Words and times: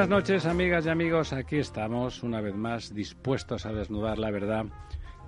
Buenas 0.00 0.16
noches, 0.16 0.46
amigas 0.46 0.86
y 0.86 0.88
amigos. 0.88 1.34
Aquí 1.34 1.56
estamos, 1.56 2.22
una 2.22 2.40
vez 2.40 2.54
más, 2.54 2.94
dispuestos 2.94 3.66
a 3.66 3.72
desnudar 3.74 4.18
la 4.18 4.30
verdad, 4.30 4.64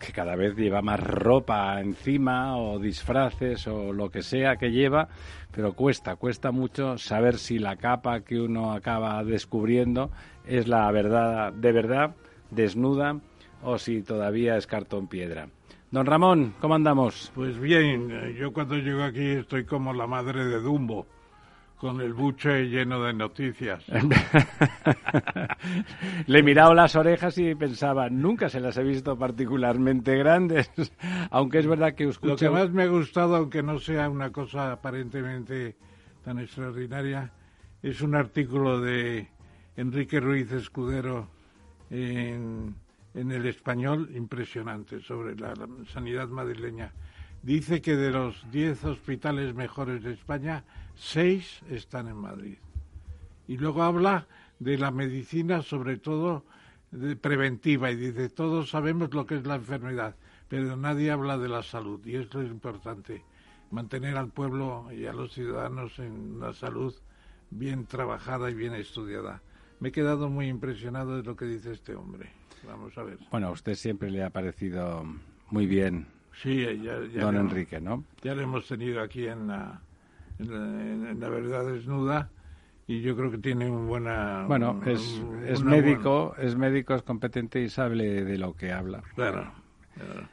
que 0.01 0.12
cada 0.12 0.35
vez 0.35 0.57
lleva 0.57 0.81
más 0.81 0.98
ropa 0.98 1.78
encima, 1.78 2.56
o 2.56 2.78
disfraces, 2.78 3.67
o 3.67 3.93
lo 3.93 4.11
que 4.11 4.23
sea 4.23 4.56
que 4.56 4.70
lleva, 4.70 5.09
pero 5.50 5.75
cuesta, 5.75 6.17
cuesta 6.17 6.53
mucho 6.53 6.97
saber 6.97 7.37
si 7.37 7.59
la 7.59 7.77
capa 7.77 8.20
que 8.20 8.41
uno 8.41 8.73
acaba 8.73 9.23
descubriendo 9.25 10.11
es 10.47 10.69
la 10.69 10.91
verdad, 10.91 11.53
de 11.53 11.73
verdad, 11.73 12.15
desnuda, 12.50 13.20
o 13.62 13.77
si 13.77 14.00
todavía 14.00 14.56
es 14.56 14.67
cartón 14.67 15.06
piedra. 15.06 15.48
Don 15.91 16.06
Ramón, 16.06 16.55
¿cómo 16.62 16.77
andamos? 16.77 17.31
Pues 17.34 17.61
bien, 17.61 18.11
eh, 18.11 18.37
yo 18.41 18.55
cuando 18.55 18.78
llego 18.78 19.03
aquí 19.03 19.33
estoy 19.33 19.67
como 19.67 19.93
la 19.93 20.06
madre 20.06 20.47
de 20.47 20.62
Dumbo 20.62 21.06
con 21.83 22.00
el 22.00 22.12
buche 22.12 22.69
lleno 22.69 23.02
de 23.02 23.12
noticias. 23.12 23.84
Le 26.28 26.38
he 26.38 26.42
mirado 26.44 26.75
las 26.75 26.94
orejas 26.94 27.36
y 27.38 27.56
pensaba, 27.56 28.08
nunca 28.08 28.48
se 28.48 28.61
las 28.61 28.77
he 28.77 28.84
visto 28.84 29.19
particularmente 29.19 30.16
grandes, 30.16 30.70
aunque 31.33 31.58
es 31.58 31.66
verdad 31.66 31.97
que 31.97 32.05
escucho... 32.05 32.34
Lo 32.34 32.36
que 32.36 32.50
más 32.50 32.70
me 32.70 32.84
ha 32.84 32.86
gustado, 32.86 33.34
aunque 33.34 33.64
no 33.64 33.80
sea 33.80 34.08
una 34.08 34.30
cosa 34.30 34.70
aparentemente 34.70 35.75
tan 36.25 36.38
extraordinaria, 36.38 37.33
es 37.83 38.00
un 38.00 38.14
artículo 38.14 38.80
de 38.80 39.27
Enrique 39.77 40.20
Ruiz 40.20 40.53
Escudero 40.53 41.30
en, 41.91 42.77
en 43.12 43.33
el 43.33 43.44
español 43.47 44.08
impresionante 44.14 45.00
sobre 45.00 45.34
la 45.34 45.53
sanidad 45.92 46.28
madrileña. 46.28 46.92
Dice 47.42 47.83
que 47.83 47.97
de 47.97 48.12
los 48.12 48.48
10 48.53 48.84
hospitales 48.84 49.53
mejores 49.56 50.05
de 50.05 50.12
España, 50.12 50.62
seis 50.95 51.61
están 51.71 52.09
en 52.09 52.17
Madrid. 52.17 52.59
Y 53.48 53.57
luego 53.57 53.83
habla 53.83 54.27
de 54.59 54.79
la 54.79 54.91
medicina, 54.91 55.62
sobre 55.62 55.97
todo 55.97 56.45
de 56.91 57.17
preventiva, 57.17 57.91
y 57.91 57.97
dice, 57.97 58.29
todos 58.29 58.71
sabemos 58.71 59.12
lo 59.15 59.27
que 59.27 59.37
es 59.37 59.47
la 59.47 59.57
enfermedad, 59.57 60.15
pero 60.49 60.77
nadie 60.77 61.11
habla 61.11 61.39
de 61.39 61.49
la 61.49 61.62
salud, 61.62 62.05
y 62.07 62.17
esto 62.17 62.43
es 62.43 62.51
importante, 62.51 63.25
mantener 63.71 64.17
al 64.17 64.29
pueblo 64.29 64.89
y 64.93 65.07
a 65.07 65.12
los 65.12 65.33
ciudadanos 65.33 65.99
en 65.99 66.37
una 66.37 66.53
salud 66.53 66.95
bien 67.50 67.87
trabajada 67.87 68.50
y 68.50 68.55
bien 68.55 68.75
estudiada. 68.75 69.43
Me 69.81 69.89
he 69.89 69.93
quedado 69.93 70.28
muy 70.28 70.49
impresionado 70.49 71.16
de 71.16 71.22
lo 71.22 71.34
que 71.34 71.47
dice 71.47 71.72
este 71.72 71.95
hombre. 71.95 72.31
Vamos 72.66 72.97
a 72.97 73.03
ver. 73.03 73.19
Bueno, 73.31 73.49
a 73.49 73.50
usted 73.50 73.75
siempre 73.75 74.11
le 74.11 74.22
ha 74.22 74.31
parecido 74.31 75.05
muy 75.50 75.66
bien 75.66 76.06
sí, 76.41 76.65
ya, 76.83 76.99
don 77.21 77.37
Enrique, 77.37 77.81
¿no? 77.81 78.05
Ya 78.22 78.34
lo 78.34 78.43
hemos 78.43 78.66
tenido 78.66 79.00
aquí 79.00 79.27
en 79.27 79.49
la 79.49 79.81
en 80.50 81.20
la, 81.20 81.28
verdad 81.28 81.66
desnuda 81.66 82.30
y 82.86 83.00
yo 83.00 83.16
creo 83.16 83.30
que 83.30 83.38
tiene 83.38 83.70
un 83.70 83.86
buena 83.86 84.44
bueno 84.47 84.80
es, 84.86 85.22
es 85.47 85.62
médico 85.62 86.34
es 86.38 86.56
médico 86.56 86.94
es 86.94 87.03
competente 87.03 87.60
y 87.60 87.69
sabe 87.69 88.22
de 88.25 88.38
lo 88.38 88.54
que 88.54 88.72
habla. 88.72 89.03
Claro, 89.14 89.53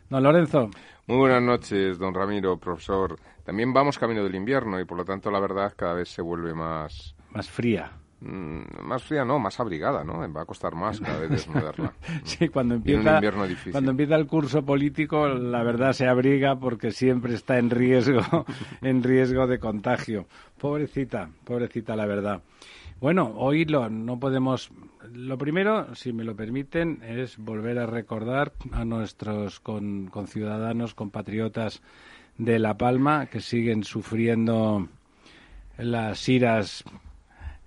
don 0.10 0.24
Lorenzo. 0.24 0.70
Muy 1.08 1.18
buenas 1.18 1.42
noches 1.42 1.98
don 1.98 2.14
Ramiro 2.14 2.58
profesor. 2.58 3.20
También 3.44 3.74
vamos 3.74 3.98
camino 3.98 4.24
del 4.24 4.36
invierno 4.36 4.80
y 4.80 4.86
por 4.86 4.98
lo 4.98 5.06
tanto 5.06 5.32
la 5.32 5.40
verdad 5.40 5.74
cada 5.76 5.94
vez 5.94 6.10
se 6.10 6.22
vuelve 6.22 6.54
más 6.54 7.16
más 7.32 7.50
fría 7.50 7.92
más 8.22 9.04
fría 9.04 9.24
no, 9.24 9.40
más 9.40 9.60
abrigada, 9.60 10.04
¿no? 10.04 10.20
Va 10.34 10.42
a 10.42 10.46
costar 10.46 10.76
más 10.76 11.00
cada 11.00 11.20
vez 11.20 11.30
desnudarla. 11.30 11.94
sí, 12.24 12.50
cuando 12.50 12.76
empieza, 12.76 13.22
cuando 13.72 13.92
empieza 13.92 14.16
el 14.16 14.28
curso 14.28 14.64
político, 14.64 15.28
la 15.28 15.64
verdad 15.64 15.94
se 15.94 16.08
abriga 16.08 16.60
porque 16.60 16.92
siempre 16.92 17.34
está 17.34 17.58
en 17.58 17.70
riesgo, 17.70 18.46
en 18.82 19.04
riesgo 19.04 19.48
de 19.48 19.60
contagio. 19.60 20.26
Pobrecita, 20.58 21.30
pobrecita 21.46 21.96
la 21.96 22.06
verdad. 22.06 22.42
Bueno, 23.00 23.34
hoy 23.38 23.64
lo, 23.64 23.90
no 23.90 24.20
podemos. 24.20 24.70
Lo 25.14 25.38
primero, 25.38 25.96
si 25.96 26.12
me 26.12 26.26
lo 26.26 26.36
permiten, 26.36 27.02
es 27.02 27.38
volver 27.38 27.80
a 27.80 27.86
recordar 27.86 28.52
a 28.74 28.84
nuestros 28.84 29.62
conciudadanos, 29.62 30.94
compatriotas 30.94 31.82
de 32.38 32.60
La 32.60 32.78
Palma, 32.78 33.28
que 33.28 33.40
siguen 33.40 33.86
sufriendo 33.86 34.90
las 35.78 36.28
iras 36.28 36.84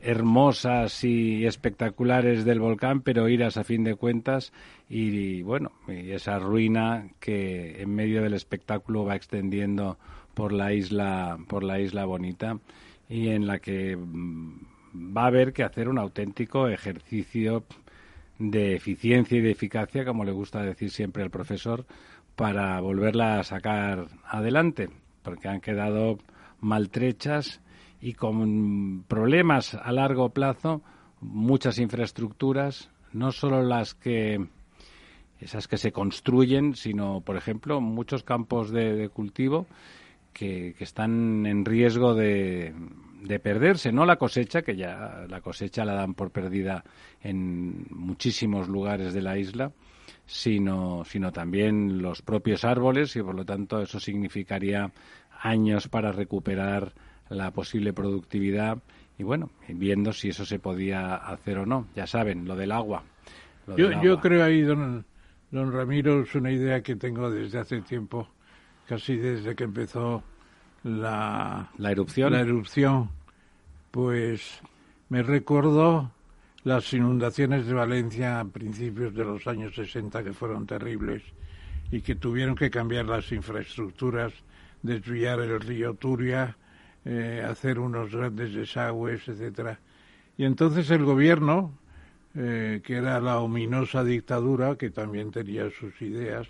hermosas 0.02 1.04
y 1.04 1.46
espectaculares 1.46 2.44
del 2.44 2.60
volcán, 2.60 3.00
pero 3.02 3.28
iras 3.28 3.56
a 3.56 3.64
fin 3.64 3.84
de 3.84 3.94
cuentas 3.94 4.52
y, 4.88 5.42
bueno, 5.42 5.70
y 5.86 6.10
esa 6.10 6.38
ruina 6.38 7.08
que 7.20 7.80
en 7.80 7.94
medio 7.94 8.22
del 8.22 8.34
espectáculo 8.34 9.04
va 9.04 9.14
extendiendo 9.14 9.98
por 10.34 10.52
la 10.52 10.72
isla, 10.72 11.38
por 11.48 11.62
la 11.62 11.80
isla 11.80 12.04
bonita 12.04 12.58
y 13.08 13.28
en 13.28 13.46
la 13.46 13.60
que 13.60 13.96
mm, 13.96 15.16
va 15.16 15.24
a 15.24 15.26
haber 15.26 15.52
que 15.52 15.62
hacer 15.62 15.88
un 15.88 15.98
auténtico 15.98 16.68
ejercicio 16.68 17.64
de 18.38 18.74
eficiencia 18.74 19.38
y 19.38 19.40
de 19.40 19.52
eficacia, 19.52 20.04
como 20.04 20.24
le 20.24 20.32
gusta 20.32 20.62
decir 20.62 20.90
siempre 20.90 21.22
al 21.22 21.30
profesor, 21.30 21.86
para 22.34 22.80
volverla 22.80 23.38
a 23.38 23.44
sacar 23.44 24.08
adelante, 24.24 24.88
porque 25.22 25.48
han 25.48 25.60
quedado 25.60 26.18
maltrechas 26.60 27.60
y 28.02 28.14
con 28.14 29.04
problemas 29.06 29.74
a 29.74 29.92
largo 29.92 30.30
plazo, 30.30 30.82
muchas 31.20 31.78
infraestructuras, 31.78 32.90
no 33.12 33.30
solo 33.30 33.62
las 33.62 33.94
que 33.94 34.44
esas 35.40 35.68
que 35.68 35.76
se 35.76 35.92
construyen, 35.92 36.74
sino, 36.74 37.20
por 37.20 37.36
ejemplo, 37.36 37.80
muchos 37.80 38.22
campos 38.22 38.70
de, 38.70 39.08
cultivo 39.08 39.66
que, 40.32 40.74
están 40.78 41.46
en 41.46 41.64
riesgo 41.64 42.14
de, 42.14 42.74
de, 43.22 43.38
perderse. 43.38 43.92
No 43.92 44.04
la 44.04 44.16
cosecha, 44.16 44.62
que 44.62 44.76
ya 44.76 45.24
la 45.28 45.40
cosecha 45.40 45.84
la 45.84 45.94
dan 45.94 46.14
por 46.14 46.30
perdida 46.30 46.84
en 47.22 47.86
muchísimos 47.90 48.68
lugares 48.68 49.14
de 49.14 49.22
la 49.22 49.36
isla, 49.36 49.72
sino, 50.26 51.04
sino 51.04 51.32
también 51.32 52.02
los 52.02 52.22
propios 52.22 52.64
árboles 52.64 53.14
y, 53.16 53.22
por 53.22 53.34
lo 53.34 53.44
tanto, 53.44 53.82
eso 53.82 53.98
significaría 53.98 54.92
años 55.42 55.88
para 55.88 56.12
recuperar 56.12 56.92
la 57.34 57.50
posible 57.50 57.92
productividad 57.92 58.78
y 59.18 59.22
bueno, 59.24 59.50
viendo 59.68 60.12
si 60.12 60.30
eso 60.30 60.44
se 60.44 60.58
podía 60.58 61.14
hacer 61.14 61.58
o 61.58 61.66
no. 61.66 61.86
Ya 61.94 62.06
saben, 62.06 62.46
lo 62.46 62.56
del 62.56 62.72
agua. 62.72 63.04
yo, 63.76 64.20
creo 64.20 64.44
ahí, 64.44 64.62
don, 64.62 65.04
don 65.50 65.72
Ramiro, 65.72 66.22
es 66.22 66.34
una 66.34 66.50
idea 66.50 66.82
que 66.82 66.96
tengo 66.96 67.30
desde 67.30 67.58
hace 67.58 67.80
tiempo, 67.82 68.28
casi 68.86 69.16
desde 69.16 69.54
que 69.54 69.64
empezó 69.64 70.22
la, 70.84 71.70
la 71.78 71.90
erupción. 71.90 72.32
La 72.32 72.40
erupción, 72.40 73.10
pues 73.90 74.60
me 75.08 75.22
recordó 75.22 76.10
las 76.64 76.92
inundaciones 76.92 77.66
de 77.66 77.74
Valencia 77.74 78.40
a 78.40 78.44
principios 78.44 79.14
de 79.14 79.24
los 79.24 79.46
años 79.46 79.74
60 79.74 80.22
que 80.22 80.32
fueron 80.32 80.66
terribles 80.66 81.22
y 81.90 82.00
que 82.00 82.14
tuvieron 82.14 82.54
que 82.54 82.70
cambiar 82.70 83.06
las 83.06 83.30
infraestructuras, 83.32 84.32
desviar 84.82 85.40
el 85.40 85.60
río 85.60 85.94
Turia, 85.94 86.56
eh, 87.04 87.44
hacer 87.46 87.78
unos 87.78 88.12
grandes 88.12 88.54
desagües, 88.54 89.26
etcétera. 89.28 89.80
Y 90.36 90.44
entonces 90.44 90.90
el 90.90 91.04
gobierno, 91.04 91.72
eh, 92.34 92.80
que 92.84 92.96
era 92.96 93.20
la 93.20 93.40
ominosa 93.40 94.04
dictadura, 94.04 94.76
que 94.76 94.90
también 94.90 95.30
tenía 95.30 95.68
sus 95.70 96.00
ideas, 96.00 96.48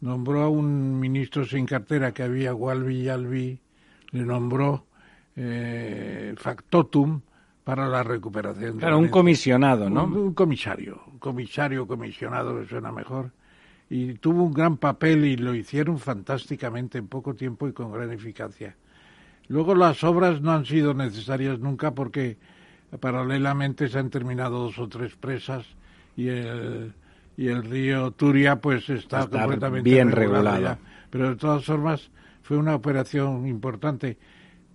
nombró 0.00 0.42
a 0.42 0.48
un 0.48 0.98
ministro 1.00 1.44
sin 1.44 1.66
cartera 1.66 2.12
que 2.12 2.22
había, 2.22 2.52
Gualvi 2.52 3.08
Albi, 3.08 3.58
le 4.10 4.22
nombró 4.24 4.86
eh, 5.36 6.34
factotum 6.36 7.20
para 7.64 7.88
la 7.88 8.02
recuperación. 8.02 8.78
Claro, 8.78 8.98
un 8.98 9.08
comisionado, 9.08 9.88
¿no? 9.88 10.04
Un, 10.04 10.34
comisario, 10.34 11.02
un 11.10 11.18
comisario 11.18 11.86
comisionado 11.86 12.60
que 12.60 12.66
suena 12.66 12.92
mejor. 12.92 13.30
Y 13.88 14.14
tuvo 14.14 14.44
un 14.44 14.52
gran 14.52 14.76
papel 14.76 15.24
y 15.24 15.36
lo 15.36 15.54
hicieron 15.54 15.98
fantásticamente 15.98 16.98
en 16.98 17.08
poco 17.08 17.34
tiempo 17.34 17.66
y 17.66 17.72
con 17.72 17.90
gran 17.92 18.12
eficacia. 18.12 18.76
Luego 19.48 19.74
las 19.74 20.02
obras 20.04 20.40
no 20.40 20.52
han 20.52 20.64
sido 20.64 20.94
necesarias 20.94 21.58
nunca 21.58 21.92
porque 21.92 22.36
paralelamente 23.00 23.88
se 23.88 23.98
han 23.98 24.10
terminado 24.10 24.58
dos 24.60 24.78
o 24.78 24.88
tres 24.88 25.14
presas 25.16 25.66
y 26.16 26.28
el, 26.28 26.92
y 27.36 27.48
el 27.48 27.64
río 27.64 28.10
Turia 28.12 28.56
pues 28.56 28.88
está, 28.88 29.26
completamente 29.26 29.88
bien 29.88 30.10
regulado. 30.10 30.78
Pero 31.10 31.30
de 31.30 31.36
todas 31.36 31.64
formas 31.64 32.10
fue 32.42 32.56
una 32.56 32.74
operación 32.74 33.46
importante. 33.46 34.16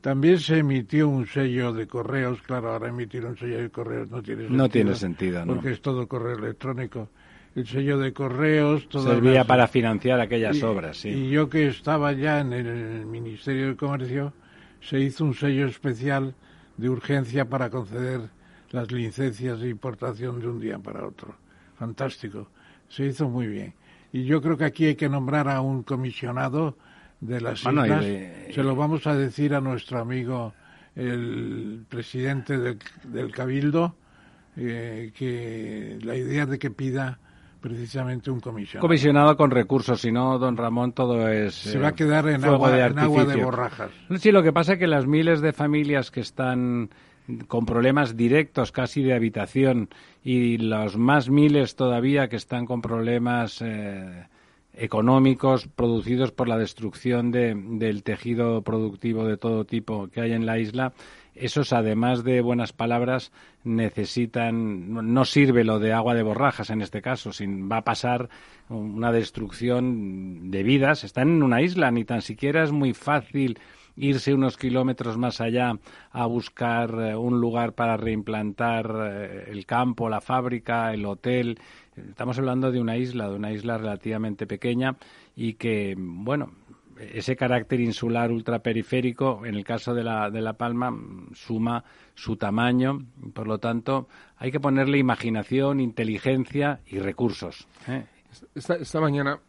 También 0.01 0.39
se 0.39 0.60
emitió 0.60 1.10
un 1.10 1.27
sello 1.27 1.74
de 1.74 1.86
correos, 1.88 2.42
claro, 2.42 2.72
ahora 2.72 2.88
emitir 2.88 3.25
un 3.25 3.38
sello 3.38 3.57
de 3.57 3.69
correos 3.69 4.10
no 4.10 4.22
tiene 4.22 4.44
sentido. 4.44 4.57
No 4.57 4.69
tiene 4.69 4.95
sentido, 4.95 5.45
¿no? 5.45 5.56
Porque 5.56 5.72
es 5.72 5.81
todo 5.81 6.07
correo 6.07 6.38
electrónico. 6.38 7.10
El 7.54 7.68
sello 7.68 7.98
de 7.98 8.13
correos... 8.13 8.88
Servía 8.92 9.44
para 9.44 9.68
financiar 9.68 10.22
aquellas 10.22 10.62
obras, 10.63 10.98
sí. 10.98 11.10
Y 11.10 11.30
yo 11.31 11.50
que 11.50 11.68
estaba 11.68 12.13
ya 12.13 12.39
en 12.39 12.54
el 12.54 13.06
Ministerio 13.07 13.68
de 13.68 13.75
Comercio, 13.75 14.33
se 14.81 14.99
hizo 14.99 15.25
un 15.25 15.33
sello 15.33 15.67
especial 15.67 16.35
de 16.77 16.89
urgencia 16.89 17.45
para 17.45 17.69
conceder 17.69 18.29
las 18.71 18.91
licencias 18.91 19.59
de 19.59 19.69
importación 19.69 20.39
de 20.39 20.47
un 20.47 20.59
día 20.59 20.79
para 20.79 21.05
otro. 21.05 21.35
Fantástico. 21.77 22.47
Se 22.87 23.05
hizo 23.05 23.29
muy 23.29 23.47
bien. 23.47 23.73
Y 24.11 24.23
yo 24.25 24.41
creo 24.41 24.57
que 24.57 24.65
aquí 24.65 24.85
hay 24.85 24.95
que 24.95 25.09
nombrar 25.09 25.49
a 25.49 25.61
un 25.61 25.83
comisionado 25.83 26.77
de 27.21 27.41
las 27.41 27.59
islas. 27.61 28.05
Se 28.53 28.63
lo 28.63 28.75
vamos 28.75 29.05
a 29.07 29.15
decir 29.15 29.53
a 29.53 29.61
nuestro 29.61 29.99
amigo, 29.99 30.53
el 30.95 31.85
presidente 31.87 32.57
del, 32.57 33.31
Cabildo, 33.31 33.95
eh, 34.55 35.11
que 35.15 35.99
la 36.01 36.15
idea 36.15 36.45
de 36.45 36.57
que 36.57 36.71
pida 36.71 37.19
precisamente 37.59 38.31
un 38.31 38.39
comisionado. 38.39 38.81
Comisionado 38.88 39.38
con 39.38 39.51
recursos, 39.51 40.01
si 40.01 40.11
no, 40.11 40.38
don 40.39 40.57
Ramón, 40.57 40.94
todo 40.94 41.27
es. 41.27 41.56
Se 41.56 41.79
va 41.79 41.89
a 41.89 41.95
quedar 41.95 42.27
en, 42.29 42.44
agua 42.44 42.71
de, 42.71 42.85
en 42.85 43.00
agua 43.00 43.25
de 43.25 43.44
borrajas. 43.44 43.91
Sí, 44.17 44.31
lo 44.31 44.44
que 44.44 44.53
pasa 44.53 44.73
es 44.73 44.79
que 44.79 44.88
las 44.88 45.06
miles 45.07 45.41
de 45.41 45.53
familias 45.53 46.11
que 46.11 46.21
están 46.21 46.89
con 47.47 47.65
problemas 47.65 48.17
directos 48.17 48.71
casi 48.71 49.03
de 49.03 49.13
habitación 49.13 49.89
y 50.23 50.57
los 50.57 50.97
más 50.97 51.29
miles 51.29 51.75
todavía 51.75 52.27
que 52.27 52.35
están 52.35 52.65
con 52.65 52.81
problemas 52.81 53.62
eh, 53.62 54.25
económicos 54.73 55.67
producidos 55.67 56.31
por 56.31 56.47
la 56.47 56.57
destrucción 56.57 57.31
del 57.31 58.03
tejido 58.03 58.62
productivo 58.62 59.25
de 59.25 59.38
todo 59.38 59.65
tipo 59.65 60.07
que 60.07 60.21
hay 60.21 60.31
en 60.31 60.45
la 60.45 60.57
isla, 60.57 60.94
esos 61.39 61.74
además 61.74 62.24
de 62.24 62.41
buenas 62.41 62.74
palabras 62.74 63.31
necesitan 63.63 64.94
no 65.13 65.25
sirve 65.25 65.63
lo 65.63 65.80
de 65.80 65.94
agua 65.94 66.13
de 66.13 66.24
borrajas 66.24 66.69
en 66.69 66.81
este 66.81 67.01
caso 67.01 67.33
sin 67.33 67.71
va 67.71 67.77
a 67.77 67.83
pasar 67.83 68.30
una 68.69 69.12
destrucción 69.12 70.51
de 70.51 70.63
vidas 70.63 71.03
están 71.03 71.30
en 71.30 71.44
una 71.44 71.62
isla 71.62 71.91
ni 71.91 72.06
tan 72.06 72.21
siquiera 72.21 72.63
es 72.63 72.71
muy 72.71 72.94
fácil 72.94 73.57
irse 74.00 74.33
unos 74.33 74.57
kilómetros 74.57 75.18
más 75.18 75.41
allá 75.41 75.74
a 76.12 76.25
buscar 76.25 76.89
eh, 77.00 77.15
un 77.15 77.39
lugar 77.39 77.74
para 77.74 77.97
reimplantar 77.97 78.89
eh, 79.12 79.45
el 79.50 79.65
campo, 79.65 80.09
la 80.09 80.21
fábrica, 80.21 80.94
el 80.94 81.06
hotel. 81.06 81.59
Estamos 81.95 82.39
hablando 82.39 82.71
de 82.71 82.80
una 82.80 82.95
isla, 82.95 83.30
de 83.30 83.36
una 83.36 83.51
isla 83.51 83.77
relativamente 83.77 84.47
pequeña 84.47 84.95
y 85.36 85.53
que, 85.53 85.95
bueno, 85.97 86.51
ese 87.00 87.36
carácter 87.36 87.80
insular 87.80 88.31
ultraperiférico, 88.31 89.46
en 89.46 89.56
el 89.56 89.63
caso 89.63 89.94
de 89.94 90.04
la, 90.04 90.30
de 90.30 90.42
la 90.42 90.54
Palma, 90.54 90.94
suma 91.34 91.84
su 92.13 92.36
tamaño. 92.36 93.06
Por 93.34 93.48
lo 93.48 93.60
tanto, 93.60 94.07
hay 94.38 94.51
que 94.51 94.60
ponerle 94.60 94.98
imaginación, 94.98 95.80
inteligencia 95.80 96.81
y 96.86 97.00
recursos. 97.00 97.68
¿eh? 97.88 98.06
Esta, 98.54 99.01
mañana, 99.01 99.40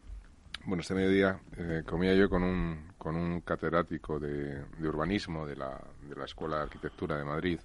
bueno, 0.64 0.80
este 0.80 0.94
mediodía, 0.94 1.40
comía 1.86 2.14
yo 2.14 2.30
con 2.30 2.42
un, 2.42 2.92
con 2.96 3.16
un 3.16 3.40
catedrático 3.40 4.18
de, 4.18 4.64
urbanismo 4.80 5.46
de 5.46 5.56
la, 5.56 5.80
de 6.08 6.16
la, 6.16 6.24
Escuela 6.24 6.56
de 6.56 6.62
Arquitectura 6.62 7.18
de 7.18 7.24
Madrid. 7.24 7.60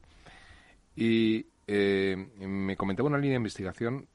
Y 0.96 1.46
eh, 1.68 2.16
me 2.40 2.76
comentaba 2.76 3.08
una 3.08 3.18
línea 3.18 3.34
de 3.34 3.38
investigación 3.38 4.08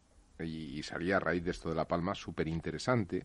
y, 0.44 0.82
salía 0.82 1.16
a 1.16 1.20
raíz 1.20 1.44
de 1.44 1.50
esto 1.50 1.68
de 1.68 1.74
La 1.74 1.86
Palma 1.86 2.14
súper 2.14 2.48
interesante. 2.48 3.24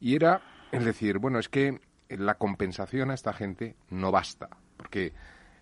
Y 0.00 0.14
era, 0.14 0.40
es 0.72 0.84
decir, 0.84 1.18
bueno, 1.18 1.38
es 1.38 1.48
que 1.48 1.80
la 2.08 2.34
compensación 2.34 3.10
a 3.10 3.14
esta 3.14 3.32
gente 3.32 3.76
no 3.90 4.10
basta. 4.10 4.48
Porque 4.76 5.12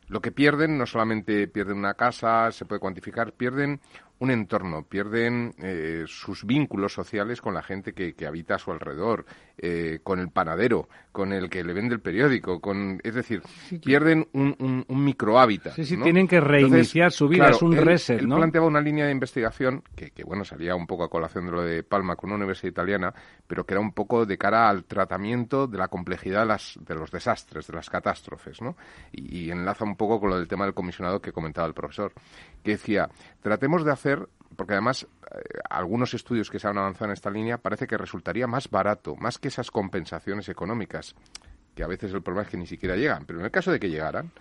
lo 0.09 0.21
que 0.21 0.33
pierden 0.33 0.79
no 0.79 0.87
solamente 0.87 1.49
pierden 1.49 1.79
una 1.79 1.95
casa, 1.95 2.53
se 2.53 2.65
puede 2.65 2.81
cuantificar, 2.81 3.33
pierden 3.33 3.81
un 4.19 4.31
entorno, 4.31 4.83
pierden 4.85 5.55
eh, 5.59 6.05
sus 6.07 6.45
vínculos 6.45 6.93
sociales 6.93 7.41
con 7.41 7.55
la 7.55 7.63
gente 7.63 7.93
que, 7.93 8.15
habita 8.27 8.55
a 8.55 8.59
su 8.59 8.73
alrededor, 8.73 9.27
eh, 9.59 10.01
con 10.03 10.21
el 10.21 10.31
panadero, 10.31 10.89
con 11.13 11.33
el 11.33 11.51
que 11.51 11.63
le 11.63 11.73
vende 11.73 11.95
el 11.95 12.01
periódico, 12.01 12.61
con, 12.61 13.01
es 13.05 13.15
decir, 13.15 13.43
pierden 13.85 14.27
un, 14.33 14.57
un, 14.59 14.85
un 14.89 15.05
microhábitat. 15.05 15.75
Sí, 15.75 15.85
sí, 15.85 15.97
tienen 15.99 16.27
que 16.27 16.41
reiniciar 16.41 17.13
su 17.13 17.29
vida, 17.29 17.51
es 17.51 17.63
un 17.63 17.77
reset, 17.77 18.21
él 18.21 18.29
planteaba 18.29 18.67
una 18.67 18.81
línea 18.81 19.07
de 19.07 19.13
investigación 19.13 19.83
que, 19.95 20.11
que, 20.11 20.25
bueno, 20.25 20.45
salía 20.45 20.75
un 20.75 20.87
poco 20.87 21.05
a 21.05 21.11
colación 21.11 21.47
de 21.47 21.53
lo 21.53 21.63
de 21.63 21.83
Palma 21.83 22.17
con 22.17 22.31
una 22.31 22.37
universidad 22.37 22.71
italiana, 22.71 23.15
pero 23.47 23.65
que 23.65 23.75
era 23.75 23.81
un 23.81 23.93
poco 23.93 24.25
de 24.25 24.39
cara 24.39 24.69
al 24.69 24.85
tratamiento 24.85 25.67
de 25.67 25.79
la 25.79 25.89
complejidad 25.89 26.41
de, 26.41 26.47
las, 26.47 26.79
de 26.81 26.95
los 26.95 27.11
desastres, 27.11 27.67
de 27.67 27.75
las 27.75 27.91
catástrofes, 27.91 28.63
¿no? 28.63 28.77
Y, 29.13 29.47
y 29.47 29.51
enlaza 29.51 29.85
un 29.85 29.97
poco 29.97 30.19
con 30.21 30.31
lo 30.31 30.39
del 30.39 30.49
tema 30.49 30.65
del 30.65 30.75
comisionado 30.75 31.21
que 31.21 31.33
comentaba 31.33 31.67
el 31.67 31.75
profesor, 31.75 32.13
que 32.67 32.73
decía, 32.73 33.09
tratemos 33.41 33.85
de 33.85 33.93
hacer 33.93 34.29
porque 34.57 34.73
además 34.73 35.07
eh, 35.31 35.39
algunos 35.71 36.15
estudios 36.15 36.51
que 36.51 36.59
se 36.59 36.67
han 36.67 36.79
avanzado 36.79 37.07
en 37.07 37.13
esta 37.13 37.31
línea 37.31 37.59
parece 37.59 37.87
que 37.87 37.97
resultaría 37.97 38.47
más 38.47 38.69
barato, 38.69 39.15
más 39.17 39.39
que 39.39 39.49
esas 39.49 39.71
compensaciones 39.71 40.49
económicas, 40.49 41.15
que 41.75 41.85
a 41.85 41.87
veces 41.87 42.13
el 42.13 42.23
problema 42.23 42.43
es 42.45 42.51
que 42.51 42.57
ni 42.57 42.67
siquiera 42.67 42.97
llegan, 42.97 43.25
pero 43.27 43.39
en 43.39 43.45
el 43.45 43.51
caso 43.51 43.71
de 43.71 43.79
que 43.79 43.89
llegaran, 43.89 44.33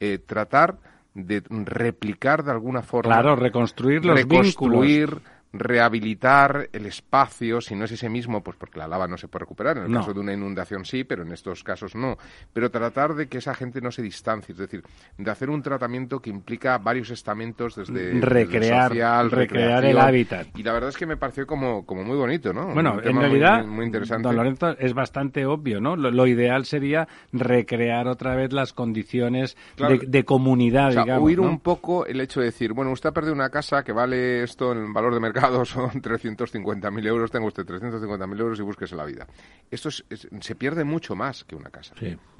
eh, 0.00 0.18
tratar 0.18 0.78
de 1.14 1.42
replicar 1.48 2.44
de 2.44 2.50
alguna 2.50 2.82
forma. 2.82 3.12
Claro, 3.12 3.36
reconstruir 3.36 4.04
los 4.04 4.20
reconstruir, 4.20 5.20
rehabilitar 5.52 6.68
el 6.72 6.86
espacio, 6.86 7.60
si 7.60 7.74
no 7.74 7.84
es 7.84 7.92
ese 7.92 8.08
mismo, 8.08 8.42
pues 8.42 8.56
porque 8.56 8.78
la 8.78 8.86
lava 8.86 9.08
no 9.08 9.16
se 9.16 9.28
puede 9.28 9.44
recuperar. 9.44 9.78
En 9.78 9.84
el 9.84 9.92
caso 9.92 10.12
de 10.12 10.20
una 10.20 10.32
inundación 10.32 10.84
sí, 10.84 11.04
pero 11.04 11.22
en 11.22 11.32
estos 11.32 11.64
casos 11.64 11.94
no. 11.94 12.18
Pero 12.52 12.70
tratar 12.70 13.14
de 13.14 13.28
que 13.28 13.38
esa 13.38 13.54
gente 13.54 13.80
no 13.80 13.90
se 13.90 14.02
distancie, 14.02 14.52
es 14.52 14.58
decir, 14.58 14.82
de 15.16 15.30
hacer 15.30 15.48
un 15.48 15.62
tratamiento 15.62 16.20
que 16.20 16.30
implica 16.30 16.76
varios 16.78 17.10
estamentos 17.10 17.76
desde 17.76 18.20
recrear, 18.20 18.90
social, 18.90 19.30
recrear 19.30 19.84
el 19.84 19.98
hábitat. 19.98 20.48
Y 20.56 20.62
la 20.62 20.72
verdad 20.72 20.90
es 20.90 20.96
que 20.96 21.06
me 21.06 21.16
pareció 21.16 21.46
como, 21.46 21.86
como 21.86 22.04
muy 22.04 22.16
bonito, 22.16 22.52
¿no? 22.52 22.74
Bueno, 22.74 23.00
en 23.02 23.16
realidad, 23.16 23.64
muy, 23.64 23.86
interesante. 23.86 24.28
Don 24.28 24.36
Lorenzo, 24.36 24.76
es 24.78 24.92
bastante 24.92 25.46
obvio, 25.46 25.80
¿no? 25.80 25.96
Lo, 25.96 26.26
ideal 26.28 26.66
sería 26.66 27.08
recrear 27.32 28.06
otra 28.06 28.34
vez 28.36 28.52
las 28.52 28.74
condiciones 28.74 29.56
de, 29.78 30.24
comunidad, 30.24 30.88
o 30.88 31.04
sea, 31.04 31.18
Huir 31.18 31.40
un 31.40 31.60
poco 31.60 32.04
el 32.04 32.20
hecho 32.20 32.40
de 32.40 32.46
decir, 32.46 32.74
bueno, 32.74 32.92
usted 32.92 33.08
ha 33.08 33.12
perdido 33.12 33.32
una 33.32 33.48
casa 33.48 33.82
que 33.82 33.92
vale 33.92 34.42
esto 34.42 34.72
en 34.72 34.92
valor 34.92 35.14
de 35.14 35.20
mercado 35.20 35.37
son 35.64 35.90
350.000 36.02 37.06
euros, 37.06 37.30
tengo 37.30 37.46
usted 37.46 37.64
350.000 37.64 38.40
euros 38.40 38.58
y 38.58 38.62
búsquese 38.62 38.96
la 38.96 39.04
vida. 39.04 39.26
Esto 39.70 39.90
se 39.90 40.54
pierde 40.54 40.84
mucho 40.84 41.14
más 41.14 41.44
que 41.44 41.56
una 41.56 41.70
casa. 41.70 41.94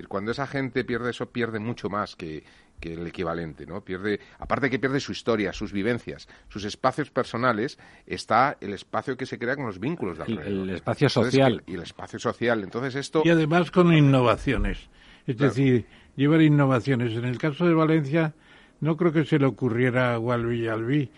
Cuando 0.09 0.31
esa 0.33 0.47
gente 0.47 0.85
pierde 0.85 1.11
eso, 1.11 1.27
pierde 1.31 1.59
mucho 1.59 1.89
más 1.89 2.17
que, 2.17 2.45
el 2.81 3.07
equivalente, 3.07 3.67
¿no? 3.67 3.81
Pierde, 3.81 4.21
aparte 4.39 4.71
que 4.71 4.79
pierde 4.79 5.01
su 5.01 5.13
historia, 5.13 5.53
sus 5.53 5.73
vivencias, 5.73 6.29
sus 6.49 6.65
espacios 6.65 7.11
personales, 7.11 7.79
está 8.07 8.57
el 8.61 8.73
espacio 8.73 9.17
que 9.17 9.27
se 9.27 9.39
crea 9.39 9.57
con 9.57 9.67
los 9.67 9.81
vínculos 9.81 10.17
de 10.19 10.25
alrededor. 10.25 10.69
El, 10.69 10.71
espacio 10.71 11.09
social. 11.09 11.63
y 11.67 11.75
el 11.75 11.83
espacio 11.83 12.19
social. 12.19 12.63
Entonces 12.63 12.95
esto... 12.95 13.23
Y 13.25 13.31
además 13.31 13.71
con 13.73 13.93
innovaciones. 13.93 14.89
Es 15.27 15.37
decir, 15.37 15.87
llevar 16.17 16.41
innovaciones. 16.41 17.13
En 17.17 17.25
el 17.25 17.37
caso 17.37 17.67
de 17.67 17.75
Valencia, 17.75 18.35
no 18.81 18.97
creo 18.97 19.13
que 19.13 19.25
se 19.25 19.39
le 19.39 19.47
ocurriera 19.47 20.15
a 20.15 20.19
Walvi 20.19 20.69
Albi 20.69 21.11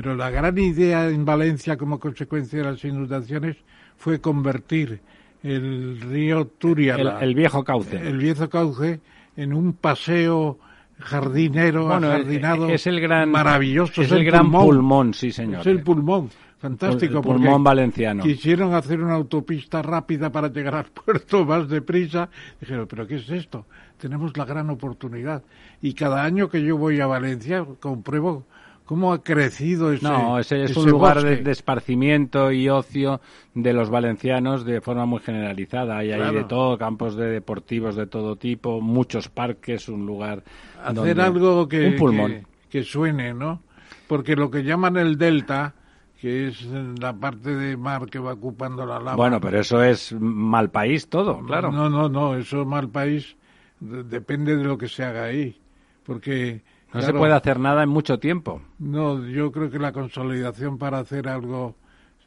pero 0.00 0.14
la 0.14 0.30
gran 0.30 0.56
idea 0.56 1.08
en 1.08 1.24
Valencia 1.24 1.76
como 1.76 1.98
consecuencia 1.98 2.60
de 2.60 2.64
las 2.66 2.84
inundaciones 2.84 3.56
fue 3.96 4.20
convertir 4.20 5.00
el 5.42 6.00
río 6.00 6.46
Turia, 6.46 6.94
el, 6.94 7.34
viejo 7.34 7.64
cauce, 7.64 7.96
el 7.96 8.16
viejo 8.16 8.48
cauce, 8.48 9.00
en 9.36 9.52
un 9.52 9.72
paseo 9.72 10.56
jardinero, 11.00 11.88
jardinado, 11.88 12.68
es 12.68 12.86
el 12.86 13.00
gran, 13.00 13.28
maravilloso. 13.28 14.00
Es, 14.00 14.12
el, 14.12 14.24
gran 14.24 14.52
pulmón, 14.52 15.14
sí 15.14 15.32
señor. 15.32 15.62
Es 15.62 15.66
el 15.66 15.82
pulmón, 15.82 16.30
fantástico. 16.58 17.18
El 17.18 17.24
pulmón 17.24 17.64
valenciano. 17.64 18.22
Quisieron 18.22 18.74
hacer 18.74 19.02
una 19.02 19.14
autopista 19.14 19.82
rápida 19.82 20.30
para 20.30 20.46
llegar 20.46 20.76
al 20.76 20.84
puerto 20.84 21.44
más 21.44 21.68
deprisa. 21.68 22.28
Dijeron, 22.60 22.86
pero 22.88 23.04
¿qué 23.04 23.16
es 23.16 23.28
esto? 23.30 23.66
Tenemos 23.96 24.36
la 24.36 24.44
gran 24.44 24.70
oportunidad. 24.70 25.42
Y 25.82 25.94
cada 25.94 26.22
año 26.22 26.48
que 26.48 26.62
yo 26.62 26.76
voy 26.76 27.00
a 27.00 27.08
Valencia 27.08 27.66
compruebo 27.80 28.46
¿Cómo 28.88 29.12
ha 29.12 29.22
crecido 29.22 29.92
ese 29.92 30.02
No, 30.02 30.38
ese 30.38 30.64
es 30.64 30.74
un 30.74 30.88
lugar 30.88 31.20
de, 31.20 31.50
esparcimiento 31.50 32.50
y 32.50 32.70
ocio 32.70 33.20
de 33.52 33.74
los 33.74 33.90
valencianos 33.90 34.64
de 34.64 34.80
forma 34.80 35.04
muy 35.04 35.20
generalizada. 35.20 35.98
Hay 35.98 36.10
ahí 36.10 36.34
de 36.34 36.44
todo, 36.44 36.78
campos 36.78 37.14
de 37.14 37.26
deportivos 37.26 37.96
de 37.96 38.06
todo 38.06 38.36
tipo, 38.36 38.80
muchos 38.80 39.28
parques, 39.28 39.90
un 39.90 40.06
lugar. 40.06 40.42
Hacer 40.82 41.20
algo 41.20 41.68
que, 41.68 41.86
un 41.86 41.96
pulmón. 41.96 42.46
Que, 42.70 42.82
suene, 42.82 43.34
¿no? 43.34 43.60
Porque 44.06 44.34
lo 44.34 44.50
que 44.50 44.64
llaman 44.64 44.96
el 44.96 45.18
delta, 45.18 45.74
que 46.18 46.48
es 46.48 46.64
la 46.98 47.12
parte 47.12 47.54
de 47.54 47.76
mar 47.76 48.06
que 48.06 48.18
va 48.18 48.32
ocupando 48.32 48.86
la 48.86 49.00
lava. 49.00 49.16
Bueno, 49.16 49.38
pero 49.38 49.60
eso 49.60 49.82
es 49.82 50.14
mal 50.18 50.70
país 50.70 51.10
todo, 51.10 51.44
claro. 51.44 51.70
No, 51.70 51.90
no, 51.90 52.08
no, 52.08 52.36
eso 52.36 52.62
es 52.62 52.66
mal 52.66 52.88
país. 52.88 53.36
Depende 53.80 54.56
de 54.56 54.64
lo 54.64 54.78
que 54.78 54.88
se 54.88 55.04
haga 55.04 55.24
ahí. 55.24 55.60
Porque 56.04 56.62
no 56.92 57.02
se 57.02 57.12
puede 57.12 57.34
hacer 57.34 57.60
nada 57.60 57.82
en 57.82 57.88
mucho 57.88 58.18
tiempo. 58.18 58.62
No, 58.78 59.26
yo 59.26 59.52
creo 59.52 59.70
que 59.70 59.78
la 59.78 59.92
consolidación 59.92 60.78
para 60.78 60.98
hacer 61.00 61.28
algo 61.28 61.76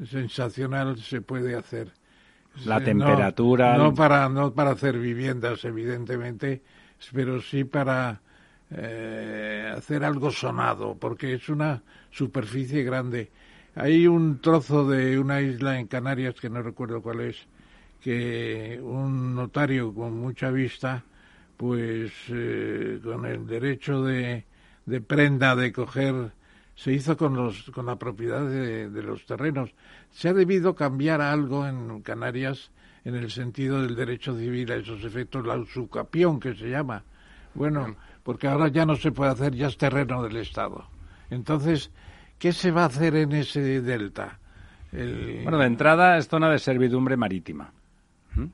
sensacional 0.05 0.97
se 0.97 1.21
puede 1.21 1.55
hacer. 1.55 1.91
la 2.65 2.83
temperatura. 2.83 3.77
No, 3.77 3.93
para, 3.93 4.29
no 4.29 4.53
para 4.53 4.71
hacer 4.71 4.99
viviendas, 4.99 5.65
evidentemente, 5.65 6.61
pero 7.13 7.41
sí 7.41 7.63
para 7.63 8.21
eh, 8.69 9.73
hacer 9.75 10.03
algo 10.03 10.31
sonado, 10.31 10.95
porque 10.99 11.33
es 11.33 11.49
una 11.49 11.81
superficie 12.11 12.83
grande. 12.83 13.31
Hay 13.75 14.05
un 14.05 14.41
trozo 14.41 14.87
de 14.87 15.17
una 15.17 15.41
isla 15.41 15.79
en 15.79 15.87
Canarias, 15.87 16.35
que 16.39 16.49
no 16.49 16.61
recuerdo 16.61 17.01
cuál 17.01 17.21
es, 17.21 17.47
que 18.01 18.79
un 18.83 19.33
notario 19.33 19.93
con 19.93 20.19
mucha 20.19 20.51
vista, 20.51 21.03
pues 21.57 22.11
eh, 22.29 22.99
con 23.03 23.25
el 23.25 23.47
derecho 23.47 24.03
de, 24.03 24.45
de 24.91 24.99
prenda 24.99 25.55
de 25.55 25.71
coger 25.71 26.33
se 26.75 26.91
hizo 26.91 27.15
con, 27.15 27.33
los, 27.33 27.71
con 27.71 27.85
la 27.85 27.95
propiedad 27.95 28.45
de, 28.45 28.89
los 29.01 29.25
terrenos. 29.25 29.73
Se 30.11 30.27
ha 30.27 30.33
debido 30.33 30.75
cambiar 30.75 31.21
algo 31.21 31.65
en 31.65 32.01
Canarias 32.01 32.71
en 33.05 33.15
el 33.15 33.31
sentido 33.31 33.81
del 33.81 33.95
derecho 33.95 34.37
civil 34.37 34.69
a 34.69 34.75
esos 34.75 35.03
efectos, 35.05 35.47
la 35.47 35.55
usucapión 35.55 36.41
que 36.41 36.55
se 36.55 36.69
llama. 36.69 37.03
Bueno, 37.53 37.95
porque 38.23 38.47
ahora 38.47 38.67
ya 38.67 38.85
no 38.85 38.97
se 38.97 39.13
puede 39.13 39.31
hacer, 39.31 39.55
ya 39.55 39.67
es 39.67 39.77
terreno 39.77 40.23
del 40.23 40.35
Estado. 40.35 40.85
Entonces, 41.29 41.89
¿qué 42.37 42.51
se 42.51 42.71
va 42.71 42.83
a 42.83 42.87
hacer 42.87 43.15
en 43.15 43.31
ese 43.31 43.81
delta? 43.81 44.39
Bueno, 44.91 45.57
de 45.57 45.67
entrada 45.67 46.17
es 46.17 46.27
zona 46.27 46.49
de 46.49 46.59
servidumbre 46.59 47.15
marítima. 47.15 47.71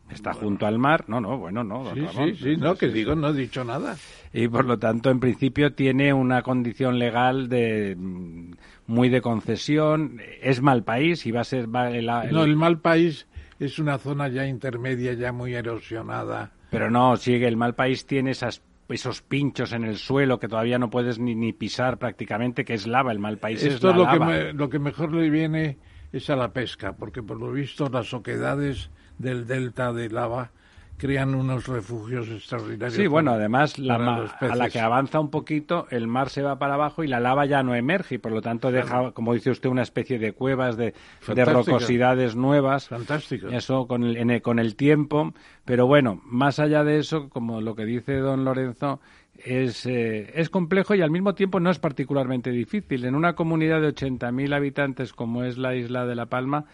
Está 0.10 0.34
junto 0.34 0.66
al 0.66 0.80
mar. 0.80 1.06
No, 1.08 1.22
no, 1.22 1.38
bueno, 1.38 1.64
no. 1.64 1.94
sí, 1.94 2.06
sí, 2.16 2.36
sí, 2.36 2.58
no, 2.58 2.76
que 2.76 2.88
digo, 2.88 3.16
no 3.16 3.30
he 3.30 3.34
dicho 3.34 3.64
nada. 3.64 3.96
Y 4.34 4.48
por 4.48 4.66
lo 4.66 4.80
tanto, 4.80 5.12
en 5.12 5.20
principio, 5.20 5.74
tiene 5.74 6.14
una 6.14 6.42
condición 6.42 6.98
legal 6.98 7.48
de 7.48 7.96
mm, 7.98 8.52
muy 8.88 9.10
de 9.10 9.22
concesión. 9.22 10.20
Es 10.42 10.62
mal 10.62 10.84
país 10.84 11.26
y 11.26 11.32
va 11.32 11.42
a 11.42 11.46
ser. 11.46 11.68
No, 11.68 12.44
el 12.44 12.56
mal 12.56 12.80
país 12.80 13.28
es 13.60 13.80
una 13.80 13.98
zona 13.98 14.28
ya 14.30 14.48
intermedia, 14.48 15.14
ya 15.14 15.32
muy 15.32 15.54
erosionada. 15.54 16.52
Pero 16.72 16.90
no, 16.90 17.16
sigue, 17.18 17.48
el 17.48 17.58
mal 17.58 17.76
país 17.76 18.06
tiene 18.06 18.32
esas 18.32 18.64
esos 18.90 19.22
pinchos 19.22 19.74
en 19.74 19.84
el 19.84 19.98
suelo 19.98 20.40
que 20.40 20.48
todavía 20.48 20.80
no 20.80 20.90
puedes 20.90 21.20
ni, 21.20 21.36
ni 21.36 21.52
pisar 21.52 21.98
prácticamente, 21.98 22.64
que 22.64 22.74
es 22.74 22.88
lava, 22.88 23.12
el 23.12 23.20
mal 23.20 23.38
país 23.38 23.62
Esto 23.62 23.90
es 23.90 23.96
la 23.96 23.98
lo 23.98 24.04
lava. 24.06 24.28
Que 24.28 24.54
lo 24.54 24.70
que 24.70 24.80
mejor 24.80 25.14
le 25.14 25.30
viene 25.30 25.78
es 26.14 26.30
a 26.30 26.36
la 26.36 26.54
pesca, 26.54 26.96
porque 26.96 27.22
por 27.22 27.38
lo 27.38 27.52
visto 27.52 27.90
las 27.90 28.14
oquedades 28.14 28.90
del 29.18 29.48
delta 29.48 29.94
de 29.94 30.10
lava 30.10 30.52
crean 30.98 31.36
unos 31.36 31.68
refugios 31.68 32.28
extraordinarios. 32.28 32.96
Sí, 32.96 33.08
bueno, 33.08 33.32
además 33.32 33.78
la 33.78 34.30
a 34.40 34.56
la 34.56 34.70
que 34.70 34.80
avanza 34.80 35.20
un 35.20 35.30
poquito, 35.30 35.88
el 35.92 36.08
mar 36.08 36.30
se 36.30 36.42
va 36.42 36.58
para 36.58 36.74
abajo 36.74 37.04
y 37.04 37.08
la 37.08 37.20
lava 37.20 37.46
ya 37.46 37.64
no 37.64 37.76
emerge 37.76 38.16
y 38.16 38.18
por 38.18 38.32
lo 38.32 38.42
tanto 38.42 38.72
deja, 38.72 39.12
como 39.12 39.34
dice 39.34 39.52
usted, 39.52 39.70
una 39.70 39.84
especie 39.84 40.18
de 40.20 40.34
cuevas 40.34 40.76
de, 40.76 40.94
de 41.28 41.46
rocosidades 41.46 42.36
nuevas. 42.36 42.88
Fantástico. 42.88 43.48
Eso 43.48 43.88
con 43.88 44.04
el, 44.04 44.42
con 44.42 44.60
el 44.60 44.76
tiempo. 44.76 45.34
Pero 45.66 45.86
bueno, 45.86 46.20
más 46.26 46.60
allá 46.60 46.84
de 46.84 47.00
eso, 47.00 47.30
como 47.30 47.62
lo 47.62 47.76
que 47.76 47.86
dice 47.86 48.18
don 48.18 48.44
Lorenzo, 48.44 49.00
es, 49.44 49.86
eh, 49.86 50.32
es 50.34 50.50
complejo 50.50 50.96
y 50.96 51.02
al 51.02 51.12
mismo 51.12 51.36
tiempo 51.36 51.60
no 51.60 51.70
es 51.70 51.80
particularmente 51.80 52.50
difícil. 52.50 53.06
En 53.06 53.14
una 53.14 53.36
comunidad 53.36 53.82
de 53.82 53.94
80.000 53.94 54.56
habitantes 54.56 55.14
como 55.14 55.44
es 55.44 55.58
la 55.58 55.76
isla 55.76 56.06
de 56.06 56.16
La 56.16 56.26
Palma, 56.26 56.66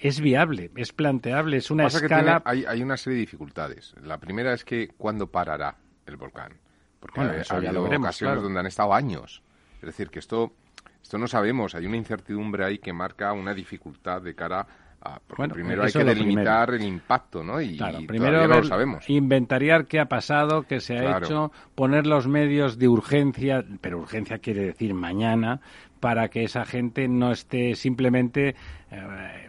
es 0.00 0.20
viable, 0.20 0.70
es 0.76 0.92
planteable, 0.92 1.56
es 1.56 1.70
una 1.70 1.86
escala. 1.86 2.42
hay, 2.44 2.64
hay, 2.66 2.82
una 2.82 2.96
serie 2.96 3.16
de 3.16 3.20
dificultades. 3.20 3.94
La 4.02 4.18
primera 4.18 4.52
es 4.52 4.64
que 4.64 4.88
cuándo 4.88 5.26
parará 5.26 5.76
el 6.06 6.16
volcán, 6.16 6.52
porque 7.00 7.20
ha, 7.20 7.54
habido 7.54 7.84
ocasiones 7.84 8.42
donde 8.42 8.60
han 8.60 8.66
estado 8.66 8.94
años. 8.94 9.42
Es 9.76 9.86
decir, 9.86 10.10
que 10.10 10.18
esto, 10.18 10.52
esto 11.02 11.18
no 11.18 11.26
sabemos. 11.26 11.74
Hay 11.74 11.86
una 11.86 11.96
incertidumbre 11.96 12.64
ahí 12.64 12.78
que 12.78 12.92
marca 12.92 13.32
una 13.32 13.54
dificultad 13.54 14.22
de 14.22 14.34
cara 14.34 14.66
a. 15.00 15.20
Porque 15.20 15.48
primero 15.48 15.84
hay 15.84 15.92
que 15.92 16.04
delimitar 16.04 16.74
el 16.74 16.82
impacto, 16.82 17.44
¿no? 17.44 17.60
Y, 17.60 17.78
primero 18.06 18.46
no 18.46 18.56
lo 18.56 18.64
sabemos. 18.64 19.08
Inventariar 19.08 19.86
qué 19.86 20.00
ha 20.00 20.06
pasado, 20.06 20.62
qué 20.62 20.80
se 20.80 20.98
ha 20.98 21.18
hecho, 21.18 21.52
poner 21.74 22.06
los 22.06 22.26
medios 22.26 22.78
de 22.78 22.88
urgencia, 22.88 23.64
pero 23.80 23.98
urgencia 23.98 24.38
quiere 24.38 24.64
decir 24.64 24.94
mañana, 24.94 25.60
para 26.00 26.28
que 26.28 26.44
esa 26.44 26.64
gente 26.64 27.08
no 27.08 27.30
esté 27.32 27.74
simplemente. 27.74 28.56
Eh, 28.90 29.47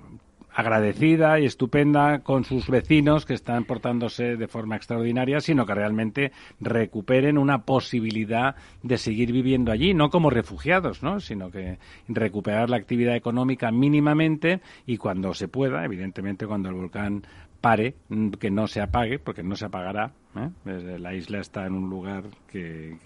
agradecida 0.59 1.39
y 1.39 1.45
estupenda 1.45 2.19
con 2.19 2.43
sus 2.43 2.67
vecinos 2.69 3.25
que 3.25 3.33
están 3.33 3.63
portándose 3.63 4.35
de 4.35 4.47
forma 4.49 4.75
extraordinaria, 4.75 5.39
sino 5.39 5.65
que 5.65 5.73
realmente 5.73 6.31
recuperen 6.59 7.37
una 7.37 7.63
posibilidad 7.63 8.55
de 8.83 8.97
seguir 8.97 9.31
viviendo 9.31 9.71
allí, 9.71 9.93
no 9.93 10.09
como 10.09 10.29
refugiados, 10.29 11.01
¿no? 11.01 11.21
sino 11.21 11.49
que 11.49 11.79
recuperar 12.09 12.69
la 12.69 12.75
actividad 12.75 13.15
económica 13.15 13.71
mínimamente 13.71 14.59
y 14.85 14.97
cuando 14.97 15.33
se 15.33 15.47
pueda, 15.47 15.85
evidentemente 15.85 16.45
cuando 16.45 16.67
el 16.69 16.75
volcán 16.75 17.23
pare, 17.59 17.95
mm, 18.09 18.31
que 18.31 18.49
no 18.49 18.67
se 18.67 18.81
apague, 18.81 19.19
porque 19.19 19.43
no 19.43 19.55
se 19.55 19.65
apagará. 19.65 20.11
¿eh? 20.35 20.97
La 20.99 21.13
isla 21.13 21.39
está 21.39 21.65
en 21.65 21.73
un 21.73 21.89
lugar 21.89 22.23
que, 22.47 22.97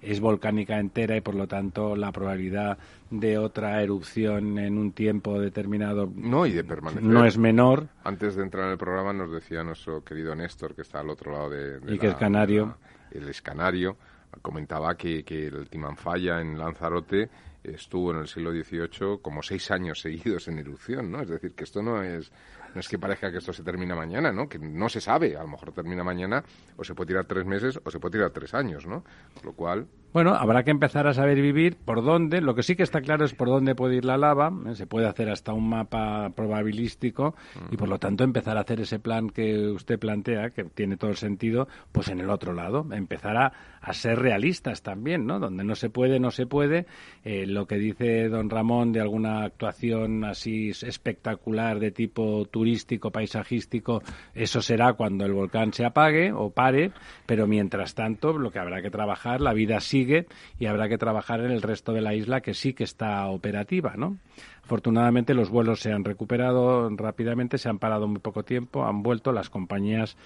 es 0.00 0.20
volcánica 0.20 0.78
entera 0.78 1.16
y 1.16 1.20
por 1.20 1.34
lo 1.34 1.46
tanto 1.46 1.96
la 1.96 2.12
probabilidad 2.12 2.78
de 3.10 3.38
otra 3.38 3.82
erupción 3.82 4.58
en 4.58 4.78
un 4.78 4.92
tiempo 4.92 5.40
determinado 5.40 6.10
no, 6.14 6.46
y 6.46 6.52
de 6.52 6.64
permanecer. 6.64 7.02
no 7.02 7.24
es 7.24 7.36
menor. 7.36 7.88
Antes 8.04 8.36
de 8.36 8.42
entrar 8.42 8.66
en 8.66 8.72
el 8.72 8.78
programa 8.78 9.12
nos 9.12 9.32
decía 9.32 9.62
nuestro 9.62 10.02
querido 10.04 10.34
Néstor, 10.34 10.74
que 10.74 10.82
está 10.82 11.00
al 11.00 11.10
otro 11.10 11.32
lado 11.32 11.50
de, 11.50 11.80
y 11.94 11.98
que 11.98 12.08
es 12.08 12.14
canario. 12.14 12.76
el 13.10 13.28
escanario, 13.28 13.96
comentaba 14.42 14.94
que, 14.96 15.24
que 15.24 15.46
el 15.46 15.68
Timanfaya 15.68 16.40
en 16.40 16.58
Lanzarote 16.58 17.28
estuvo 17.62 18.12
en 18.12 18.18
el 18.18 18.28
siglo 18.28 18.52
XVIII 18.52 19.18
como 19.20 19.42
seis 19.42 19.70
años 19.70 20.00
seguidos 20.00 20.48
en 20.48 20.58
erupción, 20.58 21.10
¿no? 21.10 21.22
Es 21.22 21.28
decir, 21.28 21.52
que 21.52 21.64
esto 21.64 21.82
no 21.82 22.02
es 22.02 22.30
no 22.76 22.80
es 22.80 22.88
que 22.88 22.98
parezca 22.98 23.32
que 23.32 23.38
esto 23.38 23.54
se 23.54 23.62
termina 23.62 23.96
mañana, 23.96 24.30
¿no? 24.30 24.50
Que 24.50 24.58
no 24.58 24.90
se 24.90 25.00
sabe. 25.00 25.34
A 25.34 25.40
lo 25.40 25.48
mejor 25.48 25.72
termina 25.72 26.04
mañana 26.04 26.44
o 26.76 26.84
se 26.84 26.94
puede 26.94 27.08
tirar 27.08 27.24
tres 27.24 27.46
meses 27.46 27.80
o 27.82 27.90
se 27.90 27.98
puede 27.98 28.18
tirar 28.18 28.30
tres 28.32 28.52
años, 28.52 28.86
¿no? 28.86 29.02
Con 29.34 29.46
lo 29.46 29.52
cual... 29.54 29.86
Bueno, 30.12 30.34
habrá 30.34 30.62
que 30.62 30.70
empezar 30.70 31.06
a 31.06 31.14
saber 31.14 31.40
vivir 31.40 31.76
por 31.76 32.02
dónde. 32.02 32.40
Lo 32.40 32.54
que 32.54 32.62
sí 32.62 32.76
que 32.76 32.82
está 32.82 33.00
claro 33.00 33.24
es 33.24 33.34
por 33.34 33.48
dónde 33.48 33.74
puede 33.74 33.96
ir 33.96 34.04
la 34.04 34.16
lava. 34.18 34.52
¿eh? 34.66 34.74
Se 34.74 34.86
puede 34.86 35.06
hacer 35.06 35.30
hasta 35.30 35.52
un 35.52 35.68
mapa 35.68 36.30
probabilístico 36.34 37.34
y 37.70 37.76
por 37.76 37.88
lo 37.88 37.98
tanto 37.98 38.24
empezar 38.24 38.58
a 38.58 38.60
hacer 38.60 38.80
ese 38.80 38.98
plan 38.98 39.30
que 39.30 39.68
usted 39.68 39.98
plantea, 39.98 40.50
que 40.50 40.64
tiene 40.64 40.96
todo 40.96 41.10
el 41.10 41.16
sentido, 41.16 41.68
pues 41.92 42.08
en 42.08 42.20
el 42.20 42.30
otro 42.30 42.52
lado. 42.52 42.86
Empezar 42.92 43.36
a, 43.36 43.52
ser 43.92 44.18
realistas 44.18 44.82
también, 44.82 45.26
¿no? 45.26 45.38
Donde 45.38 45.64
no 45.64 45.74
se 45.74 45.90
puede, 45.90 46.18
no 46.18 46.30
se 46.30 46.46
puede. 46.46 46.86
Eh, 47.24 47.46
lo 47.46 47.66
que 47.66 47.76
dice 47.76 48.28
don 48.28 48.50
Ramón 48.50 48.92
de 48.92 49.00
alguna 49.00 49.44
actuación 49.44 50.24
así 50.24 50.70
espectacular 50.70 51.78
de 51.78 51.90
tipo 51.90 52.44
turístico, 52.46 53.10
paisajístico, 53.10 54.02
eso 54.34 54.60
será 54.60 54.94
cuando 54.94 55.24
el 55.24 55.32
volcán 55.32 55.72
se 55.72 55.84
apague 55.84 56.32
o 56.32 56.50
pare, 56.50 56.92
pero 57.26 57.46
mientras 57.46 57.94
tanto 57.94 58.32
lo 58.36 58.50
que 58.50 58.58
habrá 58.58 58.82
que 58.82 58.90
trabajar, 58.90 59.40
la 59.40 59.52
vida 59.52 59.80
sigue 59.80 60.26
y 60.58 60.66
habrá 60.66 60.88
que 60.88 60.98
trabajar 60.98 61.40
en 61.40 61.50
el 61.50 61.62
resto 61.62 61.92
de 61.92 62.00
la 62.00 62.14
isla 62.14 62.40
que 62.40 62.54
sí 62.54 62.72
que 62.72 62.84
está 62.84 63.26
operativa, 63.28 63.94
¿no? 63.96 64.18
Afortunadamente 64.66 65.32
los 65.32 65.48
vuelos 65.48 65.78
se 65.78 65.92
han 65.92 66.04
recuperado 66.04 66.90
rápidamente, 66.90 67.56
se 67.56 67.68
han 67.68 67.78
parado 67.78 68.08
muy 68.08 68.18
poco 68.18 68.42
tiempo, 68.42 68.84
han 68.84 69.04
vuelto, 69.04 69.30
las 69.30 69.48
compañías 69.48 70.16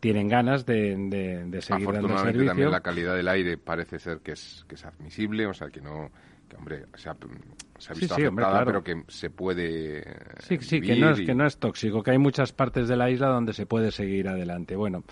tienen 0.00 0.28
ganas 0.28 0.64
de, 0.64 0.96
de, 1.46 1.62
seguir 1.62 1.90
dando 1.90 2.16
servicio. 2.18 2.46
también 2.46 2.70
la 2.70 2.80
calidad 2.80 3.16
del 3.16 3.28
aire 3.28 3.58
parece 3.58 3.98
ser 3.98 4.20
que 4.20 4.32
es, 4.32 4.64
que 4.68 4.76
es 4.76 4.84
admisible, 4.84 5.46
o 5.46 5.54
sea 5.54 5.68
que 5.68 5.80
no 5.80 6.10
que 6.48 6.56
hombre 6.56 6.86
se 6.94 7.10
ha, 7.10 7.14
visto 7.94 8.14
afectada, 8.14 8.64
pero 8.64 8.82
que 8.82 9.02
se 9.08 9.28
puede 9.28 10.02
sí 10.38 10.56
sí 10.60 10.80
que 10.80 10.96
no 10.96 11.10
es 11.10 11.20
que 11.20 11.34
no 11.34 11.46
es 11.46 11.58
tóxico 11.58 12.02
que 12.02 12.12
hay 12.12 12.18
muchas 12.18 12.52
partes 12.52 12.88
de 12.88 12.96
la 12.96 13.10
isla 13.10 13.28
donde 13.28 13.52
se 13.52 13.66
puede 13.66 13.90
seguir 13.90 14.28
adelante 14.28 14.74
bueno 14.74 15.04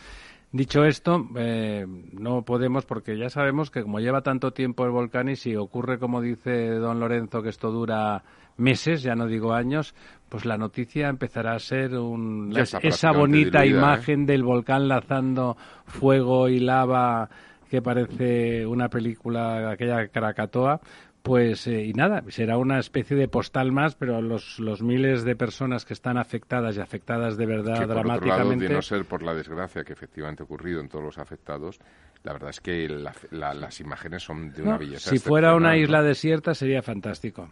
Dicho 0.57 0.87
esto, 0.87 1.29
eh, 1.37 1.85
no 2.13 2.41
podemos 2.41 2.87
porque 2.87 3.19
ya 3.19 3.29
sabemos 3.29 3.71
que 3.71 3.83
como 3.83 4.01
lleva 4.01 4.23
tanto 4.23 4.53
tiempo 4.53 4.87
el 4.87 4.91
volcán 4.91 5.29
y 5.29 5.37
si 5.37 5.55
ocurre 5.55 5.99
como 5.99 6.23
dice 6.23 6.71
don 6.71 6.99
Lorenzo 6.99 7.43
que 7.43 7.51
esto 7.51 7.71
dura 7.71 8.23
meses, 8.57 9.03
ya 9.03 9.15
no 9.15 9.27
digo 9.27 9.53
años, 9.53 9.95
pues 10.31 10.47
la 10.47 10.57
noticia 10.57 11.09
empezará 11.09 11.53
a 11.53 11.59
ser 11.59 11.99
un, 11.99 12.55
esa 12.57 13.13
bonita 13.13 13.65
¿eh? 13.65 13.69
imagen 13.69 14.25
del 14.25 14.45
volcán 14.45 14.89
lanzando 14.89 15.59
fuego 15.85 16.49
y 16.49 16.59
lava 16.61 17.29
que 17.69 17.83
parece 17.83 18.65
una 18.67 18.89
película, 18.89 19.73
aquella 19.73 20.09
Krakatoa, 20.09 20.81
pues, 21.27 21.67
eh, 21.67 21.85
y 21.85 21.93
nada, 21.93 22.23
será 22.29 22.57
una 22.57 22.79
especie 22.79 23.17
de 23.17 23.27
postal 23.27 23.73
más, 23.73 23.97
pero 23.97 24.23
los, 24.23 24.61
los 24.61 24.81
miles 24.81 25.25
de 25.25 25.35
personas 25.35 25.85
que 25.85 25.93
están 25.93 26.19
afectadas 26.19 26.77
y 26.77 26.81
afectadas 26.81 27.37
de 27.37 27.47
verdad 27.47 27.81
que 27.81 27.87
dramáticamente. 27.87 28.69
de 28.69 28.75
no 28.75 28.81
ser 28.81 29.05
por 29.07 29.25
la 29.25 29.35
desgracia 29.35 29.83
que 29.83 29.93
efectivamente 29.93 30.45
ha 30.45 30.45
ocurrido 30.45 30.81
en 30.81 30.89
todos 30.89 31.05
los 31.05 31.19
afectados, 31.19 31.81
la 32.23 32.33
verdad 32.33 32.51
es 32.51 32.61
que 32.61 32.89
las 33.33 33.81
imágenes 33.81 34.23
son 34.23 34.53
de 34.53 34.63
una 34.63 34.79
belleza. 34.79 35.11
Si 35.11 35.19
fuera 35.19 35.57
una 35.57 35.77
isla 35.77 36.01
desierta 36.01 36.55
sería 36.55 36.81
fantástico. 36.81 37.51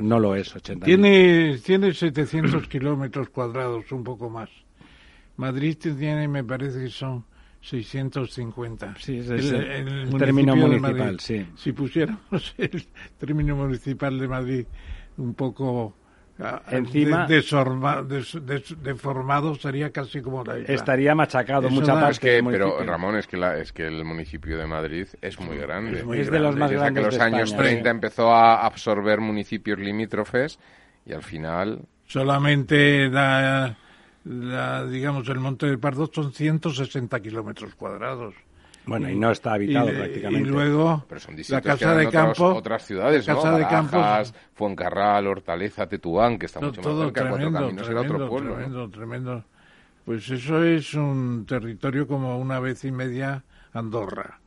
no 0.00 0.18
lo 0.18 0.34
es, 0.34 0.56
80 0.56 0.86
Tiene, 0.86 1.58
tiene 1.62 1.92
700 1.92 2.66
kilómetros 2.66 3.28
cuadrados, 3.28 3.92
un 3.92 4.04
poco 4.04 4.30
más. 4.30 4.48
Madrid 5.36 5.76
tiene, 5.78 6.28
me 6.28 6.44
parece 6.44 6.84
que 6.84 6.88
son 6.88 7.26
650. 7.62 8.96
Sí, 8.98 9.18
es 9.18 9.30
el, 9.30 10.14
término 10.18 10.54
municipal, 10.54 11.18
sí. 11.20 11.46
Si 11.56 11.72
pusiéramos 11.72 12.54
el 12.58 12.86
término 13.18 13.56
municipal 13.56 14.18
de 14.18 14.28
Madrid 14.28 14.66
un 15.16 15.34
poco 15.34 15.94
Ah, 16.38 16.62
encima 16.70 17.26
deformado 17.26 18.06
sería 19.54 19.90
casi 19.90 20.22
como 20.22 20.42
la 20.42 20.58
isla. 20.58 20.74
estaría 20.74 21.14
machacado 21.14 21.68
mucha 21.68 22.00
parte 22.00 22.42
pero 22.42 22.82
Ramón 22.84 23.16
es 23.16 23.26
que 23.26 23.38
es 23.60 23.70
que 23.72 23.86
el 23.86 24.02
municipio 24.04 24.56
de 24.58 24.66
Madrid 24.66 25.06
es 25.20 25.38
muy 25.38 25.58
grande 25.58 26.02
es, 26.18 26.30
de 26.30 26.40
los 26.40 26.56
más 26.56 26.72
grandes 26.72 27.04
que 27.04 27.10
los 27.12 27.20
años 27.20 27.54
30 27.54 27.90
empezó 27.90 28.32
a 28.32 28.64
absorber 28.64 29.20
municipios 29.20 29.78
limítrofes 29.78 30.58
y 31.04 31.12
al 31.12 31.22
final 31.22 31.82
solamente 32.06 33.10
la, 34.24 34.86
digamos 34.86 35.28
el 35.28 35.40
Monte 35.40 35.66
del 35.66 35.78
Pardo 35.78 36.10
son 36.12 36.32
160 36.32 37.20
kilómetros 37.20 37.74
cuadrados 37.74 38.34
bueno, 38.84 39.08
y 39.08 39.16
no 39.16 39.30
está 39.30 39.54
habitado 39.54 39.88
prácticamente. 39.88 40.48
Y 40.48 40.50
luego 40.50 41.04
la 41.48 41.60
Casa 41.60 41.94
de 41.94 42.08
Campo. 42.08 42.46
Otras 42.54 42.84
ciudades, 42.84 43.24
casa 43.24 43.56
de 43.56 43.66
Campos, 43.66 44.34
Fuencarral, 44.54 45.26
Hortaleza, 45.26 45.86
Tetuán, 45.86 46.38
que 46.38 46.46
está 46.46 46.60
mucho 46.60 46.82
más 46.82 46.98
cerca, 46.98 47.22
tremendo, 47.22 47.60
caminos 47.60 47.86
tremendo, 47.86 48.14
otro 48.14 48.28
pueblo. 48.28 48.54
Tremendo, 48.54 48.90
tremendo. 48.90 49.44
Pues 50.04 50.28
eso 50.30 50.64
es 50.64 50.94
un 50.94 51.46
territorio 51.46 52.08
como 52.08 52.38
una 52.38 52.58
vez 52.58 52.84
y 52.84 52.90
media 52.90 53.44
Andorra. 53.72 54.40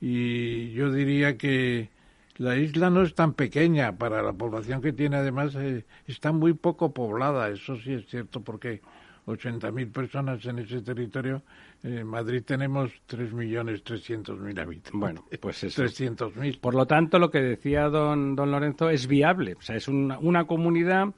Y 0.00 0.70
yo 0.72 0.90
diría 0.90 1.36
que 1.36 1.90
la 2.38 2.56
isla 2.56 2.88
no 2.88 3.02
es 3.02 3.14
tan 3.14 3.34
pequeña 3.34 3.96
para 3.96 4.22
la 4.22 4.32
población 4.32 4.80
que 4.80 4.94
tiene, 4.94 5.16
además 5.16 5.54
eh, 5.54 5.84
está 6.06 6.32
muy 6.32 6.54
poco 6.54 6.92
poblada, 6.92 7.48
eso 7.50 7.76
sí 7.76 7.94
es 7.94 8.06
cierto, 8.06 8.40
porque 8.40 8.80
80.000 9.26 9.92
personas 9.92 10.44
en 10.46 10.60
ese 10.60 10.82
territorio 10.82 11.42
en 11.82 12.06
Madrid 12.06 12.42
tenemos 12.44 12.90
3.300.000 13.08 14.60
habitantes. 14.60 14.92
Bueno, 14.92 15.24
pues 15.40 15.64
eso. 15.64 15.84
300.000. 15.84 16.60
Por 16.60 16.74
lo 16.74 16.86
tanto, 16.86 17.18
lo 17.18 17.30
que 17.30 17.40
decía 17.40 17.88
don, 17.88 18.36
don 18.36 18.50
Lorenzo 18.50 18.90
es 18.90 19.06
viable. 19.06 19.54
O 19.54 19.62
sea, 19.62 19.76
es 19.76 19.88
una, 19.88 20.18
una 20.18 20.44
comunidad 20.46 21.08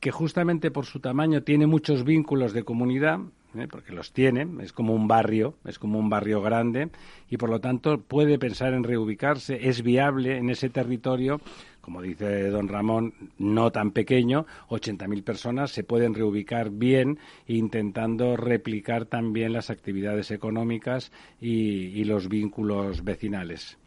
que 0.00 0.10
justamente 0.10 0.70
por 0.70 0.84
su 0.84 1.00
tamaño 1.00 1.42
tiene 1.42 1.66
muchos 1.66 2.04
vínculos 2.04 2.52
de 2.52 2.62
comunidad, 2.62 3.20
¿eh? 3.54 3.66
porque 3.70 3.92
los 3.92 4.12
tiene, 4.12 4.46
es 4.62 4.72
como 4.72 4.94
un 4.94 5.08
barrio, 5.08 5.54
es 5.64 5.78
como 5.78 5.98
un 5.98 6.10
barrio 6.10 6.42
grande, 6.42 6.90
y 7.30 7.38
por 7.38 7.48
lo 7.48 7.60
tanto 7.60 8.00
puede 8.00 8.38
pensar 8.38 8.74
en 8.74 8.84
reubicarse, 8.84 9.66
es 9.68 9.82
viable 9.82 10.36
en 10.36 10.50
ese 10.50 10.68
territorio 10.68 11.40
como 11.84 12.00
dice 12.00 12.48
don 12.48 12.68
Ramón, 12.68 13.12
no 13.36 13.70
tan 13.70 13.90
pequeño, 13.90 14.46
80.000 14.70 15.22
personas 15.22 15.70
se 15.70 15.84
pueden 15.84 16.14
reubicar 16.14 16.70
bien 16.70 17.18
intentando 17.46 18.38
replicar 18.38 19.04
también 19.04 19.52
las 19.52 19.68
actividades 19.68 20.30
económicas 20.30 21.12
y, 21.42 22.02
los 22.04 22.28
vínculos 22.28 23.04
vecinales. 23.04 23.78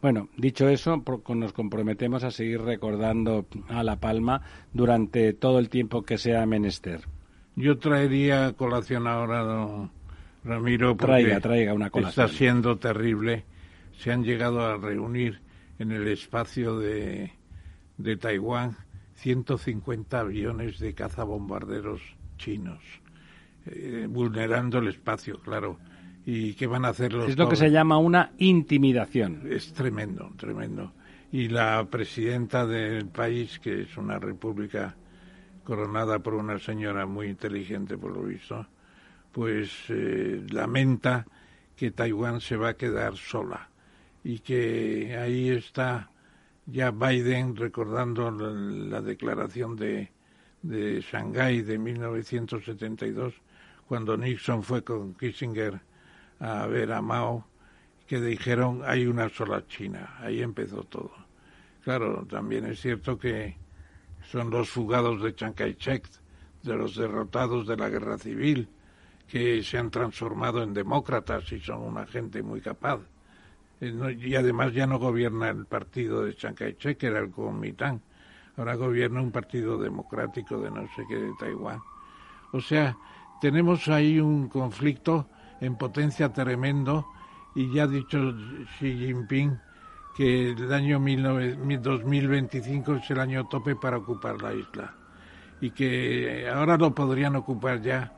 Bueno, 0.00 0.28
dicho 0.36 0.68
eso, 0.68 1.02
nos 1.28 1.52
comprometemos 1.52 2.24
a 2.24 2.30
seguir 2.30 2.62
recordando 2.62 3.46
a 3.68 3.82
La 3.82 3.96
Palma 3.96 4.40
durante 4.72 5.32
todo 5.34 5.58
el 5.58 5.68
tiempo 5.68 6.02
que 6.02 6.16
sea 6.18 6.46
menester. 6.46 7.02
Yo 7.54 7.78
traería 7.78 8.54
colación 8.54 9.06
ahora, 9.06 9.42
don 9.42 9.90
Ramiro, 10.42 10.96
porque 10.96 11.06
traiga, 11.06 11.40
traiga 11.40 11.74
una 11.74 11.90
colación. 11.90 12.26
está 12.26 12.36
siendo 12.36 12.78
terrible. 12.78 13.44
Se 13.98 14.10
han 14.10 14.24
llegado 14.24 14.62
a 14.62 14.76
reunir 14.76 15.40
en 15.78 15.92
el 15.92 16.08
espacio 16.08 16.78
de 16.78 17.32
de 18.02 18.16
Taiwán 18.16 18.76
150 19.14 20.18
aviones 20.18 20.78
de 20.78 20.94
cazabombarderos 20.94 22.00
chinos, 22.36 22.82
eh, 23.66 24.06
vulnerando 24.08 24.78
el 24.78 24.88
espacio, 24.88 25.40
claro. 25.40 25.78
¿Y 26.24 26.54
qué 26.54 26.66
van 26.66 26.84
a 26.84 26.88
hacer 26.88 27.12
los 27.12 27.28
Es 27.28 27.36
lo 27.36 27.48
que 27.48 27.56
se 27.56 27.70
llama 27.70 27.98
una 27.98 28.32
intimidación. 28.38 29.42
Es 29.48 29.72
tremendo, 29.72 30.30
tremendo. 30.36 30.92
Y 31.32 31.48
la 31.48 31.84
presidenta 31.90 32.66
del 32.66 33.06
país, 33.08 33.58
que 33.58 33.82
es 33.82 33.96
una 33.96 34.18
república 34.18 34.94
coronada 35.64 36.20
por 36.20 36.34
una 36.34 36.58
señora 36.58 37.06
muy 37.06 37.28
inteligente, 37.28 37.96
por 37.96 38.12
lo 38.16 38.22
visto, 38.22 38.66
pues 39.32 39.70
eh, 39.88 40.44
lamenta 40.50 41.26
que 41.76 41.90
Taiwán 41.90 42.40
se 42.40 42.56
va 42.56 42.70
a 42.70 42.76
quedar 42.76 43.16
sola 43.16 43.68
y 44.22 44.38
que 44.40 45.16
ahí 45.16 45.48
está 45.48 46.11
ya 46.66 46.90
Biden 46.90 47.56
recordando 47.56 48.30
la, 48.30 49.00
declaración 49.00 49.76
de, 49.76 50.10
de 50.62 51.00
Shanghái 51.00 51.62
de 51.62 51.78
1972, 51.78 53.34
cuando 53.86 54.16
Nixon 54.16 54.62
fue 54.62 54.82
con 54.82 55.14
Kissinger 55.14 55.80
a 56.38 56.66
ver 56.66 56.92
a 56.92 57.02
Mao, 57.02 57.46
que 58.06 58.20
dijeron 58.20 58.82
hay 58.84 59.06
una 59.06 59.28
sola 59.28 59.66
China, 59.66 60.16
ahí 60.20 60.42
empezó 60.42 60.84
todo. 60.84 61.12
Claro, 61.84 62.26
también 62.28 62.66
es 62.66 62.80
cierto 62.80 63.18
que 63.18 63.56
son 64.30 64.50
los 64.50 64.70
fugados 64.70 65.22
de 65.22 65.34
Chiang 65.34 65.54
Kai-shek, 65.54 66.08
de 66.62 66.76
los 66.76 66.94
derrotados 66.94 67.66
de 67.66 67.76
la 67.76 67.88
guerra 67.88 68.18
civil, 68.18 68.68
que 69.26 69.62
se 69.62 69.78
han 69.78 69.90
transformado 69.90 70.62
en 70.62 70.74
demócratas 70.74 71.50
y 71.52 71.60
son 71.60 71.82
una 71.82 72.06
gente 72.06 72.42
muy 72.42 72.60
capaz. 72.60 73.00
Eh, 73.82 74.16
y 74.20 74.36
además 74.36 74.72
ya 74.72 74.86
no 74.86 75.00
gobierna 75.00 75.48
el 75.50 75.66
partido 75.66 76.24
de 76.24 76.36
Chiang 76.36 76.54
Kai-shek, 76.54 76.96
que 76.96 77.08
era 77.08 77.18
el 77.18 77.30
Kuomintang. 77.30 78.00
Ahora 78.56 78.76
gobierna 78.76 79.20
un 79.20 79.32
partido 79.32 79.76
democrático 79.76 80.60
de 80.60 80.70
no 80.70 80.82
sé 80.94 81.04
qué 81.08 81.16
de 81.16 81.32
Taiwán. 81.38 81.80
O 82.52 82.60
sea, 82.60 82.96
tenemos 83.40 83.88
ahí 83.88 84.20
un 84.20 84.48
conflicto 84.48 85.26
en 85.60 85.76
potencia 85.76 86.32
tremendo 86.32 87.08
y 87.56 87.72
ya 87.74 87.84
ha 87.84 87.86
dicho 87.88 88.18
Xi 88.78 88.98
Jinping 88.98 89.58
que 90.16 90.50
el 90.50 90.72
año 90.72 91.00
2025 91.00 92.94
es 92.94 93.10
el 93.10 93.18
año 93.18 93.48
tope 93.48 93.74
para 93.74 93.96
ocupar 93.96 94.40
la 94.40 94.54
isla 94.54 94.94
y 95.60 95.70
que 95.70 96.48
ahora 96.48 96.76
lo 96.76 96.94
podrían 96.94 97.34
ocupar 97.36 97.80
ya 97.80 98.12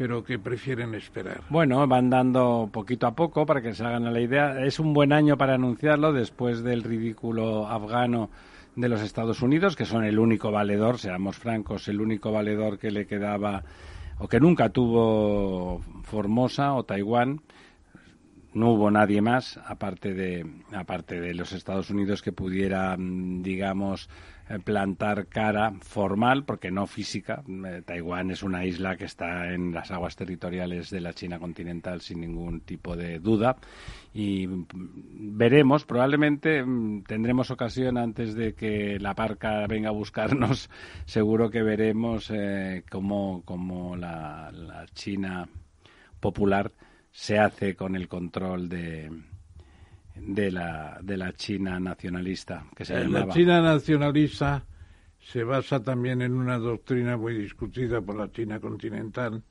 pero 0.00 0.24
que 0.24 0.38
prefieren 0.38 0.94
esperar. 0.94 1.42
Bueno, 1.50 1.86
van 1.86 2.08
dando 2.08 2.70
poquito 2.72 3.06
a 3.06 3.14
poco 3.14 3.44
para 3.44 3.60
que 3.60 3.74
se 3.74 3.84
hagan 3.84 4.10
la 4.10 4.18
idea. 4.18 4.64
Es 4.64 4.80
un 4.80 4.94
buen 4.94 5.12
año 5.12 5.36
para 5.36 5.56
anunciarlo 5.56 6.14
después 6.14 6.62
del 6.62 6.82
ridículo 6.84 7.68
afgano 7.68 8.30
de 8.76 8.88
los 8.88 9.02
Estados 9.02 9.42
Unidos, 9.42 9.76
que 9.76 9.84
son 9.84 10.06
el 10.06 10.18
único 10.18 10.50
valedor, 10.50 10.96
seamos 10.96 11.36
francos, 11.36 11.86
el 11.88 12.00
único 12.00 12.32
valedor 12.32 12.78
que 12.78 12.90
le 12.90 13.06
quedaba 13.06 13.62
o 14.18 14.26
que 14.26 14.40
nunca 14.40 14.70
tuvo 14.70 15.82
Formosa 16.04 16.72
o 16.72 16.84
Taiwán. 16.84 17.42
No 18.54 18.70
hubo 18.70 18.90
nadie 18.90 19.20
más, 19.20 19.60
aparte 19.66 20.14
de, 20.14 20.46
aparte 20.72 21.20
de 21.20 21.34
los 21.34 21.52
Estados 21.52 21.90
Unidos, 21.90 22.22
que 22.22 22.32
pudiera, 22.32 22.96
mm, 22.96 23.42
digamos, 23.42 24.08
plantar 24.58 25.26
cara 25.28 25.72
formal, 25.80 26.44
porque 26.44 26.70
no 26.70 26.86
física. 26.86 27.42
Eh, 27.46 27.82
Taiwán 27.84 28.30
es 28.30 28.42
una 28.42 28.64
isla 28.64 28.96
que 28.96 29.04
está 29.04 29.52
en 29.52 29.72
las 29.72 29.90
aguas 29.90 30.16
territoriales 30.16 30.90
de 30.90 31.00
la 31.00 31.12
China 31.12 31.38
continental 31.38 32.00
sin 32.00 32.20
ningún 32.20 32.60
tipo 32.60 32.96
de 32.96 33.20
duda. 33.20 33.56
Y 34.12 34.46
mm, 34.48 34.66
veremos, 35.38 35.84
probablemente 35.84 36.64
mm, 36.64 37.04
tendremos 37.04 37.50
ocasión 37.50 37.96
antes 37.96 38.34
de 38.34 38.54
que 38.54 38.98
la 38.98 39.14
parca 39.14 39.66
venga 39.68 39.90
a 39.90 39.92
buscarnos, 39.92 40.68
seguro 41.04 41.50
que 41.50 41.62
veremos 41.62 42.30
eh, 42.34 42.82
cómo, 42.90 43.44
la, 43.96 44.50
la 44.52 44.86
China 44.94 45.48
popular 46.18 46.72
se 47.12 47.38
hace 47.38 47.74
con 47.76 47.94
el 47.94 48.08
control 48.08 48.68
de, 48.68 49.10
de 50.26 50.50
la, 50.50 50.98
de 51.02 51.16
la 51.16 51.32
China 51.32 51.80
nacionalista, 51.80 52.64
que 52.74 52.84
se 52.84 52.94
eh, 52.94 53.08
La 53.08 53.28
China 53.28 53.60
nacionalista 53.60 54.64
se 55.20 55.44
basa 55.44 55.82
también 55.82 56.22
en 56.22 56.32
una 56.32 56.58
doctrina 56.58 57.16
muy 57.16 57.34
discutida 57.34 58.00
por 58.00 58.16
la 58.16 58.30
China 58.32 58.60
continental, 58.60 59.42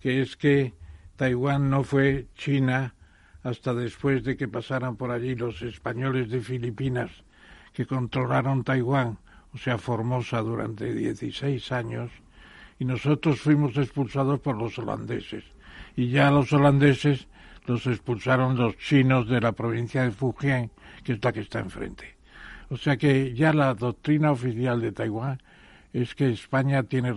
que 0.00 0.22
es 0.22 0.36
que 0.36 0.74
Taiwán 1.16 1.70
no 1.70 1.84
fue 1.84 2.28
China 2.34 2.94
hasta 3.42 3.74
después 3.74 4.24
de 4.24 4.36
que 4.36 4.48
pasaran 4.48 4.96
por 4.96 5.10
allí 5.10 5.34
los 5.34 5.62
españoles 5.62 6.30
de 6.30 6.40
Filipinas 6.40 7.10
que 7.72 7.86
controlaron 7.86 8.64
Taiwán, 8.64 9.18
o 9.54 9.58
sea, 9.58 9.78
Formosa, 9.78 10.40
durante 10.40 10.92
16 10.92 11.72
años, 11.72 12.10
y 12.78 12.84
nosotros 12.84 13.40
fuimos 13.40 13.76
expulsados 13.76 14.40
por 14.40 14.56
los 14.56 14.78
holandeses. 14.78 15.44
Y 15.96 16.08
ya 16.08 16.30
los 16.30 16.52
holandeses 16.52 17.28
los 17.66 17.86
expulsaron 17.86 18.56
los 18.56 18.76
chinos 18.78 19.28
de 19.28 19.40
la 19.40 19.52
provincia 19.52 20.02
de 20.02 20.10
Fujian, 20.10 20.70
que 21.04 21.12
es 21.12 21.24
la 21.24 21.32
que 21.32 21.40
está 21.40 21.60
enfrente. 21.60 22.16
O 22.70 22.76
sea 22.76 22.96
que 22.96 23.34
ya 23.34 23.52
la 23.52 23.74
doctrina 23.74 24.32
oficial 24.32 24.80
de 24.80 24.92
Taiwán 24.92 25.38
es 25.92 26.14
que 26.14 26.30
España 26.30 26.82
tiene 26.84 27.14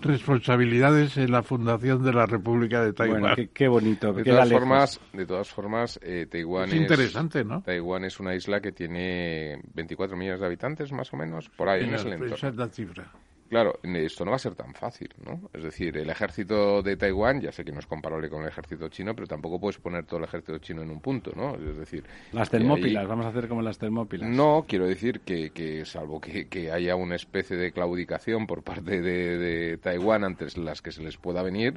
responsabilidades 0.00 1.16
en 1.16 1.30
la 1.30 1.44
fundación 1.44 2.02
de 2.02 2.12
la 2.12 2.26
República 2.26 2.84
de 2.84 2.92
Taiwán. 2.92 3.20
Bueno, 3.20 3.36
qué, 3.54 3.68
bonito. 3.68 4.12
De 4.12 4.24
todas, 4.24 4.50
formas, 4.50 5.00
de 5.12 5.26
todas 5.26 5.48
formas, 5.48 6.00
eh, 6.02 6.26
Taiwán 6.28 6.70
es, 6.70 6.74
interesante, 6.74 7.44
¿no? 7.44 7.62
Taiwán 7.62 8.04
es 8.04 8.18
una 8.18 8.34
isla 8.34 8.60
que 8.60 8.72
tiene 8.72 9.60
24 9.74 10.16
millones 10.16 10.40
de 10.40 10.46
habitantes, 10.46 10.90
más 10.92 11.12
o 11.12 11.16
menos, 11.16 11.48
por 11.50 11.68
ahí, 11.68 11.84
en 11.84 11.94
ese 11.94 12.08
entorno. 12.08 12.34
Esa 12.34 12.48
es 12.48 12.56
la 12.56 12.68
cifra. 12.68 13.12
Claro, 13.48 13.78
esto 13.82 14.24
no 14.24 14.32
va 14.32 14.36
a 14.36 14.40
ser 14.40 14.54
tan 14.54 14.74
fácil, 14.74 15.08
¿no? 15.24 15.48
Es 15.52 15.62
decir, 15.62 15.96
el 15.96 16.10
ejército 16.10 16.82
de 16.82 16.96
Taiwán, 16.96 17.40
ya 17.40 17.52
sé 17.52 17.64
que 17.64 17.72
no 17.72 17.78
es 17.78 17.86
comparable 17.86 18.28
con 18.28 18.42
el 18.42 18.48
ejército 18.48 18.88
chino, 18.88 19.14
pero 19.14 19.26
tampoco 19.26 19.60
puedes 19.60 19.78
poner 19.78 20.04
todo 20.04 20.18
el 20.18 20.24
ejército 20.24 20.58
chino 20.58 20.82
en 20.82 20.90
un 20.90 21.00
punto, 21.00 21.32
¿no? 21.36 21.54
Es 21.54 21.76
decir... 21.76 22.04
Las 22.32 22.50
termópilas, 22.50 23.06
vamos 23.06 23.26
a 23.26 23.28
hacer 23.28 23.48
como 23.48 23.62
las 23.62 23.78
termópilas. 23.78 24.28
No, 24.28 24.64
quiero 24.66 24.86
decir 24.86 25.20
que, 25.20 25.50
que 25.50 25.84
salvo 25.84 26.20
que, 26.20 26.48
que, 26.48 26.72
haya 26.72 26.96
una 26.96 27.14
especie 27.14 27.56
de 27.56 27.72
claudicación 27.72 28.46
por 28.46 28.62
parte 28.62 29.00
de, 29.00 29.38
de 29.38 29.78
Taiwán 29.78 30.24
antes 30.24 30.56
las 30.56 30.82
que 30.82 30.90
se 30.90 31.02
les 31.02 31.16
pueda 31.16 31.42
venir, 31.42 31.74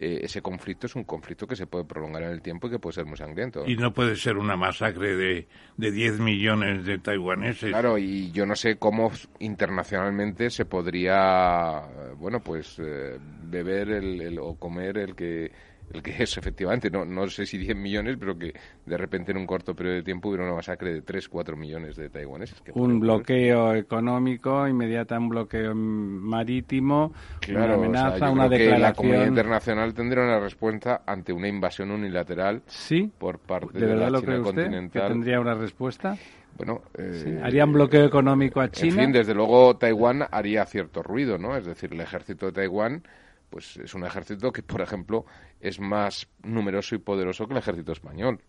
eh, 0.00 0.20
ese 0.22 0.42
conflicto 0.42 0.86
es 0.86 0.94
un 0.94 1.04
conflicto 1.04 1.46
que 1.46 1.56
se 1.56 1.66
puede 1.66 1.84
prolongar 1.84 2.22
en 2.22 2.30
el 2.30 2.40
tiempo 2.40 2.66
y 2.66 2.70
que 2.70 2.78
puede 2.78 2.94
ser 2.94 3.06
muy 3.06 3.16
sangriento. 3.16 3.64
Y 3.66 3.76
no 3.76 3.92
puede 3.92 4.16
ser 4.16 4.36
una 4.36 4.56
masacre 4.56 5.16
de, 5.16 5.48
de 5.76 5.90
10 5.90 6.20
millones 6.20 6.84
de 6.84 6.98
taiwaneses. 6.98 7.70
Claro, 7.70 7.98
y 7.98 8.30
yo 8.30 8.46
no 8.46 8.54
sé 8.54 8.76
cómo 8.76 9.10
internacionalmente 9.40 10.50
se 10.50 10.64
podría, 10.66 11.82
bueno, 12.16 12.40
pues 12.40 12.78
eh, 12.78 13.18
beber 13.44 13.90
el, 13.90 14.38
o 14.38 14.54
comer 14.54 14.98
el 14.98 15.16
que 15.16 15.50
el 15.92 16.02
que 16.02 16.22
es 16.22 16.36
efectivamente, 16.36 16.90
no, 16.90 17.04
no 17.04 17.28
sé 17.28 17.46
si 17.46 17.58
10 17.58 17.76
millones, 17.76 18.16
pero 18.18 18.38
que 18.38 18.52
de 18.84 18.96
repente 18.96 19.32
en 19.32 19.38
un 19.38 19.46
corto 19.46 19.74
periodo 19.74 19.96
de 19.96 20.02
tiempo 20.02 20.28
hubiera 20.28 20.44
una 20.44 20.54
masacre 20.54 20.92
de 20.92 21.02
3, 21.02 21.28
4 21.28 21.56
millones 21.56 21.96
de 21.96 22.10
taiwaneses. 22.10 22.62
un 22.74 23.00
bloqueo 23.00 23.74
económico, 23.74 24.66
inmediata 24.66 25.18
un 25.18 25.28
bloqueo 25.28 25.74
marítimo, 25.74 27.12
una 27.48 27.74
amenaza, 27.74 28.30
una 28.30 28.48
declaración. 28.48 28.82
la 28.82 28.92
comunidad 28.92 29.26
internacional 29.26 29.94
tendría 29.94 30.24
una 30.24 30.40
respuesta 30.40 31.02
ante 31.06 31.32
una 31.32 31.48
invasión 31.48 31.90
unilateral 31.90 32.62
¿Sí? 32.66 33.10
por 33.18 33.38
parte 33.38 33.78
de, 33.78 33.94
la 33.94 34.20
China 34.20 34.42
continental. 34.42 35.08
¿Tendría 35.08 35.40
una 35.40 35.54
respuesta? 35.54 36.16
Bueno, 36.56 36.82
eh, 36.98 37.40
¿Harían 37.42 37.72
bloqueo 37.72 38.04
económico 38.04 38.60
a 38.60 38.68
China? 38.68 38.94
En 38.94 38.98
fin, 38.98 39.12
desde 39.12 39.32
luego 39.32 39.76
Taiwán 39.76 40.24
haría 40.30 40.64
cierto 40.66 41.04
ruido, 41.04 41.38
¿no? 41.38 41.56
Es 41.56 41.66
decir, 41.66 41.92
el 41.92 42.00
ejército 42.00 42.46
de 42.46 42.52
Taiwán 42.52 43.02
pues 43.50 43.76
es 43.78 43.94
un 43.94 44.04
ejército 44.04 44.52
que, 44.52 44.62
por 44.62 44.80
ejemplo, 44.80 45.24
es 45.60 45.80
más 45.80 46.28
numeroso 46.42 46.94
y 46.94 46.98
poderoso 46.98 47.46
que 47.46 47.54
el 47.54 47.58
ejército 47.58 47.92
español, 47.92 48.40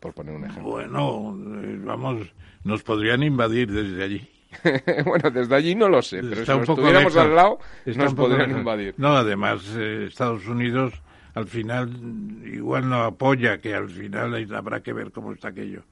por 0.00 0.14
poner 0.14 0.34
un 0.34 0.44
ejemplo. 0.44 0.70
Bueno, 0.70 1.36
eh, 1.62 1.78
vamos, 1.84 2.32
nos 2.64 2.82
podrían 2.82 3.22
invadir 3.22 3.70
desde 3.70 4.02
allí. 4.02 4.28
bueno, 5.06 5.30
desde 5.30 5.54
allí 5.54 5.74
no 5.74 5.88
lo 5.88 6.02
sé, 6.02 6.20
pero 6.22 6.44
si 6.44 6.52
estuviéramos 6.52 7.16
al 7.16 7.34
lado, 7.34 7.58
nos 7.86 8.14
podrían 8.14 8.50
invadir. 8.50 8.94
No, 8.98 9.16
además, 9.16 9.62
eh, 9.76 10.06
Estados 10.08 10.46
Unidos 10.46 10.92
al 11.34 11.46
final 11.46 11.90
igual 12.44 12.88
no 12.88 13.02
apoya, 13.02 13.58
que 13.58 13.74
al 13.74 13.88
final 13.88 14.54
habrá 14.54 14.82
que 14.82 14.92
ver 14.92 15.12
cómo 15.12 15.32
está 15.32 15.48
aquello. 15.48 15.84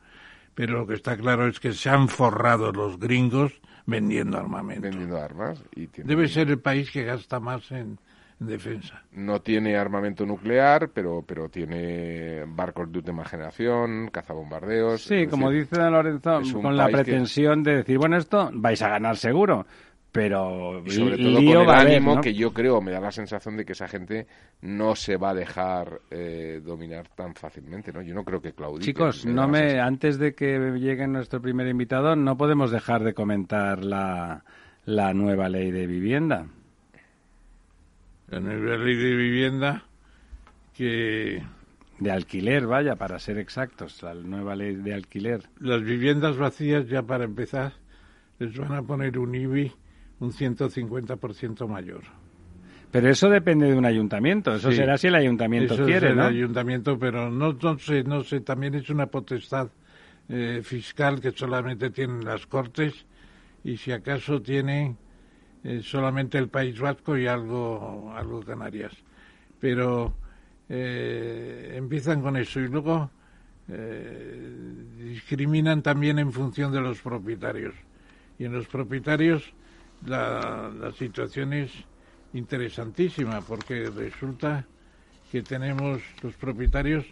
Pero 0.55 0.81
lo 0.81 0.87
que 0.87 0.95
está 0.95 1.17
claro 1.17 1.47
es 1.47 1.61
que 1.61 1.73
se 1.73 1.89
han 1.89 2.09
forrado 2.09 2.73
los 2.73 2.99
gringos 2.99 3.61
vendiendo 3.87 4.39
armamento. 4.39 4.83
Vendiendo 4.83 5.17
armas. 5.17 5.63
Y 5.75 5.87
Debe 5.87 6.29
ser 6.29 6.51
el 6.51 6.59
país 6.59 6.91
que 6.91 7.05
gasta 7.05 7.41
más 7.41 7.71
en, 7.71 7.99
defensa. 8.41 9.03
No 9.13 9.41
tiene 9.41 9.77
armamento 9.77 10.27
nuclear, 10.27 10.91
pero, 10.93 11.23
pero 11.27 11.49
tiene 11.49 12.45
barcos 12.47 12.91
de 12.91 12.99
última 12.99 13.25
generación, 13.25 14.09
cazabombardeos. 14.11 15.03
Sí, 15.03 15.27
como 15.27 15.51
dice 15.51 15.79
Don 15.79 15.93
Lorenzo, 15.93 16.41
con 16.61 16.77
la 16.77 16.89
pretensión 16.89 17.63
de 17.63 17.77
decir, 17.77 17.99
bueno, 17.99 18.17
esto 18.17 18.51
vais 18.53 18.81
a 18.83 18.89
ganar 18.89 19.17
seguro. 19.17 19.67
Pero 20.13 20.83
y 20.85 20.91
sobre 20.91 21.17
todo 21.19 21.35
con 21.37 21.47
el 21.47 21.71
ánimo 21.71 22.21
que 22.21 22.35
yo 22.35 22.53
creo, 22.53 22.81
me 22.81 22.91
da 22.91 22.99
la 22.99 23.13
sensación 23.13 23.57
de 23.57 23.65
que 23.65 23.75
esa 23.75 23.87
gente 23.87 24.27
no 24.61 24.97
se 24.97 25.17
va 25.17 25.31
a 25.31 25.35
dejar 25.35 26.01
eh, 26.11 26.61
dominar 26.65 27.07
tan 27.15 27.37
fácilmente, 27.37 27.93
¿no? 27.93 28.03
Yo 28.03 28.13
no 28.13 28.25
creo 28.25 28.43
que 28.43 28.53
Claudia. 28.53 28.85
Chicos, 28.85 29.25
no 29.25 29.47
me, 29.47 29.79
antes 29.79 30.19
de 30.19 30.35
que 30.35 30.59
llegue 30.81 31.07
nuestro 31.07 31.41
primer 31.41 31.69
invitado, 31.69 32.17
no 32.17 32.37
podemos 32.37 32.73
dejar 32.73 33.05
de 33.05 33.15
comentar 33.15 33.85
la, 33.85 34.43
la 34.85 35.15
nueva 35.15 35.49
ley 35.49 35.71
de 35.71 35.87
vivienda 35.87 36.47
la 38.31 38.41
nueva 38.41 38.77
ley 38.77 38.97
de 38.97 39.17
vivienda 39.17 39.85
que... 40.75 41.43
De 41.99 42.11
alquiler, 42.11 42.67
vaya, 42.67 42.97
para 42.97 43.19
ser 43.19 43.37
exactos, 43.37 44.03
la 44.03 44.15
nueva 44.15 44.57
ley 44.57 44.75
de 44.75 44.95
alquiler. 44.95 45.43
Las 45.59 45.83
viviendas 45.83 46.39
vacías, 46.39 46.89
ya 46.89 47.03
para 47.03 47.25
empezar, 47.25 47.75
les 48.39 48.57
van 48.57 48.73
a 48.73 48.83
poner 48.83 49.19
un 49.19 49.35
IBI 49.35 49.71
un 50.21 50.33
150% 50.33 51.67
mayor. 51.67 52.03
Pero 52.91 53.09
eso 53.09 53.29
depende 53.29 53.67
de 53.67 53.77
un 53.77 53.87
ayuntamiento, 53.87 54.55
eso 54.55 54.73
será 54.73 54.99
si 54.99 55.07
el 55.07 55.15
ayuntamiento 55.15 55.75
eso 55.75 55.85
quiere, 55.85 56.09
es 56.09 56.13
el 56.13 56.21
ayuntamiento, 56.21 56.99
pero 56.99 57.31
no, 57.31 57.53
no 57.53 57.79
sé, 57.79 58.03
no 58.03 58.25
sé, 58.25 58.41
también 58.41 58.75
es 58.75 58.91
una 58.91 59.07
potestad 59.07 59.69
eh, 60.29 60.61
fiscal 60.63 61.21
que 61.21 61.31
solamente 61.31 61.91
tienen 61.91 62.25
las 62.25 62.47
Cortes 62.47 63.07
y 63.63 63.77
si 63.77 63.93
acaso 63.93 64.43
tiene 64.43 64.97
eh, 65.65 65.83
solamente 65.83 66.39
el 66.39 66.49
País 66.49 66.79
Vasco 66.79 67.17
y 67.17 67.27
algo, 67.27 68.13
algo 68.17 68.43
Canarias. 68.43 68.93
Pero 69.59 70.15
eh, 70.69 71.75
empiezan 71.77 72.23
con 72.23 72.37
eso 72.37 72.61
y 72.61 72.69
luego 72.69 73.11
eh, 73.69 74.59
discriminan 74.99 75.83
también 75.83 76.19
en 76.19 76.33
función 76.33 76.73
de 76.73 76.81
los 76.81 77.01
propietarios. 77.01 77.75
Y 78.39 78.45
en 78.45 78.53
los 78.53 78.67
propietarios 78.67 79.53
la, 80.07 80.71
la 80.79 80.93
situación 80.93 81.53
es 81.53 81.71
interesantísima 82.33 83.41
porque 83.43 83.91
resulta 83.91 84.65
que 85.31 85.43
tenemos 85.43 86.01
los 86.23 86.35
propietarios 86.35 87.05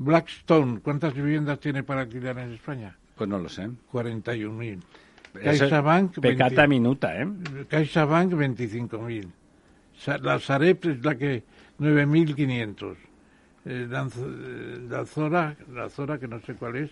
Blackstone, 0.00 0.80
¿cuántas 0.80 1.12
viviendas 1.12 1.60
tiene 1.60 1.82
para 1.82 2.00
alquilar 2.00 2.38
en 2.38 2.52
España? 2.52 2.96
Pues 3.16 3.28
no 3.28 3.38
lo 3.38 3.50
sé. 3.50 3.68
41.000. 3.92 4.80
CaixaBank... 5.32 6.20
Pecata 6.20 6.66
minuta, 6.66 7.20
¿eh? 7.20 7.26
CaixaBank 7.68 8.32
25.000. 8.32 9.28
La 10.22 10.38
Sareb 10.38 10.78
es 10.86 11.04
la 11.04 11.16
que 11.16 11.44
9.500. 11.78 12.96
Eh, 13.66 13.86
la, 13.88 15.04
Zora, 15.04 15.56
la 15.72 15.88
Zora, 15.90 16.18
que 16.18 16.26
no 16.26 16.40
sé 16.40 16.54
cuál 16.54 16.76
es, 16.76 16.90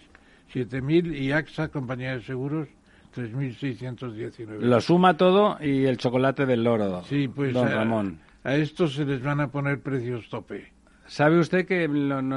7.000 0.52 1.16
y 1.16 1.32
AXA, 1.32 1.68
compañía 1.68 2.16
de 2.16 2.22
seguros, 2.22 2.68
3.619. 3.16 4.60
Lo 4.60 4.80
suma 4.80 5.16
todo 5.16 5.56
y 5.60 5.86
el 5.86 5.96
chocolate 5.96 6.44
del 6.44 6.64
loro, 6.64 7.02
sí, 7.04 7.28
pues 7.28 7.54
don 7.54 7.68
Ramón. 7.68 8.18
A 8.44 8.54
estos 8.54 8.94
se 8.94 9.04
les 9.04 9.22
van 9.22 9.40
a 9.40 9.48
poner 9.48 9.80
precios 9.80 10.28
tope. 10.28 10.72
¿Sabe 11.08 11.38
usted 11.38 11.66
que 11.66 11.88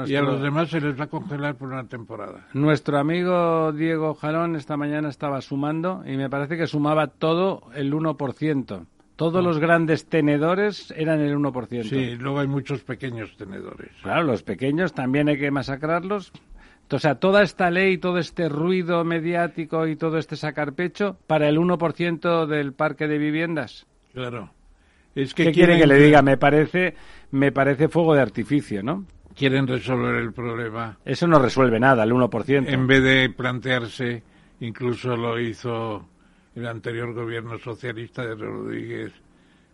Y 0.06 0.16
a 0.16 0.22
los 0.22 0.42
demás 0.42 0.70
se 0.70 0.80
les 0.80 0.98
va 0.98 1.04
a 1.04 1.08
congelar 1.08 1.56
por 1.56 1.68
una 1.68 1.86
temporada. 1.86 2.48
Nuestro 2.54 2.98
amigo 2.98 3.70
Diego 3.72 4.14
Jalón 4.14 4.56
esta 4.56 4.76
mañana 4.78 5.10
estaba 5.10 5.40
sumando 5.42 6.02
y 6.06 6.16
me 6.16 6.30
parece 6.30 6.56
que 6.56 6.66
sumaba 6.66 7.06
todo 7.06 7.70
el 7.74 7.92
1%. 7.92 8.86
Todos 9.16 9.36
ah. 9.36 9.42
los 9.42 9.58
grandes 9.58 10.06
tenedores 10.06 10.92
eran 10.96 11.20
el 11.20 11.36
1%. 11.36 11.84
Sí, 11.84 12.16
luego 12.16 12.40
hay 12.40 12.48
muchos 12.48 12.82
pequeños 12.82 13.36
tenedores. 13.36 13.90
Claro, 14.02 14.24
los 14.24 14.42
pequeños 14.42 14.94
también 14.94 15.28
hay 15.28 15.38
que 15.38 15.50
masacrarlos. 15.50 16.32
O 16.90 16.98
sea, 16.98 17.16
toda 17.16 17.42
esta 17.42 17.70
ley, 17.70 17.98
todo 17.98 18.18
este 18.18 18.48
ruido 18.48 19.04
mediático 19.04 19.86
y 19.86 19.96
todo 19.96 20.18
este 20.18 20.36
sacar 20.36 20.72
pecho 20.72 21.16
para 21.26 21.48
el 21.48 21.58
1% 21.58 22.46
del 22.46 22.72
parque 22.72 23.06
de 23.06 23.18
viviendas. 23.18 23.86
Claro. 24.12 24.50
Es 25.14 25.34
que 25.34 25.44
¿Qué 25.44 25.52
quiere 25.52 25.78
que 25.78 25.86
le 25.86 25.98
diga? 25.98 26.22
Me 26.22 26.36
parece, 26.36 26.94
me 27.30 27.52
parece 27.52 27.88
fuego 27.88 28.14
de 28.14 28.22
artificio, 28.22 28.82
¿no? 28.82 29.06
Quieren 29.34 29.66
resolver 29.66 30.16
el 30.16 30.32
problema. 30.32 30.98
Eso 31.04 31.26
no 31.26 31.38
resuelve 31.38 31.80
nada, 31.80 32.04
el 32.04 32.12
1%. 32.12 32.68
En 32.68 32.86
vez 32.86 33.02
de 33.02 33.30
plantearse, 33.30 34.22
incluso 34.60 35.16
lo 35.16 35.38
hizo 35.38 36.06
el 36.54 36.66
anterior 36.66 37.14
gobierno 37.14 37.58
socialista 37.58 38.26
de 38.26 38.34
Rodríguez, 38.34 39.12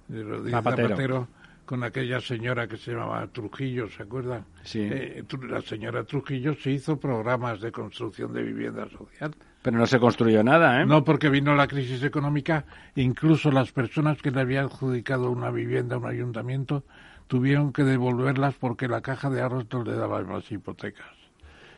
de 0.07 0.23
Rodríguez 0.23 0.53
Zapatero. 0.53 1.29
con 1.65 1.83
aquella 1.83 2.21
señora 2.21 2.69
que 2.69 2.77
se 2.77 2.93
llamaba 2.93 3.27
Trujillo, 3.27 3.89
¿se 3.89 4.05
acuerdan? 4.05 4.45
Sí. 4.63 4.81
Eh, 4.91 5.25
la 5.49 5.61
señora 5.61 6.05
Trujillo 6.05 6.55
se 6.55 6.71
hizo 6.71 6.99
programas 6.99 7.61
de 7.61 7.73
construcción 7.73 8.33
de 8.33 8.43
vivienda 8.43 8.89
social 8.89 9.35
pero 9.69 9.81
no 9.81 9.87
se 9.87 10.01
construyó 10.01 10.43
nada, 10.43 10.81
¿eh? 10.81 10.87
No, 10.87 11.05
porque 11.05 11.29
vino 11.29 11.55
la 11.55 11.67
crisis 11.67 12.03
económica, 12.03 12.65
incluso 12.95 13.51
las 13.51 13.71
personas 13.71 14.17
que 14.23 14.31
le 14.31 14.41
habían 14.41 14.65
adjudicado 14.65 15.31
una 15.31 15.51
vivienda 15.51 15.97
a 15.97 15.99
un 15.99 16.07
ayuntamiento 16.07 16.85
tuvieron 17.27 17.75
que 17.75 17.85
devolverlas 17.85 18.55
porque 18.55 18.89
la 18.89 19.03
caja 19.03 19.29
de 19.29 19.43
ahorros 19.43 19.67
no 19.71 19.85
le 19.85 19.93
daba 19.93 20.23
más 20.23 20.51
hipotecas. 20.51 21.11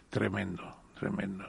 Tremendo, 0.08 0.62
tremendo. 1.00 1.44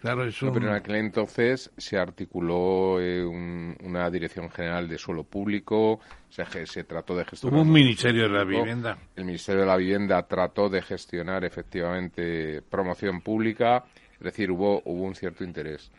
Claro, 0.00 0.24
eso. 0.24 0.50
Pero 0.54 0.68
en 0.68 0.74
aquel 0.74 0.96
entonces 0.96 1.70
se 1.76 1.98
articuló 1.98 2.98
eh, 2.98 3.22
una 3.22 4.08
dirección 4.08 4.48
general 4.50 4.88
de 4.88 4.96
suelo 4.96 5.24
público, 5.24 6.00
se, 6.30 6.64
se 6.64 6.84
trató 6.84 7.14
de 7.14 7.26
gestionar. 7.26 7.60
un 7.60 7.70
ministerio 7.70 8.22
de 8.22 8.30
la 8.30 8.44
vivienda. 8.44 8.96
El 9.16 9.26
ministerio 9.26 9.60
de 9.60 9.66
la 9.66 9.76
vivienda 9.76 10.22
trató 10.22 10.70
de 10.70 10.80
gestionar 10.80 11.44
efectivamente 11.44 12.62
promoción 12.62 13.20
pública 13.20 13.84
es 14.24 14.32
decir, 14.32 14.50
hubo, 14.50 14.80
hubo 14.86 15.04
un 15.04 15.14
cierto 15.14 15.44
interés. 15.44 15.92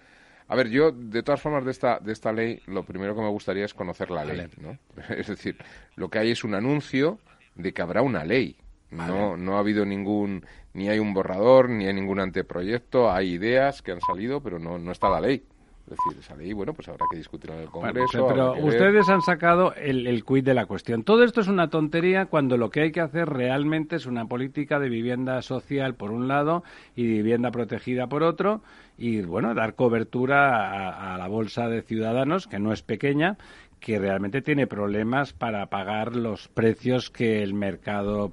A 0.47 0.55
ver, 0.55 0.69
yo, 0.69 0.91
de 0.91 1.21
todas 1.21 1.41
formas, 1.41 1.63
de 1.63 1.69
esta, 1.69 1.99
de 1.99 2.11
esta 2.11 2.31
ley, 2.31 2.59
lo 2.65 2.83
primero 2.83 3.15
que 3.15 3.21
me 3.21 3.29
gustaría 3.29 3.65
es 3.65 3.73
conocer 3.73 4.09
la 4.09 4.25
ley, 4.25 4.47
¿no? 4.57 4.77
Es 5.15 5.27
decir, 5.27 5.57
lo 5.95 6.09
que 6.09 6.19
hay 6.19 6.31
es 6.31 6.43
un 6.43 6.55
anuncio 6.55 7.19
de 7.53 7.71
que 7.71 7.81
habrá 7.83 8.01
una 8.01 8.25
ley. 8.25 8.57
No, 8.89 9.35
no 9.35 9.57
ha 9.57 9.59
habido 9.59 9.85
ningún, 9.85 10.45
ni 10.73 10.89
hay 10.89 10.99
un 10.99 11.13
borrador, 11.13 11.69
ni 11.69 11.85
hay 11.85 11.93
ningún 11.93 12.19
anteproyecto, 12.19 13.11
hay 13.11 13.33
ideas 13.33 13.81
que 13.81 13.91
han 13.91 13.99
salido, 13.99 14.41
pero 14.41 14.57
no, 14.57 14.79
no 14.79 14.91
está 14.91 15.09
la 15.09 15.19
ley. 15.19 15.43
Es 15.85 15.91
decir, 15.91 16.19
esa 16.19 16.35
ley, 16.35 16.51
bueno, 16.53 16.73
pues 16.73 16.87
habrá 16.87 17.05
que 17.11 17.17
discutirla 17.17 17.57
en 17.57 17.61
el 17.61 17.69
Congreso. 17.69 18.27
pero 18.27 18.53
ustedes 18.53 19.07
han 19.07 19.21
sacado 19.21 19.71
el, 19.75 20.07
el 20.07 20.25
quid 20.25 20.43
de 20.43 20.55
la 20.55 20.65
cuestión. 20.65 21.03
Todo 21.03 21.23
esto 21.23 21.41
es 21.41 21.47
una 21.47 21.69
tontería 21.69 22.25
cuando 22.25 22.57
lo 22.57 22.71
que 22.71 22.81
hay 22.81 22.91
que 22.91 23.01
hacer 23.01 23.29
realmente 23.29 23.97
es 23.97 24.07
una 24.07 24.25
política 24.25 24.79
de 24.79 24.89
vivienda 24.89 25.39
social 25.43 25.93
por 25.93 26.09
un 26.09 26.27
lado 26.27 26.63
y 26.95 27.03
vivienda 27.05 27.51
protegida 27.51 28.07
por 28.07 28.23
otro 28.23 28.61
y, 28.97 29.21
bueno, 29.21 29.53
dar 29.53 29.75
cobertura 29.75 31.13
a 31.13 31.17
la 31.19 31.27
bolsa 31.27 31.67
de 31.67 31.83
ciudadanos, 31.83 32.47
que 32.47 32.57
no 32.57 32.73
es 32.73 32.81
pequeña, 32.81 33.37
que 33.79 33.99
realmente 33.99 34.41
tiene 34.41 34.65
problemas 34.65 35.33
para 35.33 35.67
pagar 35.67 36.15
los 36.15 36.47
precios 36.47 37.11
que 37.11 37.43
el 37.43 37.53
mercado 37.53 38.31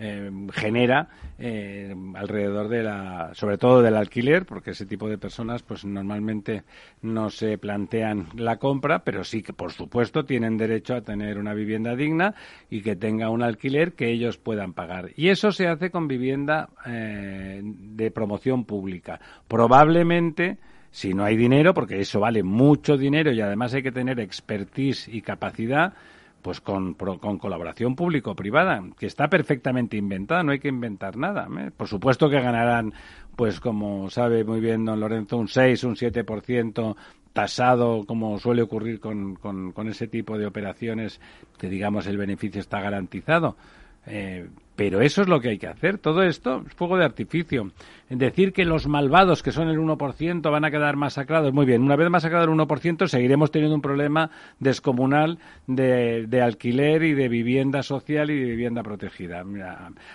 eh, 0.00 0.30
genera 0.52 1.08
eh, 1.38 1.94
alrededor 2.14 2.68
de 2.68 2.82
la, 2.82 3.30
sobre 3.34 3.58
todo 3.58 3.82
del 3.82 3.96
alquiler, 3.96 4.46
porque 4.46 4.70
ese 4.70 4.86
tipo 4.86 5.08
de 5.08 5.18
personas, 5.18 5.62
pues 5.62 5.84
normalmente 5.84 6.62
no 7.02 7.28
se 7.28 7.58
plantean 7.58 8.28
la 8.34 8.56
compra, 8.56 9.04
pero 9.04 9.24
sí 9.24 9.42
que, 9.42 9.52
por 9.52 9.72
supuesto, 9.72 10.24
tienen 10.24 10.56
derecho 10.56 10.94
a 10.94 11.02
tener 11.02 11.38
una 11.38 11.52
vivienda 11.52 11.94
digna 11.94 12.34
y 12.70 12.80
que 12.80 12.96
tenga 12.96 13.28
un 13.28 13.42
alquiler 13.42 13.92
que 13.92 14.10
ellos 14.10 14.38
puedan 14.38 14.72
pagar. 14.72 15.10
Y 15.16 15.28
eso 15.28 15.52
se 15.52 15.68
hace 15.68 15.90
con 15.90 16.08
vivienda 16.08 16.70
eh, 16.86 17.60
de 17.62 18.10
promoción 18.10 18.64
pública. 18.64 19.20
Probablemente 19.46 20.58
si 20.90 21.14
no 21.14 21.24
hay 21.24 21.36
dinero, 21.36 21.72
porque 21.72 22.00
eso 22.00 22.20
vale 22.20 22.42
mucho 22.42 22.96
dinero 22.96 23.32
y 23.32 23.40
además 23.40 23.74
hay 23.74 23.82
que 23.82 23.92
tener 23.92 24.18
expertise 24.18 25.08
y 25.08 25.22
capacidad, 25.22 25.94
pues 26.42 26.60
con, 26.60 26.94
con 26.94 27.38
colaboración 27.38 27.94
público-privada, 27.94 28.82
que 28.98 29.06
está 29.06 29.28
perfectamente 29.28 29.96
inventada, 29.96 30.42
no 30.42 30.52
hay 30.52 30.58
que 30.58 30.68
inventar 30.68 31.16
nada. 31.16 31.48
¿eh? 31.58 31.70
Por 31.76 31.88
supuesto 31.88 32.28
que 32.30 32.40
ganarán, 32.40 32.92
pues 33.36 33.60
como 33.60 34.10
sabe 34.10 34.44
muy 34.44 34.60
bien 34.60 34.84
don 34.84 35.00
Lorenzo, 35.00 35.36
un 35.36 35.48
6, 35.48 35.84
un 35.84 35.96
7% 35.96 36.96
tasado, 37.32 38.04
como 38.06 38.38
suele 38.38 38.62
ocurrir 38.62 39.00
con, 39.00 39.36
con, 39.36 39.72
con 39.72 39.88
ese 39.88 40.08
tipo 40.08 40.38
de 40.38 40.46
operaciones, 40.46 41.20
que 41.58 41.68
digamos 41.68 42.06
el 42.06 42.16
beneficio 42.16 42.60
está 42.60 42.80
garantizado. 42.80 43.56
Eh, 44.06 44.48
pero 44.80 45.02
eso 45.02 45.20
es 45.20 45.28
lo 45.28 45.42
que 45.42 45.50
hay 45.50 45.58
que 45.58 45.66
hacer. 45.66 45.98
Todo 45.98 46.22
esto 46.22 46.64
es 46.66 46.72
fuego 46.72 46.96
de 46.96 47.04
artificio. 47.04 47.70
Decir 48.08 48.54
que 48.54 48.64
los 48.64 48.88
malvados, 48.88 49.42
que 49.42 49.52
son 49.52 49.68
el 49.68 49.78
1%, 49.78 50.50
van 50.50 50.64
a 50.64 50.70
quedar 50.70 50.96
masacrados. 50.96 51.52
Muy 51.52 51.66
bien, 51.66 51.82
una 51.82 51.96
vez 51.96 52.08
masacrado 52.08 52.46
el 52.46 52.58
1%, 52.58 53.06
seguiremos 53.06 53.50
teniendo 53.50 53.74
un 53.74 53.82
problema 53.82 54.30
descomunal 54.58 55.38
de, 55.66 56.42
alquiler 56.42 57.02
y 57.02 57.12
de 57.12 57.28
vivienda 57.28 57.82
social 57.82 58.30
y 58.30 58.40
de 58.40 58.46
vivienda 58.46 58.82
protegida. 58.82 59.44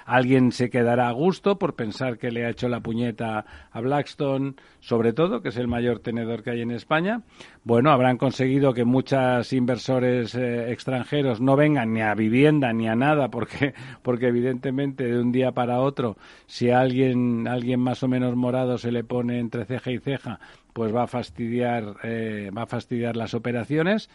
alguien 0.06 0.52
se 0.52 0.72
quedará 0.72 1.10
a 1.10 1.12
gusto 1.12 1.60
por 1.60 1.76
pensar 1.76 2.18
que 2.18 2.32
le 2.32 2.46
ha 2.46 2.50
hecho 2.50 2.68
la 2.68 2.80
puñeta 2.80 3.46
a 3.72 3.82
Blackstone, 3.82 4.56
sobre 4.80 5.14
todo, 5.14 5.42
que 5.44 5.50
es 5.50 5.58
el 5.58 5.68
mayor 5.68 6.00
tenedor 6.00 6.42
que 6.42 6.50
hay 6.50 6.62
en 6.62 6.72
España. 6.72 7.22
Bueno, 7.64 7.92
habrán 7.92 8.18
conseguido 8.18 8.74
que 8.74 8.84
muchos 8.84 9.54
inversores 9.54 10.36
eh, 10.36 10.72
extranjeros 10.72 11.40
no 11.40 11.56
vengan 11.56 11.94
ni 11.94 12.02
a 12.02 12.14
vivienda 12.14 12.74
ni 12.74 12.88
a 12.88 12.96
nada, 12.96 13.30
porque, 13.30 13.74
porque 14.02 14.28
evidentemente 14.28 14.55
evidentemente 14.56 15.06
de 15.06 15.20
un 15.20 15.32
día 15.32 15.52
para 15.52 15.82
otro, 15.82 16.18
si 16.48 16.70
alguien, 16.70 17.48
alguien 17.48 17.80
más 17.80 18.04
o 18.04 18.08
menos 18.08 18.36
morado 18.36 18.78
se 18.78 18.92
le 18.92 19.04
pone 19.04 19.40
entre 19.40 19.66
ceja 19.66 19.92
y 19.92 20.00
ceja, 20.00 20.40
pues 20.74 20.94
va 20.94 21.04
a 21.04 21.08
fastidiar, 21.08 21.96
eh, 22.04 22.50
va 22.56 22.64
a 22.64 22.68
fastidiar 22.68 23.16
las 23.16 23.34
operaciones. 23.34 24.10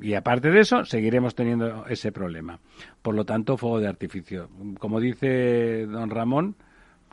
Y 0.00 0.14
aparte 0.14 0.50
de 0.50 0.60
eso, 0.60 0.84
seguiremos 0.84 1.34
teniendo 1.34 1.86
ese 1.88 2.12
problema. 2.12 2.60
Por 3.02 3.16
lo 3.16 3.24
tanto, 3.24 3.56
fuego 3.56 3.80
de 3.80 3.88
artificio. 3.88 4.48
Como 4.78 5.00
dice 5.00 5.86
don 5.86 6.10
Ramón, 6.10 6.54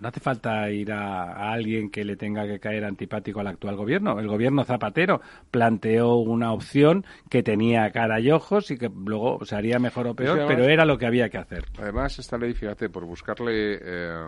no 0.01 0.07
hace 0.07 0.19
falta 0.19 0.69
ir 0.71 0.91
a, 0.91 1.53
alguien 1.53 1.91
que 1.91 2.03
le 2.03 2.15
tenga 2.17 2.47
que 2.47 2.59
caer 2.59 2.83
antipático 2.85 3.39
al 3.39 3.47
actual 3.47 3.75
gobierno. 3.75 4.19
El 4.19 4.27
gobierno 4.27 4.63
Zapatero 4.63 5.21
planteó 5.51 6.15
una 6.15 6.51
opción 6.51 7.05
que 7.29 7.43
tenía 7.43 7.91
cara 7.91 8.19
y 8.19 8.31
ojos 8.31 8.71
y 8.71 8.79
que 8.79 8.89
luego 8.89 9.45
se 9.45 9.55
haría 9.55 9.77
mejor 9.77 10.07
o 10.07 10.15
peor, 10.15 10.45
pero 10.47 10.65
era 10.65 10.85
lo 10.85 10.97
que 10.97 11.05
había 11.05 11.29
que 11.29 11.37
hacer. 11.37 11.65
Además, 11.77 12.17
esta 12.17 12.39
ley, 12.39 12.53
fíjate, 12.53 12.89
por 12.89 13.05
buscarle, 13.05 13.77
eh, 13.79 14.25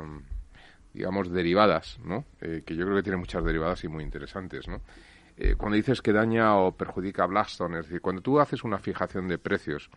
digamos, 0.93 1.31
derivadas, 1.31 1.99
¿no? 2.05 2.25
Eh, 2.39 2.61
que 2.63 2.75
yo 2.75 2.85
creo 2.85 2.97
que 2.97 3.03
tiene 3.03 3.17
muchas 3.17 3.43
derivadas 3.43 3.83
y 3.83 3.87
muy 3.87 4.03
interesantes, 4.03 4.67
¿no? 4.67 4.81
Eh, 5.35 5.55
cuando 5.57 5.75
dices 5.75 6.03
que 6.03 6.13
daña 6.13 6.55
o 6.55 6.73
perjudica 6.73 7.23
a 7.23 7.27
Blackstone, 7.27 7.79
es 7.79 7.87
decir, 7.87 7.99
cuando 7.99 8.21
tú 8.21 8.39
haces 8.39 8.63
una 8.63 8.77
fijación 8.77 9.27
de 9.27 9.39
precios 9.39 9.89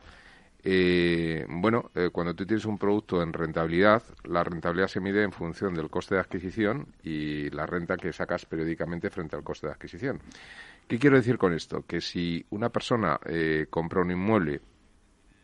eh, 0.69 1.47
bueno, 1.49 1.93
eh, 1.95 2.11
cuando 2.11 2.35
tú 2.35 2.45
tienes 2.45 2.65
un 2.65 2.77
producto 2.77 3.23
en 3.23 3.33
rentabilidad, 3.33 4.03
la 4.25 4.43
rentabilidad 4.43 4.89
se 4.89 4.99
mide 4.99 5.23
en 5.23 5.31
función 5.31 5.75
del 5.75 5.89
coste 5.89 6.17
de 6.17 6.21
adquisición 6.23 6.89
y 7.05 7.49
la 7.51 7.67
renta 7.67 7.97
que 7.97 8.13
sacas 8.13 8.47
periódicamente 8.47 9.09
frente 9.09 9.37
al 9.37 9.45
coste 9.45 9.69
de 9.69 9.75
adquisición. 9.75 10.19
¿Qué 10.89 10.99
quiero 10.99 11.19
decir 11.19 11.39
con 11.39 11.53
esto? 11.53 11.85
Que 11.87 12.01
si 12.01 12.45
una 12.51 12.71
persona 12.71 13.21
eh, 13.27 13.67
compra 13.71 14.01
un 14.01 14.11
inmueble 14.11 14.61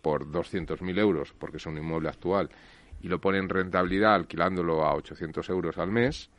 por 0.03 0.27
200.000 0.27 0.99
euros, 0.99 1.33
porque 1.39 1.59
es 1.59 1.67
un 1.67 1.79
inmueble 1.79 2.09
actual, 2.09 2.51
y 3.01 3.07
lo 3.07 3.21
pone 3.21 3.39
en 3.39 3.49
rentabilidad 3.49 4.17
alquilándolo 4.17 4.85
a 4.85 4.93
800 4.97 5.49
euros 5.51 5.79
al 5.79 5.93
mes, 5.93 6.31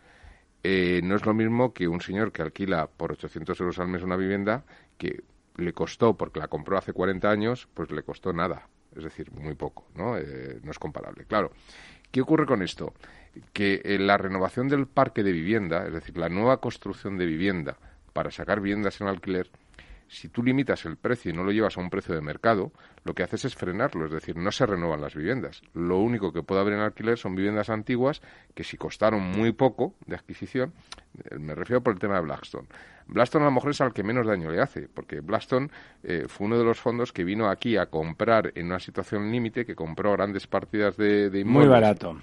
no 0.66 1.16
es 1.16 1.26
lo 1.26 1.34
mismo 1.34 1.74
que 1.74 1.88
un 1.88 2.02
señor 2.02 2.34
que 2.34 2.42
alquila 2.42 2.88
por 2.88 3.14
800 3.14 3.58
euros 3.62 3.80
al 3.80 3.88
mes 3.88 4.04
una 4.04 4.18
vivienda 4.18 4.66
que 4.98 5.24
le 5.58 5.74
costó, 5.74 6.16
porque 6.16 6.40
la 6.40 6.48
compró 6.48 6.78
hace 6.78 6.94
40 6.94 7.30
años, 7.30 7.68
pues 7.74 7.92
le 7.92 8.04
costó 8.04 8.34
nada 8.34 8.68
es 8.96 9.04
decir, 9.04 9.32
muy 9.32 9.56
poco, 9.56 9.86
¿no? 9.96 10.18
Eh, 10.18 10.60
no 10.64 10.72
es 10.72 10.80
comparable. 10.80 11.26
Claro, 11.26 11.52
¿qué 12.12 12.22
ocurre 12.22 12.46
con 12.46 12.62
esto? 12.62 12.94
Que 13.52 13.82
eh, 13.84 13.98
la 14.00 14.18
renovación 14.18 14.68
del 14.68 14.88
parque 14.88 15.24
de 15.24 15.32
vivienda, 15.32 15.88
es 15.88 15.94
decir, 15.94 16.18
la 16.18 16.30
nueva 16.30 16.58
construcción 16.58 17.18
de 17.18 17.26
vivienda 17.26 17.78
para 18.14 18.32
sacar 18.32 18.62
viviendas 18.62 19.02
en 19.02 19.08
alquiler, 19.08 19.50
si 20.08 20.30
tú 20.30 20.44
limitas 20.44 20.86
el 20.86 20.98
precio 20.98 21.32
y 21.32 21.34
no 21.34 21.44
lo 21.44 21.52
llevas 21.52 21.76
a 21.76 21.82
un 21.82 21.90
precio 21.90 22.14
de 22.14 22.22
mercado, 22.22 22.72
lo 23.04 23.16
que 23.16 23.24
haces 23.24 23.46
es 23.46 23.56
frenarlo, 23.56 24.06
es 24.06 24.12
decir, 24.12 24.38
no 24.38 24.52
se 24.52 24.66
renuevan 24.68 25.02
las 25.02 25.16
viviendas. 25.16 25.64
Lo 25.74 25.98
único 25.98 26.32
que 26.32 26.44
puede 26.44 26.62
haber 26.62 26.74
en 26.74 26.82
alquiler 26.82 27.18
son 27.18 27.36
viviendas 27.36 27.72
antiguas 27.72 28.22
que 28.54 28.64
si 28.64 28.78
costaron 28.78 29.24
muy 29.24 29.54
poco 29.54 29.96
de 30.06 30.16
adquisición, 30.16 30.74
eh, 31.24 31.40
me 31.40 31.56
refiero 31.56 31.82
por 31.82 31.94
el 31.94 32.00
tema 32.00 32.16
de 32.16 32.22
Blackstone. 32.22 32.68
Blackstone 33.08 33.44
a 33.44 33.48
lo 33.48 33.52
mejor 33.52 33.72
es 33.72 33.82
al 33.82 33.94
que 33.94 34.04
menos 34.04 34.26
daño 34.26 34.50
le 34.50 34.62
hace, 34.62 34.88
porque 34.94 35.22
Blackstone 35.22 35.70
eh, 36.04 36.26
fue 36.28 36.48
uno 36.48 36.58
de 36.58 36.64
los 36.64 36.80
fondos 36.80 37.12
que 37.12 37.24
vino 37.24 37.50
aquí 37.50 37.78
a 37.78 37.88
comprar 37.88 38.52
en 38.56 38.68
una 38.68 38.80
situación 38.80 39.32
límite, 39.32 39.66
que 39.66 39.76
compró 39.76 40.14
grandes 40.14 40.48
partidas 40.48 40.98
de, 40.98 41.30
de 41.30 41.40
inmuebles. 41.40 41.70
Muy 41.70 41.82
barato 41.82 42.18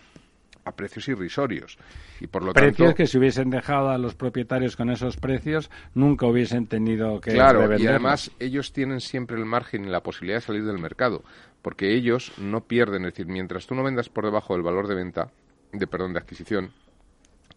a 0.64 0.72
precios 0.72 1.08
irrisorios. 1.08 1.78
Y 2.20 2.26
por 2.26 2.44
lo 2.44 2.52
precios 2.52 2.94
que 2.94 3.06
si 3.06 3.18
hubiesen 3.18 3.50
dejado 3.50 3.90
a 3.90 3.98
los 3.98 4.14
propietarios 4.14 4.76
con 4.76 4.90
esos 4.90 5.16
precios 5.16 5.70
nunca 5.94 6.26
hubiesen 6.26 6.66
tenido 6.66 7.20
que 7.20 7.32
Claro, 7.32 7.78
y 7.78 7.86
además 7.86 8.30
ellos 8.38 8.72
tienen 8.72 9.00
siempre 9.00 9.36
el 9.36 9.46
margen 9.46 9.84
y 9.84 9.88
la 9.88 10.02
posibilidad 10.02 10.38
de 10.38 10.42
salir 10.42 10.64
del 10.64 10.78
mercado, 10.78 11.22
porque 11.62 11.94
ellos 11.94 12.32
no 12.38 12.62
pierden, 12.62 13.04
es 13.04 13.12
decir, 13.12 13.26
mientras 13.26 13.66
tú 13.66 13.74
no 13.74 13.82
vendas 13.82 14.08
por 14.08 14.24
debajo 14.24 14.54
del 14.54 14.62
valor 14.62 14.86
de 14.86 14.94
venta, 14.94 15.30
de 15.72 15.86
perdón, 15.86 16.12
de 16.12 16.20
adquisición, 16.20 16.72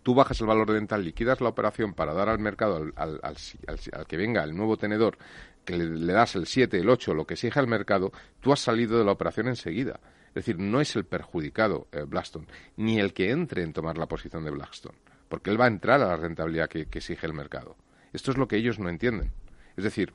tú 0.04 0.14
bajas 0.14 0.40
el 0.42 0.48
valor 0.48 0.68
de 0.68 0.74
venta, 0.74 0.98
liquidas 0.98 1.42
la 1.42 1.50
operación 1.50 1.94
para 1.94 2.14
dar 2.14 2.30
al 2.30 2.40
mercado, 2.40 2.92
al, 2.96 3.20
al, 3.24 4.06
que 4.08 4.18
venga 4.18 4.44
el 4.44 4.56
nuevo 4.56 4.78
tenedor, 4.78 5.18
que 5.66 5.78
le, 5.78 6.14
das 6.14 6.36
el 6.36 6.46
7, 6.46 6.78
el 6.78 6.90
8, 6.90 7.14
lo 7.14 7.26
que 7.26 7.36
exige 7.36 7.60
el 7.60 7.68
mercado, 7.68 8.12
tú 8.42 8.52
has 8.52 8.60
salido 8.60 9.00
de 9.00 9.06
la 9.06 9.14
operación 9.14 9.48
enseguida. 9.48 10.00
Es 10.28 10.46
decir, 10.46 10.60
no 10.60 10.82
es 10.82 10.96
el 10.96 11.06
perjudicado 11.06 11.88
eh, 11.92 12.04
Blackstone, 12.08 12.48
ni 12.76 13.00
el 13.00 13.14
que 13.14 13.32
entre 13.32 13.64
en 13.64 13.72
tomar 13.72 13.98
la 13.98 14.08
posición 14.08 14.44
de 14.44 14.52
Blackstone, 14.52 14.98
porque 15.30 15.50
él 15.50 15.60
va 15.60 15.66
a 15.66 15.70
entrar 15.70 16.02
a 16.02 16.08
la 16.08 16.18
rentabilidad 16.18 16.70
que, 16.70 16.82
exige 16.82 17.26
el 17.26 17.34
mercado. 17.34 17.78
Esto 18.12 18.32
es 18.32 18.38
lo 18.38 18.48
que 18.48 18.58
ellos 18.58 18.80
no 18.80 18.90
entienden. 18.90 19.32
Es 19.78 19.84
decir, 19.84 20.12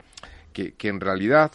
que, 0.53 0.75
en 0.83 1.01
realidad 1.01 1.53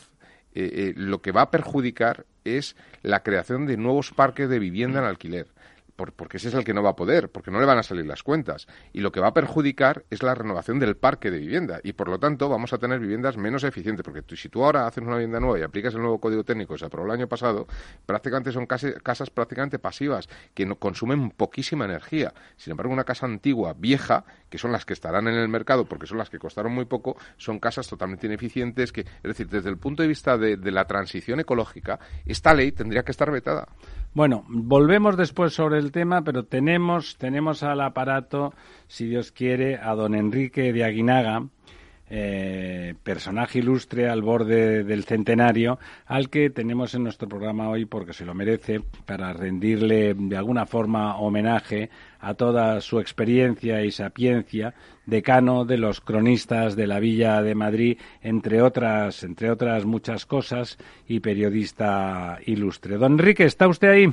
eh, 0.56 0.72
eh, 0.74 0.93
lo 0.96 1.22
que 1.22 1.32
va 1.32 1.43
a 1.43 1.52
perjudicar 1.52 2.26
es 2.46 2.76
la 3.02 3.22
creación 3.22 3.65
de 3.65 3.78
nuevos 3.78 4.12
parques 4.12 4.50
de 4.50 4.60
vivienda 4.60 5.00
en 5.00 5.06
alquiler 5.06 5.48
porque 5.95 6.38
ese 6.38 6.49
es 6.49 6.53
el 6.53 6.63
que 6.63 6.73
no 6.73 6.82
va 6.82 6.91
a 6.91 6.95
poder, 6.95 7.29
porque 7.29 7.51
no 7.51 7.60
le 7.60 7.65
van 7.65 7.77
a 7.77 7.84
salir 7.84 8.06
las 8.06 8.23
cuentas. 8.23 8.67
Y 8.93 9.01
lo 9.01 9.12
que 9.12 9.19
va 9.19 9.27
a 9.27 9.34
perjudicar 9.34 10.03
es 10.10 10.23
la 10.23 10.34
renovación 10.36 10.79
del 10.79 10.97
parque 10.97 11.32
de 11.32 11.39
vivienda. 11.39 11.79
Y 11.84 11.93
por 11.93 12.10
lo 12.10 12.19
tanto 12.19 12.49
vamos 12.49 12.73
a 12.73 12.77
tener 12.77 12.99
viviendas 12.99 13.38
menos 13.38 13.63
eficientes, 13.63 14.03
porque 14.03 14.23
si 14.36 14.49
tú 14.49 14.63
ahora 14.63 14.88
haces 14.88 15.03
una 15.03 15.15
vivienda 15.15 15.39
nueva 15.39 15.60
y 15.60 15.62
aplicas 15.62 15.93
el 15.93 16.01
nuevo 16.01 16.19
código 16.19 16.43
técnico 16.43 16.73
que 16.73 16.79
se 16.79 16.86
aprobó 16.86 17.08
el 17.08 17.13
año 17.13 17.27
pasado, 17.27 17.67
prácticamente 18.06 18.51
son 18.51 18.65
casas 18.65 19.29
prácticamente 19.29 19.79
pasivas, 19.79 20.27
que 20.53 20.65
no, 20.65 20.75
consumen 20.75 21.32
poquísima 21.32 21.86
energía. 21.86 22.34
Sin 22.58 22.71
embargo, 22.71 22.91
una 22.91 23.03
casa 23.03 23.25
antigua, 23.25 23.75
vieja, 23.77 24.25
que 24.49 24.58
son 24.58 24.71
las 24.71 24.86
que 24.86 24.93
estarán 24.93 25.27
en 25.27 25.36
el 25.36 25.47
mercado, 25.47 25.86
porque 25.86 26.08
son 26.08 26.17
las 26.17 26.29
que 26.29 26.39
costaron 26.39 26.73
muy 26.73 26.86
poco, 26.86 27.17
son 27.38 27.60
casas 27.60 27.88
totalmente 27.88 28.27
ineficientes, 28.27 28.91
que, 28.91 29.01
es 29.01 29.23
decir, 29.23 29.47
desde 29.47 29.69
el 29.69 29.77
punto 29.77 30.01
de 30.01 30.08
vista 30.08 30.38
de, 30.38 30.58
de 30.58 30.71
la 30.71 30.86
transición 30.86 31.39
ecológica, 31.39 31.99
esta 32.25 32.53
ley 32.53 32.71
tendría 32.71 33.03
que 33.03 33.12
estar 33.12 33.32
vetada. 33.32 33.67
Bueno, 34.15 34.43
volvemos 34.47 35.17
después 35.17 35.54
sobre 35.54 35.80
el 35.80 35.91
tema, 35.91 36.21
pero 36.21 36.45
tenemos, 36.45 37.17
tenemos 37.17 37.63
al 37.63 37.82
aparato, 37.82 38.54
si 38.88 39.08
Dios 39.08 39.32
quiere, 39.32 39.78
a 39.78 39.95
don 39.95 40.13
Enrique 40.13 40.71
de 40.71 40.84
Aguinaga, 40.84 41.47
eh, 42.15 42.93
personaje 43.02 43.58
ilustre 43.58 44.08
al 44.08 44.21
borde 44.21 44.84
del 44.84 45.04
centenario, 45.04 45.80
al 46.06 46.30
que 46.30 46.52
tenemos 46.52 46.93
en 46.93 47.04
nuestro 47.04 47.28
programa 47.28 47.69
hoy 47.69 47.86
porque 47.86 48.13
se 48.13 48.23
lo 48.23 48.36
merece, 48.36 48.82
para 49.08 49.34
rendirle 49.34 50.13
de 50.13 50.38
alguna 50.38 50.67
forma 50.67 51.17
homenaje 51.17 51.89
a 52.19 52.36
toda 52.36 52.82
su 52.82 52.99
experiencia 52.99 53.84
y 53.84 53.89
sapiencia, 53.89 54.76
decano 55.08 55.65
de 55.65 55.80
los 55.80 56.02
cronistas 56.02 56.76
de 56.76 56.86
la 56.86 56.99
Villa 56.99 57.41
de 57.41 57.56
Madrid, 57.56 57.97
entre 58.21 58.62
otras, 58.62 59.23
entre 59.23 59.49
otras 59.49 59.84
muchas 59.84 60.28
cosas, 60.28 60.78
y 61.08 61.19
periodista 61.19 62.38
ilustre. 62.45 62.97
Don 62.97 63.13
Enrique, 63.13 63.45
¿está 63.45 63.67
usted 63.67 63.89
ahí? 63.89 64.08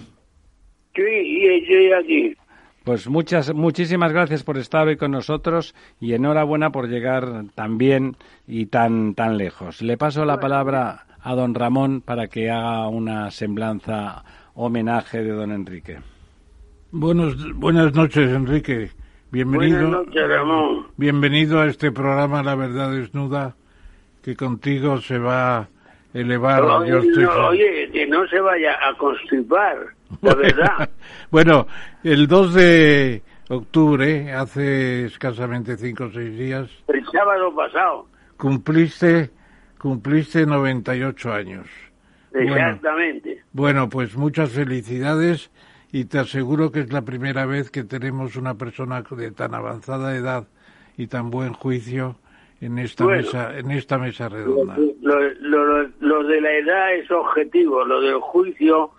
Sí, 0.94 1.02
estoy 1.02 1.92
aquí. 1.92 2.36
Pues 2.84 3.08
muchas, 3.08 3.54
muchísimas 3.54 4.12
gracias 4.12 4.42
por 4.42 4.56
estar 4.56 4.88
hoy 4.88 4.96
con 4.96 5.10
nosotros 5.10 5.74
y 6.00 6.14
enhorabuena 6.14 6.70
por 6.70 6.88
llegar 6.88 7.44
tan 7.54 7.76
bien 7.76 8.16
y 8.46 8.66
tan, 8.66 9.14
tan 9.14 9.36
lejos. 9.36 9.82
Le 9.82 9.98
paso 9.98 10.24
la 10.24 10.40
palabra 10.40 11.04
a 11.22 11.34
don 11.34 11.54
Ramón 11.54 12.00
para 12.00 12.28
que 12.28 12.50
haga 12.50 12.88
una 12.88 13.30
semblanza 13.30 14.24
homenaje 14.54 15.22
de 15.22 15.30
don 15.30 15.52
Enrique. 15.52 15.98
Buenos, 16.90 17.52
buenas 17.54 17.94
noches, 17.94 18.30
Enrique. 18.30 18.90
Bienvenido, 19.30 19.88
buenas 19.88 20.06
noches, 20.06 20.28
Ramón. 20.28 20.86
Bienvenido 20.96 21.60
a 21.60 21.66
este 21.66 21.92
programa 21.92 22.42
La 22.42 22.54
Verdad 22.54 22.92
Desnuda, 22.92 23.56
que 24.22 24.34
contigo 24.34 24.98
se 25.02 25.18
va 25.18 25.58
a 25.58 25.68
elevar. 26.14 26.64
oye, 26.64 27.90
que 27.92 28.06
no 28.06 28.26
se 28.26 28.40
vaya 28.40 28.72
a 28.88 28.96
constipar 28.96 29.99
la 30.22 30.34
verdad. 30.34 30.90
bueno, 31.30 31.66
el 32.02 32.26
2 32.26 32.54
de 32.54 33.22
octubre, 33.48 34.32
hace 34.32 35.06
escasamente 35.06 35.76
cinco 35.76 36.04
o 36.04 36.10
seis 36.10 36.38
días. 36.38 36.70
El 36.88 37.04
sábado 37.06 37.54
pasado. 37.54 38.06
Cumpliste, 38.36 39.30
cumpliste 39.78 40.46
98 40.46 41.32
años. 41.32 41.66
Exactamente. 42.32 43.42
Bueno, 43.52 43.88
pues 43.88 44.16
muchas 44.16 44.52
felicidades 44.52 45.50
y 45.92 46.04
te 46.04 46.20
aseguro 46.20 46.70
que 46.70 46.80
es 46.80 46.92
la 46.92 47.02
primera 47.02 47.46
vez 47.46 47.70
que 47.70 47.82
tenemos 47.82 48.36
una 48.36 48.54
persona 48.54 49.02
de 49.02 49.30
tan 49.32 49.54
avanzada 49.54 50.14
edad 50.14 50.46
y 50.96 51.08
tan 51.08 51.30
buen 51.30 51.52
juicio 51.52 52.16
en 52.60 52.78
esta 52.78 53.06
mesa 53.06 53.58
en 53.58 53.70
esta 53.70 53.98
mesa 53.98 54.28
redonda. 54.28 54.76
Lo, 55.00 55.88
lo, 55.98 56.24
de 56.24 56.40
la 56.40 56.52
edad 56.52 56.94
es 56.94 57.10
objetivo, 57.10 57.84
lo 57.84 58.00
del 58.00 58.20
juicio 58.20 58.92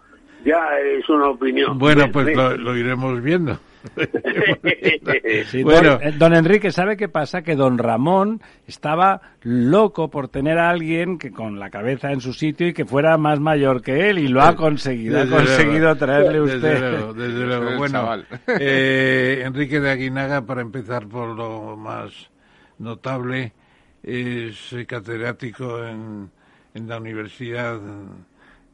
ya 0.43 0.79
es 0.79 1.07
una 1.09 1.29
opinión. 1.29 1.77
Bueno, 1.77 2.11
pues 2.11 2.35
lo, 2.35 2.75
iremos 2.75 3.21
viendo. 3.21 3.59
bueno. 5.63 5.97
don, 5.97 6.03
eh, 6.03 6.11
don, 6.17 6.35
Enrique, 6.35 6.71
¿sabe 6.71 6.97
qué 6.97 7.09
pasa? 7.09 7.41
Que 7.41 7.55
don 7.55 7.79
Ramón 7.79 8.39
estaba 8.67 9.21
loco 9.41 10.09
por 10.09 10.27
tener 10.27 10.59
a 10.59 10.69
alguien 10.69 11.17
que 11.17 11.31
con 11.31 11.59
la 11.59 11.71
cabeza 11.71 12.11
en 12.11 12.21
su 12.21 12.33
sitio 12.33 12.67
y 12.67 12.73
que 12.73 12.85
fuera 12.85 13.17
más 13.17 13.39
mayor 13.39 13.81
que 13.81 14.09
él 14.09 14.19
y 14.19 14.27
lo 14.27 14.43
ha 14.43 14.55
conseguido, 14.55 15.21
ha 15.21 15.25
conseguido 15.25 15.95
traerle 15.95 16.41
usted. 16.41 16.61
Desde 16.61 16.91
luego, 16.91 17.13
desde 17.13 17.45
luego. 17.47 17.77
Bueno, 17.77 18.23
eh, 18.59 19.41
Enrique 19.43 19.79
de 19.79 19.89
Aguinaga, 19.89 20.45
para 20.45 20.61
empezar 20.61 21.07
por 21.07 21.29
lo 21.29 21.75
más 21.75 22.29
notable, 22.77 23.53
es 24.03 24.75
catedrático 24.87 25.83
en, 25.83 26.29
en 26.75 26.87
la 26.87 26.97
Universidad 26.97 27.79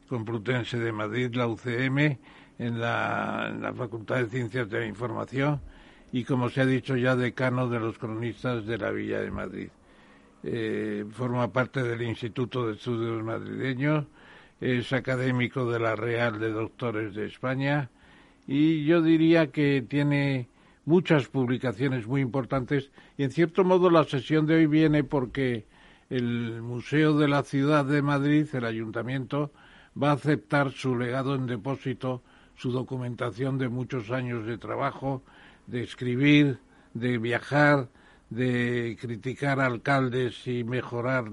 Complutense 0.08 0.78
de 0.78 0.92
Madrid, 0.92 1.34
la 1.34 1.46
UCM, 1.46 2.18
en 2.58 2.80
la, 2.80 3.72
Facultad 3.76 4.16
de 4.16 4.26
Ciencias 4.26 4.68
de 4.68 4.80
la 4.80 4.86
Información 4.86 5.60
y, 6.12 6.24
como 6.24 6.48
se 6.48 6.62
ha 6.62 6.66
dicho 6.66 6.96
ya, 6.96 7.14
decano 7.14 7.68
de 7.68 7.78
los 7.78 7.98
cronistas 7.98 8.66
de 8.66 8.78
la 8.78 8.90
Villa 8.90 9.20
de 9.20 9.30
Madrid. 9.30 9.68
Eh, 10.42 11.04
forma 11.10 11.52
parte 11.52 11.82
del 11.82 12.02
Instituto 12.02 12.66
de 12.66 12.74
Estudios 12.74 13.22
Madrileños, 13.22 14.06
es 14.60 14.92
académico 14.92 15.70
de 15.70 15.78
la 15.78 15.94
Real 15.94 16.38
de 16.40 16.50
Doctores 16.50 17.14
de 17.14 17.26
España 17.26 17.90
y 18.46 18.84
yo 18.84 19.02
diría 19.02 19.52
que 19.52 19.84
tiene 19.88 20.48
muchas 20.84 21.28
publicaciones 21.28 22.06
muy 22.06 22.22
importantes 22.22 22.90
y 23.16 23.24
en 23.24 23.30
cierto 23.30 23.62
modo 23.62 23.90
la 23.90 24.04
sesión 24.04 24.46
de 24.46 24.56
hoy 24.56 24.66
viene 24.66 25.04
porque 25.04 25.66
el 26.10 26.62
Museo 26.62 27.16
de 27.18 27.28
la 27.28 27.42
Ciudad 27.42 27.84
de 27.84 28.02
Madrid, 28.02 28.48
el 28.52 28.64
Ayuntamiento, 28.64 29.52
va 30.00 30.10
a 30.10 30.14
aceptar 30.14 30.72
su 30.72 30.96
legado 30.96 31.34
en 31.34 31.46
depósito, 31.46 32.22
su 32.56 32.70
documentación 32.72 33.58
de 33.58 33.68
muchos 33.68 34.10
años 34.10 34.46
de 34.46 34.58
trabajo, 34.58 35.22
de 35.66 35.82
escribir, 35.82 36.58
de 36.94 37.18
viajar, 37.18 37.88
de 38.30 38.96
criticar 39.00 39.60
alcaldes 39.60 40.46
y 40.46 40.64
mejorar 40.64 41.26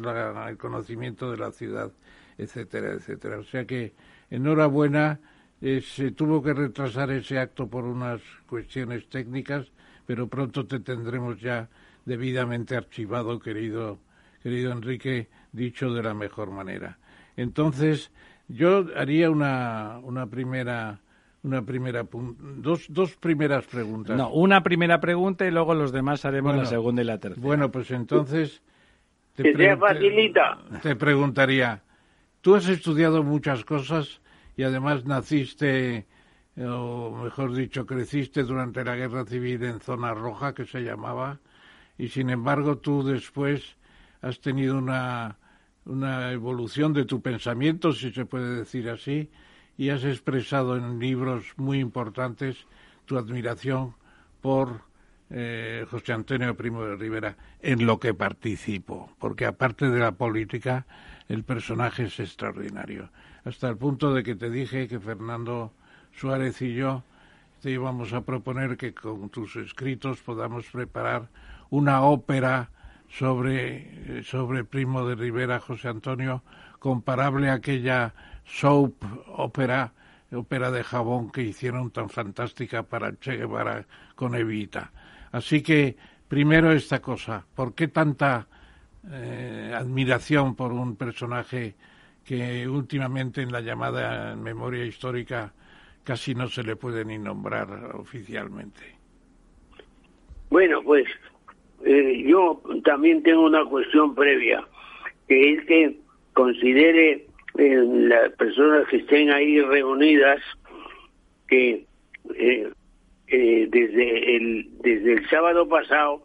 el 0.50 0.58
conocimiento 0.58 1.32
de 1.32 1.38
la 1.38 1.52
ciudad, 1.52 1.92
etcétera, 2.38 2.94
etcétera. 2.94 3.40
O 3.40 3.44
sea 3.44 3.66
que 3.66 3.94
enhorabuena, 4.30 5.20
eh, 5.62 5.82
se 5.82 6.12
tuvo 6.12 6.44
que 6.44 6.54
retrasar 6.54 7.12
ese 7.12 7.40
acto 7.40 7.68
por 7.68 7.86
unas 7.86 8.22
cuestiones 8.48 9.08
técnicas, 9.10 9.72
pero 10.06 10.28
pronto 10.28 10.66
te 10.66 10.80
tendremos 10.80 11.40
ya 11.40 11.70
debidamente 12.06 12.76
archivado, 12.76 13.40
querido, 13.40 14.00
querido 14.44 14.72
Enrique, 14.72 15.30
dicho 15.52 15.94
de 15.94 16.04
la 16.04 16.14
mejor 16.14 16.52
manera. 16.52 17.00
Entonces, 17.38 18.12
yo 18.48 18.86
haría 18.96 19.30
una, 19.30 20.00
una 20.04 20.28
primera 20.28 21.00
una 21.44 21.62
primera 21.62 22.08
dos, 22.12 22.88
dos 22.90 23.16
primeras 23.18 23.66
preguntas. 23.68 24.18
No, 24.18 24.32
una 24.32 24.64
primera 24.64 25.00
pregunta 25.00 25.46
y 25.46 25.52
luego 25.52 25.76
los 25.76 25.92
demás 25.92 26.26
haremos 26.26 26.56
la 26.56 26.66
segunda 26.66 27.04
y 27.04 27.06
la 27.06 27.20
tercera. 27.20 27.46
Bueno, 27.46 27.72
pues 27.72 27.92
entonces 27.92 28.64
te, 29.36 29.78
facilita. 29.78 30.58
te 30.82 30.96
preguntaría, 30.96 31.84
tú 32.42 32.56
has 32.56 32.68
estudiado 32.68 33.22
muchas 33.22 33.64
cosas 33.64 34.22
y 34.58 34.64
además 34.64 35.06
naciste 35.06 36.08
o 36.58 37.12
mejor 37.24 37.54
dicho, 37.54 37.86
creciste 37.86 38.44
durante 38.44 38.84
la 38.84 38.96
guerra 38.96 39.26
civil 39.26 39.64
en 39.64 39.80
zona 39.82 40.14
roja 40.14 40.54
que 40.54 40.66
se 40.66 40.82
llamaba 40.82 41.40
y 41.98 42.08
sin 42.08 42.30
embargo 42.30 42.78
tú 42.78 43.04
después 43.04 43.78
has 44.22 44.40
tenido 44.40 44.78
una 44.78 45.38
una 45.86 46.32
evolución 46.32 46.94
de 46.94 47.06
tu 47.06 47.22
pensamiento, 47.22 47.94
si 47.94 48.12
se 48.12 48.26
puede 48.26 48.58
decir 48.58 48.90
así, 48.90 49.30
y 49.78 49.90
has 49.90 50.04
expresado 50.04 50.78
en 50.78 51.00
libros 51.00 51.46
muy 51.58 51.80
importantes 51.80 52.66
tu 53.06 53.18
admiración 53.18 53.94
por 54.42 54.82
eh, 55.30 55.86
José 55.90 56.14
Antonio 56.14 56.56
Primo 56.56 56.84
de 56.84 56.96
Rivera 56.96 57.36
en 57.62 57.86
lo 57.86 58.00
que 58.00 58.14
participo, 58.14 59.12
porque 59.20 59.46
aparte 59.46 59.90
de 59.90 60.00
la 60.00 60.12
política, 60.12 60.86
el 61.28 61.44
personaje 61.44 62.04
es 62.04 62.20
extraordinario, 62.20 63.10
hasta 63.44 63.70
el 63.70 63.78
punto 63.78 64.14
de 64.14 64.24
que 64.24 64.36
te 64.36 64.50
dije 64.50 64.88
que 64.88 65.00
Fernando 65.00 65.72
Suárez 66.14 66.62
y 66.62 66.74
yo 66.74 67.04
te 67.62 67.72
íbamos 67.72 68.14
a 68.14 68.22
proponer 68.22 68.78
que 68.78 68.94
con 68.94 69.30
tus 69.30 69.56
escritos 69.56 70.20
podamos 70.22 70.66
preparar 70.68 71.30
una 71.70 72.02
ópera 72.02 72.70
sobre, 73.18 74.24
sobre 74.24 74.66
Primo 74.66 75.08
de 75.08 75.16
Rivera, 75.16 75.60
José 75.60 75.88
Antonio, 75.88 76.44
comparable 76.80 77.50
a 77.50 77.54
aquella 77.54 78.14
soap 78.44 79.04
ópera, 79.28 79.94
ópera 80.32 80.70
de 80.70 80.84
jabón 80.84 81.32
que 81.32 81.42
hicieron 81.42 81.92
tan 81.92 82.10
fantástica 82.10 82.84
para 82.84 83.18
Che 83.18 83.38
Guevara 83.38 83.86
con 84.16 84.36
Evita. 84.36 84.92
Así 85.32 85.64
que, 85.64 85.96
primero 86.28 86.72
esta 86.72 87.02
cosa, 87.02 87.46
¿por 87.56 87.74
qué 87.74 87.88
tanta 87.88 88.48
eh, 89.10 89.72
admiración 89.74 90.56
por 90.56 90.74
un 90.74 90.98
personaje 90.98 91.76
que 92.26 92.68
últimamente 92.68 93.42
en 93.42 93.52
la 93.52 93.62
llamada 93.62 94.36
memoria 94.36 94.84
histórica 94.84 95.54
casi 96.04 96.36
no 96.36 96.50
se 96.50 96.64
le 96.64 96.76
puede 96.76 97.06
ni 97.06 97.18
nombrar 97.18 97.96
oficialmente? 97.96 98.96
Bueno, 100.50 100.82
pues 100.84 101.06
eh, 101.86 102.24
yo 102.28 102.62
también 102.84 103.24
tengo 103.24 103.44
una 103.44 103.64
cuestión 103.66 104.16
previa, 104.16 104.66
que 105.28 105.54
es 105.54 105.66
que 105.66 105.98
considere 106.34 107.28
eh, 107.58 107.84
las 107.88 108.32
personas 108.34 108.88
que 108.88 108.98
estén 108.98 109.32
ahí 109.32 109.62
reunidas 109.62 110.42
que 111.48 111.86
eh, 112.36 112.70
desde 113.28 114.36
el 114.36 114.68
desde 114.82 115.14
el 115.14 115.30
sábado 115.30 115.68
pasado 115.68 116.24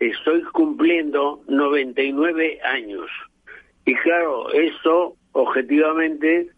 estoy 0.00 0.42
cumpliendo 0.52 1.42
99 1.48 2.60
años. 2.62 3.08
Y 3.86 3.94
claro 3.94 4.52
esto 4.52 5.14
objetivamente 5.32 6.48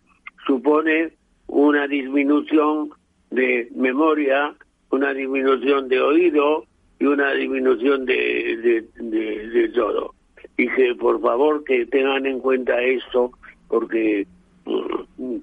supone 0.46 1.12
una 1.46 1.86
disminución 1.86 2.90
de 3.30 3.68
memoria 3.74 4.54
una 4.90 5.14
disminución 5.14 5.88
de 5.88 6.00
oído 6.00 6.64
y 7.00 7.06
una 7.06 7.32
disminución 7.32 8.04
de, 8.04 8.84
de, 8.94 9.68
todo. 9.74 10.14
Y 10.56 10.68
que 10.68 10.94
por 10.94 11.20
favor 11.20 11.64
que 11.64 11.86
tengan 11.86 12.26
en 12.26 12.38
cuenta 12.38 12.80
esto, 12.80 13.32
porque 13.68 14.26
mm, 14.66 15.36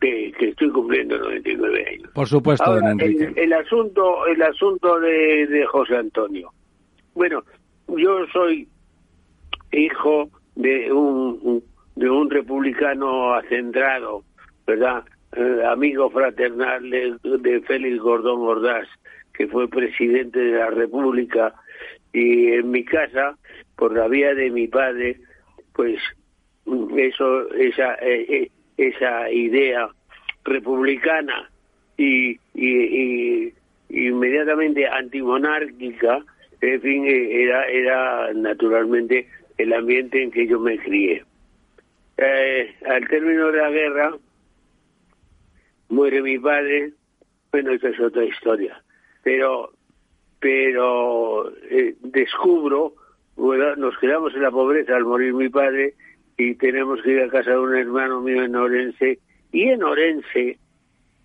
que, 0.00 0.34
estoy 0.38 0.70
cumpliendo 0.70 1.16
99 1.18 1.86
años. 1.88 2.10
Por 2.12 2.26
supuesto, 2.26 2.74
don 2.74 2.88
Enrique. 2.88 3.32
El, 3.36 3.52
asunto, 3.52 4.26
el 4.26 4.42
asunto 4.42 5.00
de, 5.00 5.46
de 5.46 5.64
José 5.66 5.96
Antonio. 5.96 6.50
Bueno, 7.14 7.42
yo 7.88 8.26
soy 8.32 8.68
hijo 9.72 10.28
de 10.54 10.92
un, 10.92 11.62
de 11.94 12.10
un 12.10 12.30
republicano 12.30 13.34
acendrado, 13.34 14.24
¿verdad? 14.66 15.04
Eh, 15.36 15.62
amigo 15.66 16.10
fraternal 16.10 16.88
de, 16.90 17.62
Félix 17.66 17.98
Gordón 17.98 18.40
Ordaz, 18.40 18.88
que 19.36 19.46
fue 19.48 19.68
presidente 19.68 20.38
de 20.38 20.58
la 20.58 20.70
República, 20.70 21.54
y 22.12 22.52
en 22.52 22.70
mi 22.70 22.84
casa, 22.84 23.36
por 23.76 23.94
la 23.94 24.08
vía 24.08 24.34
de 24.34 24.50
mi 24.50 24.68
padre, 24.68 25.18
pues 25.74 26.00
eso, 26.96 27.50
esa, 27.54 27.94
eh, 27.96 28.26
eh, 28.28 28.50
esa 28.76 29.30
idea 29.30 29.88
republicana 30.44 31.50
y, 31.96 32.38
y, 32.54 33.52
inmediatamente 33.90 34.86
antimonárquica, 34.88 36.24
en 36.60 36.80
fin, 36.80 37.04
era, 37.06 37.66
era 37.66 38.32
naturalmente 38.34 39.28
el 39.58 39.72
ambiente 39.72 40.22
en 40.22 40.30
que 40.30 40.46
yo 40.46 40.58
me 40.58 40.78
crié. 40.78 41.22
al 42.86 43.08
término 43.08 43.52
de 43.52 43.58
la 43.58 43.70
guerra, 43.70 44.16
muere 45.88 46.22
mi 46.22 46.38
padre, 46.38 46.92
bueno, 47.52 47.72
esa 47.72 47.88
es 47.88 48.00
otra 48.00 48.24
historia, 48.24 48.82
pero 49.26 49.72
pero 50.38 51.50
eh, 51.68 51.96
descubro, 52.00 52.94
nos 53.36 53.98
quedamos 53.98 54.32
en 54.36 54.42
la 54.42 54.52
pobreza 54.52 54.94
al 54.94 55.04
morir 55.04 55.34
mi 55.34 55.48
padre 55.48 55.94
y 56.36 56.54
tenemos 56.54 57.02
que 57.02 57.10
ir 57.10 57.22
a 57.22 57.28
casa 57.28 57.50
de 57.50 57.58
un 57.58 57.74
hermano 57.74 58.20
mío 58.20 58.44
en 58.44 58.54
Orense 58.54 59.18
y 59.50 59.64
en 59.64 59.82
Orense 59.82 60.60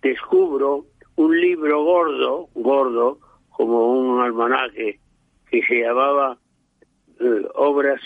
descubro 0.02 0.86
un 1.14 1.40
libro 1.40 1.84
gordo, 1.84 2.48
gordo, 2.56 3.20
como 3.50 3.92
un 3.92 4.20
almanaque 4.20 4.98
que 5.48 5.62
se 5.62 5.82
llamaba 5.82 6.36
eh, 7.20 7.46
Obras 7.54 8.00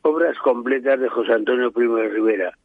obras 0.00 0.38
completas 0.38 0.98
de 0.98 1.10
José 1.10 1.34
Antonio 1.34 1.70
Primo 1.72 1.96
de 1.96 2.08
Rivera 2.08 2.56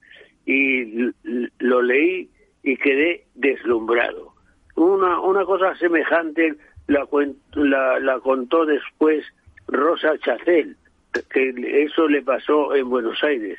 y 0.46 1.12
lo 1.60 1.82
leí 1.82 2.30
y 2.64 2.78
quedé 2.78 3.26
deslumbrado. 3.36 4.38
Una, 4.78 5.20
una 5.20 5.44
cosa 5.44 5.76
semejante 5.76 6.56
la, 6.88 7.08
la, 7.54 8.00
la 8.00 8.20
contó 8.20 8.66
después 8.66 9.26
Rosa 9.68 10.18
Chacel, 10.20 10.76
que 11.30 11.84
eso 11.84 12.08
le 12.08 12.22
pasó 12.22 12.74
en 12.76 12.90
Buenos 12.90 13.22
Aires, 13.24 13.58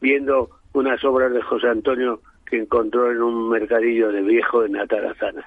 viendo 0.00 0.50
unas 0.72 1.02
obras 1.04 1.32
de 1.32 1.42
José 1.42 1.68
Antonio 1.68 2.20
que 2.46 2.58
encontró 2.58 3.10
en 3.10 3.22
un 3.22 3.48
mercadillo 3.48 4.12
de 4.12 4.22
viejo 4.22 4.64
en 4.64 4.76
Atarazanas. 4.76 5.46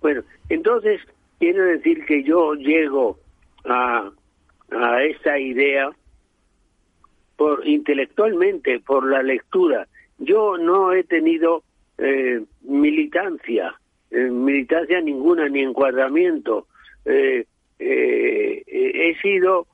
Bueno, 0.00 0.22
entonces 0.48 1.00
quiero 1.38 1.64
decir 1.64 2.04
que 2.06 2.22
yo 2.22 2.54
llego 2.54 3.18
a, 3.64 4.10
a 4.70 5.02
esta 5.04 5.38
idea 5.38 5.90
por 7.36 7.66
intelectualmente, 7.66 8.80
por 8.80 9.06
la 9.08 9.22
lectura, 9.22 9.86
yo 10.18 10.56
no 10.56 10.92
he 10.92 11.04
tenido 11.04 11.62
eh, 11.98 12.42
militancia, 12.62 13.74
eh, 14.16 14.30
militancia 14.30 15.00
ninguna, 15.00 15.48
ni 15.48 15.60
encuadramiento. 15.60 16.66
Eh, 17.04 17.44
he 17.78 19.14
sido, 19.20 19.66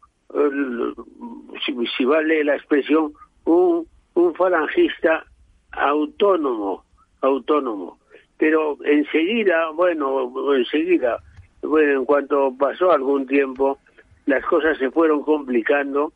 si, 1.96 2.04
vale 2.04 2.42
la 2.42 2.56
expresión, 2.56 3.12
un, 3.44 3.86
un 4.14 4.34
falangista 4.34 5.24
autónomo, 5.70 6.84
autónomo. 7.20 7.98
Pero 8.38 8.76
enseguida, 8.84 9.70
bueno, 9.70 10.32
enseguida, 10.56 11.22
bueno, 11.62 12.00
en 12.00 12.04
cuanto 12.04 12.52
pasó 12.58 12.90
algún 12.90 13.26
tiempo, 13.26 13.78
las 14.26 14.44
cosas 14.46 14.76
se 14.78 14.90
fueron 14.90 15.22
complicando, 15.22 16.12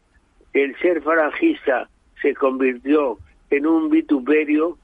el 0.53 0.77
ser 0.79 1.03
falangista 1.03 1.89
se 2.20 2.35
convirtió 2.35 3.18
en 3.51 3.66
un 3.66 3.91
vituperio 3.91 4.77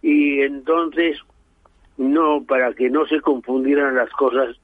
y 0.00 0.40
entonces 0.40 1.18
no 1.96 2.44
para 2.44 2.72
que 2.74 2.90
no 2.90 3.06
se 3.06 3.20
confundieran 3.20 3.94
las 3.96 4.10
cosas 4.10 4.56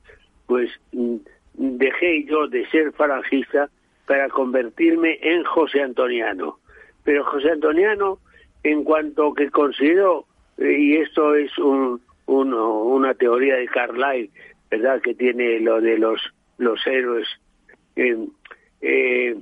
pues 0.46 0.70
mm, 0.92 1.16
dejé 1.54 2.24
yo 2.24 2.48
de 2.48 2.66
ser 2.70 2.92
falangista 2.92 3.68
para 4.06 4.28
convertirme 4.28 5.18
en 5.20 5.44
José 5.44 5.82
Antoniano. 5.82 6.58
Pero 7.04 7.24
José 7.24 7.50
Antoniano 7.50 8.18
en 8.62 8.84
cuanto 8.84 9.34
que 9.34 9.50
considero 9.50 10.24
eh, 10.56 10.78
y 10.78 10.96
esto 10.96 11.34
es 11.34 11.56
un, 11.58 12.00
una 12.26 13.14
teoría 13.14 13.56
de 13.56 13.66
Carlyle 13.66 14.30
verdad 14.70 15.00
que 15.00 15.14
tiene 15.14 15.60
lo 15.60 15.80
de 15.80 15.98
los 15.98 16.86
héroes 16.86 17.28
eh, 17.96 18.16
eh, 18.80 19.36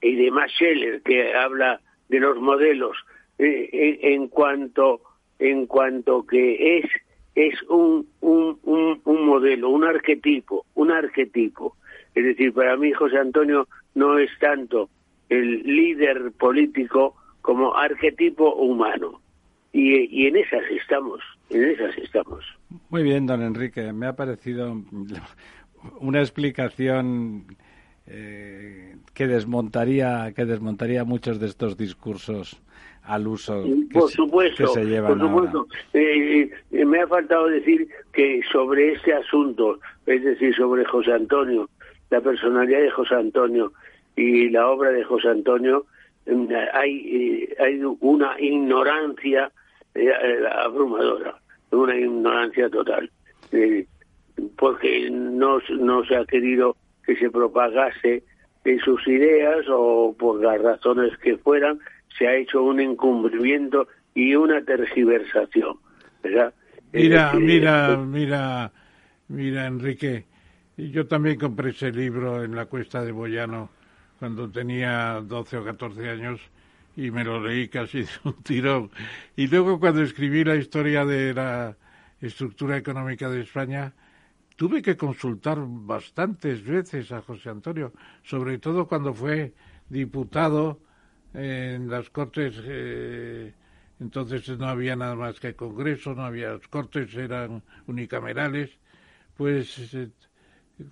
y 0.00 0.16
de 0.16 0.30
Max 0.30 0.52
Scheller 0.52 1.02
que 1.02 1.34
habla 1.34 1.80
de 2.08 2.20
los 2.20 2.38
modelos 2.38 2.96
eh, 3.38 3.98
en, 4.02 4.28
cuanto 4.28 5.00
en 5.38 5.66
cuanto 5.66 6.26
que 6.26 6.78
es 6.78 6.86
es 7.34 7.60
un, 7.68 8.06
un, 8.20 8.58
un, 9.04 9.26
modelo, 9.26 9.70
un 9.70 9.84
arquetipo, 9.84 10.64
un 10.74 10.92
arquetipo. 10.92 11.76
Es 12.14 12.24
decir, 12.24 12.52
para 12.52 12.76
mí 12.76 12.92
José 12.92 13.18
Antonio 13.18 13.66
no 13.94 14.18
es 14.18 14.30
tanto 14.38 14.88
el 15.28 15.62
líder 15.64 16.30
político 16.38 17.16
como 17.42 17.74
arquetipo 17.74 18.54
humano. 18.54 19.20
Y, 19.72 20.22
y 20.22 20.28
en 20.28 20.36
esas 20.36 20.62
estamos, 20.70 21.20
en 21.50 21.64
esas 21.64 21.98
estamos. 21.98 22.44
Muy 22.90 23.02
bien, 23.02 23.26
don 23.26 23.42
Enrique, 23.42 23.92
me 23.92 24.06
ha 24.06 24.14
parecido 24.14 24.80
una 25.98 26.20
explicación 26.20 27.46
eh, 28.06 28.96
que 29.14 29.26
desmontaría 29.26 30.30
que 30.36 30.44
desmontaría 30.44 31.04
muchos 31.04 31.40
de 31.40 31.46
estos 31.46 31.78
discursos 31.78 32.60
al 33.02 33.26
uso 33.26 33.64
que, 33.64 33.98
por 33.98 34.10
supuesto, 34.10 34.66
se, 34.66 34.84
llevan 34.84 35.18
por 35.18 35.28
supuesto. 35.28 35.66
Eh, 35.94 36.50
eh, 36.70 36.84
me 36.84 37.00
ha 37.00 37.06
faltado 37.06 37.46
decir 37.46 37.88
que 38.12 38.42
sobre 38.52 38.92
este 38.92 39.14
asunto, 39.14 39.78
es 40.04 40.22
decir, 40.22 40.54
sobre 40.54 40.84
José 40.84 41.12
Antonio, 41.12 41.70
la 42.10 42.20
personalidad 42.20 42.82
de 42.82 42.90
José 42.90 43.14
Antonio 43.14 43.72
y 44.16 44.50
la 44.50 44.68
obra 44.68 44.90
de 44.90 45.02
José 45.04 45.28
Antonio, 45.28 45.86
em, 46.26 46.46
hay, 46.74 47.48
hay 47.58 47.80
una 48.00 48.38
ignorancia 48.38 49.50
abrumadora, 50.62 51.38
una 51.70 51.96
ignorancia 51.96 52.68
total, 52.68 53.10
porque 54.56 55.08
no, 55.10 55.58
no 55.78 56.04
se 56.04 56.16
ha 56.16 56.26
querido 56.26 56.76
que 57.06 57.16
se 57.16 57.30
propagase 57.30 58.24
en 58.64 58.78
sus 58.80 59.06
ideas 59.06 59.66
o 59.68 60.14
por 60.18 60.42
las 60.42 60.60
razones 60.60 61.16
que 61.18 61.36
fueran, 61.36 61.78
se 62.16 62.26
ha 62.26 62.34
hecho 62.36 62.62
un 62.62 62.80
encubrimiento 62.80 63.88
y 64.14 64.34
una 64.34 64.64
tergiversación, 64.64 65.76
¿verdad? 66.22 66.54
Mira, 66.92 67.32
mira, 67.34 67.96
mira, 67.96 68.72
mira, 69.28 69.66
Enrique, 69.66 70.24
yo 70.76 71.06
también 71.06 71.38
compré 71.38 71.70
ese 71.70 71.90
libro 71.90 72.44
en 72.44 72.54
la 72.54 72.66
Cuesta 72.66 73.04
de 73.04 73.12
Boyano 73.12 73.70
cuando 74.18 74.48
tenía 74.48 75.20
12 75.20 75.56
o 75.58 75.64
14 75.64 76.08
años 76.08 76.40
y 76.96 77.10
me 77.10 77.24
lo 77.24 77.40
leí 77.40 77.68
casi 77.68 78.02
de 78.02 78.08
un 78.22 78.42
tirón. 78.42 78.90
Y 79.36 79.48
luego 79.48 79.80
cuando 79.80 80.02
escribí 80.02 80.44
la 80.44 80.54
historia 80.54 81.04
de 81.04 81.34
la 81.34 81.76
estructura 82.20 82.76
económica 82.76 83.28
de 83.28 83.42
España, 83.42 83.92
tuve 84.56 84.82
que 84.82 84.96
consultar 84.96 85.58
bastantes 85.60 86.64
veces 86.64 87.12
a 87.12 87.22
José 87.22 87.50
Antonio, 87.50 87.92
sobre 88.22 88.58
todo 88.58 88.86
cuando 88.86 89.12
fue 89.12 89.54
diputado 89.88 90.80
en 91.32 91.90
las 91.90 92.10
Cortes. 92.10 92.54
Eh, 92.62 93.52
entonces 94.00 94.48
no 94.58 94.66
había 94.66 94.96
nada 94.96 95.14
más 95.14 95.40
que 95.40 95.54
Congreso, 95.54 96.14
no 96.14 96.24
había 96.24 96.52
las 96.52 96.68
Cortes, 96.68 97.14
eran 97.14 97.62
unicamerales. 97.86 98.70
Pues 99.36 99.94
eh, 99.94 100.10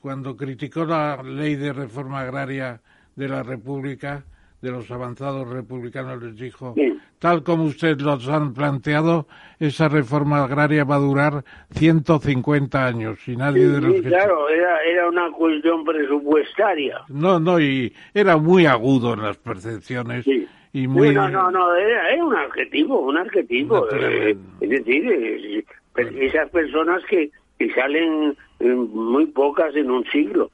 cuando 0.01 0.37
criticó 0.37 0.85
la 0.85 1.23
ley 1.23 1.57
de 1.57 1.73
reforma 1.73 2.21
agraria 2.21 2.81
de 3.15 3.29
la 3.29 3.43
República, 3.43 4.25
de 4.63 4.71
los 4.71 4.89
avanzados 4.93 5.49
republicanos 5.49 6.23
les 6.23 6.37
dijo, 6.37 6.75
tal 7.19 7.43
como 7.43 7.65
ustedes 7.65 8.01
los 8.01 8.29
han 8.29 8.55
planteado, 8.55 9.27
esa 9.59 9.89
reforma 9.89 10.45
agraria 10.45 10.85
va 10.85 10.95
a 10.95 11.01
durar 11.01 11.45
150 11.73 12.87
años 12.87 13.19
y 13.27 13.37
nadie 13.37 13.67
de 13.67 13.81
los 13.81 14.01
claro, 14.03 14.49
era, 14.49 14.81
era 14.85 15.09
una 15.09 15.33
cuestión 15.33 15.85
presupuestaria. 15.85 17.01
No, 17.09 17.41
no, 17.41 17.59
y 17.59 17.93
era 18.15 18.37
muy 18.37 18.67
agudo 18.67 19.15
en 19.15 19.23
las 19.23 19.37
percepciones. 19.37 20.25
Y 20.73 20.87
muy... 20.87 21.13
no, 21.13 21.29
no, 21.29 21.51
no, 21.51 21.75
era, 21.75 22.25
un 22.25 22.35
arquetipo, 22.35 23.01
un 23.01 23.19
arquetipo. 23.19 23.89
Eh, 23.93 24.37
es 24.61 24.71
decir, 24.71 25.13
eh, 25.13 25.65
esas 26.21 26.49
personas 26.51 27.03
que, 27.11 27.31
que 27.59 27.75
salen 27.75 28.37
eh, 28.61 28.65
muy 28.65 29.27
pocas 29.27 29.75
en 29.75 29.91
un 29.91 30.05
siglo. 30.05 30.53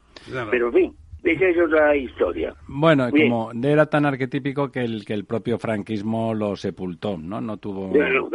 Pero 0.51 0.69
en 0.69 0.73
fin 0.73 0.98
esa 1.25 1.47
es 1.47 1.59
otra 1.59 1.97
historia. 1.97 2.55
Bueno, 2.67 3.11
como 3.11 3.53
era 3.63 3.87
tan 3.87 4.07
arquetípico 4.07 4.71
que 4.71 4.81
el 4.81 5.05
que 5.05 5.15
el 5.15 5.25
propio 5.25 5.59
franquismo 5.59 6.35
lo 6.35 6.57
sepultó, 6.57 7.19
¿no? 7.19 7.41
No 7.41 7.57
tuvo. 7.57 7.89
Bueno, 7.89 8.29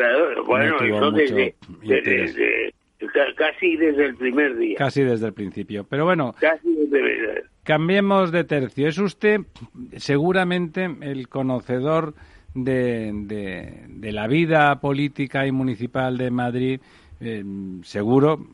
bueno 0.45 0.77
casi 3.36 3.75
desde 3.75 4.05
el 4.05 4.15
primer 4.15 4.57
día. 4.57 4.77
Casi 4.77 5.03
desde 5.03 5.27
el 5.27 5.34
principio. 5.34 5.86
Pero 5.89 6.05
bueno. 6.05 6.34
Casi 6.39 6.73
desde 6.73 7.43
Cambiemos 7.63 8.31
de 8.31 8.43
tercio. 8.43 8.88
Es 8.88 8.97
usted 8.97 9.41
seguramente 9.95 10.89
el 11.01 11.29
conocedor 11.29 12.13
de, 12.53 13.11
de, 13.88 14.11
la 14.11 14.27
vida 14.27 14.79
política 14.79 15.47
y 15.47 15.51
municipal 15.51 16.17
de 16.17 16.29
Madrid, 16.29 16.81
eh, 17.21 17.43
seguro 17.84 18.45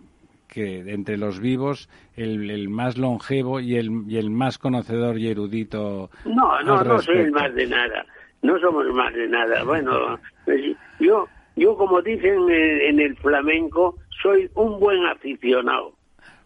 que 0.50 0.80
entre 0.92 1.18
los 1.18 1.40
vivos 1.40 1.90
el, 2.16 2.68
más 2.70 2.98
longevo 2.98 3.60
y 3.60 3.78
el, 3.78 4.04
y 4.08 4.18
el 4.18 4.30
más 4.30 4.58
conocedor 4.58 5.18
y 5.18 5.30
erudito. 5.30 6.10
No, 6.26 6.62
no, 6.64 6.84
no 6.84 7.00
soy 7.00 7.20
el 7.20 7.32
más 7.32 7.54
de 7.54 7.68
nada. 7.68 8.06
No 8.42 8.60
somos 8.60 8.86
más 8.94 9.14
de 9.14 9.28
nada. 9.28 9.64
Bueno, 9.64 10.20
pues, 10.46 10.76
yo, 11.00 11.28
yo 11.56 11.78
como 11.78 12.02
dicen 12.02 12.50
en 12.50 13.00
el 13.00 13.16
flamenco, 13.18 13.96
soy 14.22 14.50
un 14.56 14.80
buen 14.80 15.06
aficionado. 15.06 15.94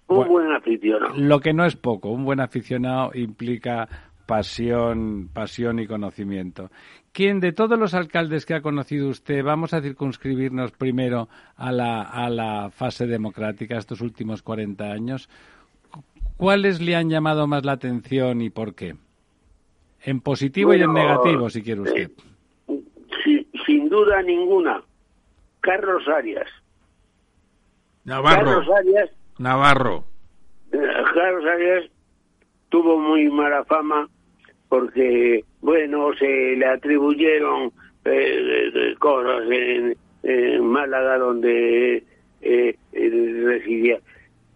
Un 0.07 0.27
buen 0.27 0.51
aficionado. 0.51 1.13
Lo 1.15 1.39
que 1.39 1.53
no 1.53 1.65
es 1.65 1.75
poco, 1.75 2.09
un 2.09 2.25
buen 2.25 2.39
aficionado 2.39 3.11
implica 3.13 3.87
pasión, 4.25 5.29
pasión 5.33 5.79
y 5.79 5.87
conocimiento. 5.87 6.69
¿Quién 7.11 7.39
de 7.39 7.51
todos 7.51 7.77
los 7.77 7.93
alcaldes 7.93 8.45
que 8.45 8.55
ha 8.55 8.61
conocido 8.61 9.09
usted, 9.09 9.43
vamos 9.43 9.73
a 9.73 9.81
circunscribirnos 9.81 10.71
primero 10.71 11.29
a 11.55 11.71
la, 11.71 12.01
a 12.01 12.29
la 12.29 12.69
fase 12.71 13.05
democrática 13.05 13.77
estos 13.77 14.01
últimos 14.01 14.41
40 14.41 14.85
años, 14.85 15.29
¿cuáles 16.37 16.81
le 16.81 16.95
han 16.95 17.09
llamado 17.09 17.45
más 17.47 17.65
la 17.65 17.73
atención 17.73 18.41
y 18.41 18.49
por 18.49 18.73
qué? 18.73 18.95
En 20.01 20.21
positivo 20.21 20.73
y 20.73 20.81
en 20.81 20.93
negativo, 20.93 21.49
si 21.49 21.61
quiere 21.61 21.81
usted. 21.81 22.11
Eh, 22.67 23.45
sin 23.65 23.89
duda 23.89 24.21
ninguna. 24.21 24.81
Carlos 25.61 26.03
Arias. 26.07 26.49
Navarro. 28.03 28.45
Carlos 28.45 28.67
Arias. 28.77 29.09
Navarro. 29.37 30.03
Eh, 30.71 30.77
Carlos 31.13 31.45
Arias 31.45 31.92
tuvo 32.73 32.99
muy 32.99 33.29
mala 33.29 33.63
fama 33.65 34.09
porque, 34.67 35.45
bueno, 35.61 36.11
se 36.15 36.55
le 36.55 36.65
atribuyeron 36.65 37.71
eh, 38.03 38.95
cosas 38.97 39.43
en, 39.51 39.95
Málaga 40.65 41.19
donde 41.19 42.03
eh, 42.41 42.75
residía. 42.91 43.99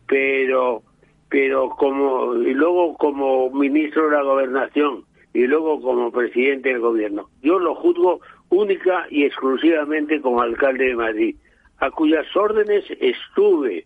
Pero, 0.07 0.81
pero 1.29 1.69
como, 1.69 2.33
y 2.37 2.55
luego 2.55 2.97
como 2.97 3.51
ministro 3.51 4.09
de 4.09 4.15
la 4.15 4.23
gobernación 4.23 5.03
y 5.33 5.45
luego 5.45 5.79
como 5.79 6.11
presidente 6.11 6.69
del 6.69 6.79
gobierno. 6.79 7.29
Yo 7.43 7.59
lo 7.59 7.75
juzgo 7.75 8.21
única 8.49 9.05
y 9.11 9.25
exclusivamente 9.25 10.21
como 10.21 10.41
alcalde 10.41 10.85
de 10.85 10.95
Madrid, 10.95 11.35
a 11.77 11.91
cuyas 11.91 12.25
órdenes 12.35 12.83
estuve. 12.99 13.85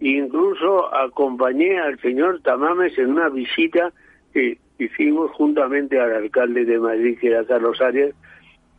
Incluso 0.00 0.92
acompañé 0.94 1.78
al 1.78 1.98
señor 2.00 2.40
Tamames 2.42 2.96
en 2.98 3.10
una 3.10 3.28
visita 3.28 3.92
que 4.32 4.58
hicimos 4.78 5.30
juntamente 5.32 6.00
al 6.00 6.12
alcalde 6.12 6.64
de 6.64 6.78
Madrid, 6.78 7.18
que 7.20 7.28
era 7.28 7.44
Carlos 7.44 7.80
Arias, 7.82 8.14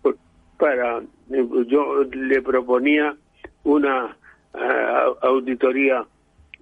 pues, 0.01 0.15
para 0.57 1.01
yo 1.67 2.03
le 2.11 2.41
proponía 2.41 3.15
una 3.63 4.17
auditoría 5.21 6.05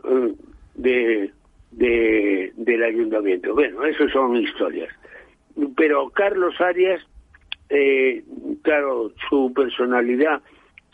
eh, 0.03 0.33
de, 0.75 1.31
de, 1.71 2.53
del 2.55 2.83
ayuntamiento. 2.83 3.53
Bueno, 3.53 3.83
eso 3.85 4.07
son 4.09 4.35
historias. 4.35 4.93
Pero 5.75 6.09
Carlos 6.09 6.59
Arias, 6.59 7.01
eh, 7.69 8.23
claro, 8.61 9.11
su 9.29 9.53
personalidad 9.53 10.41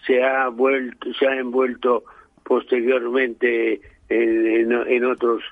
se 0.05 0.23
ha 0.23 0.49
vuelto, 0.49 1.13
se 1.15 1.27
ha 1.27 1.35
envuelto 1.37 2.03
posteriormente 2.45 3.81
en, 4.09 4.71
en 4.71 5.05
otros 5.05 5.43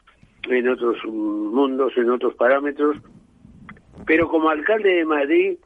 en 0.50 0.68
otros 0.68 0.98
mundos, 1.06 1.94
en 1.96 2.10
otros 2.10 2.36
parámetros, 2.36 2.98
pero 4.06 4.28
como 4.28 4.50
alcalde 4.50 4.94
de 4.96 5.06
Madrid, 5.06 5.58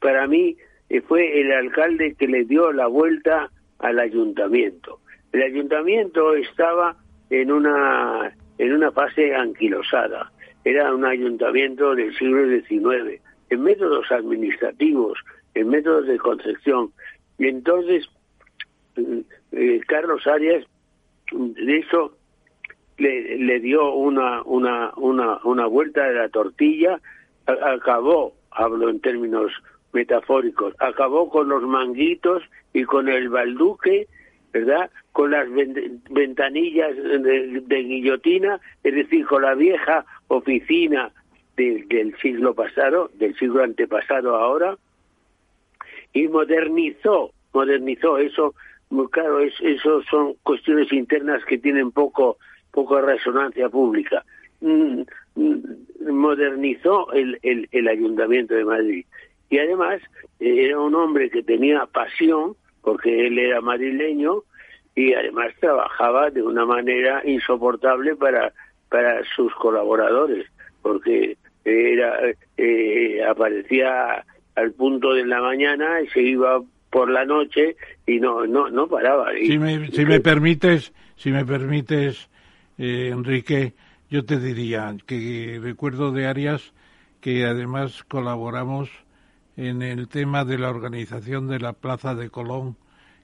para 0.00 0.26
mí 0.26 0.56
eh, 0.88 1.00
fue 1.02 1.40
el 1.40 1.52
alcalde 1.52 2.14
que 2.18 2.26
le 2.26 2.44
dio 2.44 2.72
la 2.72 2.86
vuelta 2.86 3.50
al 3.78 3.98
ayuntamiento. 4.00 5.00
El 5.32 5.42
ayuntamiento 5.42 6.34
estaba 6.34 6.96
en 7.30 7.52
una 7.52 8.34
en 8.58 8.72
una 8.72 8.92
fase 8.92 9.34
anquilosada. 9.34 10.30
Era 10.64 10.94
un 10.94 11.04
ayuntamiento 11.04 11.94
del 11.94 12.16
siglo 12.16 12.46
XIX, 12.48 13.20
en 13.50 13.62
métodos 13.62 14.10
administrativos, 14.10 15.18
en 15.54 15.68
métodos 15.68 16.06
de 16.06 16.18
concepción. 16.18 16.92
Y 17.38 17.48
entonces 17.48 18.08
mm, 18.96 19.20
eh, 19.52 19.80
Carlos 19.86 20.26
Arias 20.26 20.64
de 21.34 21.78
eso 21.78 22.16
le, 22.98 23.38
le 23.38 23.60
dio 23.60 23.92
una, 23.92 24.42
una, 24.42 24.92
una, 24.96 25.38
una 25.44 25.66
vuelta 25.66 26.06
de 26.06 26.14
la 26.14 26.28
tortilla, 26.28 27.00
acabó, 27.46 28.34
hablo 28.50 28.88
en 28.88 29.00
términos 29.00 29.52
metafóricos, 29.92 30.74
acabó 30.78 31.28
con 31.30 31.48
los 31.48 31.62
manguitos 31.62 32.42
y 32.72 32.84
con 32.84 33.08
el 33.08 33.28
balduque, 33.28 34.06
¿verdad? 34.52 34.90
Con 35.12 35.30
las 35.30 35.48
ventanillas 36.10 36.96
de, 36.96 37.82
guillotina, 37.82 38.60
es 38.82 38.94
decir, 38.94 39.26
con 39.26 39.42
la 39.42 39.54
vieja 39.54 40.04
oficina 40.28 41.12
del 41.56 42.16
siglo 42.20 42.54
pasado, 42.54 43.10
del 43.14 43.36
siglo 43.36 43.62
antepasado 43.62 44.36
ahora, 44.36 44.76
y 46.12 46.28
modernizó, 46.28 47.32
modernizó 47.52 48.18
eso, 48.18 48.54
claro, 49.10 49.40
es, 49.40 49.54
eso 49.60 50.02
son 50.04 50.34
cuestiones 50.42 50.92
internas 50.92 51.44
que 51.44 51.58
tienen 51.58 51.90
poco 51.92 52.38
poco 52.74 53.00
resonancia 53.00 53.68
pública. 53.68 54.24
Mm, 54.60 55.02
mm, 55.36 56.10
modernizó 56.10 57.10
el, 57.12 57.38
el, 57.42 57.88
Ayuntamiento 57.88 58.54
de 58.54 58.64
Madrid. 58.64 59.06
Y 59.48 59.58
además 59.58 60.02
eh, 60.40 60.66
era 60.66 60.80
un 60.80 60.94
hombre 60.94 61.30
que 61.30 61.42
tenía 61.42 61.86
pasión, 61.86 62.56
porque 62.82 63.26
él 63.28 63.38
era 63.38 63.60
madrileño, 63.60 64.42
y 64.96 65.14
además 65.14 65.52
trabajaba 65.60 66.30
de 66.30 66.42
una 66.42 66.66
manera 66.66 67.22
insoportable 67.24 68.16
para, 68.16 68.52
para 68.88 69.24
sus 69.36 69.54
colaboradores, 69.54 70.46
porque 70.82 71.36
era 71.64 72.18
eh, 72.56 73.24
aparecía 73.24 74.24
al 74.54 74.72
punto 74.72 75.14
de 75.14 75.24
la 75.24 75.40
mañana 75.40 76.00
y 76.00 76.08
se 76.08 76.20
iba 76.20 76.62
por 76.94 77.10
la 77.10 77.24
noche 77.24 77.76
y 78.06 78.20
no 78.20 78.46
no 78.46 78.70
no 78.70 78.86
paraba. 78.86 79.32
si 79.44 79.58
me, 79.58 79.88
si 79.88 80.06
me 80.06 80.20
permites, 80.20 80.94
si 81.16 81.32
me 81.32 81.44
permites 81.44 82.30
eh, 82.78 83.08
Enrique, 83.12 83.74
yo 84.08 84.24
te 84.24 84.38
diría 84.38 84.94
que 85.04 85.58
recuerdo 85.60 86.12
de 86.12 86.28
Arias 86.28 86.72
que 87.20 87.46
además 87.46 88.04
colaboramos 88.04 88.90
en 89.56 89.82
el 89.82 90.06
tema 90.06 90.44
de 90.44 90.56
la 90.56 90.70
organización 90.70 91.48
de 91.48 91.58
la 91.58 91.72
Plaza 91.72 92.14
de 92.14 92.30
Colón, 92.30 92.76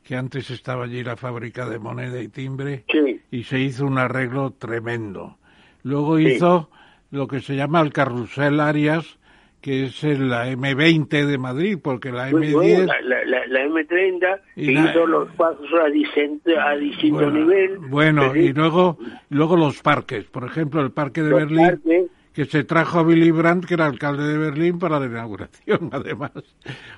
que 0.02 0.16
antes 0.16 0.50
estaba 0.50 0.86
allí 0.86 1.04
la 1.04 1.16
fábrica 1.16 1.68
de 1.68 1.78
moneda 1.78 2.20
y 2.20 2.26
timbre, 2.26 2.84
y 3.30 3.44
se 3.44 3.60
hizo 3.60 3.86
un 3.86 3.98
arreglo 3.98 4.50
tremendo. 4.50 5.38
Luego 5.84 6.18
hizo 6.18 6.70
lo 7.12 7.28
que 7.28 7.40
se 7.40 7.54
llama 7.54 7.82
el 7.82 7.92
carrusel 7.92 8.58
Arias, 8.58 9.19
que 9.60 9.84
es 9.84 10.02
la 10.02 10.50
M20 10.50 11.26
de 11.26 11.38
Madrid, 11.38 11.78
porque 11.82 12.10
la 12.10 12.30
M10... 12.30 12.86
la, 13.02 13.64
M30 13.66 14.40
hizo 14.56 15.06
los 15.06 15.30
pasos 15.32 15.68
a, 15.74 15.88
distinto, 15.88 17.30
nivel. 17.30 17.78
Bueno, 17.78 18.34
y 18.34 18.52
luego, 18.52 18.98
luego 19.28 19.56
los 19.56 19.82
parques, 19.82 20.24
por 20.24 20.44
ejemplo, 20.44 20.80
el 20.80 20.92
parque 20.92 21.22
de 21.22 21.34
Berlín, 21.34 21.80
que 22.32 22.46
se 22.46 22.64
trajo 22.64 23.00
a 23.00 23.02
Willy 23.02 23.30
Brandt, 23.32 23.66
que 23.66 23.74
era 23.74 23.86
alcalde 23.86 24.24
de 24.24 24.38
Berlín, 24.38 24.78
para 24.78 24.98
la 24.98 25.06
inauguración, 25.06 25.90
además. 25.92 26.32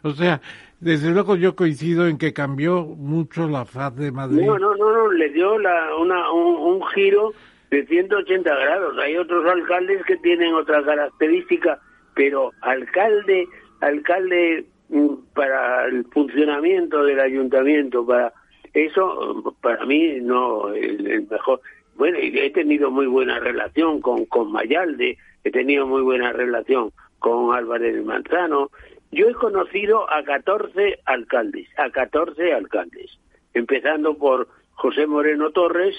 O 0.02 0.12
sea, 0.12 0.40
desde 0.78 1.10
luego 1.10 1.34
yo 1.34 1.56
coincido 1.56 2.06
en 2.06 2.16
que 2.16 2.32
cambió 2.32 2.84
mucho 2.84 3.48
la 3.48 3.64
faz 3.64 3.96
de 3.96 4.12
Madrid. 4.12 4.46
No, 4.46 4.58
no, 4.58 4.74
no, 4.76 5.10
le 5.10 5.30
dio 5.30 5.58
la, 5.58 5.96
una, 5.96 6.30
un, 6.30 6.76
un 6.76 6.86
giro 6.88 7.32
de 7.70 7.84
180 7.86 8.54
grados. 8.54 8.96
Hay 8.98 9.16
otros 9.16 9.44
alcaldes 9.50 10.04
que 10.04 10.16
tienen 10.18 10.54
otra 10.54 10.84
característica 10.84 11.80
pero 12.14 12.52
alcalde, 12.60 13.46
alcalde 13.80 14.64
mm, 14.88 15.14
para 15.34 15.86
el 15.86 16.04
funcionamiento 16.06 17.04
del 17.04 17.20
ayuntamiento, 17.20 18.04
para 18.06 18.32
eso 18.74 19.54
para 19.60 19.84
mí 19.84 20.18
no 20.20 20.72
el, 20.72 21.26
mejor. 21.30 21.60
Bueno, 21.94 22.18
he 22.20 22.50
tenido 22.50 22.90
muy 22.90 23.06
buena 23.06 23.38
relación 23.38 24.00
con, 24.00 24.24
con 24.26 24.50
Mayalde, 24.50 25.18
he 25.44 25.50
tenido 25.50 25.86
muy 25.86 26.02
buena 26.02 26.32
relación 26.32 26.90
con 27.18 27.54
Álvarez 27.54 28.02
Manzano. 28.04 28.70
Yo 29.10 29.28
he 29.28 29.34
conocido 29.34 30.10
a 30.10 30.22
14 30.24 31.00
alcaldes, 31.04 31.68
a 31.76 31.90
14 31.90 32.54
alcaldes, 32.54 33.18
empezando 33.52 34.16
por 34.16 34.48
José 34.72 35.06
Moreno 35.06 35.50
Torres 35.50 35.94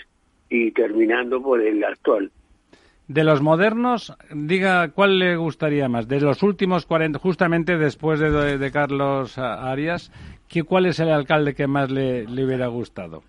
y 0.50 0.72
terminando 0.72 1.42
por 1.42 1.62
el 1.62 1.84
actual. 1.84 2.32
De 3.08 3.24
los 3.24 3.42
modernos, 3.42 4.16
diga 4.32 4.90
cuál 4.90 5.20
le 5.20 5.36
gustaría 5.36 5.90
más. 5.90 6.08
De 6.08 6.22
los 6.22 6.42
últimos 6.42 6.86
40, 6.86 7.20
justamente 7.20 7.78
después 7.78 8.20
de, 8.20 8.72
Carlos 8.72 9.38
Arias, 9.38 10.12
¿cuál 10.62 10.86
es 10.86 11.00
el 11.00 11.10
alcalde 11.10 11.56
que 11.56 11.68
más 11.68 11.90
le, 11.90 12.24
hubiera 12.24 12.68
gustado? 12.68 13.24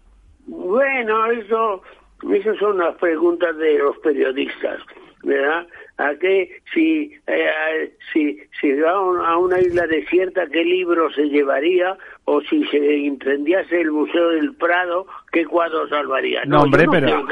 Bueno, 0.46 1.26
eso, 1.32 1.82
eso 2.30 2.54
son 2.56 2.78
las 2.78 2.94
preguntas 2.96 3.56
de 3.56 3.78
los 3.78 3.96
periodistas, 3.98 4.80
¿verdad? 5.22 5.66
A 5.96 6.14
qué 6.20 6.60
si 6.72 7.12
eh, 7.26 7.92
si 8.12 8.40
si 8.60 8.72
va 8.72 8.92
a 8.92 9.38
una 9.38 9.60
isla 9.60 9.86
desierta 9.86 10.46
qué 10.48 10.64
libro 10.64 11.08
se 11.12 11.22
llevaría 11.28 11.96
o 12.24 12.40
si 12.40 12.64
se 12.66 12.96
incendiase 12.96 13.80
el 13.80 13.92
museo 13.92 14.30
del 14.30 14.54
Prado 14.56 15.06
qué 15.30 15.44
cuadro 15.44 15.88
salvaría 15.88 16.42
no, 16.46 16.62
hombre 16.62 16.86
pero 16.90 17.24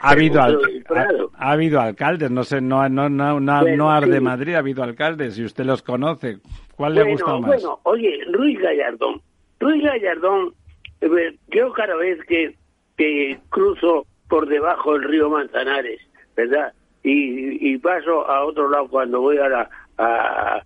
ha, 0.00 0.10
habido 0.10 0.40
ha, 0.40 1.50
habido 1.50 1.80
alcaldes 1.80 2.30
no 2.30 2.44
sé 2.44 2.60
no 2.60 2.88
no 2.88 3.08
no 3.08 3.40
no, 3.40 3.62
no 3.62 3.90
arde 3.90 4.20
Madrid 4.20 4.54
ha 4.54 4.58
habido 4.58 4.84
alcaldes 4.84 5.36
y 5.38 5.44
usted 5.44 5.64
los 5.64 5.82
conoce 5.82 6.38
cuál 6.76 6.94
le 6.94 7.02
gusta 7.02 7.38
más 7.38 7.46
bueno 7.46 7.80
oye 7.82 8.20
Ruiz 8.30 8.60
Gallardón 8.60 9.20
Ruiz 9.58 9.82
Gallardón 9.82 10.54
eh, 11.00 11.36
yo 11.48 11.72
cada 11.72 11.96
vez 11.96 12.20
que 12.28 12.54
que 12.96 13.40
cruzo 13.48 14.06
por 14.28 14.46
debajo 14.46 14.92
del 14.92 15.02
río 15.02 15.28
Manzanares 15.30 16.00
verdad 16.36 16.72
y, 17.04 17.78
paso 17.78 18.28
a 18.28 18.44
otro 18.44 18.68
lado 18.68 18.88
cuando 18.88 19.20
voy 19.20 19.38
a, 19.38 19.48
la, 19.48 19.70
a, 19.98 20.62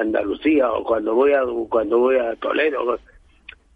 Andalucía 0.00 0.70
o 0.72 0.82
cuando 0.82 1.14
voy 1.14 1.32
a 1.32 1.42
cuando 1.68 1.98
voy 1.98 2.16
a 2.16 2.34
Toledo. 2.36 2.98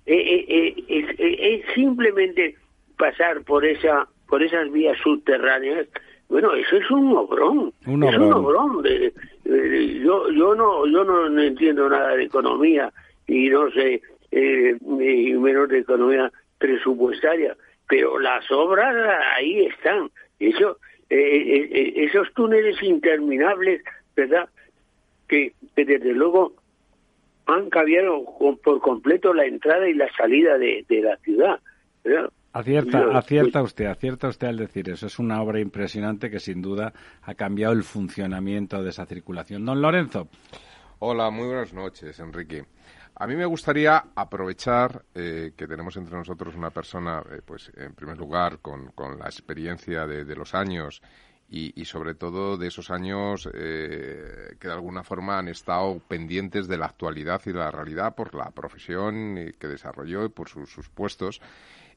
Eh, 0.07 0.17
eh, 0.49 0.75
eh, 0.89 1.63
es, 1.67 1.75
simplemente 1.75 2.57
pasar 2.97 3.43
por 3.45 3.65
esa 3.65 4.09
por 4.29 4.43
esas 4.43 4.71
vías 4.73 4.97
subterráneas. 5.03 5.87
Bueno 6.29 6.55
eso 6.55 6.77
es 6.77 6.91
un 6.91 7.17
obrón 7.17 7.73
es 7.83 7.89
un 7.89 8.33
obrón. 8.33 8.83
yo 9.45 10.31
yo 10.31 10.55
no 10.55 10.87
yo 10.87 11.05
no 11.05 11.41
entiendo 11.41 11.89
nada 11.89 12.17
de 12.17 12.25
economía 12.25 12.93
y 13.27 13.49
no 13.51 13.71
sé 13.73 14.01
y 14.33 15.33
menos 15.35 15.69
de 15.69 15.79
economía 15.79 16.33
presupuestaria 16.59 17.57
pero 17.91 18.21
las 18.21 18.49
obras 18.53 18.95
ahí 19.37 19.67
están. 19.67 20.11
Eso 20.39 20.79
eh, 21.11 21.17
eh, 21.17 21.69
eh, 21.73 22.05
esos 22.05 22.33
túneles 22.35 22.81
interminables, 22.83 23.83
¿verdad? 24.15 24.49
Que, 25.27 25.53
desde 25.75 26.13
luego 26.13 26.55
han 27.47 27.69
cambiado 27.69 28.25
por 28.63 28.81
completo 28.81 29.35
la 29.35 29.45
entrada 29.45 29.89
y 29.89 29.95
la 29.95 30.09
salida 30.17 30.57
de, 30.57 30.85
la 30.89 31.17
ciudad. 31.17 31.59
Acierta, 32.53 33.19
acierta 33.19 33.63
usted, 33.63 33.87
acierta 33.87 34.29
usted 34.29 34.47
al 34.47 34.57
decir 34.59 34.89
eso. 34.89 35.07
Es 35.07 35.19
una 35.19 35.43
obra 35.43 35.59
impresionante 35.59 36.31
que 36.31 36.39
sin 36.39 36.63
duda 36.63 36.93
ha 37.23 37.35
cambiado 37.35 37.73
el 37.73 37.83
funcionamiento 37.83 38.81
de 38.81 38.91
esa 38.91 39.05
circulación. 39.07 39.65
Don 39.65 39.83
Lorenzo. 39.83 40.29
Hola, 41.01 41.31
muy 41.31 41.47
buenas 41.47 41.73
noches, 41.73 42.21
Enrique. 42.21 42.65
A 43.21 43.27
mí 43.27 43.37
me 43.37 43.45
gustaría 43.45 44.03
aprovechar 44.15 45.05
eh, 45.15 45.53
que 45.55 45.67
tenemos 45.67 45.95
entre 45.99 46.17
nosotros 46.17 46.55
una 46.55 46.71
persona, 46.71 47.23
eh, 47.31 47.43
pues 47.45 47.71
en 47.77 47.93
primer 47.93 48.17
lugar, 48.17 48.61
con, 48.61 48.95
la 49.19 49.27
experiencia 49.27 50.07
de, 50.07 50.35
los 50.35 50.55
años 50.55 51.03
y, 51.51 51.85
sobre 51.85 52.15
todo 52.15 52.57
de 52.57 52.69
esos 52.69 52.91
años 52.91 53.47
eh, 53.53 54.57
que 54.59 54.69
de 54.69 54.73
alguna 54.73 55.05
forma 55.05 55.39
han 55.39 55.49
estado 55.49 55.99
pendientes 56.09 56.67
de 56.67 56.79
la 56.79 56.87
actualidad 56.87 57.43
y 57.45 57.53
de 57.53 57.59
la 57.59 57.71
realidad 57.71 58.15
por 58.15 58.35
la 58.35 58.53
profesión 58.53 59.53
que 59.59 59.69
desarrolló 59.69 60.25
y 60.25 60.31
por 60.31 60.49
sus 60.49 60.89
puestos 60.89 61.43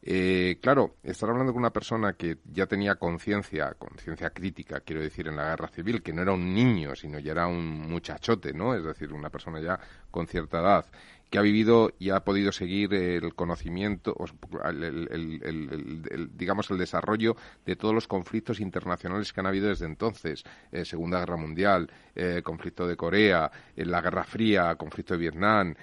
eh, 0.05 0.57
claro, 0.61 0.97
estar 1.01 1.29
hablando 1.29 1.53
con 1.53 1.61
una 1.61 1.71
persona 1.71 2.11
que 2.11 2.39
ya 2.51 2.65
tenía 2.65 2.95
conciencia, 2.95 3.73
conciencia 3.75 4.31
crítica, 4.31 4.81
quiero 4.81 5.01
decir, 5.01 5.29
en 5.29 5.37
la 5.37 5.51
guerra 5.51 5.69
civil, 5.69 6.03
que 6.03 6.11
no 6.11 6.21
era 6.21 6.33
un 6.33 6.53
niño, 6.53 6.93
sino 6.93 7.19
ya 7.19 7.31
era 7.31 7.47
un 7.47 7.87
muchachote, 7.89 8.51
¿no? 8.51 8.75
Es 8.75 8.83
decir, 8.83 9.13
una 9.13 9.29
persona 9.29 9.61
ya 9.61 9.79
con 10.11 10.27
cierta 10.27 10.59
edad, 10.59 10.85
que 11.33 11.39
ha 11.39 11.41
vivido 11.41 11.91
y 11.97 12.11
ha 12.11 12.19
podido 12.19 12.51
seguir 12.51 12.93
el 12.93 13.33
conocimiento, 13.33 14.15
el, 14.63 16.29
digamos, 16.37 16.69
el 16.69 16.77
desarrollo 16.77 17.35
de 17.65 17.75
todos 17.75 17.95
los 17.95 18.07
conflictos 18.07 18.59
internacionales 18.59 19.33
que 19.33 19.39
han 19.39 19.47
habido 19.47 19.69
desde 19.69 19.87
entonces. 19.87 20.43
Eh, 20.71 20.85
Segunda 20.85 21.17
Guerra 21.17 21.37
Mundial, 21.37 21.89
eh, 22.13 22.43
conflicto 22.43 22.85
de 22.85 22.95
Corea, 22.95 23.49
la 23.77 23.99
Guerra 23.99 24.23
Fría, 24.25 24.75
conflicto 24.75 25.15
de 25.15 25.21
Vietnam, 25.21 25.73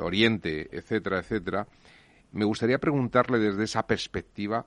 Oriente, 0.00 0.68
etcétera, 0.70 1.18
etcétera 1.18 1.66
me 2.30 2.44
gustaría 2.44 2.78
preguntarle 2.78 3.40
desde 3.40 3.64
esa 3.64 3.84
perspectiva 3.84 4.64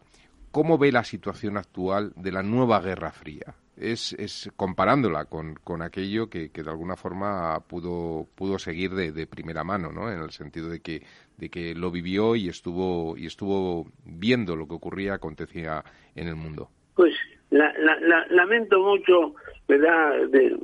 cómo 0.52 0.78
ve 0.78 0.92
la 0.92 1.06
situación 1.06 1.56
actual 1.56 2.12
de 2.18 2.34
la 2.34 2.44
nueva 2.44 2.82
Guerra 2.82 3.14
Fría. 3.14 3.56
Es, 3.78 4.14
es 4.14 4.50
comparándola 4.56 5.26
con, 5.26 5.56
con 5.56 5.82
aquello 5.82 6.30
que, 6.30 6.50
que, 6.50 6.64
de 6.64 6.70
alguna 6.70 6.96
forma 6.96 7.60
pudo, 7.68 8.26
pudo 8.36 8.58
seguir 8.58 8.92
de, 8.92 9.12
de, 9.12 9.28
primera 9.28 9.64
mano, 9.64 9.92
¿no? 9.92 10.10
En 10.12 10.22
el 10.22 10.32
sentido 10.32 10.70
de 10.70 10.80
que, 10.80 11.02
de 11.38 11.50
que 11.50 11.76
lo 11.76 11.92
vivió 11.92 12.36
y 12.36 12.48
estuvo, 12.48 13.18
y 13.18 13.26
estuvo 13.26 13.88
viendo 14.06 14.56
lo 14.56 14.68
que 14.68 14.76
ocurría, 14.76 15.16
acontecía 15.16 15.84
en 16.16 16.28
el 16.30 16.36
mundo. 16.36 16.70
Pues 16.96 17.14
la, 17.50 17.74
la, 17.80 18.26
lamento 18.30 18.80
mucho, 18.82 19.36
¿verdad?, 19.68 20.28
de, 20.30 20.58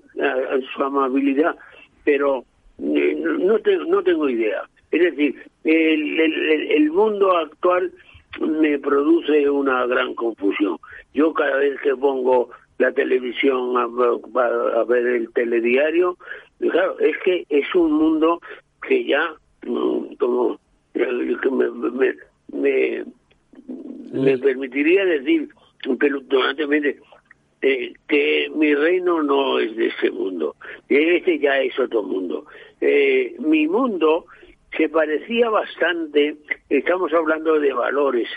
su 0.73 0.83
amabilidad, 0.83 1.55
pero 2.03 2.45
eh, 2.79 3.15
no, 3.17 3.57
no 3.87 4.03
tengo 4.03 4.29
idea. 4.29 4.63
Es 4.91 5.01
decir, 5.01 5.35
el, 5.63 6.19
el, 6.19 6.91
mundo 6.91 7.35
actual 7.37 7.91
me 8.39 8.77
produce 8.79 9.49
una 9.49 9.85
gran 9.85 10.13
confusión. 10.15 10.77
Yo 11.13 11.33
cada 11.33 11.57
vez 11.57 11.79
que 11.81 11.95
pongo 11.95 12.49
la 12.81 12.91
televisión 12.91 13.77
a, 13.77 14.83
ver 14.85 15.05
el 15.05 15.31
telediario, 15.33 16.17
claro, 16.59 16.97
es 16.99 17.15
que 17.23 17.45
es 17.49 17.75
un 17.75 17.91
mundo 17.91 18.41
que 18.87 19.05
ya, 19.05 19.35
mm, 19.65 20.15
como 20.15 20.59
me, 20.93 22.15
me, 22.51 23.05
me, 24.11 24.37
permitiría 24.39 25.05
decir 25.05 25.49
pelotonantemente 25.99 26.99
eh, 27.61 27.93
que 28.07 28.51
mi 28.55 28.73
reino 28.73 29.21
no 29.21 29.59
es 29.59 29.75
de 29.75 29.87
ese 29.87 30.09
mundo, 30.09 30.55
este 30.89 31.37
ya 31.37 31.59
es 31.59 31.77
otro 31.79 32.01
mundo. 32.01 32.45
Eh, 32.81 33.35
mi 33.37 33.67
mundo 33.67 34.25
se 34.75 34.89
parecía 34.89 35.49
bastante, 35.51 36.35
estamos 36.69 37.13
hablando 37.13 37.59
de 37.59 37.73
valores, 37.73 38.27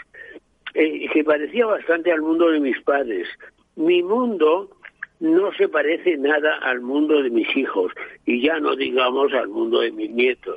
eh, 0.74 1.08
que 1.12 1.24
parecía 1.24 1.64
bastante 1.64 2.12
al 2.12 2.20
mundo 2.20 2.50
de 2.50 2.60
mis 2.60 2.78
padres. 2.82 3.26
Mi 3.76 4.02
mundo 4.02 4.70
no 5.20 5.52
se 5.54 5.68
parece 5.68 6.16
nada 6.16 6.58
al 6.62 6.80
mundo 6.80 7.22
de 7.22 7.30
mis 7.30 7.56
hijos 7.56 7.92
y 8.26 8.42
ya 8.42 8.58
no 8.60 8.76
digamos 8.76 9.32
al 9.32 9.48
mundo 9.48 9.80
de 9.80 9.90
mis 9.90 10.10
nietos 10.10 10.56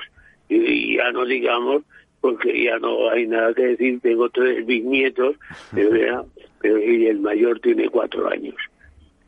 y 0.50 0.98
ya 0.98 1.12
no 1.12 1.26
digamos 1.26 1.84
porque 2.22 2.64
ya 2.64 2.78
no 2.80 3.10
hay 3.10 3.28
nada 3.28 3.54
que 3.54 3.68
decir 3.68 4.00
tengo 4.02 4.30
tres 4.30 4.66
bisnietos 4.66 5.36
pero, 5.74 6.26
pero 6.60 6.80
y 6.80 7.08
el 7.08 7.20
mayor 7.20 7.60
tiene 7.60 7.90
cuatro 7.90 8.28
años. 8.30 8.56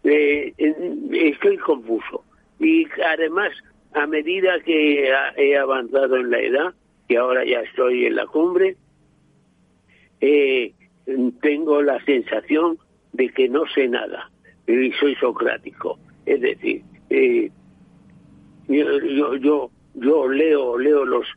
Eh, 0.04 0.54
estoy 1.12 1.58
confuso. 1.58 2.24
Y 2.60 2.88
además 3.06 3.52
a 3.94 4.06
medida 4.08 4.60
que 4.62 5.12
he 5.38 5.58
avanzado 5.58 6.18
en 6.18 6.30
la 6.30 6.40
edad, 6.40 6.74
y 7.08 7.16
ahora 7.16 7.44
ya 7.44 7.62
estoy 7.62 8.06
en 8.06 8.16
la 8.16 8.28
cumbre, 8.28 8.76
eh, 10.22 10.74
tengo 11.42 11.82
la 11.82 12.04
sensación 12.06 12.78
de 13.14 13.30
que 13.30 13.50
no 13.50 13.66
sé 13.74 13.88
nada 13.88 14.30
y 14.68 14.92
soy 14.94 15.16
socrático. 15.16 15.98
Es 16.26 16.42
decir, 16.42 16.84
eh, 17.10 17.50
yo, 18.68 19.36
yo, 19.36 19.70
yo, 19.96 20.28
leo, 20.28 20.78
leo 20.78 21.06
los, 21.06 21.28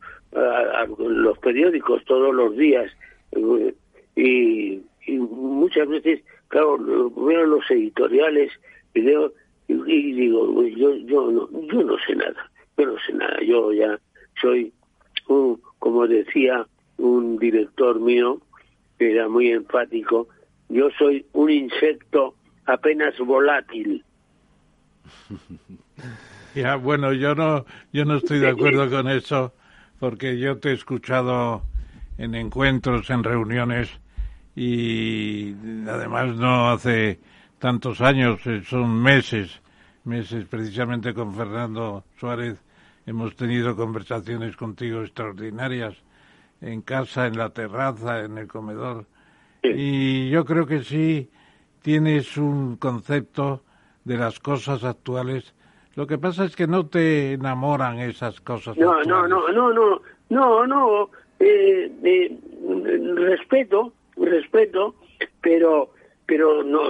los 0.99 1.37
periódicos 1.39 2.03
todos 2.05 2.33
los 2.33 2.55
días 2.55 2.91
eh, 3.31 3.73
y, 4.15 4.81
y, 5.07 5.17
muchas 5.17 5.87
veces, 5.87 6.21
claro, 6.47 6.77
veo 6.77 7.45
los 7.45 7.69
editoriales 7.71 8.51
y 8.93 9.01
leo 9.01 9.33
y, 9.67 10.13
digo, 10.13 10.63
yo, 10.67 10.95
yo, 10.95 11.31
no, 11.31 11.49
yo 11.67 11.83
no 11.83 11.97
sé 12.05 12.15
nada, 12.15 12.51
yo 12.77 12.85
no 12.85 12.95
sé 13.05 13.13
nada, 13.13 13.39
yo 13.41 13.71
ya 13.73 13.99
soy, 14.39 14.71
un, 15.27 15.59
como 15.79 16.07
decía 16.07 16.67
un 16.97 17.37
director 17.37 17.99
mío, 17.99 18.39
era 18.99 19.27
muy 19.27 19.51
enfático, 19.51 20.27
yo 20.73 20.89
soy 20.97 21.25
un 21.33 21.49
insecto 21.49 22.35
apenas 22.65 23.17
volátil. 23.19 24.03
Ya, 26.55 26.75
bueno, 26.75 27.13
yo 27.13 27.33
no, 27.33 27.65
yo 27.91 28.05
no 28.05 28.17
estoy 28.17 28.37
de 28.37 28.49
acuerdo 28.49 28.87
con 28.87 29.09
eso, 29.09 29.53
porque 29.99 30.37
yo 30.37 30.59
te 30.59 30.69
he 30.69 30.73
escuchado 30.73 31.63
en 32.19 32.35
encuentros, 32.35 33.09
en 33.09 33.23
reuniones, 33.23 33.89
y 34.55 35.55
además 35.87 36.35
no 36.35 36.69
hace 36.69 37.19
tantos 37.57 38.01
años, 38.01 38.45
eh, 38.45 38.61
son 38.67 39.01
meses, 39.01 39.61
meses 40.03 40.45
precisamente 40.45 41.11
con 41.15 41.33
Fernando 41.33 42.03
Suárez 42.19 42.61
hemos 43.05 43.35
tenido 43.35 43.75
conversaciones 43.75 44.55
contigo 44.55 45.01
extraordinarias 45.01 45.95
en 46.61 46.81
casa, 46.81 47.27
en 47.27 47.37
la 47.37 47.49
terraza, 47.49 48.21
en 48.21 48.37
el 48.37 48.47
comedor. 48.47 49.05
Y 49.63 50.29
yo 50.29 50.43
creo 50.45 50.65
que 50.65 50.83
sí 50.83 51.29
tienes 51.81 52.37
un 52.37 52.75
concepto 52.77 53.63
de 54.03 54.17
las 54.17 54.39
cosas 54.39 54.83
actuales. 54.83 55.53
Lo 55.95 56.07
que 56.07 56.17
pasa 56.17 56.45
es 56.45 56.55
que 56.55 56.67
no 56.67 56.87
te 56.87 57.33
enamoran 57.33 57.99
esas 57.99 58.41
cosas 58.41 58.77
no, 58.77 58.91
actuales. 58.91 59.07
No, 59.07 59.27
no, 59.27 59.47
no, 59.49 59.73
no, 59.73 60.01
no, 60.29 60.67
no. 60.67 61.09
Eh, 61.39 61.91
eh, 62.03 62.37
respeto, 63.15 63.93
respeto, 64.17 64.95
pero, 65.41 65.91
pero 66.25 66.63
no 66.63 66.81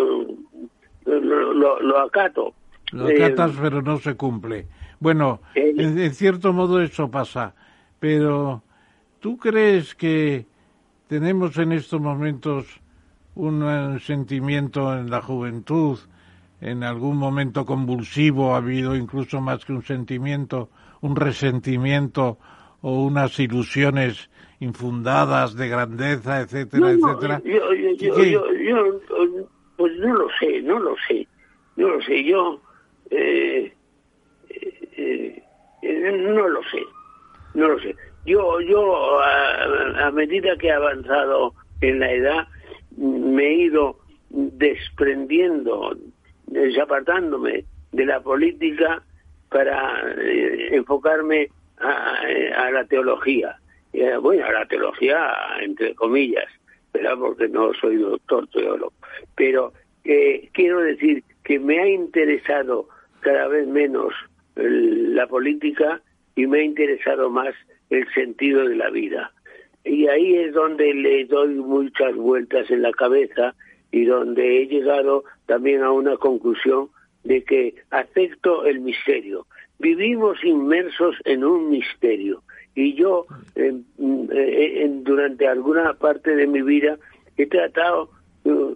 lo, 1.06 2.00
acato. 2.00 2.54
Lo 2.92 3.08
acatas, 3.08 3.52
pero 3.62 3.82
no 3.82 3.98
se 3.98 4.16
cumple. 4.16 4.68
Bueno, 5.00 5.42
en, 5.56 6.14
cierto 6.14 6.54
modo 6.54 6.82
eso 6.82 7.10
pasa, 7.12 7.56
pero 8.00 8.64
¿tú 9.20 9.38
crees 9.38 9.96
que 9.96 10.46
tenemos 11.08 11.58
en 11.58 11.72
estos 11.72 12.00
momentos 12.00 12.80
un 13.36 14.00
sentimiento 14.00 14.94
en 14.98 15.10
la 15.10 15.22
juventud, 15.22 16.00
en 16.62 16.84
algún 16.84 17.18
momento 17.18 17.66
convulsivo 17.66 18.54
ha 18.54 18.58
habido 18.58 18.96
incluso 18.96 19.42
más 19.42 19.66
que 19.66 19.74
un 19.74 19.84
sentimiento, 19.84 20.70
un 21.02 21.16
resentimiento 21.16 22.38
o 22.82 23.04
unas 23.04 23.40
ilusiones 23.40 24.30
infundadas 24.60 25.56
de 25.56 25.68
grandeza, 25.68 26.42
etcétera, 26.42 26.92
etcétera. 26.92 27.42
Yo, 27.44 27.74
yo, 27.98 28.54
yo, 28.56 29.00
pues 29.76 29.98
no 29.98 30.14
lo 30.14 30.28
sé, 30.40 30.62
no 30.62 30.80
lo 30.80 30.96
sé, 31.08 31.28
no 31.76 31.90
lo 31.90 32.02
sé. 32.02 32.24
Yo 32.24 32.62
eh, 33.10 33.74
eh, 34.50 35.44
eh, 35.82 36.18
no 36.18 36.48
lo 36.48 36.62
sé, 36.64 36.82
no 37.56 37.68
lo 37.68 37.80
sé. 37.80 37.96
Yo, 38.26 38.62
yo 38.62 39.20
a, 39.20 40.08
a 40.08 40.12
medida 40.12 40.56
que 40.58 40.68
he 40.68 40.72
avanzado 40.72 41.54
en 41.82 42.00
la 42.00 42.12
edad, 42.12 42.48
me 42.98 43.44
he 43.46 43.54
ido 43.66 44.00
desprendiendo, 44.30 45.96
desapartándome 46.48 47.66
de 47.92 48.06
la 48.06 48.22
política 48.22 49.04
para 49.50 50.02
eh, 50.18 50.76
enfocarme 50.76 51.50
a, 51.78 52.72
la 52.72 52.86
teología. 52.86 53.58
Eh, 53.94 54.18
bueno, 54.18 54.46
a 54.46 54.52
la 54.52 54.66
teología 54.66 55.32
entre 55.62 55.94
comillas, 55.94 56.48
¿verdad? 56.94 57.16
porque 57.20 57.48
no 57.48 57.74
soy 57.76 57.98
doctor 57.98 58.48
teólogo. 58.48 58.94
Pero 59.36 59.74
eh, 60.04 60.50
quiero 60.54 60.80
decir 60.80 61.24
que 61.44 61.60
me 61.60 61.80
ha 61.80 61.88
interesado 61.88 62.88
cada 63.20 63.48
vez 63.48 63.68
menos 63.68 64.14
la 64.56 65.28
política 65.28 66.02
y 66.36 66.48
me 66.48 66.60
ha 66.60 66.64
interesado 66.64 67.30
más 67.30 67.54
el 67.94 68.08
sentido 68.14 68.68
de 68.68 68.76
la 68.76 68.90
vida. 68.90 69.32
Y 69.84 70.08
ahí 70.08 70.36
es 70.36 70.54
donde 70.54 70.94
le 70.94 71.26
doy 71.26 71.56
muchas 71.56 72.16
vueltas 72.16 72.70
en 72.72 72.82
la 72.82 72.92
cabeza 72.92 73.56
y 73.92 74.06
donde 74.06 74.62
he 74.62 74.68
llegado 74.68 75.24
también 75.46 75.84
a 75.84 75.92
una 75.92 76.18
conclusión 76.18 76.90
de 77.24 77.44
que 77.44 77.76
acepto 77.92 78.66
el 78.66 78.80
misterio. 78.82 79.46
Vivimos 79.80 80.44
inmersos 80.44 81.16
en 81.26 81.44
un 81.44 81.70
misterio 81.70 82.42
y 82.76 82.96
yo 82.96 83.26
eh, 83.56 83.74
eh, 84.00 84.90
durante 85.04 85.48
alguna 85.48 85.94
parte 85.94 86.36
de 86.36 86.48
mi 86.48 86.62
vida 86.62 86.98
he 87.38 87.46
tratado 87.46 88.10
uh, 88.46 88.76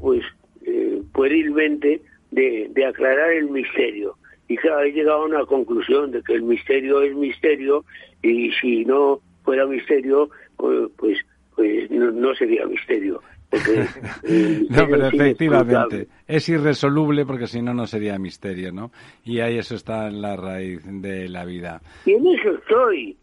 pues 0.00 0.22
eh, 0.64 1.02
puerilmente 1.12 2.02
de 2.30 2.86
aclarar 2.86 3.32
el 3.32 3.50
misterio 3.50 4.16
y 4.50 4.56
claro 4.56 4.80
he 4.80 4.90
llegado 4.90 5.22
a 5.22 5.26
una 5.26 5.46
conclusión 5.46 6.10
de 6.10 6.24
que 6.24 6.34
el 6.34 6.42
misterio 6.42 7.02
es 7.02 7.14
misterio 7.14 7.84
y 8.20 8.50
si 8.60 8.84
no 8.84 9.20
fuera 9.44 9.64
misterio, 9.64 10.28
pues, 10.56 10.90
pues, 10.96 11.18
pues 11.54 11.88
no, 11.88 12.34
sería 12.34 12.66
misterio. 12.66 13.22
Eh, 13.52 14.66
no, 14.68 14.88
pero 14.88 15.06
efectivamente, 15.06 16.08
es 16.26 16.48
irresoluble 16.48 17.24
porque 17.24 17.46
si 17.46 17.62
no, 17.62 17.74
no 17.74 17.86
sería 17.86 18.18
misterio, 18.18 18.72
¿no? 18.72 18.90
Y 19.24 19.38
ahí 19.38 19.56
eso 19.56 19.76
está 19.76 20.08
en 20.08 20.20
la 20.20 20.34
raíz 20.34 20.82
de 20.84 21.28
la 21.28 21.44
vida. 21.44 21.80
Y 22.04 22.14
en 22.14 22.26
eso 22.26 22.50
estoy, 22.50 23.16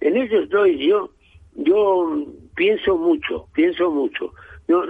en 0.00 0.16
eso 0.16 0.38
estoy. 0.38 0.88
Yo, 0.88 1.10
yo 1.54 2.24
pienso 2.56 2.96
mucho, 2.96 3.46
pienso 3.52 3.90
mucho. 3.90 4.32
Yo, 4.68 4.84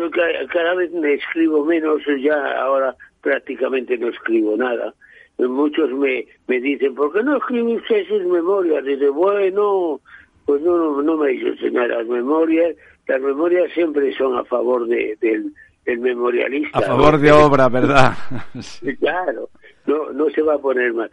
cada 0.52 0.74
vez 0.76 0.92
me 0.92 1.14
escribo 1.14 1.64
menos, 1.64 2.02
ya 2.22 2.62
ahora 2.62 2.94
prácticamente 3.20 3.98
no 3.98 4.10
escribo 4.10 4.56
nada. 4.56 4.94
Muchos 5.38 5.90
me, 5.92 6.26
me 6.46 6.60
dicen, 6.60 6.94
¿por 6.94 7.12
qué 7.12 7.22
no 7.22 7.36
escribe 7.36 7.76
usted 7.76 8.06
sus 8.06 8.22
memorias? 8.24 8.84
Dice, 8.84 9.08
bueno, 9.08 10.00
pues 10.44 10.62
no, 10.62 11.02
no 11.02 11.16
me 11.16 11.32
hizo 11.32 11.48
enseñar 11.48 11.88
las 11.88 12.06
memorias. 12.06 12.76
Las 13.06 13.20
memorias 13.20 13.72
siempre 13.72 14.14
son 14.16 14.36
a 14.36 14.44
favor 14.44 14.86
de, 14.86 15.16
del, 15.20 15.52
memorialista. 15.98 16.78
A 16.78 16.82
favor 16.82 17.18
de 17.18 17.32
obra, 17.32 17.68
¿verdad? 17.68 18.12
Claro, 19.00 19.48
no, 19.86 20.12
no 20.12 20.30
se 20.30 20.42
va 20.42 20.54
a 20.54 20.58
poner 20.58 20.92
mal. 20.94 21.10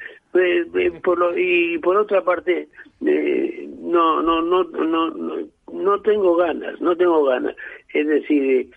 Por 1.03 1.17
lo, 1.17 1.37
y 1.37 1.77
por 1.79 1.97
otra 1.97 2.21
parte, 2.23 2.67
eh, 3.05 3.69
no, 3.81 4.21
no, 4.21 4.41
no, 4.41 4.63
no, 4.63 5.47
no, 5.71 6.01
tengo 6.01 6.35
ganas, 6.35 6.79
no 6.79 6.95
tengo 6.95 7.23
ganas. 7.25 7.55
Es 7.93 8.07
decir, 8.07 8.69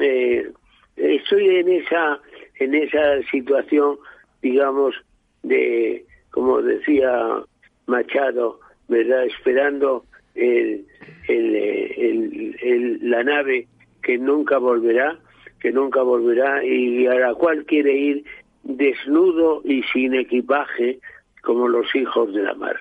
eh, 0.00 0.50
estoy 0.96 1.56
en 1.56 1.68
esa, 1.68 2.20
en 2.58 2.74
esa 2.74 3.22
situación, 3.30 3.98
digamos, 4.44 4.94
de, 5.42 6.04
como 6.30 6.60
decía 6.60 7.42
Machado, 7.86 8.60
¿verdad? 8.88 9.24
Esperando 9.24 10.04
el, 10.34 10.86
el, 11.28 12.98
la 13.00 13.24
nave 13.24 13.66
que 14.02 14.18
nunca 14.18 14.58
volverá, 14.58 15.18
que 15.60 15.72
nunca 15.72 16.02
volverá 16.02 16.62
y 16.62 17.06
a 17.06 17.14
la 17.14 17.34
cual 17.34 17.64
quiere 17.64 17.96
ir 17.96 18.24
desnudo 18.64 19.62
y 19.64 19.82
sin 19.84 20.14
equipaje 20.14 20.98
como 21.42 21.66
los 21.66 21.94
hijos 21.94 22.34
de 22.34 22.42
la 22.42 22.54
mar. 22.54 22.76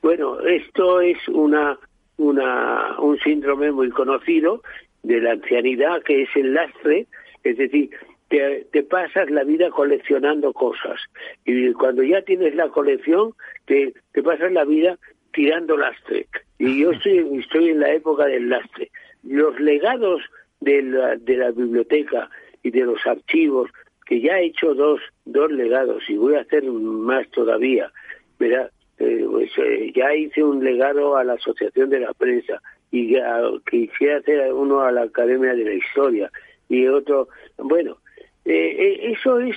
Bueno, 0.00 0.40
esto 0.40 1.02
es 1.02 1.18
una, 1.28 1.78
una, 2.16 2.98
un 2.98 3.18
síndrome 3.18 3.72
muy 3.72 3.90
conocido 3.90 4.62
de 5.02 5.20
la 5.20 5.32
ancianidad 5.32 6.02
que 6.02 6.22
es 6.22 6.30
el 6.34 6.54
lastre, 6.54 7.06
es 7.42 7.58
decir, 7.58 7.90
te, 8.34 8.66
te, 8.72 8.82
pasas 8.82 9.30
la 9.30 9.44
vida 9.44 9.70
coleccionando 9.70 10.52
cosas 10.52 11.00
y 11.44 11.72
cuando 11.72 12.02
ya 12.02 12.20
tienes 12.22 12.56
la 12.56 12.68
colección 12.68 13.32
te, 13.64 13.94
te 14.12 14.22
pasas 14.24 14.50
la 14.50 14.64
vida 14.64 14.98
tirando 15.32 15.76
lastre. 15.76 16.26
Y 16.58 16.80
yo 16.80 16.90
estoy, 16.92 17.38
estoy 17.38 17.68
en 17.68 17.78
la 17.78 17.92
época 17.92 18.26
del 18.26 18.48
lastre. 18.48 18.90
Los 19.22 19.58
legados 19.60 20.20
de 20.60 20.82
la, 20.82 21.14
de 21.14 21.36
la 21.36 21.52
biblioteca 21.52 22.28
y 22.64 22.72
de 22.72 22.80
los 22.80 23.06
archivos, 23.06 23.70
que 24.04 24.20
ya 24.20 24.40
he 24.40 24.46
hecho 24.46 24.74
dos, 24.74 25.00
dos 25.24 25.52
legados 25.52 26.02
y 26.08 26.16
voy 26.16 26.34
a 26.34 26.40
hacer 26.40 26.64
más 26.64 27.30
todavía, 27.30 27.92
¿verdad? 28.40 28.68
Eh, 28.98 29.24
pues, 29.30 29.50
eh, 29.58 29.92
ya 29.94 30.12
hice 30.12 30.42
un 30.42 30.64
legado 30.64 31.16
a 31.16 31.22
la 31.22 31.34
Asociación 31.34 31.88
de 31.88 32.00
la 32.00 32.12
Prensa 32.14 32.60
y 32.90 33.12
ya, 33.12 33.42
quisiera 33.70 34.16
hacer 34.16 34.52
uno 34.52 34.80
a 34.80 34.90
la 34.90 35.02
Academia 35.02 35.54
de 35.54 35.64
la 35.64 35.74
Historia 35.74 36.32
y 36.68 36.86
otro, 36.88 37.28
bueno, 37.58 37.98
eh, 38.44 39.12
eso 39.12 39.38
es 39.40 39.56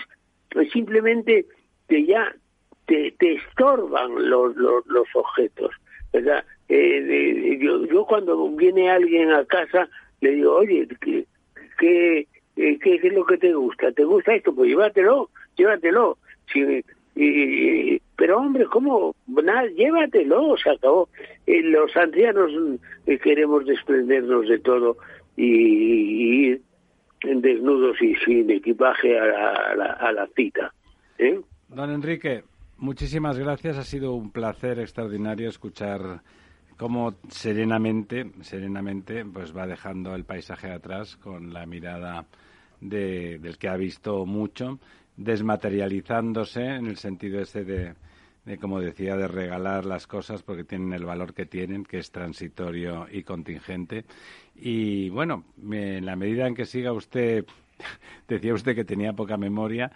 simplemente 0.71 1.45
que 1.87 2.05
ya 2.05 2.33
te, 2.85 3.11
te 3.19 3.33
estorban 3.33 4.29
los, 4.29 4.55
los, 4.55 4.85
los 4.87 5.07
objetos, 5.13 5.71
¿verdad? 6.13 6.43
Eh, 6.69 7.57
yo, 7.61 7.85
yo 7.85 8.05
cuando 8.05 8.49
viene 8.49 8.89
alguien 8.89 9.31
a 9.31 9.45
casa 9.45 9.89
le 10.21 10.31
digo, 10.31 10.55
oye, 10.55 10.87
¿qué, 11.01 11.25
qué, 11.77 12.27
eh, 12.55 12.79
qué, 12.79 12.95
es 12.95 13.13
lo 13.13 13.25
que 13.25 13.37
te 13.37 13.53
gusta? 13.53 13.91
¿Te 13.91 14.03
gusta 14.03 14.35
esto? 14.35 14.53
Pues 14.53 14.69
llévatelo, 14.69 15.29
llévatelo. 15.55 16.17
Sí, 16.51 16.83
y, 17.15 17.99
pero 18.15 18.37
hombre, 18.37 18.65
¿cómo? 18.65 19.15
Nada, 19.27 19.65
llévatelo, 19.67 20.55
se 20.57 20.69
acabó. 20.71 21.09
Eh, 21.45 21.61
los 21.61 21.95
ancianos 21.95 22.51
eh, 23.05 23.17
queremos 23.19 23.65
desprendernos 23.65 24.47
de 24.47 24.59
todo 24.59 24.97
y, 25.35 26.47
ir 26.47 26.61
desnudos 27.23 28.01
y 28.01 28.15
sin 28.15 28.49
equipaje 28.49 29.17
a 29.19 29.25
la, 29.25 29.53
a 29.53 29.75
la, 29.75 29.85
a 29.85 30.11
la 30.11 30.27
cita. 30.35 30.73
¿eh? 31.17 31.39
Don 31.69 31.91
Enrique, 31.91 32.43
Muchísimas 32.79 33.39
gracias. 33.39 33.77
Ha 33.77 33.83
sido 33.83 34.13
un 34.13 34.31
placer 34.31 34.79
extraordinario 34.79 35.49
escuchar 35.49 36.21
cómo 36.77 37.15
serenamente, 37.27 38.31
serenamente, 38.41 39.25
pues 39.25 39.55
va 39.55 39.65
dejando 39.65 40.13
el 40.13 40.25
paisaje 40.25 40.69
atrás 40.71 41.17
con 41.17 41.53
la 41.53 41.65
mirada 41.65 42.27
de, 42.79 43.39
del 43.39 43.57
que 43.57 43.67
ha 43.67 43.75
visto 43.77 44.27
mucho, 44.27 44.79
desmaterializándose 45.15 46.61
en 46.61 46.85
el 46.85 46.97
sentido 46.97 47.41
ese 47.41 47.63
de, 47.63 47.95
como 48.55 48.79
decía, 48.79 49.17
de 49.17 49.27
regalar 49.27 49.85
las 49.85 50.07
cosas 50.07 50.43
porque 50.43 50.63
tienen 50.63 50.93
el 50.93 51.05
valor 51.05 51.33
que 51.33 51.45
tienen, 51.45 51.83
que 51.83 51.97
es 51.97 52.11
transitorio 52.11 53.07
y 53.11 53.23
contingente. 53.23 54.05
Y 54.55 55.09
bueno, 55.09 55.43
en 55.69 56.05
la 56.05 56.15
medida 56.15 56.47
en 56.47 56.55
que 56.55 56.65
siga 56.65 56.93
usted, 56.93 57.45
decía 58.29 58.53
usted 58.53 58.75
que 58.75 58.85
tenía 58.85 59.11
poca 59.11 59.35
memoria, 59.35 59.91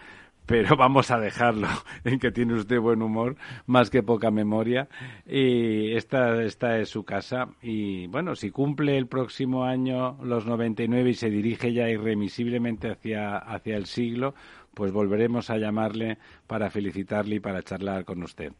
pero 0.45 0.75
vamos 0.75 1.11
a 1.11 1.19
dejarlo 1.19 1.67
en 2.03 2.19
que 2.19 2.31
tiene 2.31 2.55
usted 2.55 2.79
buen 2.79 3.01
humor 3.01 3.35
más 3.67 3.89
que 3.89 4.03
poca 4.03 4.31
memoria 4.31 4.89
y 5.25 5.93
esta, 5.93 6.43
esta 6.43 6.77
es 6.79 6.89
su 6.89 7.03
casa 7.03 7.49
y 7.61 8.07
bueno, 8.07 8.35
si 8.35 8.49
cumple 8.49 8.97
el 8.97 9.07
próximo 9.07 9.63
año 9.63 10.17
los 10.23 10.45
99 10.45 11.11
y 11.11 11.13
se 11.13 11.29
dirige 11.29 11.73
ya 11.73 11.89
irremisiblemente 11.89 12.89
hacia, 12.89 13.37
hacia 13.37 13.77
el 13.77 13.85
siglo, 13.85 14.33
pues 14.74 14.91
volveremos 14.91 15.49
a 15.49 15.57
llamarle 15.57 16.17
para 16.47 16.69
felicitarle 16.69 17.36
y 17.36 17.39
para 17.39 17.61
charlar 17.63 18.05
con 18.05 18.24
usted. 18.24 18.53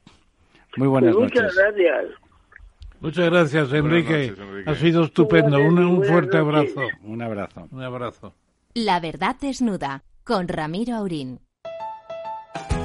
Muy 0.78 0.88
buenas 0.88 1.16
pues 1.16 1.24
noches. 1.24 1.41
Muchas 1.43 1.55
gracias. 1.55 2.05
Muchas 2.99 3.30
gracias, 3.32 3.74
Enrique. 3.74 4.36
Ha 4.68 4.76
sido 4.76 5.03
estupendo. 5.03 5.57
Un, 5.59 5.80
un 5.80 6.03
fuerte 6.03 6.38
abrazo. 6.38 6.82
Un 7.03 7.22
abrazo. 7.22 7.68
Un 7.72 7.84
abrazo. 7.84 8.36
La 8.74 8.99
verdad 8.99 9.36
desnuda 9.41 10.03
con 10.24 10.47
Ramiro 10.47 10.95
Aurín. 10.95 11.39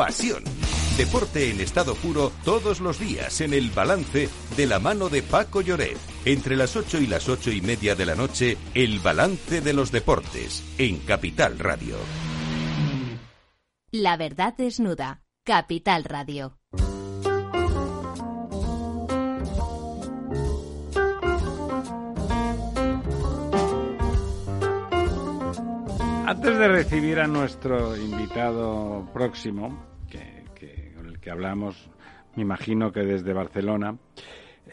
pasión 0.00 0.42
Deporte 0.96 1.50
en 1.50 1.60
estado 1.60 1.94
puro 1.94 2.32
todos 2.42 2.80
los 2.80 2.98
días 2.98 3.42
en 3.42 3.52
el 3.52 3.68
balance 3.68 4.30
de 4.56 4.66
la 4.66 4.78
mano 4.78 5.10
de 5.10 5.22
Paco 5.22 5.60
Lloret. 5.60 5.98
Entre 6.24 6.56
las 6.56 6.74
8 6.74 7.00
y 7.02 7.06
las 7.06 7.28
ocho 7.28 7.50
y 7.50 7.60
media 7.60 7.94
de 7.94 8.06
la 8.06 8.14
noche, 8.14 8.56
el 8.74 8.98
balance 9.00 9.60
de 9.60 9.72
los 9.74 9.92
deportes 9.92 10.62
en 10.78 10.98
Capital 11.00 11.58
Radio. 11.58 11.96
La 13.90 14.16
verdad 14.16 14.54
desnuda. 14.56 15.22
Capital 15.44 16.04
Radio. 16.04 16.58
Antes 26.26 26.58
de 26.58 26.68
recibir 26.68 27.18
a 27.20 27.26
nuestro 27.26 27.96
invitado 27.96 29.08
próximo, 29.12 29.89
que 31.20 31.30
hablamos, 31.30 31.90
me 32.36 32.42
imagino 32.42 32.92
que 32.92 33.00
desde 33.00 33.32
Barcelona. 33.32 33.96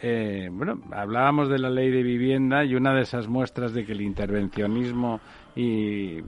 Eh, 0.00 0.48
bueno, 0.52 0.80
hablábamos 0.92 1.48
de 1.48 1.58
la 1.58 1.70
ley 1.70 1.90
de 1.90 2.02
vivienda 2.02 2.64
y 2.64 2.74
una 2.74 2.94
de 2.94 3.02
esas 3.02 3.26
muestras 3.26 3.72
de 3.74 3.84
que 3.84 3.92
el 3.92 4.00
intervencionismo 4.00 5.20
y, 5.56 6.20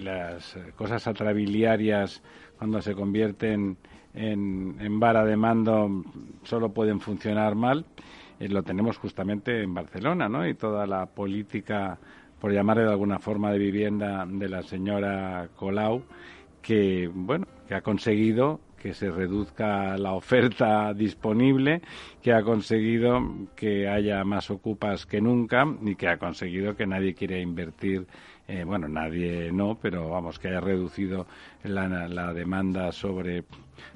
las 0.00 0.58
cosas 0.76 1.06
atrabiliarias, 1.06 2.22
cuando 2.58 2.82
se 2.82 2.94
convierten 2.94 3.78
en, 4.12 5.00
vara 5.00 5.24
de 5.24 5.34
mando, 5.34 6.04
solo 6.42 6.74
pueden 6.74 7.00
funcionar 7.00 7.54
mal, 7.54 7.86
eh, 8.38 8.48
lo 8.48 8.62
tenemos 8.62 8.98
justamente 8.98 9.62
en 9.62 9.72
Barcelona, 9.72 10.28
¿no? 10.28 10.46
Y 10.46 10.54
toda 10.54 10.86
la 10.86 11.06
política, 11.06 11.98
por 12.38 12.52
llamarle 12.52 12.82
de 12.82 12.90
alguna 12.90 13.18
forma, 13.18 13.50
de 13.50 13.58
vivienda 13.58 14.26
de 14.28 14.48
la 14.48 14.62
señora 14.62 15.48
Colau, 15.56 16.02
que, 16.60 17.10
bueno, 17.12 17.46
que 17.66 17.74
ha 17.74 17.80
conseguido 17.80 18.60
que 18.84 18.92
se 18.92 19.10
reduzca 19.10 19.96
la 19.96 20.12
oferta 20.12 20.92
disponible, 20.92 21.80
que 22.20 22.34
ha 22.34 22.42
conseguido 22.42 23.18
que 23.56 23.88
haya 23.88 24.22
más 24.24 24.50
ocupas 24.50 25.06
que 25.06 25.22
nunca 25.22 25.66
y 25.80 25.94
que 25.94 26.06
ha 26.06 26.18
conseguido 26.18 26.76
que 26.76 26.86
nadie 26.86 27.14
quiera 27.14 27.38
invertir 27.38 28.06
eh, 28.46 28.62
bueno, 28.62 28.86
nadie 28.86 29.50
no, 29.50 29.78
pero 29.80 30.10
vamos, 30.10 30.38
que 30.38 30.48
haya 30.48 30.60
reducido 30.60 31.26
la, 31.62 32.34
demanda 32.34 32.92
sobre, 32.92 33.44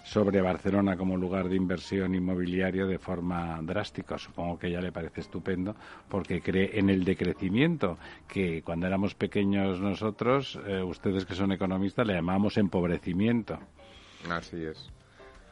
sobre 0.05 0.41
Barcelona 0.41 0.97
como 0.97 1.19
lugar 1.19 1.51
de 1.51 1.57
inversión 1.57 2.15
inmobiliario 2.15 2.87
de 2.87 2.99
forma 2.99 3.61
drástica. 3.61 4.17
Supongo 4.17 4.59
que 4.59 4.71
ya 4.71 4.81
le 4.81 4.91
parece 4.91 5.21
estupendo 5.21 5.77
porque 6.09 6.41
cree 6.41 6.79
en 6.79 6.89
el 6.89 7.05
decrecimiento, 7.05 7.99
que 8.27 8.63
cuando 8.63 8.87
éramos 8.87 9.15
pequeños 9.15 9.81
nosotros, 9.81 10.59
eh, 10.67 10.83
ustedes 10.83 11.27
que 11.27 11.35
son 11.35 11.53
economistas, 11.53 12.07
le 12.07 12.15
llamamos 12.15 12.57
empobrecimiento. 12.57 13.59
Así 14.31 14.65
es. 14.65 14.91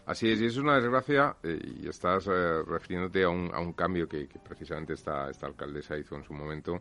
Así 0.06 0.30
es, 0.30 0.40
y 0.40 0.46
es 0.46 0.56
una 0.56 0.76
desgracia, 0.76 1.36
eh, 1.42 1.58
y 1.82 1.88
estás 1.88 2.28
eh, 2.28 2.62
refiriéndote 2.64 3.24
a 3.24 3.28
un, 3.28 3.52
a 3.52 3.58
un 3.58 3.72
cambio 3.72 4.08
que, 4.08 4.28
precisamente 4.44 4.92
esta, 4.92 5.28
esta 5.28 5.46
alcaldesa 5.46 5.98
hizo 5.98 6.14
en 6.14 6.22
su 6.22 6.32
momento, 6.32 6.80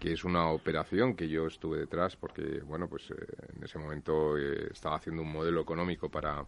que 0.00 0.14
es 0.14 0.24
una 0.24 0.48
operación 0.48 1.14
que 1.14 1.28
yo 1.28 1.46
estuve 1.46 1.80
detrás 1.80 2.16
porque, 2.16 2.60
bueno, 2.60 2.88
pues 2.88 3.10
eh, 3.10 3.14
en 3.54 3.64
ese 3.64 3.78
momento 3.78 4.38
estaba 4.38 4.96
haciendo 4.96 5.20
un 5.20 5.30
modelo 5.30 5.60
económico 5.60 6.08
para, 6.08 6.42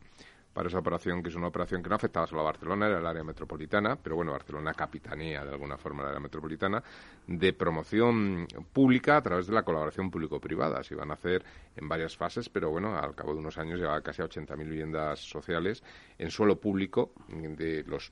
para 0.57 0.71
esa 0.71 0.79
operación, 0.79 1.23
que 1.23 1.29
es 1.29 1.35
una 1.35 1.49
operación 1.49 1.83
que 1.83 1.91
no 1.91 1.97
afectaba 1.97 2.27
solo 2.27 2.41
a 2.41 2.45
Barcelona, 2.45 2.87
era 2.87 2.99
el 2.99 3.07
área 3.07 3.23
metropolitana, 3.23 3.95
pero 3.95 4.17
bueno, 4.17 4.33
Barcelona 4.33 4.73
capitanía 4.73 5.45
de 5.45 5.51
alguna 5.51 5.77
forma 5.77 6.03
el 6.03 6.09
área 6.09 6.21
metropolitana, 6.21 6.83
de 7.27 7.53
promoción 7.53 8.49
pública 8.73 9.19
a 9.19 9.23
través 9.23 9.49
de 9.49 9.53
la 9.53 9.65
colaboración 9.65 10.11
público-privada. 10.11 10.83
Se 10.83 10.95
iban 10.95 11.11
a 11.11 11.15
hacer 11.15 11.45
en 11.77 11.87
varias 11.87 12.17
fases, 12.17 12.49
pero 12.49 12.71
bueno, 12.71 12.97
al 12.97 13.15
cabo 13.15 13.35
de 13.35 13.41
unos 13.41 13.59
años 13.59 13.79
llegaba 13.79 14.01
casi 14.01 14.23
a 14.23 14.25
80.000 14.25 14.57
viviendas 14.67 15.21
sociales 15.21 15.85
en 16.17 16.31
suelo 16.31 16.59
público 16.59 17.13
de 17.29 17.85
los 17.87 18.11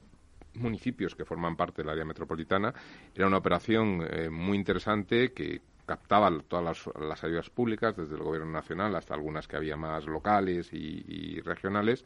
municipios 0.53 1.14
que 1.14 1.24
forman 1.24 1.57
parte 1.57 1.80
del 1.80 1.88
área 1.92 2.05
metropolitana. 2.05 2.74
Era 3.14 3.26
una 3.26 3.38
operación 3.38 4.07
eh, 4.07 4.28
muy 4.28 4.59
interesante 4.59 5.32
que 5.32 5.62
captaba 5.86 6.30
todas 6.47 6.86
las, 6.99 7.24
ayudas 7.24 7.49
públicas, 7.49 7.97
desde 7.97 8.16
el 8.16 8.22
gobierno 8.22 8.51
nacional 8.51 8.95
hasta 8.97 9.14
algunas 9.14 9.49
que 9.49 9.57
había 9.57 9.76
más 9.78 10.07
locales 10.07 10.70
y 10.72 11.40
regionales, 11.40 12.05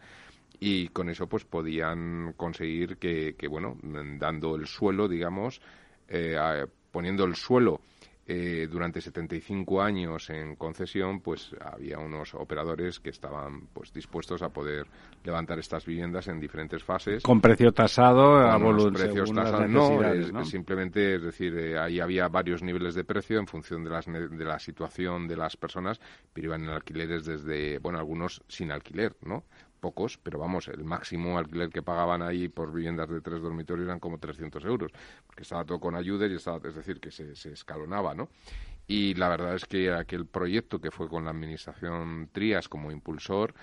y 0.60 0.88
con 0.88 1.08
eso 1.08 1.28
pues 1.28 1.44
podían 1.44 2.34
conseguir 2.36 2.98
que, 2.98 3.34
bueno, 3.48 3.76
dando 4.18 4.56
el 4.56 4.66
suelo, 4.66 5.08
digamos, 5.08 5.60
eh, 6.08 6.66
poniendo 6.90 7.24
el 7.24 7.36
suelo 7.36 7.80
eh, 8.30 8.68
durante 8.70 9.00
75 9.00 9.80
años 9.80 10.28
en 10.28 10.54
concesión, 10.56 11.20
pues 11.20 11.50
había 11.64 11.98
unos 11.98 12.34
operadores 12.34 13.00
que 13.00 13.08
estaban 13.08 13.68
pues 13.72 13.90
dispuestos 13.90 14.42
a 14.42 14.50
poder 14.50 14.86
levantar 15.24 15.58
estas 15.58 15.86
viviendas 15.86 16.28
en 16.28 16.38
diferentes 16.38 16.84
fases. 16.84 17.22
Con 17.22 17.40
precio 17.40 17.72
tasado 17.72 18.36
a 18.36 18.58
precios 18.92 19.32
tasados, 19.32 19.70
no, 19.70 20.44
simplemente, 20.44 21.14
es 21.14 21.22
decir, 21.22 21.56
eh, 21.56 21.78
ahí 21.78 22.00
había 22.00 22.28
varios 22.28 22.62
niveles 22.62 22.94
de 22.94 23.04
precio 23.04 23.38
en 23.38 23.46
función 23.46 23.82
de, 23.82 23.88
las, 23.88 24.04
de 24.04 24.44
la 24.44 24.58
situación 24.58 25.26
de 25.26 25.36
las 25.38 25.56
personas, 25.56 25.98
pero 26.34 26.48
iban 26.48 26.64
en 26.64 26.68
alquileres 26.68 27.24
desde, 27.24 27.78
bueno, 27.78 27.98
algunos 27.98 28.42
sin 28.46 28.70
alquiler, 28.72 29.16
¿no? 29.22 29.44
Pocos, 29.78 30.18
pero 30.18 30.38
vamos, 30.38 30.68
el 30.68 30.84
máximo 30.84 31.38
alquiler 31.38 31.70
que 31.70 31.82
pagaban 31.82 32.22
ahí 32.22 32.48
por 32.48 32.72
viviendas 32.72 33.08
de 33.08 33.20
tres 33.20 33.40
dormitorios 33.40 33.86
eran 33.86 34.00
como 34.00 34.18
300 34.18 34.64
euros, 34.64 34.92
porque 35.26 35.42
estaba 35.42 35.64
todo 35.64 35.80
con 35.80 35.94
ayudas 35.94 36.30
y 36.30 36.34
estaba, 36.34 36.66
es 36.68 36.74
decir, 36.74 37.00
que 37.00 37.10
se, 37.10 37.34
se 37.34 37.52
escalonaba, 37.52 38.14
¿no? 38.14 38.28
Y 38.86 39.14
la 39.14 39.28
verdad 39.28 39.54
es 39.54 39.66
que 39.66 39.92
aquel 39.92 40.26
proyecto 40.26 40.80
que 40.80 40.90
fue 40.90 41.08
con 41.08 41.24
la 41.24 41.30
administración 41.30 42.30
Trías 42.32 42.68
como 42.68 42.90
impulsor, 42.90 43.54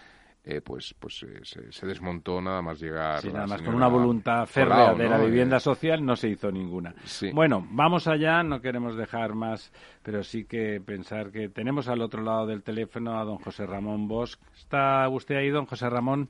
eh, 0.47 0.61
pues 0.61 0.93
pues 0.99 1.23
eh, 1.23 1.39
se, 1.71 1.87
desmontó 1.87 2.39
nada 2.39 2.61
más 2.61 2.79
llegar. 2.79 3.19
Sí, 3.19 3.29
nada 3.33 3.47
más 3.47 3.63
con 3.63 3.73
una 3.73 3.87
voluntad 3.87 4.45
férrea 4.45 4.93
de 4.93 5.09
la 5.09 5.17
vivienda 5.17 5.59
social 5.59 6.05
no 6.05 6.15
se 6.15 6.29
hizo 6.29 6.51
ninguna. 6.51 6.93
Bueno, 7.33 7.65
vamos 7.71 8.07
allá, 8.07 8.43
no 8.43 8.61
queremos 8.61 8.95
dejar 8.95 9.33
más, 9.33 9.73
pero 10.03 10.23
sí 10.23 10.45
que 10.45 10.79
pensar 10.85 11.31
que 11.31 11.49
tenemos 11.49 11.87
al 11.87 12.01
otro 12.01 12.21
lado 12.21 12.45
del 12.45 12.61
teléfono 12.61 13.19
a 13.19 13.23
don 13.23 13.37
José 13.37 13.65
Ramón 13.65 14.07
Bosch. 14.07 14.37
¿Está 14.55 15.09
usted 15.09 15.35
ahí, 15.35 15.49
don 15.49 15.65
José 15.65 15.89
Ramón? 15.89 16.29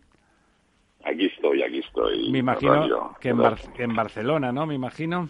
Aquí 1.04 1.26
estoy, 1.26 1.62
aquí 1.62 1.80
estoy. 1.80 2.32
Me 2.32 2.40
imagino 2.40 3.16
que 3.20 3.30
en, 3.30 3.42
en 3.78 3.96
Barcelona, 3.96 4.54
¿no? 4.54 4.66
Me 4.66 4.76
imagino. 4.76 5.28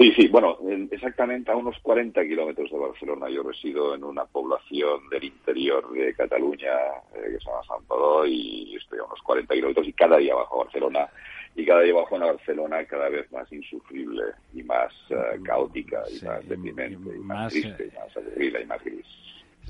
Sí, 0.00 0.14
sí, 0.16 0.28
bueno, 0.28 0.56
exactamente 0.90 1.50
a 1.50 1.56
unos 1.56 1.78
40 1.82 2.22
kilómetros 2.22 2.70
de 2.70 2.78
Barcelona. 2.78 3.28
Yo 3.28 3.42
resido 3.42 3.94
en 3.94 4.02
una 4.02 4.24
población 4.24 5.10
del 5.10 5.24
interior 5.24 5.92
de 5.92 6.14
Cataluña 6.14 6.72
eh, 7.14 7.32
que 7.32 7.38
se 7.38 7.44
llama 7.44 7.62
San 7.68 7.84
Pedro 7.86 8.26
y 8.26 8.76
estoy 8.76 8.98
a 8.98 9.04
unos 9.04 9.20
40 9.20 9.54
kilómetros 9.54 9.86
y 9.86 9.92
cada 9.92 10.16
día 10.16 10.34
bajo 10.34 10.54
a 10.54 10.64
Barcelona 10.64 11.06
y 11.54 11.66
cada 11.66 11.82
día 11.82 11.92
bajo 11.92 12.16
en 12.16 12.22
Barcelona 12.22 12.82
cada 12.86 13.10
vez 13.10 13.30
más 13.30 13.52
insufrible 13.52 14.22
y 14.54 14.62
más 14.62 14.90
eh, 15.10 15.38
caótica 15.44 16.02
y 16.08 16.24
más 16.24 16.48
deprimente 16.48 17.14
y 17.14 17.18
más, 17.18 17.52
triste 17.52 17.90
y 17.92 17.98
más 17.98 18.16
aburrida 18.16 18.58
y 18.58 18.64
más 18.64 18.82
gris. 18.82 19.06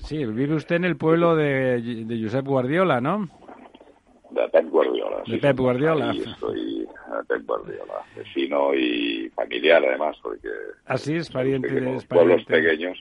Sí, 0.05 0.25
vive 0.27 0.55
usted 0.55 0.77
en 0.77 0.85
el 0.85 0.97
pueblo 0.97 1.35
de, 1.35 1.83
de 1.83 2.23
Josep 2.23 2.47
Guardiola, 2.47 3.01
¿no? 3.01 3.29
De 4.31 4.49
Pep 4.49 4.69
Guardiola. 4.71 5.23
De 5.27 5.39
Pep 5.39 5.59
Guardiola. 5.59 6.13
estoy 6.13 6.87
Pep 7.27 7.47
Guardiola, 7.47 7.95
vecino 8.17 8.75
y 8.75 9.31
familiar 9.31 9.85
además, 9.85 10.17
porque... 10.23 10.49
Así 10.87 11.15
es, 11.15 11.31
pariente 11.31 11.69
de 11.69 12.01
pueblos 12.09 12.45
pequeños. 12.45 12.99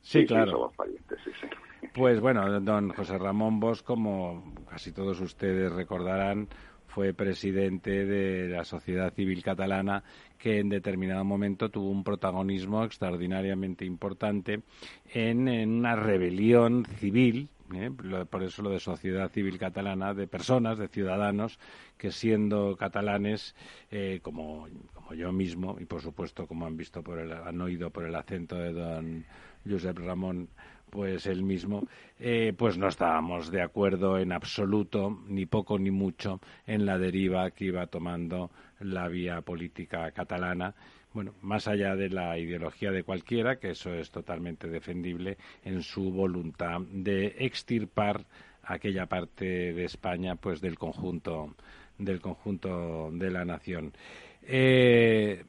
Sí, 0.00 0.24
claro. 0.24 0.72
parientes, 0.76 1.18
sí, 1.24 1.30
sí. 1.40 1.46
Pues 1.94 2.20
bueno, 2.20 2.60
don 2.60 2.90
José 2.90 3.18
Ramón 3.18 3.58
Bosch, 3.58 3.82
como 3.82 4.54
casi 4.68 4.92
todos 4.92 5.20
ustedes 5.20 5.72
recordarán, 5.72 6.48
fue 6.86 7.14
presidente 7.14 8.04
de 8.04 8.48
la 8.48 8.64
sociedad 8.64 9.12
civil 9.12 9.42
catalana 9.42 10.02
que 10.38 10.58
en 10.58 10.68
determinado 10.68 11.24
momento 11.24 11.68
tuvo 11.68 11.90
un 11.90 12.04
protagonismo 12.04 12.84
extraordinariamente 12.84 13.84
importante 13.84 14.60
en, 15.12 15.48
en 15.48 15.70
una 15.70 15.96
rebelión 15.96 16.84
civil 16.84 17.48
¿eh? 17.74 17.90
por 18.28 18.42
eso 18.42 18.62
lo 18.62 18.70
de 18.70 18.80
sociedad 18.80 19.30
civil 19.30 19.58
catalana, 19.58 20.14
de 20.14 20.26
personas, 20.26 20.78
de 20.78 20.88
ciudadanos 20.88 21.58
que 21.96 22.10
siendo 22.10 22.76
catalanes, 22.76 23.54
eh, 23.90 24.20
como, 24.22 24.66
yo 25.16 25.32
mismo, 25.32 25.76
y 25.80 25.84
por 25.84 26.00
supuesto 26.00 26.46
como 26.46 26.66
han 26.66 26.76
visto 26.76 27.02
por 27.02 27.18
el, 27.18 27.32
han 27.32 27.60
oído 27.60 27.90
por 27.90 28.04
el 28.04 28.14
acento 28.14 28.56
de 28.56 28.72
don 28.72 29.24
Josep 29.68 29.98
Ramón, 29.98 30.48
pues 30.90 31.26
él 31.26 31.42
mismo, 31.42 31.86
eh, 32.18 32.52
pues 32.56 32.76
no 32.76 32.88
estábamos 32.88 33.50
de 33.50 33.62
acuerdo 33.62 34.18
en 34.18 34.32
absoluto, 34.32 35.22
ni 35.28 35.46
poco 35.46 35.78
ni 35.78 35.90
mucho, 35.90 36.40
en 36.66 36.84
la 36.84 36.98
deriva 36.98 37.50
que 37.52 37.66
iba 37.66 37.86
tomando 37.86 38.50
la 38.80 39.08
vía 39.08 39.40
política 39.42 40.10
catalana. 40.10 40.74
Bueno, 41.12 41.34
más 41.42 41.66
allá 41.66 41.96
de 41.96 42.08
la 42.08 42.38
ideología 42.38 42.90
de 42.92 43.02
cualquiera, 43.02 43.56
que 43.56 43.70
eso 43.70 43.92
es 43.94 44.10
totalmente 44.10 44.68
defendible, 44.68 45.38
en 45.64 45.82
su 45.82 46.10
voluntad 46.12 46.80
de 46.80 47.34
extirpar 47.38 48.24
aquella 48.62 49.06
parte 49.06 49.72
de 49.72 49.84
España, 49.84 50.36
pues 50.36 50.60
del 50.60 50.78
conjunto 50.78 51.54
del 51.98 52.20
conjunto 52.20 53.10
de 53.12 53.30
la 53.30 53.44
nación. 53.44 53.92
Eh, 54.42 55.44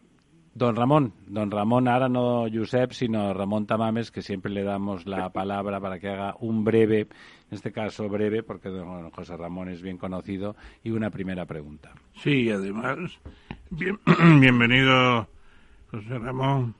Don 0.53 0.75
Ramón, 0.75 1.13
don 1.27 1.49
Ramón, 1.49 1.87
ahora 1.87 2.09
no 2.09 2.45
Josep, 2.53 2.91
sino 2.91 3.33
Ramón 3.33 3.65
Tamames, 3.65 4.11
que 4.11 4.21
siempre 4.21 4.51
le 4.51 4.63
damos 4.63 5.05
la 5.05 5.29
palabra 5.29 5.79
para 5.79 5.97
que 5.97 6.09
haga 6.09 6.35
un 6.41 6.65
breve, 6.65 7.01
en 7.01 7.07
este 7.51 7.71
caso 7.71 8.09
breve, 8.09 8.43
porque 8.43 8.67
don 8.67 9.09
José 9.11 9.37
Ramón 9.37 9.69
es 9.69 9.81
bien 9.81 9.97
conocido, 9.97 10.57
y 10.83 10.91
una 10.91 11.09
primera 11.09 11.45
pregunta. 11.45 11.93
Sí, 12.15 12.49
además, 12.49 12.97
bienvenido, 13.69 15.29
José 15.91 16.17
Ramón. 16.17 16.73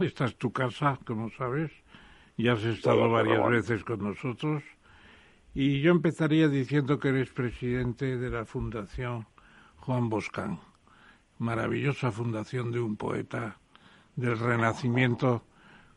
Esta 0.00 0.24
es 0.24 0.36
tu 0.36 0.52
casa, 0.52 0.98
como 1.06 1.30
sabes. 1.30 1.70
Ya 2.36 2.54
has 2.54 2.64
estado 2.64 3.08
varias 3.08 3.48
veces 3.48 3.84
con 3.84 4.02
nosotros. 4.02 4.62
Y 5.54 5.80
yo 5.80 5.92
empezaría 5.92 6.48
diciendo 6.48 6.98
que 6.98 7.10
eres 7.10 7.30
presidente 7.30 8.18
de 8.18 8.30
la 8.30 8.44
Fundación 8.44 9.26
Juan 9.76 10.08
Boscán 10.08 10.58
maravillosa 11.38 12.12
fundación 12.12 12.72
de 12.72 12.80
un 12.80 12.96
poeta 12.96 13.58
del 14.16 14.38
Renacimiento 14.38 15.44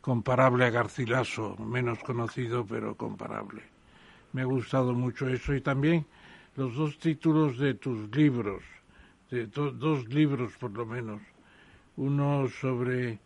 comparable 0.00 0.64
a 0.64 0.70
Garcilaso, 0.70 1.56
menos 1.56 1.98
conocido 2.00 2.66
pero 2.66 2.96
comparable. 2.96 3.62
Me 4.32 4.42
ha 4.42 4.44
gustado 4.44 4.92
mucho 4.94 5.28
eso 5.28 5.54
y 5.54 5.60
también 5.60 6.06
los 6.56 6.74
dos 6.74 6.98
títulos 6.98 7.58
de 7.58 7.74
tus 7.74 8.14
libros, 8.14 8.62
de 9.30 9.46
dos 9.46 10.08
libros 10.08 10.56
por 10.58 10.72
lo 10.72 10.86
menos, 10.86 11.20
uno 11.98 12.48
sobre 12.48 13.18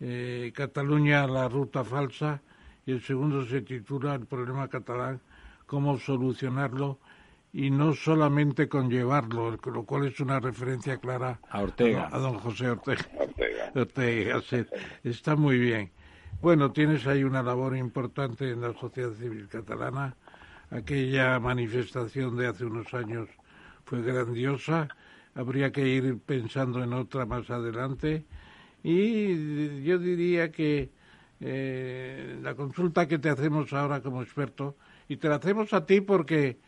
eh, 0.00 0.52
Cataluña, 0.54 1.26
la 1.26 1.48
ruta 1.48 1.84
falsa, 1.84 2.42
y 2.84 2.92
el 2.92 3.02
segundo 3.02 3.46
se 3.46 3.62
titula 3.62 4.14
El 4.14 4.26
problema 4.26 4.68
catalán, 4.68 5.20
cómo 5.66 5.98
solucionarlo 5.98 6.98
y 7.52 7.70
no 7.70 7.94
solamente 7.94 8.68
conllevarlo, 8.68 9.56
lo 9.64 9.84
cual 9.84 10.06
es 10.06 10.20
una 10.20 10.40
referencia 10.40 10.98
clara 10.98 11.40
a 11.48 11.62
Ortega, 11.62 12.08
a, 12.12 12.18
don 12.18 12.34
José 12.38 12.70
Ortega. 12.70 13.08
Ortega, 13.74 14.42
está 15.04 15.36
muy 15.36 15.58
bien. 15.58 15.90
Bueno, 16.40 16.72
tienes 16.72 17.06
ahí 17.06 17.24
una 17.24 17.42
labor 17.42 17.76
importante 17.76 18.50
en 18.50 18.60
la 18.60 18.72
sociedad 18.74 19.12
civil 19.12 19.48
catalana. 19.48 20.16
Aquella 20.70 21.38
manifestación 21.38 22.36
de 22.36 22.48
hace 22.48 22.64
unos 22.64 22.92
años 22.94 23.28
fue 23.84 24.02
grandiosa. 24.02 24.88
Habría 25.38 25.70
que 25.72 25.86
ir 25.86 26.18
pensando 26.18 26.82
en 26.82 26.92
otra 26.92 27.24
más 27.24 27.48
adelante. 27.48 28.24
Y 28.82 29.82
yo 29.82 29.98
diría 29.98 30.50
que 30.50 30.90
eh, 31.40 32.38
la 32.42 32.54
consulta 32.54 33.08
que 33.08 33.18
te 33.18 33.30
hacemos 33.30 33.72
ahora 33.72 34.02
como 34.02 34.22
experto, 34.22 34.76
y 35.08 35.16
te 35.16 35.28
la 35.28 35.36
hacemos 35.36 35.72
a 35.72 35.86
ti 35.86 36.00
porque 36.00 36.58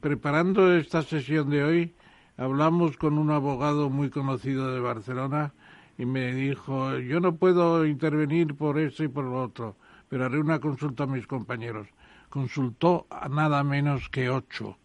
Preparando 0.00 0.74
esta 0.74 1.02
sesión 1.02 1.50
de 1.50 1.62
hoy, 1.62 1.94
hablamos 2.38 2.96
con 2.96 3.18
un 3.18 3.30
abogado 3.30 3.90
muy 3.90 4.08
conocido 4.08 4.72
de 4.72 4.80
Barcelona 4.80 5.52
y 5.98 6.06
me 6.06 6.34
dijo, 6.34 6.98
yo 7.00 7.20
no 7.20 7.36
puedo 7.36 7.84
intervenir 7.84 8.54
por 8.54 8.78
eso 8.78 9.04
y 9.04 9.08
por 9.08 9.26
lo 9.26 9.42
otro, 9.42 9.76
pero 10.08 10.24
haré 10.24 10.38
una 10.40 10.58
consulta 10.58 11.04
a 11.04 11.06
mis 11.06 11.26
compañeros. 11.26 11.86
Consultó 12.30 13.06
a 13.10 13.28
nada 13.28 13.62
menos 13.62 14.08
que 14.08 14.30
ocho 14.30 14.78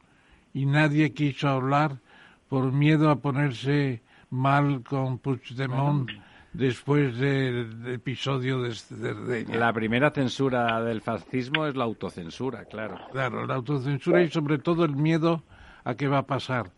y 0.54 0.66
nadie 0.66 1.14
quiso 1.14 1.48
hablar 1.48 2.02
por 2.50 2.74
miedo 2.74 3.10
a 3.10 3.22
ponerse 3.22 4.02
mal 4.30 4.84
con 4.84 5.20
Puigdemont 5.20 6.10
después 6.52 7.18
del 7.18 7.88
episodio 7.88 8.62
de 8.62 8.74
Cerdeña. 8.74 9.58
La 9.58 9.72
primera 9.72 10.10
censura 10.12 10.84
del 10.84 11.02
fascismo 11.02 11.68
es 11.68 11.76
la 11.76 11.84
autocensura, 11.86 12.66
claro. 12.66 13.00
Claro, 13.12 13.46
la 13.46 13.56
autocensura 13.56 14.24
y 14.24 14.30
sobre 14.30 14.58
todo 14.58 14.84
el 14.84 14.96
miedo 14.96 15.44
a 15.84 15.96
qué 15.96 16.08
va 16.08 16.20
a 16.20 16.28
pasar. 16.28 16.72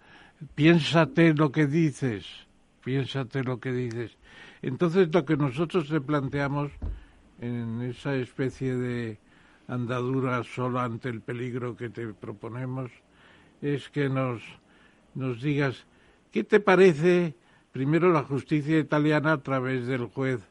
Piénsate 0.56 1.34
lo 1.34 1.52
que 1.52 1.68
dices, 1.68 2.26
piénsate 2.84 3.44
lo 3.44 3.60
que 3.60 3.72
dices. 3.72 4.18
Entonces 4.62 5.10
lo 5.14 5.26
que 5.26 5.38
nosotros 5.38 5.88
te 5.88 6.02
planteamos 6.02 6.72
en 7.40 7.82
esa 7.82 8.16
especie 8.16 8.76
de 8.76 9.20
andadura 9.68 10.44
solo 10.44 10.80
ante 10.80 11.10
el 11.10 11.22
peligro 11.22 11.76
que 11.76 11.90
te 11.90 12.08
proponemos 12.14 12.92
es 13.62 13.90
que 13.90 14.10
nos, 14.10 14.42
nos 15.16 15.42
digas 15.42 15.86
qué 16.32 16.44
te 16.44 16.60
parece 16.60 17.36
primero 17.72 18.12
la 18.12 18.24
justicia 18.24 18.80
italiana 18.80 19.34
a 19.34 19.38
través 19.38 19.88
del 19.88 20.06
juez 20.06 20.42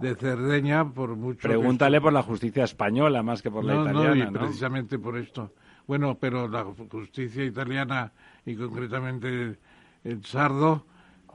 de 0.00 0.14
Cerdeña 0.14 0.88
por 0.92 1.16
mucho 1.16 1.48
pregúntale 1.48 2.00
por 2.00 2.12
la 2.12 2.22
justicia 2.22 2.64
española 2.64 3.22
más 3.22 3.42
que 3.42 3.50
por 3.50 3.64
la 3.64 3.82
italiana 3.82 4.30
no, 4.30 4.40
precisamente 4.40 4.98
por 4.98 5.16
esto. 5.18 5.52
Bueno 5.86 6.18
pero 6.20 6.48
la 6.48 6.64
justicia 6.64 7.44
italiana 7.44 8.12
y 8.44 8.54
concretamente 8.54 9.58
el 10.04 10.24
Sardo 10.24 10.86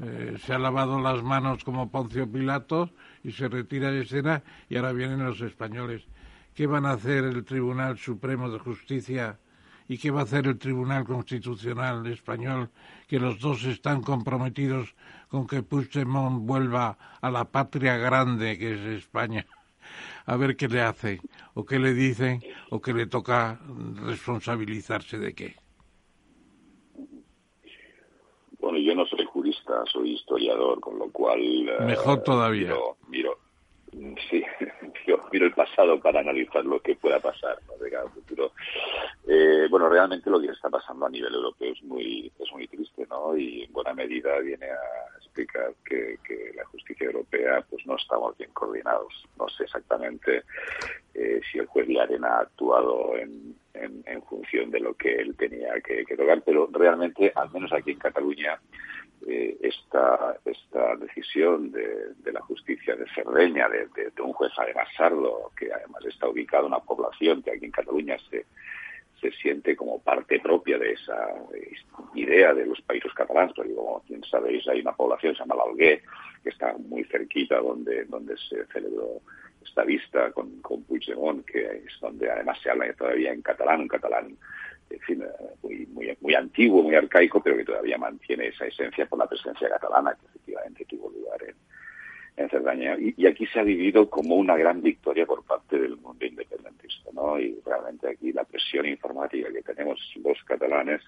eh, 0.01 0.37
se 0.43 0.53
ha 0.53 0.59
lavado 0.59 0.99
las 0.99 1.21
manos 1.23 1.63
como 1.63 1.89
Poncio 1.91 2.29
Pilato 2.29 2.89
y 3.23 3.31
se 3.31 3.47
retira 3.47 3.91
de 3.91 4.01
escena 4.01 4.43
y 4.69 4.77
ahora 4.77 4.93
vienen 4.93 5.23
los 5.23 5.41
españoles. 5.41 6.03
Qué 6.53 6.67
van 6.67 6.85
a 6.85 6.91
hacer 6.91 7.23
el 7.25 7.43
Tribunal 7.43 7.97
Supremo 7.97 8.49
de 8.49 8.59
Justicia 8.59 9.37
y 9.93 9.97
qué 9.99 10.09
va 10.09 10.21
a 10.21 10.23
hacer 10.23 10.47
el 10.47 10.57
Tribunal 10.57 11.03
Constitucional 11.03 12.07
español, 12.07 12.71
que 13.07 13.19
los 13.19 13.39
dos 13.39 13.63
están 13.63 14.01
comprometidos 14.01 14.95
con 15.27 15.45
que 15.45 15.61
Puigdemont 15.61 16.47
vuelva 16.47 16.97
a 17.21 17.29
la 17.29 17.45
patria 17.45 17.97
grande 17.97 18.57
que 18.57 18.73
es 18.73 18.79
España. 19.03 19.45
A 20.25 20.35
ver 20.35 20.55
qué 20.55 20.67
le 20.67 20.81
hacen, 20.81 21.19
o 21.53 21.63
qué 21.63 21.77
le 21.77 21.93
dicen, 21.93 22.41
o 22.71 22.81
qué 22.81 22.91
le 22.91 23.05
toca 23.05 23.59
responsabilizarse 24.07 25.19
de 25.19 25.35
qué. 25.35 25.55
Bueno, 28.57 28.79
yo 28.79 28.95
no 28.95 29.05
soy 29.05 29.25
jurista, 29.25 29.73
soy 29.91 30.13
historiador, 30.13 30.79
con 30.79 30.97
lo 30.97 31.11
cual... 31.11 31.39
Mejor 31.85 32.17
eh, 32.17 32.21
todavía. 32.25 32.73
miro, 33.09 33.37
sí, 34.29 34.43
yo 35.07 35.23
miro 35.31 35.45
el 35.45 35.53
pasado 35.53 35.99
para 35.99 36.19
analizar 36.19 36.63
lo 36.65 36.79
que 36.81 36.95
pueda 36.95 37.19
pasar 37.19 37.59
de 37.79 37.89
cara 37.89 38.03
al 38.03 38.11
futuro. 38.11 38.51
Eh, 39.27 39.67
bueno, 39.69 39.89
realmente 39.89 40.29
lo 40.29 40.39
que 40.39 40.47
está 40.47 40.69
pasando 40.69 41.05
a 41.05 41.09
nivel 41.09 41.33
europeo 41.33 41.71
es 41.71 41.83
muy 41.83 42.31
es 42.39 42.51
muy 42.51 42.67
triste, 42.67 43.05
¿no? 43.09 43.35
Y 43.37 43.63
en 43.63 43.73
buena 43.73 43.93
medida 43.93 44.39
viene 44.39 44.67
a 44.67 45.17
explicar 45.17 45.73
que, 45.85 46.17
la 46.55 46.65
justicia 46.65 47.07
europea 47.07 47.65
pues 47.69 47.85
no 47.85 47.95
estamos 47.95 48.37
bien 48.37 48.51
coordinados. 48.53 49.13
No 49.37 49.47
sé 49.49 49.63
exactamente 49.63 50.43
eh, 51.13 51.41
si 51.51 51.59
el 51.59 51.65
juez 51.65 51.87
Arena 51.99 52.37
ha 52.37 52.41
actuado 52.41 53.15
en, 53.17 53.55
en, 53.73 54.23
función 54.23 54.71
de 54.71 54.79
lo 54.79 54.93
que 54.93 55.15
él 55.15 55.35
tenía 55.35 55.73
que, 55.81 56.05
que 56.05 56.15
tocar, 56.15 56.41
pero 56.43 56.69
realmente, 56.71 57.31
al 57.35 57.51
menos 57.51 57.71
aquí 57.73 57.91
en 57.91 57.99
Cataluña, 57.99 58.59
eh, 59.25 59.57
esta, 59.61 60.37
esta 60.43 60.95
decisión 60.97 61.71
de, 61.71 62.31
la 62.31 62.41
justicia 62.41 62.95
de 62.95 63.05
Cerdeña, 63.15 63.69
de, 63.69 63.87
un 64.21 64.33
juez 64.33 64.51
además 64.57 64.87
sardo, 64.97 65.51
que 65.57 65.71
además 65.71 66.03
está 66.05 66.27
ubicado 66.27 66.67
en 66.67 66.73
una 66.73 66.83
población 66.83 67.41
que 67.41 67.51
aquí 67.51 67.65
en 67.65 67.71
Cataluña 67.71 68.17
se, 68.29 68.45
se 69.21 69.31
siente 69.31 69.75
como 69.77 70.01
parte 70.01 70.39
propia 70.39 70.77
de 70.77 70.91
esa 70.91 71.29
idea 72.15 72.53
de 72.53 72.65
los 72.65 72.81
países 72.81 73.13
catalanes, 73.13 73.53
porque 73.55 73.73
como 73.73 74.03
bien 74.09 74.23
sabéis 74.25 74.67
hay 74.67 74.81
una 74.81 74.93
población 74.93 75.33
que 75.33 75.37
se 75.37 75.43
llama 75.43 75.63
la 75.63 75.77
que 75.77 76.01
está 76.43 76.75
muy 76.77 77.05
cerquita 77.05 77.59
donde, 77.59 78.03
donde 78.05 78.35
se 78.49 78.65
celebró 78.67 79.21
esta 79.63 79.83
vista 79.83 80.31
con, 80.31 80.61
con 80.61 80.83
Puigdemont, 80.83 81.45
que 81.45 81.59
es 81.59 81.99
donde 82.01 82.29
además 82.29 82.59
se 82.61 82.69
habla 82.69 82.91
todavía 82.93 83.31
en 83.31 83.41
catalán, 83.41 83.81
un 83.81 83.87
catalán 83.87 84.37
en 84.93 84.99
fin, 84.99 85.23
eh, 85.23 85.27
muy, 85.61 85.85
muy, 85.87 86.17
muy 86.21 86.35
antiguo, 86.35 86.83
muy 86.83 86.95
arcaico, 86.95 87.41
pero 87.41 87.57
que 87.57 87.65
todavía 87.65 87.97
mantiene 87.97 88.47
esa 88.47 88.65
esencia 88.65 89.05
por 89.05 89.19
la 89.19 89.27
presencia 89.27 89.69
catalana 89.69 90.15
que 90.19 90.27
efectivamente 90.27 90.85
tuvo 90.85 91.09
lugar 91.09 91.39
en, 91.43 92.49
Cerdaña. 92.49 92.97
Y, 92.99 93.25
aquí 93.25 93.45
se 93.47 93.59
ha 93.59 93.63
vivido 93.63 94.09
como 94.09 94.35
una 94.35 94.57
gran 94.57 94.81
victoria 94.81 95.25
por 95.25 95.43
parte 95.45 95.79
del 95.79 95.97
mundo 95.97 96.25
independentista, 96.25 97.09
¿no? 97.13 97.39
Y 97.39 97.59
realmente 97.65 98.09
aquí 98.09 98.33
la 98.33 98.43
presión 98.43 98.85
informática 98.85 99.51
que 99.51 99.61
tenemos 99.61 99.99
los 100.23 100.43
catalanes 100.43 101.01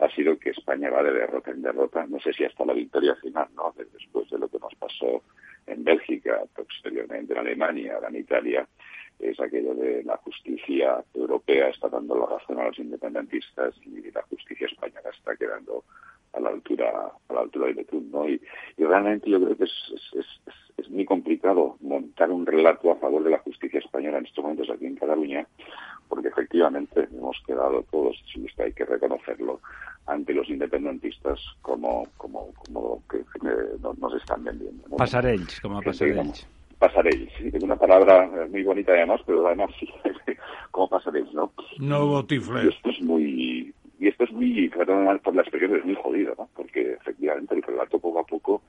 ha 0.00 0.08
sido 0.14 0.38
que 0.38 0.50
España 0.50 0.90
va 0.90 1.02
de 1.02 1.12
derrota 1.12 1.50
en 1.50 1.62
derrota, 1.62 2.06
no 2.06 2.18
sé 2.20 2.32
si 2.32 2.44
hasta 2.44 2.64
la 2.64 2.72
victoria 2.72 3.14
final, 3.16 3.48
¿no? 3.54 3.74
Después 3.76 4.28
de 4.30 4.38
lo 4.38 4.48
que 4.48 4.58
nos 4.58 4.74
pasó 4.76 5.22
en 5.66 5.84
Bélgica, 5.84 6.42
posteriormente 6.54 7.34
en 7.34 7.38
Alemania, 7.38 7.94
ahora 7.94 8.08
en 8.08 8.16
Italia, 8.16 8.66
es 9.18 9.38
aquello 9.38 9.74
de 9.74 10.02
la 10.04 10.16
justicia 10.18 11.04
europea 11.14 11.68
está 11.68 11.88
dando 11.88 12.16
la 12.16 12.38
razón 12.38 12.58
a 12.58 12.64
los 12.64 12.78
independentistas 12.78 13.74
y 13.84 14.10
la 14.10 14.22
justicia 14.22 14.66
española 14.66 15.10
está 15.10 15.36
quedando 15.36 15.84
a 16.32 16.40
la 16.40 16.50
altura 16.50 17.12
a 17.28 17.32
la 17.32 17.40
altura 17.40 17.66
del 17.66 17.76
Betún, 17.76 18.10
¿no? 18.10 18.28
Y, 18.28 18.40
realmente 18.78 19.30
yo 19.30 19.40
creo 19.40 19.56
que 19.56 19.64
es, 19.64 19.92
es, 20.14 20.26
es, 20.76 20.90
muy 20.90 21.04
complicado 21.04 21.76
montar 21.80 22.30
un 22.30 22.46
relato 22.46 22.90
a 22.90 22.96
favor 22.96 23.22
de 23.22 23.30
la 23.30 23.38
justicia 23.38 23.78
española 23.78 24.18
en 24.18 24.26
estos 24.26 24.42
momentos 24.42 24.68
aquí 24.70 24.86
en 24.86 24.96
Cataluña, 24.96 25.46
porque 26.08 26.28
efectivamente 26.28 27.08
hemos 27.12 27.40
quedado 27.46 27.84
todos, 27.90 28.16
si 28.32 28.44
hay 28.60 28.72
que 28.72 28.84
reconocerlo, 28.84 29.60
ante 30.06 30.34
los 30.34 30.48
independentistas 30.48 31.38
como, 31.62 32.08
como, 32.16 32.52
como 32.66 33.02
que, 33.08 33.22
nos 34.00 34.14
están 34.14 34.42
vendiendo. 34.44 34.88
¿no? 34.88 34.96
Pasarells, 34.96 35.60
como 35.60 35.80
pasarells. 35.80 36.46
Pasarells, 36.78 37.30
sí, 37.38 37.50
es 37.52 37.62
una 37.62 37.76
palabra 37.76 38.28
muy 38.50 38.62
bonita 38.62 38.92
además, 38.92 39.20
pero 39.26 39.46
además 39.46 39.70
sí, 39.78 39.88
como 40.70 40.88
pasarells, 40.88 41.32
¿no? 41.32 41.52
No 41.78 42.06
botifles. 42.06 42.74
esto 42.74 42.90
es 42.90 43.02
muy, 43.02 43.72
y 44.00 44.08
esto 44.08 44.24
es 44.24 44.32
muy, 44.32 44.68
por 44.70 45.34
la 45.34 45.42
expresión, 45.42 45.76
es 45.76 45.84
muy 45.84 45.94
jodido, 45.94 46.34
¿no? 46.38 46.48
Porque 46.56 46.94
efectivamente 46.94 47.54
el 47.54 47.62
relato 47.62 47.98
poco 47.98 48.20
a 48.20 48.24
poco 48.24 48.62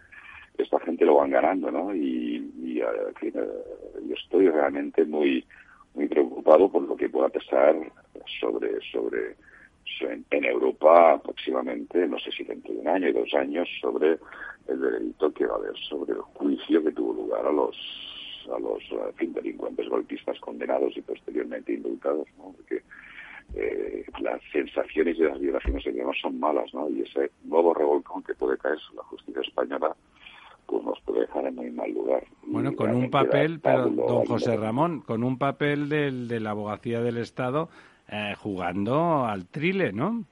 esta 0.57 0.77
gente 0.81 1.05
lo 1.05 1.15
van 1.15 1.31
ganando, 1.31 1.71
¿no? 1.71 1.95
Y, 1.95 2.51
y 2.61 2.79
eh, 2.81 3.33
yo 4.07 4.15
estoy 4.15 4.49
realmente 4.49 5.05
muy 5.05 5.45
muy 5.93 6.07
preocupado 6.07 6.69
por 6.69 6.83
lo 6.83 6.95
que 6.95 7.09
pueda 7.09 7.29
pesar 7.29 7.75
sobre 8.39 8.79
sobre, 8.91 9.35
en 10.31 10.45
Europa 10.45 11.21
próximamente, 11.21 12.07
no 12.07 12.19
sé 12.19 12.31
si 12.31 12.43
dentro 12.43 12.73
de 12.73 12.79
un 12.79 12.87
año 12.87 13.09
y 13.09 13.13
dos 13.13 13.33
años, 13.33 13.69
sobre 13.79 14.17
el 14.67 14.81
delito 14.81 15.31
que 15.33 15.45
va 15.45 15.55
a 15.55 15.57
haber, 15.57 15.77
sobre 15.77 16.13
el 16.13 16.21
juicio 16.21 16.83
que 16.83 16.91
tuvo 16.91 17.13
lugar 17.13 17.45
a 17.45 17.51
los 17.51 17.75
a 18.53 18.59
los 18.59 18.83
delincuentes 19.17 19.87
golpistas 19.87 20.39
condenados 20.39 20.97
y 20.97 21.01
posteriormente 21.01 21.73
indultados, 21.73 22.27
¿no? 22.37 22.53
Porque 22.57 22.81
eh, 23.55 24.05
las 24.21 24.41
sensaciones 24.51 25.17
y 25.17 25.23
las 25.23 25.39
violaciones 25.39 25.83
de 25.83 25.93
no 25.93 26.13
son 26.13 26.39
malas, 26.39 26.73
¿no? 26.73 26.89
Y 26.89 27.01
ese 27.01 27.31
nuevo 27.43 27.73
revolcón 27.73 28.23
que 28.23 28.33
puede 28.33 28.57
caer 28.57 28.79
sobre 28.79 28.97
la 28.97 29.03
justicia 29.03 29.41
española 29.41 29.95
pues 30.71 30.83
nos 30.85 31.01
puede 31.01 31.21
dejar 31.21 31.45
en 31.47 31.55
muy 31.55 31.69
mal 31.71 31.91
lugar. 31.91 32.23
Bueno, 32.43 32.75
con 32.75 32.95
un 32.95 33.09
papel, 33.09 33.59
pero 33.59 33.89
don 33.89 34.25
José 34.25 34.55
Ramón, 34.55 35.01
con 35.01 35.23
un 35.23 35.37
papel 35.37 35.89
del, 35.89 36.29
de 36.29 36.39
la 36.39 36.51
abogacía 36.51 37.01
del 37.01 37.17
Estado 37.17 37.69
eh, 38.09 38.35
jugando 38.37 39.25
al 39.25 39.47
trile, 39.47 39.91
¿no? 39.91 40.23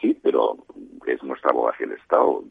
Sí, 0.00 0.16
pero 0.22 0.58
es 1.06 1.22
nuestra 1.22 1.50
abogacía 1.50 1.86
del 1.86 1.96
Estado 1.96 2.44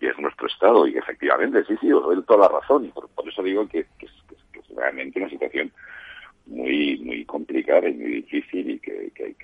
y 0.00 0.06
es 0.06 0.18
nuestro 0.18 0.46
Estado 0.46 0.86
y 0.86 0.96
efectivamente, 0.96 1.64
sí, 1.64 1.74
sí, 1.80 1.92
os 1.92 2.02
doy 2.02 2.22
toda 2.24 2.48
la 2.48 2.60
razón 2.60 2.84
y 2.84 2.88
por, 2.88 3.08
eso 3.26 3.42
digo 3.42 3.66
que, 3.66 3.86
que, 3.98 4.06
es, 4.06 4.12
que, 4.52 4.60
es, 4.60 4.68
realmente 4.76 5.20
una 5.20 5.30
situación 5.30 5.72
muy 6.48 6.98
muy 6.98 7.24
complicada 7.24 7.88
y 7.88 7.94
muy 7.94 8.22
difícil 8.22 8.70
y 8.70 8.78
que, 8.78 9.12
que, 9.14 9.24
hay 9.24 9.34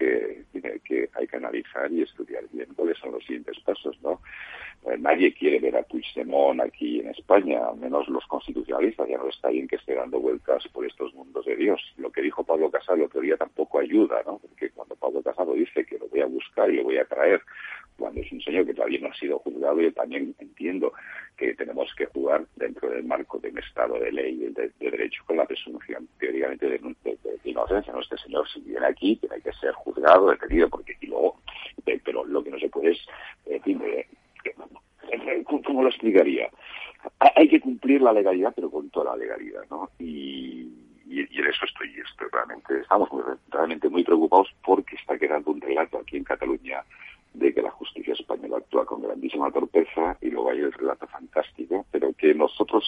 que, 0.80 1.11
hay 1.14 1.26
que 1.26 1.36
analizar 1.36 1.92
y 1.92 2.02
estudiar 2.02 2.44
bien 2.52 2.68
cuáles 2.74 2.98
son 2.98 3.12
los 3.12 3.24
siguientes 3.24 3.59
pasos, 3.61 3.96
¿no? 4.02 4.20
Eh, 4.86 4.98
nadie 4.98 5.32
quiere 5.32 5.61
ver 5.61 5.76
a 5.76 5.82
Puigdemont 5.82 6.61
aquí 6.61 7.00
en 7.00 7.09
España, 7.09 7.61
menos 7.78 8.07
los 8.09 8.26
constitucionalistas, 8.26 9.09
ya 9.09 9.16
no 9.16 9.28
está 9.28 9.48
bien 9.48 9.66
que 9.66 9.76
esté 9.76 9.94
dando 9.94 10.20
vueltas 10.20 10.66
por 10.68 10.84
estos 10.84 11.14
mundos 11.14 11.44
de 11.46 11.57
Dios. 11.57 11.80
Lo 11.96 12.11
que 12.11 12.20
dijo 12.20 12.44
Pablo 12.44 12.70
Casado, 12.70 13.09
teoría 13.09 13.36
tampoco 13.36 13.78
ayuda, 13.78 14.22
¿no? 14.26 14.38
Porque 14.38 14.70
cuando 14.70 14.94
Pablo 14.96 15.22
Casado 15.22 15.55
dice 15.55 15.86
que 15.86 15.98
lo 15.98 16.09
voy 16.09 16.20
a 16.20 16.26
buscar 16.26 16.70
y 16.70 16.76
lo 16.76 16.84
voy 16.84 16.98
a 16.98 17.07
traer, 17.07 17.40
cuando 17.96 18.20
es 18.20 18.30
un 18.32 18.40
señor 18.40 18.66
que 18.66 18.74
todavía 18.74 19.00
no 19.00 19.09
ha 19.09 19.14
sido 19.14 19.38
juzgado, 19.38 19.80
yo 19.80 19.92
también 19.92 20.34
entiendo 20.38 20.92
que 21.37 21.55
tenemos 21.55 21.93
que 21.97 22.07
jugar 22.07 22.45
dentro 22.57 22.89
del 22.91 23.05
marco 23.05 23.39
de 23.39 23.51
un 23.51 23.59
Estado 23.59 23.99
de 23.99 24.12
ley 24.12 24.45
y 24.45 24.53
de, 24.53 24.70
derecho 24.78 25.22
con 25.26 25.37
la 25.37 25.47
presunción 25.47 26.09
teóricamente 26.18 26.68
de, 26.68 26.80
inocencia. 27.45 27.93
¿no? 27.93 28.01
Este 28.01 28.16
señor, 28.18 28.49
si 28.49 28.61
viene 28.61 28.87
aquí, 28.87 29.16
tiene 29.16 29.41
que 29.41 29.53
ser 29.53 29.72
juzgado, 29.72 30.30
detenido, 30.30 30.68
porque 30.68 30.97
y 31.01 31.07
luego, 31.07 31.37
pero 32.05 32.24
lo 32.24 32.43
que 32.43 32.51
no 32.51 32.59
se 32.59 32.68
puede 32.68 32.93
es, 32.93 32.99
eh, 33.47 34.07
¿cómo 35.64 35.82
lo 35.82 35.89
explicaría? 35.89 36.49
Hay 37.18 37.49
que 37.49 37.61
cumplir 37.61 38.01
la 38.01 38.12
legalidad, 38.12 38.53
pero 38.55 38.70
con 38.70 38.89
toda 38.91 39.12
la 39.12 39.16
legalidad, 39.16 39.62
¿no? 39.70 39.91
Y, 39.99 40.70
en 41.07 41.47
eso 41.47 41.64
estoy, 41.66 41.95
estoy 42.01 42.28
realmente, 42.32 42.80
estamos 42.80 43.09
realmente 43.51 43.89
muy 43.89 44.03
preocupados 44.03 44.49
porque 44.64 44.97
está 44.97 45.18
quedando 45.18 45.51
un 45.51 45.61
relato 45.61 45.99
aquí 45.99 46.16
en 46.16 46.24
Cataluña 46.24 46.82
de 47.35 47.53
que 47.53 47.62
la 47.62 47.70
justicia 47.70 48.14
española 48.14 48.59
actúa 48.59 48.87
con 48.87 49.03
grandísima 49.03 49.51
torpeza 49.51 50.16
y 50.20 50.30
luego 50.30 50.51
hay 50.51 50.61
el 50.61 50.72
relato 50.72 51.07
fantástico, 51.09 51.85
pero 51.91 52.12
que 52.14 52.35
nosotros 52.35 52.85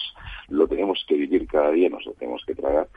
lo 0.47 0.67
tenemos 0.67 1.03
que 1.07 1.15
vivir 1.15 1.47
cada 1.47 1.71
día, 1.71 1.89
nos 1.89 2.05
lo 2.05 2.13
tenemos 2.13 2.43
que 2.45 2.55
tragar 2.55 2.87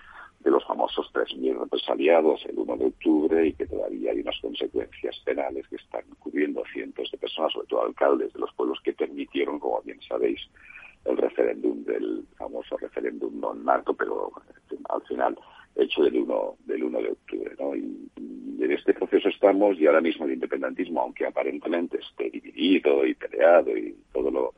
de 0.40 0.50
los 0.50 0.64
famosos 0.64 1.10
3.000 1.12 1.58
represaliados 1.58 2.46
el 2.46 2.58
1 2.58 2.76
de 2.76 2.86
octubre 2.86 3.46
y 3.46 3.52
que 3.52 3.66
todavía 3.66 4.12
hay 4.12 4.20
unas 4.20 4.40
consecuencias 4.40 5.20
penales 5.24 5.68
que 5.68 5.76
están 5.76 6.02
cubriendo 6.18 6.62
cientos 6.72 7.10
de 7.10 7.18
personas, 7.18 7.52
sobre 7.52 7.66
todo 7.66 7.84
alcaldes 7.84 8.32
de 8.32 8.40
los 8.40 8.52
pueblos 8.54 8.80
que 8.82 8.94
permitieron, 8.94 9.58
como 9.58 9.82
bien 9.82 10.00
sabéis, 10.08 10.40
el 11.04 11.16
referéndum 11.16 11.84
del 11.84 12.24
famoso 12.36 12.76
referéndum 12.76 13.40
non 13.40 13.64
nato, 13.64 13.92
pero 13.96 14.32
al 14.88 15.02
final 15.08 15.36
hecho 15.76 16.02
del 16.02 16.16
1, 16.18 16.56
del 16.66 16.84
1 16.84 17.02
de 17.02 17.08
octubre. 17.08 17.54
¿no? 17.58 17.74
Y, 17.74 18.10
en 18.60 18.72
este 18.72 18.92
proceso 18.92 19.28
estamos 19.28 19.78
y 19.78 19.86
ahora 19.86 20.02
mismo 20.02 20.26
el 20.26 20.34
independentismo, 20.34 21.00
aunque 21.00 21.26
aparentemente 21.26 21.98
esté 21.98 22.28
dividido 22.28 23.06
y 23.06 23.14
peleado 23.14 23.76
y 23.76 23.96
todo 24.12 24.30
lo 24.30 24.54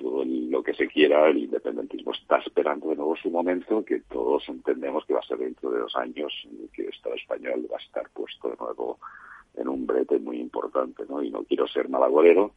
todo 0.00 0.24
lo 0.24 0.62
que 0.62 0.72
se 0.72 0.88
quiera, 0.88 1.28
el 1.28 1.38
independentismo 1.38 2.12
está 2.12 2.38
esperando 2.38 2.88
de 2.88 2.96
nuevo 2.96 3.16
su 3.16 3.30
momento, 3.30 3.84
que 3.84 4.00
todos 4.00 4.48
entendemos 4.48 5.04
que 5.04 5.12
va 5.12 5.20
a 5.20 5.26
ser 5.26 5.38
dentro 5.38 5.70
de 5.70 5.80
dos 5.80 5.94
años, 5.94 6.32
que 6.72 6.82
el 6.82 6.88
Estado 6.88 7.14
español 7.16 7.68
va 7.70 7.76
a 7.76 7.82
estar 7.82 8.08
puesto 8.10 8.48
de 8.48 8.56
nuevo 8.56 8.98
en 9.56 9.68
un 9.68 9.86
brete 9.86 10.18
muy 10.18 10.40
importante, 10.40 11.04
¿no? 11.08 11.22
Y 11.22 11.30
no 11.30 11.44
quiero 11.44 11.68
ser 11.68 11.90
malagorero, 11.90 12.52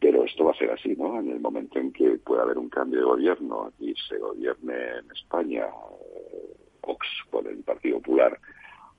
pero 0.00 0.24
esto 0.24 0.44
va 0.44 0.52
a 0.52 0.56
ser 0.56 0.70
así, 0.70 0.96
¿no? 0.96 1.20
En 1.20 1.30
el 1.30 1.40
momento 1.40 1.78
en 1.78 1.92
que 1.92 2.18
pueda 2.18 2.42
haber 2.42 2.56
un 2.56 2.70
cambio 2.70 3.00
de 3.00 3.04
gobierno 3.04 3.72
y 3.78 3.94
se 4.08 4.18
gobierne 4.18 4.74
en 4.98 5.10
España 5.12 5.66
por 7.30 7.46
el 7.46 7.58
Partido 7.58 7.98
Popular, 7.98 8.38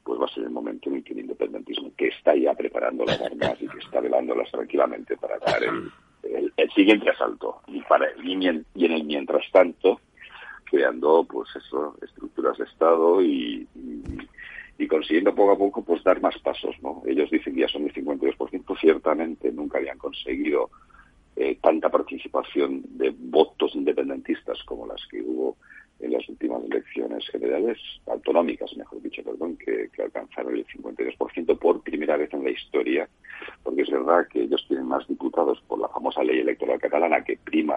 pues 0.04 0.20
va 0.20 0.26
a 0.26 0.34
ser 0.34 0.44
el 0.44 0.50
momento 0.50 0.90
en 0.90 1.04
que 1.04 1.14
el 1.14 1.20
independentismo, 1.20 1.92
que 1.96 2.08
está 2.08 2.36
ya 2.36 2.54
preparando 2.54 3.06
las 3.06 3.22
armas 3.22 3.62
y 3.62 3.68
que 3.68 3.80
está 3.80 4.02
velándolas 4.02 4.52
tranquilamente 4.52 5.16
para 5.18 5.38
dar 5.40 5.64
el 5.64 5.92
el, 6.24 6.72
siguiente 6.72 7.10
asalto. 7.10 7.62
Y 7.68 7.82
para 7.82 8.08
y, 8.24 8.34
en 8.34 8.66
el 8.76 9.04
mientras 9.04 9.44
tanto 9.52 10.00
creando 10.66 11.24
pues 11.26 11.50
eso 11.56 11.96
estructuras 12.02 12.58
de 12.58 12.64
estado 12.64 13.22
y, 13.22 13.68
y, 14.78 14.88
consiguiendo 14.88 15.36
poco 15.36 15.52
a 15.52 15.58
poco 15.58 15.84
pues 15.84 16.04
dar 16.04 16.20
más 16.20 16.38
pasos 16.40 16.76
no 16.82 17.04
ellos 17.06 17.30
dicen 17.30 17.54
que 17.54 17.62
ya 17.62 17.68
son 17.68 17.84
el 17.84 17.94
52% 17.94 18.80
ciertamente 18.80 19.52
nunca 19.52 19.78
habían 19.78 19.98
conseguido 19.98 20.72
eh, 21.36 21.58
tanta 21.62 21.90
participación 21.90 22.82
de 22.98 23.14
votos 23.16 23.76
independentistas 23.76 24.62
como 24.64 24.88
las 24.88 25.06
que 25.08 25.22
hubo 25.22 25.58
en 26.00 26.12
las 26.12 26.28
últimas 26.28 26.64
elecciones 26.64 27.28
generales, 27.30 27.78
autonómicas, 28.08 28.76
mejor 28.76 29.02
dicho, 29.02 29.24
perdón, 29.24 29.58
que, 29.58 29.90
alcanzaron 30.02 30.56
el 30.56 30.66
52% 30.68 31.58
por 31.60 31.82
primera 31.82 32.18
vez 32.18 32.34
en 32.34 32.44
la 32.44 32.50
historia, 32.50 33.08
porque 33.64 33.84
es 33.84 33.90
verdad 33.90 34.28
que 34.28 34.42
ellos 34.42 34.66
tienen 34.68 34.88
más 34.88 35.08
diputados 35.08 35.62
por 35.68 35.80
la 35.80 35.88
famosa 35.90 36.24
ley 36.24 36.40
electoral 36.40 36.80
catalana 36.80 37.24
que 37.24 37.38
prima 37.38 37.76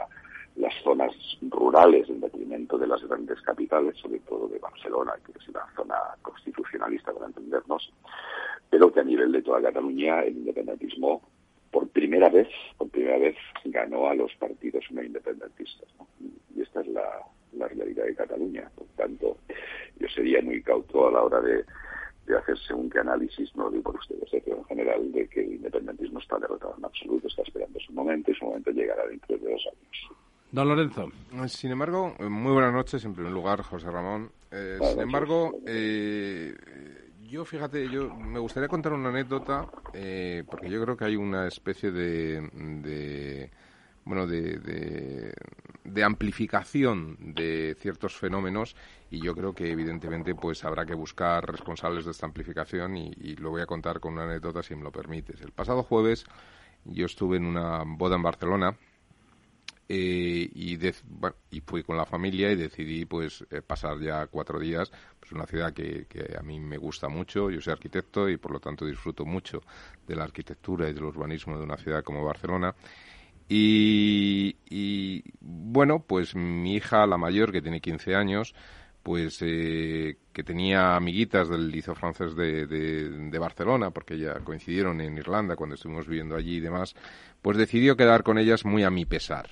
las 0.56 0.74
zonas 0.82 1.12
rurales 1.42 2.08
en 2.08 2.20
detrimento 2.20 2.78
de 2.78 2.86
las 2.86 3.02
grandes 3.06 3.40
capitales, 3.42 3.96
sobre 3.98 4.20
todo 4.20 4.48
de 4.48 4.58
Barcelona, 4.58 5.12
que 5.24 5.32
es 5.38 5.48
una 5.48 5.66
zona 5.76 5.96
constitucionalista 6.22 7.12
para 7.12 7.26
entendernos, 7.26 7.92
pero 8.70 8.92
que 8.92 9.00
a 9.00 9.04
nivel 9.04 9.32
de 9.32 9.42
toda 9.42 9.62
Cataluña 9.62 10.22
el 10.22 10.38
independentismo 10.38 11.22
por 11.70 11.88
primera 11.88 12.30
vez, 12.30 12.48
por 12.78 12.88
primera 12.88 13.18
vez 13.18 13.36
ganó 13.66 14.08
a 14.08 14.14
los 14.14 14.34
partidos 14.36 14.84
no 14.90 15.02
independentistas. 15.02 15.88
Y 16.54 16.62
esta 16.62 16.80
es 16.80 16.88
la, 16.88 17.20
la 17.56 17.68
realidad 17.68 18.04
de 18.04 18.14
Cataluña. 18.14 18.70
Por 18.74 18.86
tanto, 18.96 19.38
yo 19.98 20.08
sería 20.08 20.42
muy 20.42 20.62
cauto 20.62 21.08
a 21.08 21.12
la 21.12 21.22
hora 21.22 21.40
de, 21.40 21.64
de 22.26 22.36
hacerse 22.36 22.74
un 22.74 22.92
análisis, 22.98 23.54
no 23.54 23.70
digo 23.70 23.84
por 23.84 23.96
ustedes, 23.96 24.32
eh, 24.32 24.42
pero 24.44 24.58
en 24.58 24.64
general, 24.64 25.12
de 25.12 25.28
que 25.28 25.40
el 25.40 25.54
independentismo 25.54 26.18
está 26.18 26.38
derrotado 26.38 26.74
en 26.78 26.84
absoluto, 26.84 27.28
está 27.28 27.42
esperando 27.42 27.78
su 27.80 27.92
momento 27.92 28.30
y 28.30 28.34
su 28.34 28.44
momento 28.44 28.70
llegará 28.70 29.06
dentro 29.06 29.36
de 29.36 29.50
dos 29.50 29.66
años. 29.66 30.18
Don 30.52 30.68
Lorenzo. 30.68 31.10
Sin 31.48 31.72
embargo, 31.72 32.14
muy 32.20 32.52
buenas 32.52 32.72
noches, 32.72 33.04
en 33.04 33.14
primer 33.14 33.32
lugar, 33.32 33.62
José 33.62 33.90
Ramón. 33.90 34.30
Eh, 34.50 34.78
sin 34.80 35.00
embargo, 35.00 35.58
eh, 35.66 36.54
yo 37.28 37.44
fíjate, 37.44 37.88
yo 37.90 38.14
me 38.14 38.38
gustaría 38.38 38.68
contar 38.68 38.92
una 38.92 39.08
anécdota, 39.08 39.66
porque 40.48 40.70
yo 40.70 40.82
creo 40.82 40.96
que 40.96 41.04
hay 41.04 41.16
una 41.16 41.46
especie 41.48 41.90
de 41.90 43.50
bueno, 44.06 44.26
de, 44.26 45.34
de, 45.84 46.04
amplificación 46.04 47.16
de 47.34 47.76
ciertos 47.80 48.16
fenómenos 48.16 48.76
y 49.10 49.20
yo 49.20 49.34
creo 49.34 49.52
que 49.52 49.70
evidentemente 49.70 50.34
pues 50.34 50.64
habrá 50.64 50.86
que 50.86 50.94
buscar 50.94 51.44
responsables 51.44 52.04
de 52.04 52.12
esta 52.12 52.24
amplificación 52.24 52.96
y, 52.96 53.34
lo 53.36 53.50
voy 53.50 53.62
a 53.62 53.66
contar 53.66 53.98
con 53.98 54.14
una 54.14 54.22
anécdota 54.22 54.62
si 54.62 54.76
me 54.76 54.84
lo 54.84 54.92
permites. 54.92 55.40
El 55.40 55.50
pasado 55.50 55.82
jueves 55.82 56.24
yo 56.84 57.06
estuve 57.06 57.36
en 57.36 57.46
una 57.46 57.82
boda 57.84 58.14
en 58.14 58.22
Barcelona 58.22 58.76
eh, 59.88 60.50
y, 60.54 60.78
y 61.50 61.60
fui 61.62 61.82
con 61.82 61.96
la 61.96 62.06
familia 62.06 62.52
y 62.52 62.56
decidí 62.56 63.04
pues 63.06 63.44
eh, 63.50 63.60
pasar 63.60 63.98
ya 63.98 64.28
cuatro 64.28 64.60
días 64.60 64.92
pues 65.18 65.32
una 65.32 65.46
ciudad 65.46 65.72
que, 65.72 66.06
que, 66.06 66.36
a 66.38 66.42
mí 66.42 66.60
me 66.60 66.76
gusta 66.76 67.08
mucho 67.08 67.50
yo 67.50 67.60
soy 67.60 67.72
arquitecto 67.72 68.28
y 68.28 68.36
por 68.36 68.52
lo 68.52 68.60
tanto 68.60 68.86
disfruto 68.86 69.24
mucho 69.24 69.62
de 70.06 70.14
la 70.14 70.24
arquitectura 70.24 70.88
y 70.88 70.92
del 70.92 71.04
urbanismo 71.04 71.58
de 71.58 71.64
una 71.64 71.76
ciudad 71.76 72.04
como 72.04 72.24
Barcelona 72.24 72.74
y, 73.48 75.22
bueno, 75.40 76.00
pues 76.00 76.34
mi 76.34 76.74
hija, 76.74 77.06
la 77.06 77.16
mayor, 77.16 77.52
que 77.52 77.62
tiene 77.62 77.80
15 77.80 78.14
años, 78.14 78.54
pues 79.02 79.38
eh, 79.40 80.16
que 80.32 80.42
tenía 80.42 80.96
amiguitas 80.96 81.48
del 81.48 81.70
liceo 81.70 81.94
francés 81.94 82.34
de, 82.34 83.38
Barcelona, 83.38 83.90
porque 83.90 84.18
ya 84.18 84.40
coincidieron 84.40 85.00
en 85.00 85.16
Irlanda 85.16 85.54
cuando 85.54 85.76
estuvimos 85.76 86.08
viviendo 86.08 86.34
allí 86.34 86.56
y 86.56 86.60
demás, 86.60 86.96
pues 87.40 87.56
decidió 87.56 87.96
quedar 87.96 88.24
con 88.24 88.38
ellas 88.38 88.64
muy 88.64 88.82
a 88.82 88.90
mi 88.90 89.04
pesar. 89.04 89.48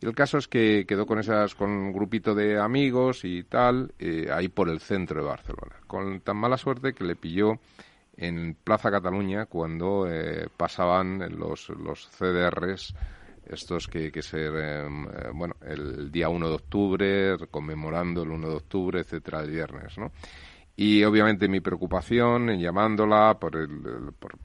Y 0.00 0.06
el 0.06 0.14
caso 0.14 0.38
es 0.38 0.48
que 0.48 0.84
quedó 0.86 1.06
con 1.06 1.18
esas, 1.18 1.54
con 1.54 1.70
un 1.70 1.92
grupito 1.92 2.34
de 2.34 2.58
amigos 2.58 3.24
y 3.24 3.44
tal, 3.44 3.92
eh, 3.98 4.28
ahí 4.32 4.48
por 4.48 4.68
el 4.68 4.80
centro 4.80 5.20
de 5.20 5.28
Barcelona, 5.28 5.76
con 5.86 6.20
tan 6.20 6.36
mala 6.36 6.56
suerte 6.56 6.92
que 6.92 7.04
le 7.04 7.16
pilló 7.16 7.58
en 8.16 8.56
Plaza 8.64 8.90
Cataluña 8.90 9.46
cuando 9.46 10.06
eh, 10.08 10.48
pasaban 10.56 11.38
los, 11.38 11.68
los 11.68 12.08
CDRs 12.08 12.94
estos 13.50 13.86
que, 13.88 14.10
que 14.10 14.22
ser, 14.22 14.54
em, 14.56 15.06
eh, 15.06 15.30
bueno, 15.32 15.54
el 15.62 16.10
día 16.10 16.28
1 16.28 16.48
de 16.48 16.54
octubre, 16.54 17.36
conmemorando 17.50 18.22
el 18.22 18.30
1 18.30 18.48
de 18.48 18.54
octubre, 18.54 19.00
etcétera, 19.00 19.40
el 19.40 19.50
viernes, 19.50 19.98
¿no? 19.98 20.12
Y 20.80 21.02
obviamente 21.02 21.48
mi 21.48 21.58
preocupación 21.58 22.50
en 22.50 22.60
llamándola, 22.60 23.36
por 23.40 23.56
el, 23.56 23.68
por, 24.16 24.38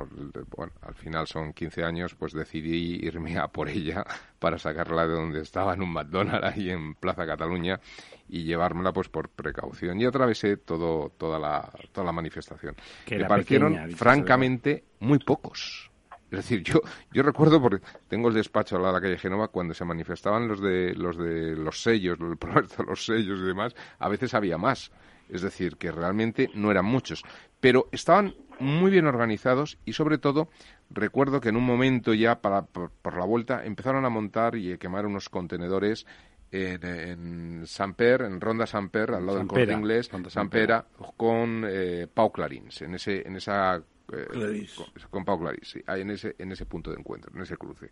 bueno, 0.58 0.74
al 0.82 0.96
final 0.96 1.28
son 1.28 1.54
15 1.54 1.84
años, 1.84 2.16
pues 2.16 2.34
decidí 2.34 3.06
irme 3.06 3.38
a 3.38 3.50
por 3.50 3.70
ella 3.70 4.04
para 4.40 4.58
sacarla 4.58 5.06
de 5.06 5.14
donde 5.14 5.42
estaba 5.42 5.76
en 5.76 5.84
un 5.84 5.94
McDonald's 5.94 6.44
ahí 6.44 6.72
en 6.72 6.96
Plaza 6.96 7.28
Cataluña 7.28 7.80
y 8.28 8.46
llevármela 8.46 8.92
pues 8.92 9.10
por 9.10 9.30
precaución. 9.30 10.02
Y 10.02 10.06
atravesé 10.06 10.58
todo, 10.58 11.12
toda, 11.20 11.38
la, 11.38 11.72
toda 11.92 12.06
la 12.06 12.12
manifestación. 12.12 12.76
Que 13.06 13.20
Me 13.20 13.26
parecieron 13.26 13.92
francamente 13.92 14.86
muy 15.02 15.20
pocos. 15.20 15.92
Es 16.34 16.50
decir, 16.50 16.64
yo, 16.64 16.82
yo 17.12 17.22
recuerdo, 17.22 17.62
porque 17.62 17.86
tengo 18.08 18.28
el 18.28 18.34
despacho 18.34 18.76
al 18.76 18.82
lado 18.82 18.96
de 18.96 19.00
la 19.00 19.06
calle 19.06 19.20
Genova, 19.20 19.50
cuando 19.50 19.76
se 19.76 19.86
manifestaban 19.86 20.48
los 20.48 20.60
de 20.60 20.96
los, 20.96 21.16
de 21.16 21.56
los 21.56 21.84
sellos, 21.84 22.18
el 22.20 22.38
de 22.38 22.84
los 22.84 23.06
sellos 23.06 23.40
y 23.40 23.44
demás, 23.44 23.76
a 24.00 24.10
veces 24.10 24.34
había 24.34 24.58
más. 24.58 24.92
Es 25.30 25.44
decir, 25.44 25.78
que 25.78 25.92
realmente 25.92 26.50
no 26.56 26.72
eran 26.72 26.86
muchos. 26.86 27.24
Pero 27.60 27.88
estaban 27.92 28.34
muy 28.60 28.90
bien 28.90 29.06
organizados 29.06 29.78
y, 29.86 29.94
sobre 29.94 30.18
todo, 30.18 30.50
recuerdo 30.90 31.40
que 31.40 31.50
en 31.50 31.56
un 31.56 31.66
momento 31.66 32.16
ya 32.16 32.42
para, 32.42 32.64
por, 32.64 32.92
la 33.16 33.26
vuelta 33.26 33.64
empezaron 33.64 34.04
a 34.04 34.10
montar 34.10 34.56
y 34.56 34.74
a 34.74 34.78
quemar 34.78 35.06
unos 35.06 35.30
contenedores 35.30 36.08
en, 36.52 36.84
en 36.84 37.68
Samper, 37.68 38.24
en 38.24 38.42
Ronda 38.42 38.66
Samper, 38.66 39.12
al 39.12 39.26
lado 39.26 39.38
del 39.38 39.48
corte 39.48 39.72
inglés, 39.72 40.10
Sampera, 40.30 40.86
con 41.16 41.64
eh, 41.68 42.08
Pau 42.12 42.32
Clarins, 42.32 42.82
en, 42.82 42.96
ese, 42.96 43.28
en 43.28 43.36
esa 43.36 43.82
eh, 44.12 44.68
con, 45.10 45.26
Pau 45.26 45.40
Claris, 45.40 45.70
sí, 45.70 45.84
en 45.88 46.12
ese, 46.12 46.36
en 46.38 46.52
ese 46.52 46.66
punto 46.66 46.92
de 46.92 46.98
encuentro, 46.98 47.32
en 47.36 47.42
ese 47.42 47.58
cruce. 47.58 47.90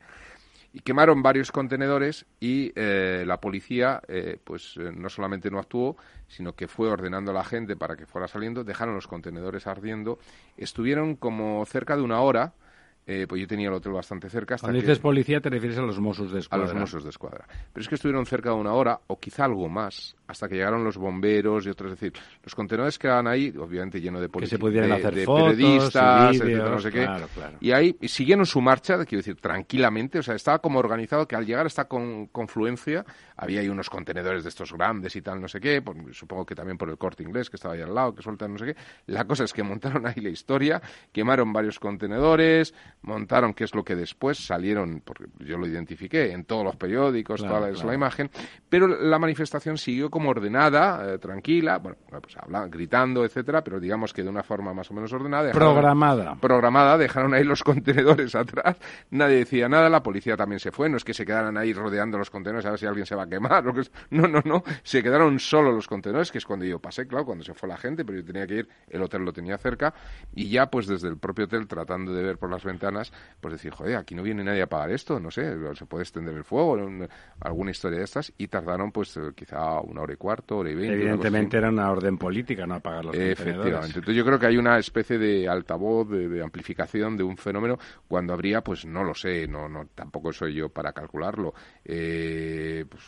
Y 0.74 0.80
quemaron 0.80 1.22
varios 1.22 1.52
contenedores 1.52 2.26
y 2.40 2.72
eh, 2.76 3.24
la 3.28 3.42
policía, 3.42 4.02
eh, 4.08 4.38
pues 4.44 4.78
no 4.78 5.10
solamente 5.10 5.52
no 5.52 5.60
actuó, 5.60 5.98
sino 6.28 6.54
que 6.54 6.68
fue 6.68 6.90
ordenando 6.90 7.32
a 7.32 7.34
la 7.34 7.44
gente 7.44 7.76
para 7.76 7.98
que 7.98 8.06
fuera 8.06 8.28
saliendo, 8.28 8.64
dejaron 8.64 8.96
los 8.96 9.08
contenedores 9.08 9.68
ardiendo, 9.68 10.20
estuvieron 10.56 11.16
como 11.16 11.66
cerca 11.66 11.98
de 11.98 12.04
una 12.04 12.22
hora 12.22 12.54
eh, 13.08 13.26
pues 13.28 13.42
yo 13.42 13.48
tenía 13.48 13.68
el 13.68 13.74
hotel 13.74 13.94
bastante 13.94 14.30
cerca. 14.30 14.58
Cuando 14.58 14.80
dices 14.80 15.00
policía 15.00 15.42
te 15.42 15.50
refieres 15.50 15.78
a 15.80 15.82
los 15.82 16.00
Mossos 16.00 16.32
de 16.32 16.40
Escuadra. 16.40 16.66
A 16.66 16.68
los 16.68 16.80
Mossos 16.80 17.04
de 17.04 17.10
Escuadra. 17.10 17.48
Pero 17.74 17.82
es 17.82 17.90
que 17.90 17.96
estuvieron 17.96 18.26
cerca 18.26 18.50
de 18.50 18.56
una 18.56 18.74
hora 18.74 19.00
o 19.08 19.20
quizá 19.20 19.46
algo 19.46 19.68
más 19.70 20.16
hasta 20.32 20.48
que 20.48 20.56
llegaron 20.56 20.84
los 20.84 20.98
bomberos 20.98 21.66
y 21.66 21.70
otros. 21.70 21.94
Es 21.94 22.00
decir, 22.00 22.14
los 22.44 22.56
contenedores 22.56 22.98
quedaban 22.98 23.28
ahí, 23.28 23.54
obviamente 23.58 24.00
llenos 24.00 24.22
de 24.22 24.30
policías, 24.30 24.60
de, 24.60 25.02
periodistas, 25.02 26.40
no 26.40 26.80
sé 26.80 26.92
qué. 26.92 27.08
Y 27.60 27.72
ahí 27.72 27.96
siguieron 28.04 28.46
su 28.46 28.62
marcha, 28.62 28.96
quiero 29.06 29.20
decir, 29.20 29.36
tranquilamente. 29.36 30.20
O 30.20 30.24
sea, 30.24 30.36
estaba 30.36 30.60
como 30.60 30.80
organizado 30.80 31.28
que 31.28 31.36
al 31.36 31.46
llegar 31.46 31.66
a 31.66 31.68
esta 31.68 31.86
confluencia 31.86 33.06
había 33.36 33.62
ahí 33.62 33.70
unos 33.70 33.90
contenedores 33.90 34.44
de 34.44 34.50
estos 34.50 34.74
grandes 34.74 35.16
y 35.16 35.22
tal, 35.22 35.42
no 35.42 35.48
sé 35.48 35.60
qué. 35.60 35.84
supongo 36.12 36.46
que 36.46 36.56
también 36.56 36.78
por 36.78 36.90
el 36.90 36.98
corte 36.98 37.24
inglés 37.24 37.50
que 37.50 37.58
estaba 37.58 37.74
ahí 37.74 37.82
al 37.82 37.94
lado, 37.94 38.16
que 38.16 38.22
sueltan 38.22 38.54
no 38.54 38.58
sé 38.58 38.68
qué. 38.68 38.76
La 39.08 39.26
cosa 39.26 39.44
es 39.44 39.54
que 39.54 39.64
montaron 39.64 40.08
ahí 40.08 40.22
la 40.22 40.30
historia, 40.30 40.82
quemaron 41.12 41.52
varios 41.52 41.80
contenedores 41.80 42.74
montaron, 43.02 43.54
que 43.54 43.64
es 43.64 43.74
lo 43.74 43.84
que 43.84 43.96
después 43.96 44.38
salieron, 44.38 45.02
porque 45.04 45.26
yo 45.40 45.58
lo 45.58 45.68
identifiqué 45.68 46.32
en 46.32 46.46
todos 46.46 46.64
los 46.64 46.76
periódicos, 46.76 47.42
toda 47.42 47.72
la, 47.72 47.94
imagen, 47.94 48.30
pero 48.70 48.88
la 48.88 49.18
manifestación 49.18 49.78
siguió 49.78 50.10
como 50.10 50.21
ordenada, 50.30 51.14
eh, 51.14 51.18
tranquila, 51.18 51.78
bueno, 51.78 51.98
pues 52.22 52.38
habla, 52.38 52.68
gritando, 52.68 53.26
etcétera, 53.26 53.64
pero 53.64 53.80
digamos 53.80 54.14
que 54.14 54.24
de 54.24 54.30
una 54.30 54.44
forma 54.44 54.74
más 54.74 54.90
o 54.92 54.94
menos 54.94 55.12
ordenada. 55.14 55.52
programada. 55.52 56.36
Programada, 56.36 56.98
dejaron 56.98 57.34
ahí 57.34 57.44
los 57.44 57.64
contenedores 57.64 58.36
atrás, 58.36 58.78
nadie 59.10 59.38
decía 59.38 59.70
nada, 59.70 59.90
la 59.90 60.04
policía 60.04 60.38
también 60.38 60.60
se 60.60 60.72
fue, 60.72 60.90
no 60.90 60.98
es 60.98 61.04
que 61.04 61.14
se 61.14 61.26
quedaran 61.26 61.58
ahí 61.58 61.74
rodeando 61.74 62.18
los 62.18 62.30
contenedores 62.30 62.66
a 62.66 62.72
ver 62.72 62.80
si 62.80 62.86
alguien 62.86 63.06
se 63.06 63.16
va 63.16 63.24
a 63.24 63.28
quemar, 63.28 63.68
o 63.68 63.74
que 63.74 63.82
no, 64.10 64.28
no, 64.28 64.42
no, 64.46 64.64
se 64.84 65.04
quedaron 65.04 65.40
solo 65.40 65.72
los 65.72 65.88
contenedores, 65.88 66.32
que 66.32 66.38
es 66.38 66.46
cuando 66.46 66.66
yo 66.66 66.80
pasé, 66.80 67.08
claro, 67.08 67.26
cuando 67.26 67.44
se 67.44 67.54
fue 67.54 67.68
la 67.68 67.78
gente, 67.78 68.06
pero 68.06 68.20
yo 68.20 68.26
tenía 68.26 68.48
que 68.48 68.56
ir, 68.56 68.70
el 68.90 69.02
hotel 69.02 69.24
lo 69.24 69.34
tenía 69.34 69.58
cerca, 69.58 69.94
y 70.34 70.50
ya 70.50 70.68
pues 70.68 70.88
desde 70.88 71.08
el 71.08 71.18
propio 71.18 71.46
hotel 71.46 71.68
tratando 71.68 72.14
de 72.14 72.24
ver 72.24 72.38
por 72.38 72.50
las 72.50 72.64
ventanas 72.64 73.12
pues 73.40 73.54
decir, 73.54 73.72
joder, 73.72 73.96
aquí 73.96 74.16
no 74.16 74.24
viene 74.24 74.44
nadie 74.44 74.62
a 74.62 74.68
pagar 74.68 74.92
esto, 74.92 75.20
no 75.20 75.32
sé, 75.32 75.56
se 75.76 75.86
puede 75.86 76.04
extender 76.04 76.36
el 76.36 76.44
fuego, 76.44 76.78
alguna 77.40 77.72
historia 77.72 78.00
de 78.00 78.04
estas, 78.04 78.34
y 78.38 78.48
tardaron 78.48 78.92
pues 78.92 79.20
quizá 79.36 79.80
una 79.82 80.02
hora 80.02 80.11
y 80.12 80.18
cuarto, 80.18 80.58
hora 80.58 80.72
y 80.72 80.76
veinte. 80.76 80.96
Evidentemente 80.96 81.58
era 81.58 81.70
una 81.70 81.92
orden 81.92 82.18
política, 82.18 82.66
no 82.66 82.76
apagar 82.76 83.06
los 83.06 83.16
Efectivamente. 83.16 84.00
Entonces 84.00 84.16
yo 84.16 84.26
creo 84.26 84.40
que 84.40 84.48
hay 84.48 84.58
una 84.58 84.78
especie 84.78 85.18
de 85.18 85.48
altavoz, 85.48 86.10
de, 86.10 86.42
amplificación 86.42 87.18
de 87.18 87.24
un 87.24 87.38
fenómeno 87.38 87.78
cuando 88.08 88.34
habría, 88.34 88.62
pues 88.62 88.86
no 88.86 89.04
lo 89.04 89.14
sé, 89.14 89.48
no, 89.48 89.70
no 89.70 89.88
tampoco 89.94 90.32
soy 90.34 90.56
yo 90.56 90.70
para 90.70 90.94
calcularlo, 90.94 91.54
eh, 91.86 92.86
pues 92.90 93.04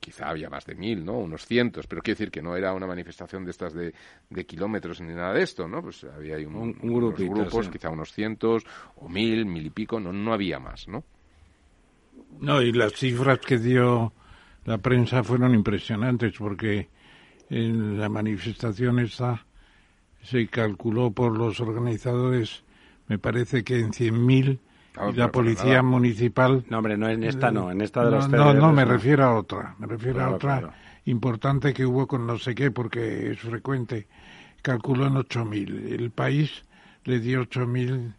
quizá 0.00 0.30
había 0.30 0.48
más 0.48 0.64
de 0.66 0.74
mil, 0.74 1.04
¿no? 1.04 1.18
Unos 1.18 1.44
cientos, 1.46 1.86
pero 1.86 2.02
quiero 2.02 2.16
decir 2.16 2.30
que 2.30 2.42
no 2.42 2.56
era 2.56 2.72
una 2.72 2.86
manifestación 2.86 3.44
de 3.44 3.50
estas 3.50 3.74
de, 3.74 3.94
de 4.30 4.46
kilómetros 4.46 5.00
ni 5.00 5.14
nada 5.14 5.32
de 5.32 5.42
esto, 5.42 5.68
¿no? 5.68 5.82
Pues 5.82 6.04
había 6.04 6.36
un, 6.36 6.56
un, 6.56 6.78
unos 6.82 7.18
grupos, 7.18 7.68
quizá 7.68 7.90
unos 7.90 8.12
cientos 8.12 8.64
o 8.96 9.08
mil, 9.08 9.46
mil 9.46 9.66
y 9.66 9.70
pico, 9.70 10.00
no, 10.00 10.12
no 10.12 10.32
había 10.32 10.58
más, 10.58 10.88
¿no? 10.88 11.04
No, 12.40 12.60
y 12.60 12.72
las 12.72 12.92
cifras 12.94 13.38
que 13.38 13.58
dio 13.58 14.12
la 14.64 14.78
prensa 14.78 15.22
fueron 15.22 15.54
impresionantes 15.54 16.34
porque 16.38 16.88
en 17.50 17.98
la 17.98 18.08
manifestación 18.08 18.98
esta 18.98 19.44
se 20.22 20.46
calculó 20.48 21.10
por 21.10 21.36
los 21.36 21.60
organizadores, 21.60 22.64
me 23.08 23.18
parece 23.18 23.62
que 23.62 23.78
en 23.78 23.92
100.000 23.92 24.58
y 25.12 25.16
la 25.16 25.30
policía 25.30 25.82
municipal. 25.82 26.64
No, 26.68 26.78
hombre, 26.78 26.96
no 26.96 27.08
en 27.08 27.24
esta, 27.24 27.50
no, 27.50 27.70
en 27.70 27.80
esta 27.80 28.04
de 28.04 28.10
los. 28.10 28.28
No, 28.28 28.54
no, 28.54 28.72
me 28.72 28.84
refiero 28.84 29.24
a 29.24 29.34
otra, 29.34 29.74
me 29.78 29.86
refiero 29.86 30.22
a 30.22 30.30
otra 30.30 30.72
importante 31.04 31.74
que 31.74 31.84
hubo 31.84 32.06
con 32.06 32.26
no 32.26 32.38
sé 32.38 32.54
qué, 32.54 32.70
porque 32.70 33.32
es 33.32 33.40
frecuente. 33.40 34.06
Calculó 34.62 35.06
en 35.06 35.14
8.000. 35.14 35.92
El 35.92 36.10
país 36.10 36.64
le 37.04 37.20
dio 37.20 37.42
8.000, 37.42 38.14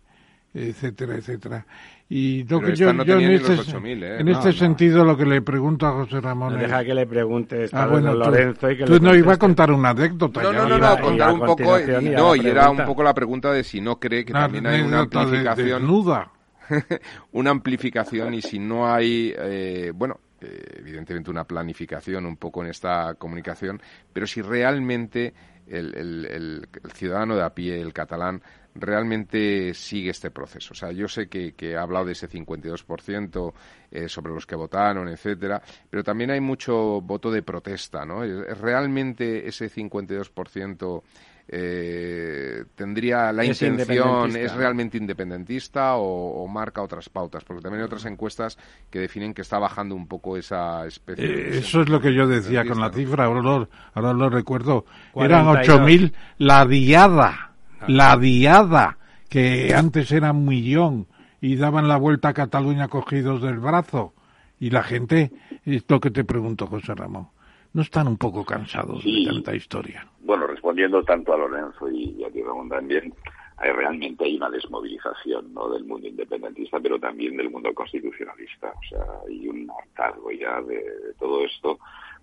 etcétera, 0.54 1.16
etcétera. 1.16 1.66
Y 2.08 2.44
lo 2.44 2.62
que 2.62 2.76
yo, 2.76 2.92
yo 3.04 3.20
en 3.20 3.32
este, 3.32 3.54
¿eh? 3.54 4.18
en 4.20 4.28
este 4.28 4.54
sentido 4.54 5.04
lo 5.04 5.18
que 5.18 5.26
le 5.26 5.42
pregunto 5.42 5.88
a 5.88 5.92
José 5.94 6.22
Ramón 6.22 6.60
Deja 6.60 6.86
que 6.86 6.94
le 6.94 7.08
preguntes 7.08 7.74
a 7.74 7.84
ah, 7.84 7.88
bueno, 7.88 8.14
Lorenzo 8.14 8.70
y 8.70 8.78
que 8.78 8.86
tú 8.86 9.00
no 9.00 9.16
iba 9.16 9.34
a 9.34 9.38
contar 9.38 9.72
una 9.72 9.90
anécdota. 9.90 10.44
No, 10.44 10.54
no, 10.54 10.70
no, 10.70 10.78
no, 10.78 11.00
contar 11.00 11.34
un 11.34 11.40
poco. 11.40 11.80
Y, 11.80 12.10
no, 12.10 12.36
y 12.36 12.46
era 12.46 12.70
un 12.70 12.86
poco 12.86 13.02
la 13.02 13.14
pregunta 13.14 13.52
de 13.52 13.64
si 13.64 13.82
no 13.82 14.00
cree 14.00 14.24
que 14.24 14.34
también 14.34 14.68
hay 14.68 14.82
una 14.82 15.00
amplificación. 15.00 15.82
Desnuda. 15.82 16.32
una 17.32 17.52
amplificación 17.52 18.34
y 18.34 18.42
si 18.42 18.60
no 18.60 18.92
hay, 18.92 19.34
eh, 19.38 19.92
bueno, 19.94 20.20
eh, 20.42 20.78
evidentemente 20.80 21.32
una 21.32 21.44
planificación 21.44 22.26
un 22.26 22.38
poco 22.38 22.64
en 22.64 22.70
esta 22.70 23.16
comunicación, 23.16 23.82
pero 24.14 24.28
si 24.28 24.42
realmente 24.42 25.34
el, 25.68 26.68
ciudadano 26.94 27.36
de 27.36 27.44
a 27.44 27.54
pie, 27.54 27.82
el 27.82 27.94
catalán, 27.94 28.42
realmente 28.76 29.74
sigue 29.74 30.12
este 30.12 30.32
proceso. 30.32 30.74
O 30.74 30.76
sea, 30.76 30.92
yo 30.92 31.08
sé 31.08 31.28
que, 31.28 31.54
que 31.54 31.76
ha 31.76 31.82
hablado 31.82 32.06
de 32.06 32.12
ese 32.12 32.30
52% 32.30 33.54
eh, 33.92 34.10
sobre 34.10 34.34
los 34.34 34.46
que 34.46 34.56
votaron, 34.56 35.08
etcétera, 35.08 35.62
pero 35.90 36.04
también 36.04 36.32
hay 36.32 36.42
mucho 36.42 37.02
voto 37.02 37.32
de 37.32 37.42
protesta, 37.42 38.06
¿no? 38.06 38.24
¿Realmente 38.24 39.48
ese 39.48 39.70
52% 39.70 41.04
eh, 41.48 42.66
tendría 42.74 43.32
la 43.32 43.46
intención, 43.46 44.36
es 44.36 44.54
realmente 44.56 44.98
independentista 44.98 45.96
o, 45.96 46.48
marca 46.48 46.82
otras 46.82 47.08
pautas, 47.10 47.44
porque 47.44 47.62
también 47.62 47.82
hay 47.82 47.86
otras 47.86 48.06
encuestas 48.06 48.58
que 48.90 49.00
definen 49.00 49.34
que 49.34 49.44
está 49.44 49.60
bajando 49.60 49.94
un 49.96 50.08
poco 50.08 50.38
esa 50.38 50.86
especie. 50.88 51.26
Eh, 51.26 51.58
eso 51.60 51.82
es 51.82 51.90
lo 51.90 52.02
que 52.02 52.14
yo 52.14 52.28
decía 52.28 52.66
con 52.66 52.80
la 52.80 52.92
cifra, 52.92 53.26
ahora 53.26 53.42
lo, 53.42 53.70
ahora 53.94 54.14
lo 54.14 54.30
recuerdo, 54.30 54.86
eran 55.16 55.46
8.000 55.46 56.14
la 56.40 56.66
diada. 56.66 57.45
La 57.88 58.18
diada, 58.18 58.98
que 59.30 59.74
antes 59.74 60.12
era 60.12 60.32
un 60.32 60.46
millón 60.46 61.08
y 61.42 61.56
daban 61.56 61.88
la 61.88 61.98
vuelta 61.98 62.30
a 62.30 62.34
Cataluña 62.34 62.88
cogidos 62.88 63.42
del 63.42 63.60
brazo. 63.60 64.14
Y 64.60 64.70
la 64.70 64.84
gente, 64.84 65.32
es 65.66 65.84
lo 65.88 66.00
que 66.00 66.12
te 66.12 66.24
pregunto, 66.24 66.68
José 66.68 66.96
Ramón, 66.96 67.28
¿no 67.74 67.82
están 67.82 68.08
un 68.08 68.18
poco 68.18 68.46
cansados 68.46 69.04
de 69.04 69.26
tanta 69.26 69.56
historia? 69.56 70.08
bueno, 70.26 70.48
respondiendo 70.48 71.04
tanto 71.04 71.34
a 71.34 71.38
Lorenzo 71.38 71.90
y, 71.90 72.24
a 72.24 72.30
ti 72.32 72.42
Ramón 72.42 72.68
también, 72.68 73.14
realmente 73.58 74.26
hay 74.26 74.38
una 74.38 74.50
desmovilización 74.50 75.54
¿no? 75.54 75.70
del 75.70 75.86
mundo 75.86 76.08
independentista, 76.08 76.80
pero 76.80 77.00
también 77.00 77.38
del 77.38 77.50
mundo 77.50 77.74
constitucionalista. 77.74 78.72
O 78.72 78.90
sea, 78.90 79.06
hay 79.28 79.48
un 79.48 79.70
hartazgo 79.70 80.32
ya 80.32 80.62
de, 80.64 80.84
todo 81.20 81.46
esto, 81.46 81.80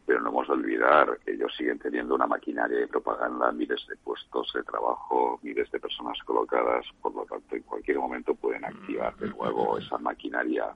pero 0.07 0.21
no 0.21 0.31
hemos 0.31 0.47
de 0.49 0.55
olvidar 0.55 1.19
que 1.25 1.33
ellos 1.33 1.55
siguen 1.57 1.79
teniendo 1.79 2.15
una 2.15 2.27
maquinaria 2.27 2.79
de 2.79 2.89
propaganda, 2.89 3.53
miles 3.53 3.81
de 3.89 3.97
puestos 3.97 4.53
de 4.55 4.63
trabajo, 4.65 5.39
miles 5.43 5.71
de 5.71 5.81
personas 5.81 6.19
colocadas, 6.25 6.85
por 7.01 7.15
lo 7.15 7.25
tanto, 7.25 7.57
en 7.57 7.63
cualquier 7.63 7.99
momento 7.99 8.35
pueden 8.35 8.65
activar 8.65 9.17
de 9.17 9.29
nuevo 9.29 9.79
esa 9.79 9.99
maquinaria 9.99 10.75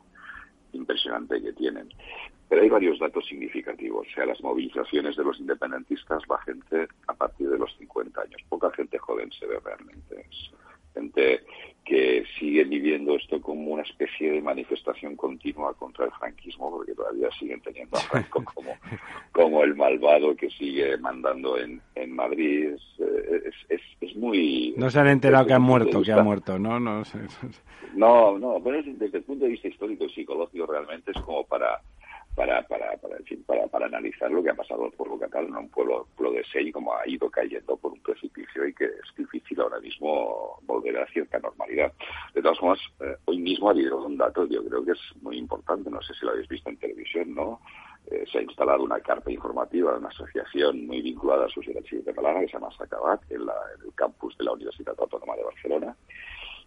impresionante 0.73 1.43
que 1.43 1.53
tienen. 1.53 1.89
Pero 2.49 2.63
hay 2.63 2.69
varios 2.69 2.99
datos 3.01 3.27
significativos. 3.27 4.07
O 4.09 4.15
sea, 4.15 4.27
las 4.27 4.41
movilizaciones 4.41 5.17
de 5.17 5.25
los 5.25 5.39
independentistas 5.41 6.23
va 6.31 6.41
gente 6.43 6.87
a 7.09 7.15
partir 7.15 7.51
de 7.51 7.59
los 7.59 7.75
50 7.77 8.21
años. 8.21 8.41
Poca 8.49 8.71
gente 8.71 8.99
joven 8.99 9.31
se 9.33 9.47
ve 9.47 9.59
realmente. 9.65 10.21
Es 10.21 10.51
gente 10.97 11.41
que 11.85 12.25
sigue 12.39 12.65
viviendo 12.65 13.15
esto 13.15 13.41
como 13.41 13.71
una 13.71 13.85
especie 13.85 14.33
de 14.33 14.43
manifestación 14.43 15.15
continua 15.15 15.73
contra 15.75 16.07
el 16.07 16.11
franquismo, 16.13 16.69
porque 16.71 16.95
todavía 16.95 17.29
siguen 17.39 17.61
teniendo 17.61 17.97
a 17.97 18.01
Franco 18.01 18.43
como, 18.55 18.73
como 19.31 19.63
el 19.63 19.77
malvado 19.77 20.35
que 20.35 20.51
sigue 20.51 20.97
mandando 20.99 21.57
en, 21.57 21.81
en 21.95 22.13
Madrid. 22.13 22.75
Es, 22.75 22.83
es, 23.69 23.81
es, 24.01 24.17
muy... 24.17 24.75
No 24.77 24.91
se 24.91 24.99
han 24.99 25.09
enterado 25.09 25.47
que 25.47 25.53
ha 25.53 25.61
muerto, 25.61 26.03
que 26.03 26.13
ha 26.13 26.23
muerto, 26.23 26.59
¿no? 26.59 26.81
No, 26.81 27.05
no, 27.95 28.39
no, 28.39 28.61
pero 28.65 28.83
desde 28.83 29.19
el 29.19 29.25
punto 29.25 29.45
de 29.45 29.53
vista 29.53 29.69
histórico 29.69 30.07
y 30.07 30.11
psicológico 30.11 30.67
realmente 30.67 31.13
es 31.15 31.21
como 31.23 31.45
para 31.45 31.81
para, 32.37 32.63
para, 32.69 32.97
para, 32.99 33.17
para, 33.47 33.67
para 33.67 33.87
analizar 33.87 34.31
lo 34.31 34.43
que 34.43 34.51
ha 34.51 34.55
pasado 34.55 34.85
al 34.85 34.93
pueblo 34.93 35.19
catalán, 35.19 35.57
un 35.57 35.71
pueblo, 35.71 36.07
pueblo 36.15 36.37
de 36.37 36.45
Sei 36.45 36.71
como 36.71 36.95
ha 36.95 37.09
ido 37.09 37.31
cayendo 37.31 37.77
por 37.79 37.93
un 37.93 38.03
precipicio 38.03 38.67
y 38.67 38.75
que 38.75 38.85
es 38.85 39.17
difícil 39.17 39.59
ahora 39.61 39.81
mismo 39.81 40.61
volver 40.63 40.99
a 40.99 41.07
cierta 41.07 41.39
normalidad. 41.39 41.93
De 42.35 42.43
todas 42.43 42.59
formas, 42.59 42.79
eh, 43.01 43.17
hoy 43.25 43.39
mismo 43.39 43.69
ha 43.69 43.73
habido 43.73 44.05
un 44.05 44.19
dato 44.19 44.47
yo 44.47 44.63
creo 44.67 44.85
que 44.85 44.93
es 44.93 45.23
muy 45.23 45.39
importante, 45.39 45.91
no 45.91 46.03
sé 46.03 46.13
si 46.15 46.27
lo 46.27 46.33
habéis 46.33 46.49
visto 46.49 46.69
en 46.69 46.77
televisión, 46.77 47.35
¿no? 47.35 47.61
Eh, 48.07 48.25
se 48.31 48.39
ha 48.39 48.43
instalado 48.43 48.85
una 48.85 49.01
carpa 49.01 49.33
informativa 49.33 49.93
de 49.93 49.99
una 49.99 50.09
asociación 50.09 50.87
muy 50.87 51.01
vinculada 51.01 51.45
a 51.45 51.47
la 51.47 51.53
sociedad 51.53 51.83
civil 51.85 52.05
catalana 52.05 52.41
que 52.41 52.47
se 52.49 52.53
llama 52.53 52.71
Sacabat 52.77 53.21
en, 53.33 53.47
la, 53.47 53.55
en 53.75 53.87
el 53.87 53.95
campus 53.95 54.37
de 54.37 54.45
la 54.45 54.53
Universidad 54.53 54.95
Autónoma 54.99 55.35
de 55.37 55.43
Barcelona 55.43 55.97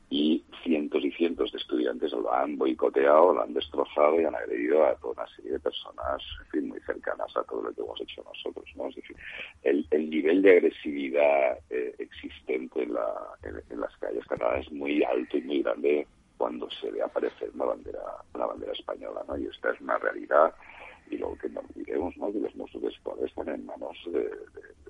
y 0.09 0.43
cientos 0.63 1.03
y 1.03 1.11
cientos 1.11 1.51
de 1.51 1.59
estudiantes 1.59 2.11
lo 2.11 2.33
han 2.33 2.57
boicoteado, 2.57 3.33
lo 3.33 3.43
han 3.43 3.53
destrozado 3.53 4.19
y 4.19 4.25
han 4.25 4.35
agredido 4.35 4.85
a 4.85 4.95
toda 4.95 5.23
una 5.23 5.35
serie 5.35 5.51
de 5.51 5.59
personas, 5.59 6.21
muy 6.53 6.79
cercanas 6.81 7.35
a 7.37 7.43
todo 7.43 7.61
lo 7.61 7.73
que 7.73 7.81
hemos 7.81 8.01
hecho 8.01 8.23
nosotros, 8.23 8.65
¿no? 8.75 8.87
Es 8.87 8.95
decir, 8.95 9.15
el, 9.63 9.85
el 9.91 10.09
nivel 10.09 10.41
de 10.41 10.51
agresividad 10.51 11.59
eh, 11.69 11.95
existente 11.99 12.83
en, 12.83 12.93
la, 12.93 13.13
en, 13.43 13.79
las 13.79 13.95
calles 13.97 14.25
catalanas 14.25 14.65
es 14.65 14.71
muy 14.71 15.03
alto 15.03 15.37
y 15.37 15.41
muy 15.41 15.61
grande 15.61 16.07
cuando 16.37 16.69
se 16.71 16.89
ve 16.89 17.01
aparecer 17.01 17.51
una 17.53 17.65
bandera, 17.65 18.01
una 18.33 18.45
bandera 18.47 18.71
española, 18.73 19.23
¿no? 19.27 19.37
Y 19.37 19.45
esta 19.45 19.71
es 19.71 19.81
una 19.81 19.97
realidad 19.97 20.53
y 21.09 21.17
luego 21.17 21.37
que 21.37 21.49
no 21.49 21.61
olvidemos 21.61 22.15
¿no? 22.17 22.31
que 22.31 22.39
los 22.39 22.81
de 22.81 22.87
Escuadra 22.87 23.25
están 23.25 23.49
en 23.49 23.65
manos 23.65 23.97
de, 24.05 24.29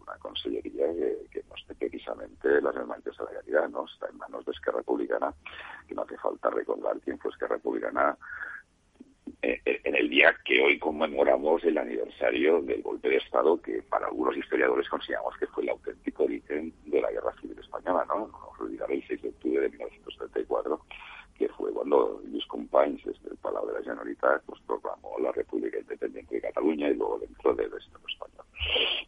una 0.02 0.18
consellería 0.20 0.88
que, 1.32 1.44
no 1.48 1.56
esté 1.56 1.76
precisamente 1.76 2.62
las 2.62 2.76
herramientas 2.76 3.18
de 3.18 3.24
la 3.24 3.32
realidad, 3.32 3.70
¿no? 3.70 3.86
está 3.86 4.08
en 4.10 4.18
manos 4.18 4.46
de 4.46 4.52
Esquerra 4.52 4.80
Republicana, 4.80 5.34
que 5.88 5.96
no 5.96 6.04
hace 6.04 6.18
falta 6.18 6.50
recordar 6.50 7.00
quién 7.02 7.18
fue 7.20 7.32
Esquerra 7.32 7.56
Republicana 7.56 8.18
eh, 9.42 9.62
eh, 9.66 9.82
en 9.84 9.96
el 9.96 10.10
día 10.10 10.36
que 10.44 10.62
hoy 10.62 10.78
conmemoramos 10.80 11.64
el 11.64 11.78
aniversario 11.78 12.62
del 12.62 12.82
golpe 12.82 13.10
de 13.10 13.18
Estado 13.18 13.62
que 13.62 13.82
para 13.84 14.08
algunos 14.08 14.36
historiadores 14.36 14.90
consideramos 14.90 15.38
que 15.38 15.48
fue 15.48 15.64
el 15.64 15.70
auténtico 15.70 16.24
origen 16.24 16.74
de 16.86 17.00
la 17.00 17.12
Guerra 17.12 17.34
Civil 17.40 17.58
Española, 17.58 18.06
¿no? 18.08 18.28
No 18.28 18.50
os 18.50 18.60
olvidaré 18.60 18.96
el 18.96 19.08
6 19.08 19.22
de 19.22 19.30
octubre 19.30 19.62
de 19.62 19.70
1934 19.70 20.82
que 21.40 21.48
fue 21.50 21.72
cuando 21.72 22.22
Luis 22.30 22.46
Companys, 22.48 23.04
desde 23.06 23.30
el 23.32 23.38
Palau 23.38 23.66
de 23.66 23.74
la 23.74 23.82
Generalitat, 23.82 24.44
pues, 24.46 24.60
proclamó 24.68 25.18
la 25.20 25.32
República 25.32 25.80
Independiente 25.80 26.36
de 26.36 26.42
Cataluña 26.42 26.90
y 26.90 26.96
luego 26.96 27.18
dentro 27.20 27.56
del 27.56 27.68
Estado 27.68 28.06
español. 28.08 28.46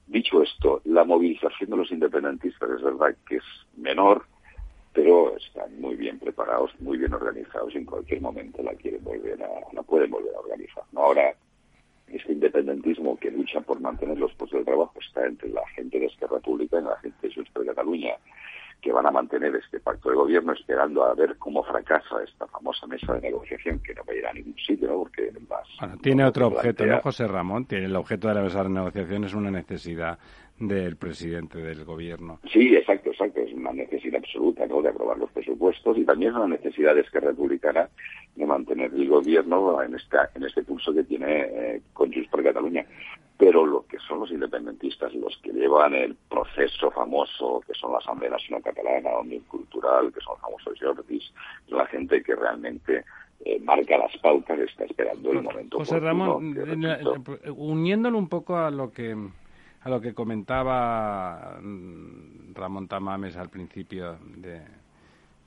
Dicho 0.08 0.42
esto, 0.42 0.82
la 0.86 1.04
movilización 1.04 1.70
de 1.70 1.78
los 1.78 1.92
independentistas 1.92 2.70
es 2.70 2.82
verdad 2.82 3.14
que 3.28 3.36
es 3.36 3.44
menor, 3.76 4.24
pero 4.94 5.36
están 5.36 5.80
muy 5.82 5.96
bien 5.98 6.20
preparados, 6.20 6.72
muy 6.80 6.98
bien 6.98 7.14
organizados 7.14 7.76
y 7.76 7.80
en 7.80 7.86
cualquier 7.86 8.22
momento 8.22 8.64
la 8.64 8.76
quieren 8.76 9.04
volver 9.04 9.44
a, 9.44 9.50
la 9.74 9.84
pueden 9.84 10.10
volver 10.10 10.34
a 10.34 10.40
organizar. 10.40 10.84
¿no? 10.94 11.02
Ahora, 11.02 11.36
este 12.08 12.32
independentismo 12.32 13.18
que 13.20 13.32
lucha 13.32 13.60
por 13.60 13.82
mantener 13.82 14.18
los 14.18 14.34
puestos 14.36 14.60
de 14.60 14.66
trabajo 14.66 14.94
está 15.02 15.26
entre 15.26 15.50
la 15.50 15.68
gente 15.76 16.00
de 16.00 16.06
esta 16.06 16.28
república 16.28 16.80
y 16.80 16.84
la 16.84 16.98
gente 17.00 17.28
de 17.28 17.36
Junts 17.36 17.52
Cataluña 17.54 18.16
que 18.82 18.92
van 18.92 19.06
a 19.06 19.12
mantener 19.12 19.56
este 19.56 19.80
pacto 19.80 20.10
de 20.10 20.16
gobierno 20.16 20.54
esperando 20.54 21.04
a 21.04 21.14
ver 21.14 21.38
cómo 21.38 21.64
fracasa 21.64 22.24
esta 22.24 22.48
famosa 22.48 22.88
mesa 22.88 23.14
de 23.14 23.22
negociación 23.22 23.80
que 23.80 23.94
no 23.94 24.04
va 24.04 24.14
a 24.14 24.16
ir 24.16 24.26
a 24.26 24.34
ningún 24.34 24.56
sitio, 24.58 24.88
¿no? 24.88 24.98
Porque 25.00 25.32
tiene 26.02 26.26
otro 26.26 26.48
objeto, 26.48 26.86
¿no, 26.86 27.00
José 27.02 27.28
Ramón? 27.28 27.66
Tiene 27.66 27.86
el 27.86 27.96
objeto 27.96 28.28
de 28.28 28.36
la 28.36 28.42
mesa 28.42 28.64
de 28.64 28.70
negociación 28.70 29.24
es 29.24 29.34
una 29.34 29.52
necesidad 29.52 30.18
del 30.60 30.96
presidente 30.96 31.58
del 31.58 31.86
gobierno. 31.86 32.40
Sí, 32.52 32.76
exacto, 32.76 33.10
exacto. 33.10 33.40
Es 33.40 33.54
una 33.54 33.74
necesidad 33.74 34.18
absoluta, 34.18 34.66
¿no? 34.68 34.82
De 34.82 34.90
aprobar 34.90 35.18
los 35.18 35.32
presupuestos 35.32 35.98
y 35.98 36.06
también 36.06 36.32
es 36.32 36.38
una 36.38 36.48
necesidad 36.48 36.94
de 36.96 37.02
Esquerra 37.02 37.30
Republicana 37.30 37.90
de 38.36 38.46
mantener 38.46 38.94
el 38.94 39.08
gobierno 39.08 39.82
en, 39.82 39.96
esta, 39.96 40.30
en 40.36 40.44
este 40.44 40.64
pulso 40.64 40.94
que 40.94 41.04
tiene 41.04 41.42
eh, 41.42 41.82
con 41.94 42.14
Junts 42.14 42.30
por 42.30 42.44
Cataluña 42.44 42.86
pero 43.42 43.66
lo 43.66 43.88
que 43.88 43.98
son 44.08 44.20
los 44.20 44.30
independentistas, 44.30 45.16
los 45.16 45.36
que 45.38 45.52
llevan 45.52 45.96
el 45.96 46.16
proceso 46.30 46.92
famoso, 46.92 47.64
que 47.66 47.74
son 47.74 47.92
la 47.92 47.98
Asamblea 47.98 48.30
Nacional 48.30 48.62
Catalana, 48.62 49.10
Òmnium 49.18 49.42
Cultural, 49.46 50.14
que 50.14 50.22
son 50.22 50.34
los 50.34 50.42
famosos 50.42 50.80
Jordis, 50.80 51.34
la 51.70 51.88
gente 51.88 52.22
que 52.22 52.36
realmente 52.36 53.04
eh, 53.44 53.60
marca 53.62 53.98
las 53.98 54.16
pautas, 54.18 54.60
está 54.60 54.84
esperando 54.86 55.32
el 55.32 55.42
momento. 55.42 55.80
José 55.80 56.00
Ramón, 56.00 56.56
uniéndolo 57.58 58.20
un 58.20 58.30
poco 58.30 58.58
a 58.58 58.70
lo 58.70 58.92
que 58.92 59.18
a 59.84 59.90
lo 59.90 60.00
que 60.00 60.14
comentaba 60.14 61.58
mm, 61.60 62.54
Ramón 62.54 62.88
Tamames 62.88 63.38
al 63.38 63.50
principio 63.50 64.20
de, 64.36 64.62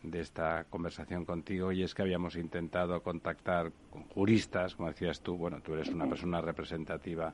de 0.02 0.20
esta 0.20 0.64
conversación 0.64 1.24
contigo 1.24 1.70
y 1.70 1.84
es 1.84 1.94
que 1.94 2.02
habíamos 2.02 2.34
intentado 2.34 3.00
contactar 3.04 3.70
con 3.90 4.02
juristas, 4.08 4.74
como 4.74 4.88
decías 4.88 5.20
tú, 5.20 5.36
bueno, 5.36 5.60
tú 5.60 5.74
eres 5.74 5.90
una 5.90 6.08
persona 6.08 6.40
representativa 6.40 7.32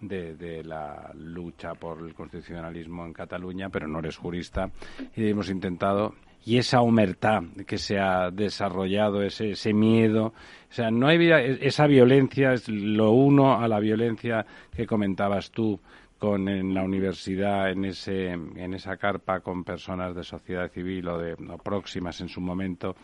de, 0.00 0.62
la 0.64 1.10
lucha 1.14 1.74
por 1.74 2.00
el 2.00 2.14
constitucionalismo 2.14 3.04
en 3.06 3.12
Cataluña, 3.12 3.68
pero 3.68 3.86
no 3.86 3.98
eres 3.98 4.16
jurista, 4.16 4.70
y 5.16 5.28
hemos 5.28 5.50
intentado 5.50 6.14
y 6.46 6.58
esa 6.58 6.82
humertad 6.82 7.42
que 7.66 7.78
se 7.78 7.98
ha 7.98 8.30
desarrollado, 8.30 9.22
ese, 9.22 9.52
ese 9.52 9.72
miedo, 9.72 10.26
o 10.26 10.72
sea, 10.72 10.90
no 10.90 11.06
hay 11.06 11.30
esa 11.60 11.86
violencia 11.86 12.52
es 12.52 12.68
lo 12.68 13.12
uno 13.12 13.58
a 13.58 13.66
la 13.66 13.80
violencia 13.80 14.44
que 14.70 14.86
comentabas 14.86 15.50
tú 15.50 15.80
con 16.18 16.48
en 16.48 16.74
la 16.74 16.82
universidad 16.82 17.70
en 17.70 17.86
ese 17.86 18.28
en 18.30 18.74
esa 18.74 18.96
carpa 18.96 19.40
con 19.40 19.64
personas 19.64 20.14
de 20.14 20.22
sociedad 20.22 20.70
civil 20.70 21.08
o 21.08 21.18
de 21.18 21.36
próximas 21.62 22.20
en 22.20 22.28
su 22.28 22.40
momento 22.40 22.94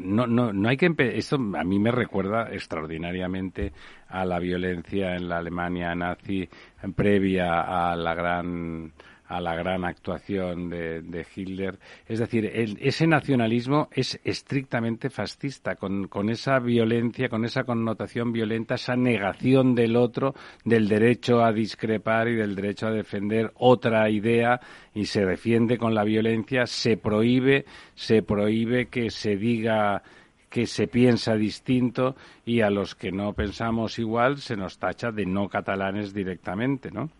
no, 0.00 0.26
no, 0.26 0.52
no 0.52 0.68
hay 0.68 0.76
que 0.76 0.86
esto 1.16 1.36
a 1.36 1.64
mí 1.64 1.78
me 1.78 1.90
recuerda 1.90 2.48
extraordinariamente 2.52 3.72
a 4.08 4.24
la 4.24 4.38
violencia 4.38 5.14
en 5.14 5.28
la 5.28 5.38
Alemania 5.38 5.94
nazi 5.94 6.48
previa 6.94 7.90
a 7.90 7.96
la 7.96 8.14
gran 8.14 8.92
a 9.30 9.40
la 9.40 9.54
gran 9.54 9.84
actuación 9.84 10.68
de, 10.68 11.26
Hitler. 11.34 11.78
Es 12.08 12.18
decir, 12.18 12.50
ese 12.80 13.06
nacionalismo 13.06 13.88
es 13.92 14.18
estrictamente 14.24 15.08
fascista, 15.08 15.76
con, 15.76 16.08
con, 16.08 16.30
esa 16.30 16.58
violencia, 16.58 17.28
con 17.28 17.44
esa 17.44 17.62
connotación 17.62 18.32
violenta, 18.32 18.74
esa 18.74 18.96
negación 18.96 19.76
del 19.76 19.94
otro, 19.94 20.34
del 20.64 20.88
derecho 20.88 21.44
a 21.44 21.52
discrepar 21.52 22.26
y 22.26 22.34
del 22.34 22.56
derecho 22.56 22.88
a 22.88 22.90
defender 22.90 23.52
otra 23.54 24.10
idea 24.10 24.60
y 24.94 25.04
se 25.04 25.24
defiende 25.24 25.78
con 25.78 25.94
la 25.94 26.02
violencia, 26.02 26.66
se 26.66 26.96
prohíbe, 26.96 27.66
se 27.94 28.24
prohíbe 28.24 28.86
que 28.86 29.10
se 29.10 29.36
diga 29.36 30.02
que 30.48 30.66
se 30.66 30.88
piensa 30.88 31.36
distinto 31.36 32.16
y 32.44 32.62
a 32.62 32.70
los 32.70 32.96
que 32.96 33.12
no 33.12 33.32
pensamos 33.32 34.00
igual 34.00 34.38
se 34.38 34.56
nos 34.56 34.76
tacha 34.76 35.12
de 35.12 35.24
no 35.24 35.48
catalanes 35.48 36.12
directamente, 36.12 36.90
¿no? 36.90 37.10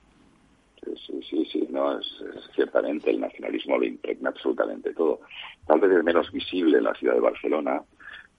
Sí, 0.85 1.21
sí, 1.29 1.45
sí, 1.53 1.69
no, 1.71 1.99
es, 1.99 2.07
ciertamente 2.55 3.11
el 3.11 3.21
nacionalismo 3.21 3.79
lo 3.79 3.85
impregna 3.85 4.31
absolutamente 4.31 4.93
todo. 4.95 5.21
Tal 5.67 5.81
vez 5.81 5.91
es 5.93 6.05
menos 6.05 6.31
visible 6.33 6.79
en 6.79 6.85
la 6.85 6.95
ciudad 6.95 7.15
de 7.15 7.21
Barcelona, 7.21 7.83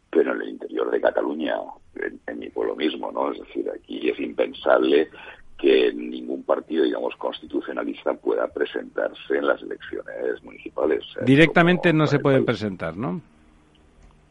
pero 0.09 0.33
en 0.33 0.41
el 0.41 0.49
interior 0.49 0.89
de 0.89 1.01
Cataluña, 1.01 1.55
en, 1.95 2.39
mi 2.39 2.49
pueblo 2.49 2.75
mismo, 2.75 3.11
¿no? 3.11 3.31
Es 3.31 3.39
decir, 3.39 3.69
aquí 3.69 4.09
es 4.09 4.19
impensable 4.19 5.09
que 5.57 5.93
ningún 5.93 6.43
partido, 6.43 6.83
digamos, 6.83 7.15
constitucionalista 7.17 8.13
pueda 8.15 8.47
presentarse 8.47 9.37
en 9.37 9.47
las 9.47 9.61
elecciones 9.61 10.43
municipales. 10.43 11.03
Directamente 11.23 11.93
no 11.93 12.07
se 12.07 12.19
pueden 12.19 12.45
presentar, 12.45 12.97
¿no? 12.97 13.21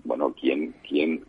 Bueno, 0.04 0.34
¿quién, 0.38 0.74
¿quién 0.86 1.24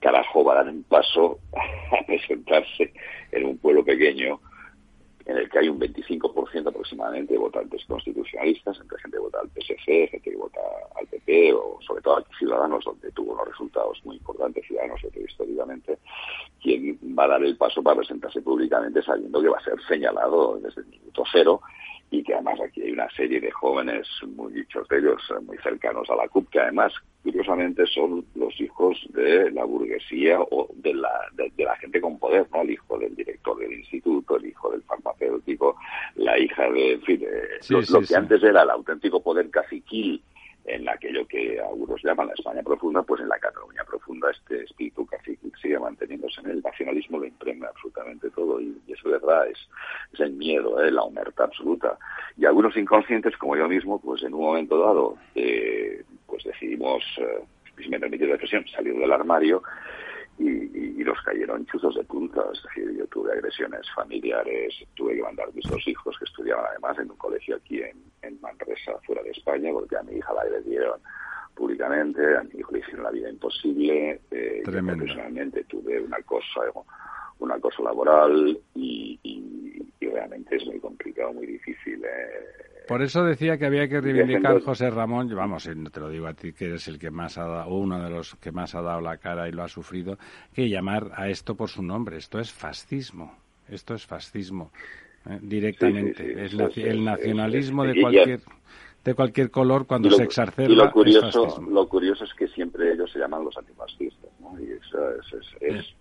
carajo 0.00 0.44
va 0.44 0.52
a 0.52 0.64
dar 0.64 0.68
un 0.72 0.82
paso 0.84 1.38
a 1.52 2.06
presentarse 2.06 2.92
en 3.32 3.46
un 3.46 3.58
pueblo 3.58 3.84
pequeño 3.84 4.40
en 5.26 5.38
el 5.38 5.48
que 5.48 5.58
hay 5.58 5.68
un 5.68 5.80
25% 5.80 6.68
aproximadamente 6.68 7.32
de 7.32 7.38
votantes 7.38 7.84
constitucionalistas, 7.86 8.78
entre 8.80 8.98
gente 8.98 9.16
que 9.16 9.22
vota 9.22 9.40
al 9.40 9.48
PSC, 9.50 10.08
gente 10.08 10.30
que 10.30 10.36
vota 10.36 10.60
al 10.96 11.06
PP, 11.06 11.54
o 11.54 11.78
sobre 11.80 12.02
todo 12.02 12.18
aquí 12.18 12.30
Ciudadanos, 12.38 12.84
donde 12.84 13.10
tuvo 13.12 13.32
unos 13.32 13.48
resultados 13.48 14.00
muy 14.04 14.16
importantes, 14.16 14.66
Ciudadanos, 14.66 15.00
históricamente, 15.04 15.98
quien 16.62 16.98
va 17.18 17.24
a 17.24 17.28
dar 17.28 17.44
el 17.44 17.56
paso 17.56 17.82
para 17.82 17.96
presentarse 17.96 18.42
públicamente 18.42 19.02
sabiendo 19.02 19.40
que 19.40 19.48
va 19.48 19.58
a 19.58 19.64
ser 19.64 19.80
señalado 19.88 20.58
desde 20.62 20.82
el 20.82 20.88
minuto 20.88 21.24
cero 21.32 21.60
y 22.14 22.22
que 22.22 22.34
además 22.34 22.60
aquí 22.60 22.80
hay 22.82 22.92
una 22.92 23.10
serie 23.10 23.40
de 23.40 23.50
jóvenes, 23.50 24.06
muy 24.36 24.52
dichos 24.52 24.86
de 24.88 24.98
ellos, 24.98 25.20
muy 25.42 25.58
cercanos 25.58 26.08
a 26.08 26.14
la 26.14 26.28
CUP, 26.28 26.48
que 26.48 26.60
además, 26.60 26.92
curiosamente, 27.24 27.84
son 27.86 28.24
los 28.36 28.60
hijos 28.60 28.96
de 29.10 29.50
la 29.50 29.64
burguesía 29.64 30.40
o 30.40 30.68
de 30.76 30.94
la, 30.94 31.10
de, 31.32 31.50
la 31.64 31.76
gente 31.76 32.00
con 32.00 32.16
poder, 32.20 32.46
¿no? 32.52 32.62
El 32.62 32.70
hijo 32.70 32.98
del 32.98 33.16
director 33.16 33.58
del 33.58 33.72
instituto, 33.72 34.36
el 34.36 34.46
hijo 34.46 34.70
del 34.70 34.82
farmacéutico, 34.82 35.76
la 36.14 36.38
hija 36.38 36.70
de, 36.70 37.00
lo, 37.68 38.00
que 38.02 38.14
antes 38.14 38.42
era 38.44 38.62
el 38.62 38.70
auténtico 38.70 39.20
poder 39.20 39.50
caciquil 39.50 40.22
en 40.66 40.88
aquello 40.88 41.26
que 41.26 41.60
algunos 41.60 42.02
llaman 42.02 42.28
la 42.28 42.34
España 42.34 42.62
profunda, 42.62 43.02
pues 43.02 43.20
en 43.20 43.28
la 43.28 43.38
Cataluña 43.38 43.84
profunda 43.84 44.30
este 44.30 44.64
espíritu 44.64 45.06
casi 45.06 45.38
sigue 45.60 45.78
manteniéndose 45.78 46.40
en 46.40 46.50
el 46.50 46.62
nacionalismo, 46.62 47.18
lo 47.18 47.26
impregna 47.26 47.68
absolutamente 47.68 48.30
todo 48.30 48.60
y, 48.60 48.80
eso 48.88 49.08
de 49.08 49.18
verdad 49.18 49.48
es, 49.48 49.58
es 50.12 50.20
el 50.20 50.32
miedo, 50.32 50.82
¿eh? 50.82 50.90
la 50.90 51.02
humertad 51.02 51.46
absoluta. 51.46 51.98
Y 52.36 52.46
algunos 52.46 52.76
inconscientes, 52.76 53.36
como 53.36 53.56
yo 53.56 53.68
mismo, 53.68 54.00
pues 54.00 54.22
en 54.22 54.34
un 54.34 54.42
momento 54.42 54.78
dado, 54.78 55.16
eh, 55.34 56.02
pues 56.26 56.44
decidimos, 56.44 57.02
eh, 57.18 57.42
si 57.82 57.88
me 57.88 58.00
permite 58.00 58.26
la 58.26 58.34
expresión, 58.34 58.64
salir 58.68 58.94
del 58.94 59.12
armario 59.12 59.62
y, 60.38 60.48
y, 60.48 61.04
los 61.04 61.20
cayeron 61.22 61.66
chuzos 61.66 61.94
de 61.94 62.04
punta. 62.04 62.42
Es 62.52 62.62
decir, 62.62 62.96
yo 62.96 63.06
tuve 63.08 63.32
agresiones 63.32 63.82
familiares, 63.94 64.74
tuve 64.94 65.16
que 65.16 65.22
mandar 65.22 65.48
a 65.48 65.52
mis 65.52 65.64
dos 65.66 65.86
hijos 65.86 66.16
que 66.18 66.24
estudiaban 66.24 66.64
además 66.70 66.98
en 66.98 67.10
un 67.10 67.16
colegio 67.16 67.56
aquí 67.56 67.80
en, 67.80 68.02
en 68.22 68.40
Manresa, 68.40 68.92
fuera 69.06 69.22
de 69.22 69.30
España, 69.30 69.70
porque 69.72 69.96
a 69.96 70.02
mi 70.02 70.16
hija 70.16 70.32
la 70.32 70.42
agredieron 70.42 71.00
públicamente, 71.54 72.36
a 72.36 72.42
mi 72.42 72.58
hijo 72.58 72.72
le 72.72 72.80
hicieron 72.80 73.04
la 73.04 73.10
vida 73.10 73.30
imposible. 73.30 74.20
Eh, 74.30 74.62
personalmente 74.64 75.64
tuve 75.64 76.00
una 76.00 76.18
cosa, 76.22 76.60
una 77.38 77.58
cosa 77.60 77.82
laboral 77.82 78.58
y, 78.74 79.18
y, 79.22 79.82
realmente 80.06 80.56
es 80.56 80.66
muy 80.66 80.78
complicado, 80.80 81.32
muy 81.32 81.46
difícil. 81.46 82.02
Eh, 82.04 82.84
por 82.86 83.02
eso 83.02 83.24
decía 83.24 83.56
que 83.56 83.66
había 83.66 83.88
que 83.88 84.00
reivindicar 84.00 84.60
José 84.60 84.90
Ramón, 84.90 85.34
vamos, 85.34 85.68
te 85.92 86.00
lo 86.00 86.10
digo 86.10 86.26
a 86.26 86.34
ti 86.34 86.52
que 86.52 86.66
eres 86.66 86.86
el 86.88 86.98
que 86.98 87.10
más 87.10 87.38
ha 87.38 87.46
dado, 87.46 87.74
uno 87.74 88.02
de 88.02 88.10
los 88.10 88.34
que 88.36 88.52
más 88.52 88.74
ha 88.74 88.82
dado 88.82 89.00
la 89.00 89.16
cara 89.16 89.48
y 89.48 89.52
lo 89.52 89.62
ha 89.62 89.68
sufrido, 89.68 90.18
que 90.52 90.68
llamar 90.68 91.10
a 91.14 91.28
esto 91.28 91.54
por 91.54 91.70
su 91.70 91.82
nombre. 91.82 92.18
Esto 92.18 92.38
es 92.38 92.52
fascismo. 92.52 93.36
Esto 93.68 93.94
es 93.94 94.04
fascismo 94.04 94.70
eh, 95.26 95.38
directamente. 95.40 96.44
es 96.44 96.52
el 96.76 97.04
nacionalismo 97.04 97.84
de 97.84 98.00
cualquier 98.00 98.40
de 99.04 99.14
cualquier 99.14 99.50
color 99.50 99.86
cuando 99.86 100.10
se 100.10 100.22
exacerba. 100.22 100.72
Y 100.72 100.76
lo 100.76 100.90
curioso, 100.90 101.60
lo 101.60 101.86
curioso 101.88 102.24
es 102.24 102.32
que 102.34 102.48
siempre 102.48 102.92
ellos 102.92 103.12
se 103.12 103.18
llaman 103.18 103.44
los 103.44 103.56
antifascistas, 103.56 104.30
¿no? 104.40 104.58
Y 104.58 104.72
eso 104.72 105.10
es 105.60 105.94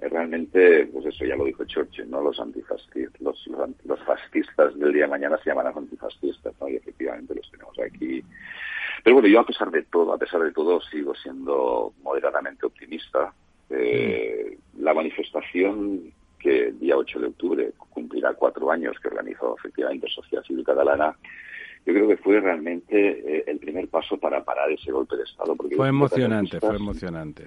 realmente, 0.00 0.86
pues 0.86 1.06
eso 1.06 1.24
ya 1.24 1.36
lo 1.36 1.44
dijo 1.44 1.64
Churchill, 1.64 2.10
¿no? 2.10 2.20
Los 2.20 2.38
antifascistas, 2.38 3.20
los, 3.20 3.46
los, 3.84 4.00
fascistas 4.04 4.78
del 4.78 4.92
día 4.92 5.04
de 5.04 5.10
mañana 5.10 5.38
se 5.38 5.50
llamarán 5.50 5.76
antifascistas, 5.76 6.54
¿no? 6.60 6.68
Y 6.68 6.76
efectivamente 6.76 7.34
los 7.34 7.50
tenemos 7.50 7.78
aquí. 7.78 8.22
Pero 9.02 9.14
bueno, 9.14 9.28
yo 9.28 9.40
a 9.40 9.46
pesar 9.46 9.70
de 9.70 9.82
todo, 9.84 10.12
a 10.12 10.18
pesar 10.18 10.42
de 10.42 10.52
todo, 10.52 10.80
sigo 10.82 11.14
siendo 11.14 11.94
moderadamente 12.02 12.66
optimista. 12.66 13.32
Eh, 13.70 14.58
la 14.78 14.94
manifestación 14.94 16.12
que 16.38 16.68
el 16.68 16.78
día 16.78 16.96
8 16.96 17.20
de 17.20 17.26
octubre 17.26 17.72
cumplirá 17.90 18.34
cuatro 18.34 18.70
años 18.70 18.96
que 19.00 19.08
organizó 19.08 19.56
efectivamente 19.58 20.08
Sociedad 20.08 20.44
Civil 20.44 20.64
Catalana, 20.64 21.16
yo 21.86 21.94
creo 21.94 22.08
que 22.08 22.16
fue 22.16 22.40
realmente 22.40 23.38
eh, 23.38 23.44
el 23.46 23.58
primer 23.58 23.88
paso 23.88 24.18
para 24.18 24.44
parar 24.44 24.70
ese 24.70 24.90
golpe 24.90 25.16
de 25.16 25.22
Estado. 25.22 25.54
Porque 25.54 25.76
fue 25.76 25.88
emocionante, 25.88 26.58
fue 26.58 26.74
emocionante. 26.74 27.46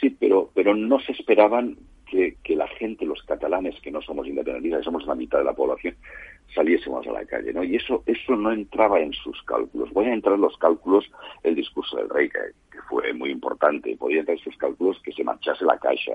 Sí, 0.00 0.10
pero, 0.10 0.50
pero 0.54 0.74
no 0.74 1.00
se 1.00 1.12
esperaban 1.12 1.76
que, 2.06 2.36
que, 2.42 2.56
la 2.56 2.68
gente, 2.68 3.06
los 3.06 3.22
catalanes, 3.22 3.80
que 3.80 3.90
no 3.90 4.02
somos 4.02 4.26
independentistas, 4.26 4.84
somos 4.84 5.06
la 5.06 5.14
mitad 5.14 5.38
de 5.38 5.44
la 5.44 5.54
población, 5.54 5.96
saliésemos 6.54 7.06
a 7.06 7.12
la 7.12 7.24
calle, 7.24 7.52
¿no? 7.52 7.64
Y 7.64 7.76
eso, 7.76 8.02
eso 8.06 8.36
no 8.36 8.52
entraba 8.52 9.00
en 9.00 9.12
sus 9.12 9.42
cálculos. 9.44 9.90
Voy 9.92 10.06
a 10.06 10.12
entrar 10.12 10.34
en 10.34 10.42
los 10.42 10.56
cálculos 10.58 11.10
el 11.42 11.54
discurso 11.54 11.96
del 11.96 12.10
rey, 12.10 12.28
que, 12.28 12.38
fue 12.88 13.12
muy 13.14 13.30
importante. 13.30 13.96
Podía 13.96 14.20
entrar 14.20 14.36
en 14.36 14.44
sus 14.44 14.56
cálculos 14.56 15.00
que 15.02 15.12
se 15.12 15.24
marchase 15.24 15.64
la 15.64 15.78
caixa. 15.78 16.12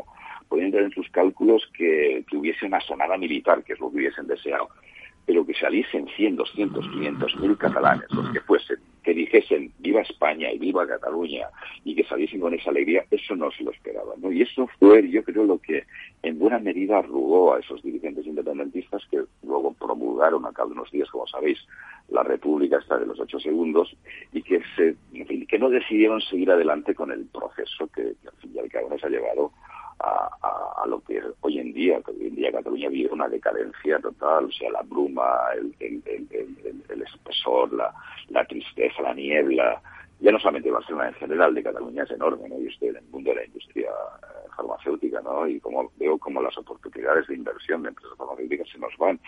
Podía 0.47 0.65
entrar 0.65 0.83
en 0.83 0.91
sus 0.91 1.09
cálculos 1.09 1.67
que, 1.75 2.23
que 2.29 2.37
hubiese 2.37 2.65
una 2.67 2.79
sonada 2.81 3.17
militar, 3.17 3.63
que 3.63 3.73
es 3.73 3.79
lo 3.79 3.89
que 3.89 3.97
hubiesen 3.97 4.27
deseado 4.27 4.69
pero 5.27 5.45
que 5.45 5.53
saliesen 5.53 6.07
100, 6.15 6.37
200, 6.37 6.87
500 6.87 7.35
mil 7.41 7.57
catalanes, 7.57 8.09
los 8.11 8.29
que 8.31 8.39
fuesen, 8.39 8.77
que 9.03 9.13
dijesen 9.13 9.73
viva 9.79 9.99
España 9.99 10.49
y 10.53 10.57
viva 10.57 10.87
Cataluña 10.87 11.49
y 11.83 11.95
que 11.95 12.05
saliesen 12.05 12.39
con 12.39 12.53
esa 12.53 12.69
alegría, 12.69 13.03
eso 13.11 13.35
no 13.35 13.51
se 13.51 13.65
lo 13.65 13.71
esperaba. 13.71 14.13
¿no? 14.19 14.31
Y 14.31 14.43
eso 14.43 14.69
fue, 14.79 15.09
yo 15.09 15.21
creo, 15.25 15.43
lo 15.43 15.59
que 15.59 15.83
en 16.23 16.39
buena 16.39 16.59
medida 16.59 16.99
arrugó 16.99 17.53
a 17.53 17.59
esos 17.59 17.83
dirigentes 17.83 18.25
independentistas 18.25 19.03
que 19.11 19.19
luego 19.43 19.73
promulgaron 19.73 20.45
a 20.45 20.53
cabo 20.53 20.69
de 20.69 20.75
unos 20.75 20.91
días, 20.91 21.09
como 21.09 21.27
sabéis, 21.27 21.59
la 22.09 22.23
República 22.23 22.77
está 22.77 22.97
de 22.97 23.05
los 23.05 23.19
ocho 23.19 23.39
segundos 23.39 23.95
y 24.31 24.41
que, 24.41 24.61
se, 24.75 24.95
que 25.47 25.59
no 25.59 25.69
decidieron 25.69 26.21
seguir 26.21 26.51
adelante 26.51 26.95
con 26.95 27.11
el 27.11 27.25
proceso 27.25 27.87
que, 27.87 28.13
que 28.21 28.27
al 28.27 28.35
fin 28.35 28.51
y 28.55 28.59
al 28.59 28.69
cabo 28.69 28.89
nos 28.89 29.03
ha 29.03 29.09
llevado 29.09 29.51
a, 29.99 30.85
lo 30.87 31.01
que 31.01 31.21
hoy 31.41 31.59
en 31.59 31.73
día, 31.73 32.01
que 32.01 32.11
hoy 32.11 32.27
en 32.27 32.35
día 32.35 32.51
Cataluña 32.51 32.89
vive 32.89 33.11
una 33.11 33.27
decadencia 33.27 33.99
total, 33.99 34.45
o 34.45 34.51
sea, 34.51 34.71
la 34.71 34.81
bruma, 34.83 35.25
el, 35.55 35.73
el, 35.79 37.01
espesor, 37.01 37.73
la, 37.73 37.93
la, 38.29 38.45
tristeza, 38.45 39.01
la 39.01 39.13
niebla, 39.13 39.81
ya 40.19 40.31
no 40.31 40.39
solamente 40.39 40.71
Barcelona 40.71 41.09
en 41.09 41.13
general, 41.15 41.53
de 41.53 41.63
Cataluña 41.63 42.03
es 42.03 42.11
enorme, 42.11 42.49
¿no? 42.49 42.59
Yo 42.59 42.69
estoy 42.69 42.89
en 42.89 42.97
el 42.97 43.03
mundo 43.05 43.29
de 43.29 43.35
la 43.35 43.45
industria 43.45 43.89
eh, 43.89 44.49
farmacéutica, 44.55 45.21
¿no? 45.21 45.47
Y 45.47 45.59
como 45.59 45.91
veo 45.97 46.17
como 46.17 46.41
las 46.41 46.57
oportunidades 46.57 47.27
de 47.27 47.35
inversión 47.35 47.83
de 47.83 47.89
empresas 47.89 48.17
farmacéuticas 48.17 48.67
se 48.69 48.79
nos 48.79 48.95
van, 48.97 49.19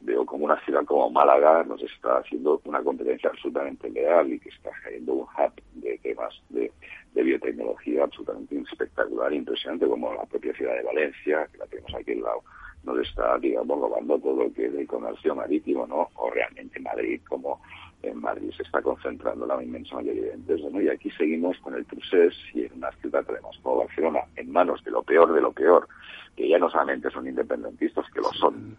veo 0.00 0.24
como 0.24 0.44
una 0.44 0.58
ciudad 0.64 0.84
como 0.84 1.10
Málaga 1.10 1.64
nos 1.64 1.82
está 1.82 2.18
haciendo 2.18 2.60
una 2.64 2.82
competencia 2.82 3.30
absolutamente 3.30 3.90
leal 3.90 4.32
y 4.32 4.40
que 4.40 4.48
está 4.48 4.70
cayendo 4.82 5.12
un 5.14 5.22
hub 5.22 5.52
de 5.74 5.98
temas 5.98 6.34
de 6.48 6.72
de 7.18 7.24
biotecnología 7.24 8.04
absolutamente 8.04 8.60
espectacular, 8.70 9.32
impresionante, 9.32 9.86
como 9.86 10.14
la 10.14 10.24
propia 10.26 10.54
ciudad 10.54 10.74
de 10.74 10.82
Valencia, 10.82 11.48
que 11.50 11.58
la 11.58 11.66
tenemos 11.66 11.94
aquí 11.94 12.12
al 12.12 12.20
lado, 12.20 12.42
nos 12.88 13.06
está, 13.06 13.38
digamos, 13.38 13.80
robando 13.80 14.18
todo 14.18 14.44
lo 14.44 14.52
que 14.52 14.66
es 14.66 14.74
el 14.74 14.86
comercio 14.86 15.34
marítimo, 15.34 15.86
¿no? 15.86 16.08
O 16.16 16.30
realmente 16.30 16.80
Madrid, 16.80 17.20
como 17.28 17.60
en 18.02 18.20
Madrid 18.20 18.50
se 18.56 18.62
está 18.62 18.80
concentrando 18.80 19.46
la 19.46 19.62
inmensa 19.62 19.96
mayoría 19.96 20.22
de 20.22 20.32
empresas, 20.34 20.72
¿no? 20.72 20.80
Y 20.80 20.88
aquí 20.88 21.10
seguimos 21.12 21.58
con 21.58 21.74
el 21.74 21.84
Trusés 21.86 22.34
y 22.54 22.64
en 22.64 22.72
una 22.74 22.90
ciudad 22.92 23.24
tenemos 23.24 23.58
como 23.62 23.78
Barcelona 23.78 24.20
en 24.36 24.52
manos 24.52 24.82
de 24.84 24.90
lo 24.90 25.02
peor 25.02 25.32
de 25.32 25.40
lo 25.40 25.52
peor, 25.52 25.88
que 26.36 26.48
ya 26.48 26.58
no 26.58 26.70
solamente 26.70 27.10
son 27.10 27.26
independentistas, 27.26 28.06
que 28.12 28.20
lo 28.20 28.32
son, 28.32 28.76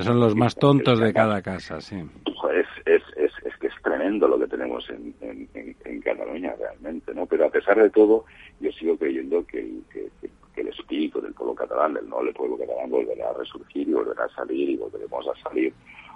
Son 0.00 0.20
los 0.20 0.36
más 0.36 0.54
tontos 0.54 1.00
de 1.00 1.12
cada 1.12 1.42
casa, 1.42 1.80
sí. 1.80 1.96
Es, 1.96 2.66
es, 2.86 3.02
es, 3.16 3.32
es 3.44 3.56
que 3.58 3.66
es 3.66 3.74
tremendo 3.82 4.28
lo 4.28 4.38
que 4.38 4.46
tenemos 4.46 4.88
en, 4.90 5.14
en, 5.20 5.48
en, 5.54 6.00
Cataluña 6.00 6.54
realmente, 6.56 7.12
¿no? 7.14 7.26
Pero 7.26 7.46
a 7.46 7.50
pesar 7.50 7.82
de 7.82 7.90
todo, 7.90 8.26
yo 8.60 8.70
sigo 8.72 8.96
creyendo 8.96 9.44
que, 9.46 9.66
que, 9.90 10.23
el 10.60 10.68
espíritu 10.68 11.20
del 11.20 11.34
pueblo 11.34 11.54
catalán, 11.54 11.94
del 11.94 12.08
noble 12.08 12.32
pueblo 12.32 12.56
catalán, 12.58 12.90
volverá 12.90 13.30
a 13.30 13.34
resurgir 13.34 13.88
y 13.88 13.92
volverá 13.92 14.24
a 14.24 14.34
salir 14.34 14.70
y 14.70 14.76
volveremos 14.76 15.26
a 15.28 15.42
salir 15.42 15.72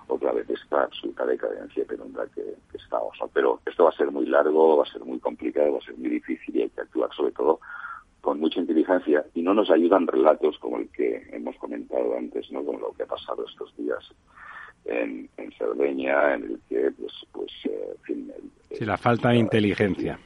otra 0.08 0.32
vez 0.32 0.46
de 0.46 0.54
esta 0.54 0.84
absoluta 0.84 1.26
decadencia 1.26 1.82
y 1.82 1.86
penumbra 1.86 2.26
que, 2.34 2.42
que 2.70 2.78
estamos. 2.78 3.16
¿no? 3.20 3.28
Pero 3.28 3.60
esto 3.66 3.84
va 3.84 3.90
a 3.90 3.96
ser 3.96 4.10
muy 4.10 4.26
largo, 4.26 4.78
va 4.78 4.84
a 4.84 4.92
ser 4.92 5.04
muy 5.04 5.18
complicado, 5.18 5.72
va 5.72 5.78
a 5.78 5.82
ser 5.82 5.96
muy 5.96 6.08
difícil 6.08 6.56
y 6.56 6.62
hay 6.62 6.70
que 6.70 6.80
actuar 6.80 7.10
sobre 7.14 7.32
todo 7.32 7.60
con 8.20 8.40
mucha 8.40 8.60
inteligencia 8.60 9.24
y 9.34 9.42
no 9.42 9.54
nos 9.54 9.70
ayudan 9.70 10.06
relatos 10.06 10.58
como 10.58 10.78
el 10.78 10.88
que 10.90 11.28
hemos 11.32 11.56
comentado 11.56 12.16
antes, 12.16 12.50
¿no? 12.50 12.64
Como 12.64 12.78
lo 12.78 12.92
que 12.92 13.04
ha 13.04 13.06
pasado 13.06 13.44
estos 13.46 13.74
días 13.76 14.04
en, 14.84 15.28
en 15.36 15.52
Cerdeña, 15.52 16.34
en 16.34 16.42
el 16.44 16.60
que, 16.68 16.90
pues, 16.98 17.12
pues 17.32 17.50
eh, 17.64 17.94
en 17.96 18.02
fin... 18.02 18.32
sí, 18.70 18.84
la 18.84 18.96
falta 18.96 19.30
de 19.30 19.36
inteligencia. 19.36 20.18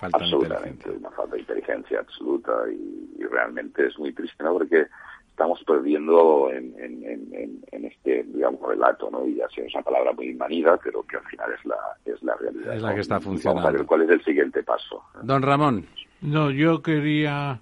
Absolutamente, 0.00 0.90
una 0.90 1.10
falta 1.10 1.34
de 1.34 1.40
inteligencia 1.40 2.00
absoluta 2.00 2.52
y, 2.70 3.24
realmente 3.28 3.86
es 3.86 3.98
muy 3.98 4.12
triste, 4.12 4.42
¿no? 4.44 4.52
Porque 4.52 4.86
estamos 5.28 5.62
perdiendo 5.64 6.50
en, 6.50 6.74
en, 6.78 7.62
en, 7.70 7.84
este, 7.84 8.22
digamos, 8.22 8.60
relato, 8.66 9.10
¿no? 9.10 9.26
Y 9.26 9.34
ya 9.34 9.48
sea 9.48 9.64
una 9.74 9.82
palabra 9.82 10.12
muy 10.12 10.32
manida, 10.34 10.78
pero 10.82 11.02
que 11.02 11.16
al 11.16 11.24
final 11.24 11.52
es 11.52 11.64
la, 11.66 11.76
es 12.04 12.22
la 12.22 12.34
realidad. 12.36 12.74
Es 12.76 12.82
la 12.82 12.94
que 12.94 13.00
está 13.00 13.20
funcionando. 13.20 13.62
Vamos 13.62 13.74
a 13.74 13.78
ver 13.78 13.86
cuál 13.86 14.02
es 14.02 14.10
el 14.10 14.24
siguiente 14.24 14.62
paso. 14.62 15.02
Don 15.22 15.42
Ramón. 15.42 15.84
No, 16.22 16.50
yo 16.50 16.82
quería 16.82 17.60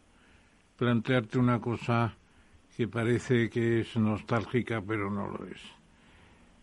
plantearte 0.77 1.39
una 1.39 1.61
cosa 1.61 2.15
que 2.77 2.89
parece 2.89 3.51
que 3.51 3.81
es 3.81 3.97
nostálgica, 3.97 4.83
pero 4.87 5.11
no 5.11 5.29
lo 5.29 5.47
es. 5.47 5.61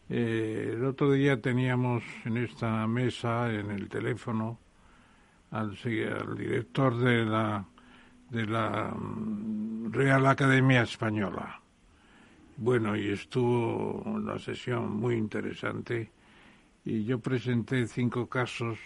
Eh, 0.10 0.72
el 0.74 0.86
otro 0.86 1.12
día 1.12 1.40
teníamos 1.42 2.04
en 2.26 2.38
esta 2.38 2.86
mesa, 2.88 3.52
en 3.54 3.72
el 3.72 3.88
teléfono, 3.88 4.60
al, 5.52 5.78
al 5.78 6.38
director 6.38 6.98
de 6.98 7.26
la, 7.26 7.66
de 8.30 8.46
la 8.46 8.94
mm, 8.96 9.92
Real 9.92 10.26
Academia 10.26 10.82
Española. 10.82 11.62
Bueno, 12.58 12.96
y 12.96 13.10
estuvo 13.10 14.02
una 14.06 14.40
sesión 14.40 14.98
muy 14.98 15.16
interesante 15.16 16.12
y 16.86 17.04
yo 17.04 17.20
presenté 17.20 17.88
cinco 17.88 18.28
casos 18.28 18.80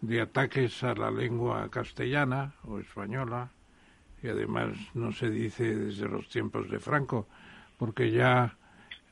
de 0.00 0.20
ataques 0.20 0.82
a 0.84 0.94
la 0.94 1.10
lengua 1.10 1.68
castellana 1.70 2.54
o 2.64 2.78
española 2.78 3.50
y 4.22 4.28
además 4.28 4.76
no 4.94 5.12
se 5.12 5.30
dice 5.30 5.76
desde 5.76 6.08
los 6.08 6.28
tiempos 6.28 6.70
de 6.70 6.80
Franco, 6.80 7.28
porque 7.76 8.10
ya 8.10 8.56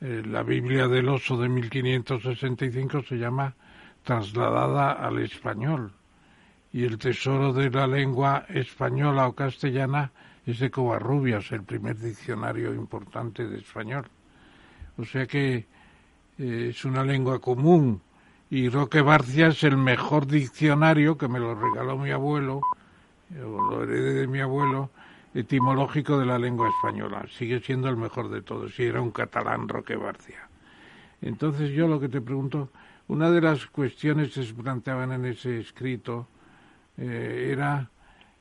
eh, 0.01 0.21
la 0.25 0.43
Biblia 0.43 0.87
del 0.87 1.09
oso 1.09 1.37
de 1.37 1.49
1565 1.49 3.03
se 3.03 3.17
llama 3.17 3.55
trasladada 4.03 4.91
al 4.91 5.19
español 5.19 5.96
y 6.77 6.83
el 6.83 6.99
tesoro 6.99 7.53
de 7.53 7.71
la 7.71 7.87
lengua 7.87 8.45
española 8.49 9.27
o 9.27 9.33
castellana 9.33 10.11
es 10.45 10.59
de 10.59 10.69
Covarrubias, 10.69 11.51
el 11.51 11.63
primer 11.63 11.97
diccionario 11.97 12.71
importante 12.71 13.47
de 13.47 13.57
español. 13.57 14.05
O 14.95 15.03
sea 15.03 15.25
que 15.25 15.65
eh, 16.37 16.67
es 16.69 16.85
una 16.85 17.03
lengua 17.03 17.39
común 17.39 17.99
y 18.51 18.69
Roque 18.69 19.01
Barcia 19.01 19.47
es 19.47 19.63
el 19.63 19.75
mejor 19.75 20.27
diccionario 20.27 21.17
que 21.17 21.27
me 21.27 21.39
lo 21.39 21.55
regaló 21.55 21.97
mi 21.97 22.11
abuelo, 22.11 22.61
o 23.43 23.71
lo 23.71 23.81
heredé 23.81 24.13
de 24.13 24.27
mi 24.27 24.41
abuelo, 24.41 24.91
etimológico 25.33 26.19
de 26.19 26.27
la 26.27 26.37
lengua 26.37 26.69
española. 26.69 27.25
Sigue 27.31 27.59
siendo 27.59 27.89
el 27.89 27.97
mejor 27.97 28.29
de 28.29 28.43
todos 28.43 28.79
y 28.79 28.83
era 28.83 29.01
un 29.01 29.09
catalán 29.09 29.67
Roque 29.67 29.95
Barcia. 29.95 30.47
Entonces 31.23 31.71
yo 31.71 31.87
lo 31.87 31.99
que 31.99 32.07
te 32.07 32.21
pregunto, 32.21 32.69
una 33.07 33.31
de 33.31 33.41
las 33.41 33.65
cuestiones 33.65 34.31
que 34.31 34.43
se 34.43 34.53
planteaban 34.53 35.11
en 35.11 35.25
ese 35.25 35.59
escrito 35.59 36.27
eh, 36.97 37.49
era 37.51 37.89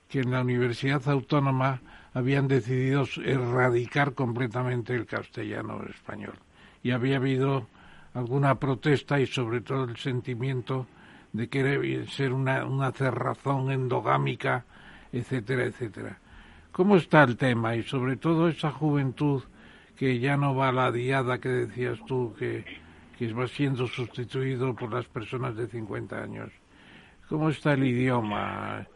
que 0.09 0.21
en 0.21 0.31
la 0.31 0.41
Universidad 0.41 1.09
Autónoma 1.09 1.81
habían 2.15 2.49
decidido 2.49 3.05
erradicar 3.25 4.15
completamente 4.15 4.95
el 4.95 5.07
castellano 5.07 5.83
español. 5.89 6.39
Y 6.83 6.93
había 6.93 7.17
habido 7.17 7.67
alguna 8.15 8.59
protesta 8.59 9.21
y 9.21 9.27
sobre 9.27 9.61
todo 9.61 9.85
el 9.85 9.97
sentimiento 9.97 10.87
de 11.33 11.49
que 11.49 11.63
debe 11.63 12.07
ser 12.07 12.33
una, 12.33 12.65
una 12.65 12.93
cerrazón 12.93 13.71
endogámica, 13.71 14.65
etcétera, 15.13 15.65
etcétera. 15.65 16.19
¿Cómo 16.73 16.97
está 16.97 17.23
el 17.25 17.37
tema? 17.37 17.77
Y 17.77 17.83
sobre 17.83 18.17
todo 18.17 18.49
esa 18.49 18.71
juventud 18.71 19.43
que 19.97 20.19
ya 20.19 20.37
no 20.37 20.55
va 20.55 20.69
a 20.69 20.73
la 20.73 20.93
diada 20.93 21.39
que 21.39 21.49
decías 21.49 21.99
tú, 22.07 22.35
que, 22.39 22.65
que 23.19 23.33
va 23.33 23.49
siendo 23.49 23.87
sustituido 23.87 24.75
por 24.75 24.93
las 24.93 25.07
personas 25.07 25.57
de 25.57 25.67
50 25.67 26.23
años. 26.23 26.51
¿Cómo 27.29 27.51
está 27.51 27.75
el 27.75 27.85
idioma? 27.85 28.87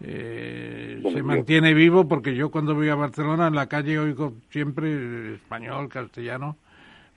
Eh, 0.00 1.00
¿Se 1.12 1.22
mantiene 1.22 1.74
vivo? 1.74 2.06
Porque 2.06 2.34
yo 2.34 2.50
cuando 2.50 2.74
voy 2.74 2.88
a 2.88 2.94
Barcelona 2.94 3.48
en 3.48 3.54
la 3.54 3.66
calle 3.66 3.98
oigo 3.98 4.34
siempre 4.50 5.34
español, 5.34 5.88
castellano, 5.88 6.56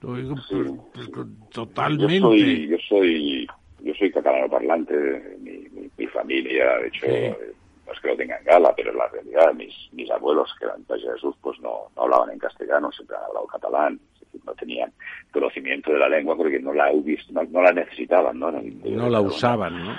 lo 0.01 0.11
oigo 0.11 0.35
totalmente. 1.51 2.19
Yo 2.19 2.27
soy, 2.27 2.67
yo 2.67 2.77
soy, 2.89 3.47
yo 3.81 3.93
soy 3.93 4.11
catalano 4.11 4.49
parlante, 4.49 5.37
mi, 5.41 5.67
mi, 5.97 6.07
familia, 6.07 6.77
de 6.79 6.87
hecho, 6.87 7.07
no 7.85 7.93
es 7.93 7.99
que 7.99 8.07
lo 8.07 8.17
tenga 8.17 8.37
en 8.37 8.45
gala, 8.45 8.73
pero 8.75 8.91
en 8.91 8.97
la 8.97 9.07
realidad 9.09 9.53
mis, 9.53 9.73
mis 9.91 10.09
abuelos, 10.09 10.49
que 10.57 10.65
eran 10.65 10.83
de 10.87 10.99
Jesús, 10.99 11.35
pues 11.41 11.59
no, 11.59 11.89
no 11.95 12.03
hablaban 12.03 12.31
en 12.31 12.39
castellano, 12.39 12.91
siempre 12.91 13.15
han 13.17 13.23
hablado 13.25 13.47
catalán, 13.47 13.99
no 14.45 14.53
tenían 14.55 14.91
conocimiento 15.31 15.91
de 15.91 15.99
la 15.99 16.09
lengua 16.09 16.35
porque 16.35 16.59
no 16.59 16.73
la, 16.73 16.91
no, 16.91 17.43
no 17.43 17.61
la 17.61 17.73
necesitaban, 17.73 18.39
¿no? 18.39 18.51
No, 18.51 19.09
la 19.09 19.21
usaban, 19.21 19.85
¿no? 19.85 19.95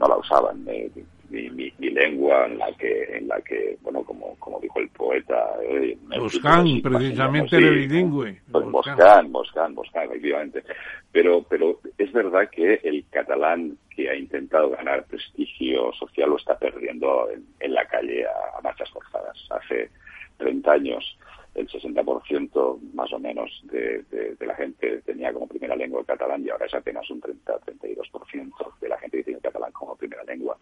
No 0.00 0.08
la 0.08 0.16
usaban. 0.16 0.64
Eh, 0.66 0.90
mi, 1.28 1.48
mi, 1.50 1.72
mi, 1.78 1.90
lengua 1.90 2.46
en 2.46 2.58
la 2.58 2.72
que, 2.72 3.04
en 3.16 3.28
la 3.28 3.40
que 3.42 3.76
bueno, 3.82 4.02
como, 4.02 4.34
como 4.40 4.58
dijo 4.58 4.80
el 4.80 4.88
poeta... 4.88 5.36
Eh, 5.62 5.96
Boscán, 6.18 6.80
precisamente 6.82 7.56
era 7.56 7.70
bilingüe. 7.70 8.40
Pues 8.50 8.66
Boscán, 8.66 9.30
Boscán, 9.30 9.74
Boscán, 9.74 10.04
efectivamente. 10.04 10.64
Pero, 11.12 11.44
pero 11.48 11.78
es 11.98 12.12
verdad 12.12 12.48
que 12.50 12.80
el 12.82 13.04
catalán 13.10 13.76
que 13.94 14.10
ha 14.10 14.16
intentado 14.16 14.70
ganar 14.70 15.04
prestigio 15.04 15.92
social 15.92 16.30
lo 16.30 16.36
está 16.36 16.58
perdiendo 16.58 17.28
en, 17.30 17.44
en 17.60 17.74
la 17.74 17.84
calle 17.86 18.24
a, 18.26 18.58
a 18.58 18.60
marchas 18.62 18.90
forzadas. 18.90 19.36
Hace 19.50 19.90
30 20.38 20.72
años 20.72 21.18
el 21.60 21.68
60% 21.68 22.80
más 22.94 23.12
o 23.12 23.18
menos 23.18 23.50
de, 23.64 24.04
la 24.40 24.54
gente 24.54 25.02
tenía 25.02 25.32
como 25.32 25.46
primera 25.46 25.76
lengua 25.76 26.00
el 26.00 26.06
catalán 26.06 26.44
y 26.44 26.50
ahora 26.50 26.66
es 26.66 26.74
apenas 26.74 27.08
un 27.10 27.20
30-32% 27.20 28.80
de 28.80 28.88
la 28.88 28.98
gente 28.98 29.18
que 29.18 29.24
tiene 29.24 29.36
el 29.36 29.42
catalán 29.42 29.72
como 29.72 29.96
primera 29.96 30.24
lengua. 30.24 30.56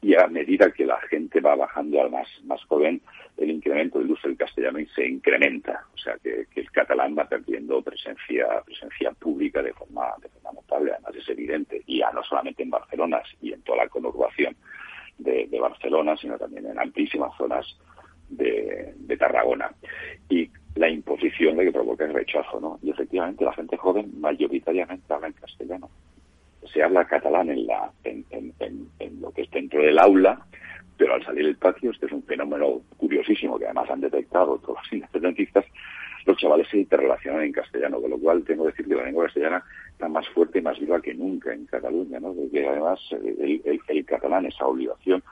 Y 0.00 0.14
a 0.14 0.26
medida 0.26 0.70
que 0.72 0.86
la 0.86 1.00
gente 1.02 1.40
va 1.40 1.54
bajando 1.54 2.00
al 2.00 2.10
más, 2.10 2.28
más 2.44 2.62
joven, 2.64 3.00
el 3.36 3.50
incremento 3.50 3.98
del 3.98 4.10
uso 4.10 4.28
del 4.28 4.36
castellano 4.36 4.78
se 4.94 5.06
incrementa. 5.06 5.84
O 5.94 5.98
sea 5.98 6.16
que, 6.22 6.46
el 6.54 6.70
catalán 6.70 7.16
va 7.16 7.28
perdiendo 7.28 7.82
presencia, 7.82 8.62
presencia 8.64 9.12
pública 9.12 9.62
de 9.62 9.72
forma, 9.72 10.14
de 10.20 10.28
forma 10.28 10.52
notable, 10.52 10.92
además 10.92 11.14
es 11.16 11.28
evidente. 11.28 11.82
Y 11.86 11.98
ya 11.98 12.10
no 12.12 12.22
solamente 12.24 12.62
en 12.62 12.70
Barcelona 12.70 13.22
y 13.40 13.52
en 13.52 13.62
toda 13.62 13.84
la 13.84 13.88
conurbación 13.88 14.56
de, 15.18 15.46
de 15.46 15.60
Barcelona, 15.60 16.16
sino 16.16 16.38
también 16.38 16.66
en 16.66 16.78
amplísimas 16.78 17.36
zonas 17.36 17.66
de, 18.28 18.94
Tarragona 19.18 19.70
y 20.28 20.48
la 20.76 20.88
imposición 20.88 21.56
de 21.56 21.64
que 21.64 21.72
provoca 21.72 22.04
el 22.04 22.14
rechazo, 22.14 22.60
¿no? 22.60 22.78
Y 22.82 22.90
efectivamente 22.90 23.44
la 23.44 23.52
gente 23.52 23.76
joven 23.76 24.12
mayoritariamente 24.20 25.12
habla 25.12 25.26
en 25.26 25.32
castellano. 25.32 25.90
Se 26.72 26.82
habla 26.82 27.04
catalán 27.04 27.50
en, 27.50 27.66
la, 27.66 27.90
en, 28.04 28.24
en, 28.30 28.54
en, 28.60 29.20
lo 29.20 29.32
que 29.32 29.42
es 29.42 29.50
dentro 29.50 29.82
del 29.82 29.98
aula, 29.98 30.40
pero 30.96 31.14
al 31.14 31.24
salir 31.24 31.46
del 31.46 31.56
patio, 31.56 31.90
este 31.90 32.06
es 32.06 32.12
un 32.12 32.22
fenómeno 32.22 32.82
curiosísimo 32.96 33.58
que 33.58 33.64
además 33.64 33.90
han 33.90 34.02
detectado 34.02 34.58
todos 34.58 34.78
los 34.82 34.92
independentistas, 34.92 35.64
los 36.24 36.36
chavales 36.36 36.68
se 36.68 36.78
interrelacionan 36.78 37.42
en 37.42 37.52
castellano, 37.52 38.00
con 38.00 38.10
lo 38.10 38.18
cual 38.18 38.44
tengo 38.44 38.64
que 38.64 38.70
decir 38.70 38.86
que 38.86 38.94
la 38.94 39.04
lengua 39.04 39.24
castellana 39.24 39.64
está 39.90 40.08
más 40.08 40.28
fuerte 40.28 40.58
y 40.58 40.62
más 40.62 40.78
viva 40.78 41.00
que 41.00 41.14
nunca 41.14 41.52
en 41.52 41.66
Cataluña, 41.66 42.20
¿no? 42.20 42.34
Porque 42.34 42.68
además 42.68 43.00
el 43.10 44.04
catalán, 44.04 44.46
esa 44.46 44.66
obligación 44.66 45.22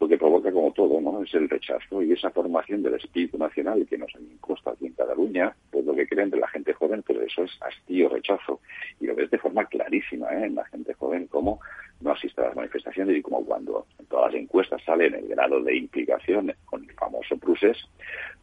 lo 0.00 0.08
que 0.08 0.16
provoca 0.16 0.52
como 0.52 0.72
todo, 0.72 1.00
¿no? 1.00 1.22
Es 1.22 1.34
el 1.34 1.48
rechazo 1.48 2.02
y 2.02 2.12
esa 2.12 2.30
formación 2.30 2.82
del 2.82 2.94
espíritu 2.94 3.36
nacional 3.36 3.86
que 3.88 3.98
nos 3.98 4.14
han 4.14 4.22
impuesto 4.22 4.70
aquí 4.70 4.86
en 4.86 4.92
Cataluña, 4.92 5.54
pues 5.70 5.84
lo 5.84 5.94
que 5.94 6.06
creen 6.06 6.30
de 6.30 6.38
la 6.38 6.48
gente 6.48 6.72
joven, 6.72 7.02
pero 7.06 7.20
eso 7.22 7.42
es 7.42 7.50
hastío, 7.60 8.08
rechazo. 8.08 8.60
Y 9.00 9.06
lo 9.06 9.14
ves 9.14 9.30
de 9.30 9.38
forma 9.38 9.64
clarísima, 9.64 10.28
¿eh? 10.34 10.46
En 10.46 10.54
la 10.54 10.64
gente 10.66 10.94
joven, 10.94 11.26
como 11.26 11.60
no 12.00 12.12
asiste 12.12 12.40
a 12.40 12.46
las 12.46 12.56
manifestaciones 12.56 13.16
y 13.16 13.22
como 13.22 13.44
cuando 13.44 13.86
en 13.98 14.06
todas 14.06 14.32
las 14.32 14.40
encuestas 14.40 14.82
salen 14.84 15.14
el 15.14 15.26
grado 15.26 15.60
de 15.62 15.76
implicación 15.76 16.54
con 16.64 16.84
el 16.84 16.92
famoso 16.92 17.36
Prusés, 17.36 17.76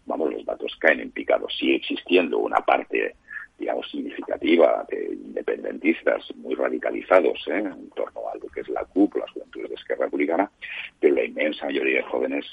vamos, 0.06 0.34
los 0.34 0.46
datos 0.46 0.76
caen 0.80 1.00
en 1.00 1.12
picado. 1.12 1.48
Sigue 1.50 1.76
existiendo 1.76 2.40
una 2.40 2.60
parte 2.60 3.16
digamos, 3.58 3.90
significativa 3.90 4.86
de 4.90 5.14
independentistas 5.14 6.24
muy 6.36 6.56
radicalizados 6.56 7.48
¿eh? 7.48 7.60
en 7.60 7.90
torno 7.92 8.22
a 8.32 8.38
lo 8.38 8.48
que 8.50 8.62
es 8.62 8.70
la 8.70 8.84
CUP, 8.86 9.16
las 9.16 9.32
juventudes 9.32 9.70
de 9.70 9.76
Esquerra 9.76 10.06
Republicana, 10.06 10.52
pero 11.00 11.16
la 11.16 11.24
inmensa 11.24 11.66
mayoría 11.66 11.98
de 11.98 12.04
jóvenes 12.04 12.46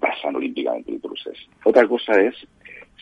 pasan 0.00 0.36
olímpicamente 0.36 0.98
proceso. 1.00 1.48
Otra 1.64 1.86
cosa 1.86 2.20
es 2.20 2.34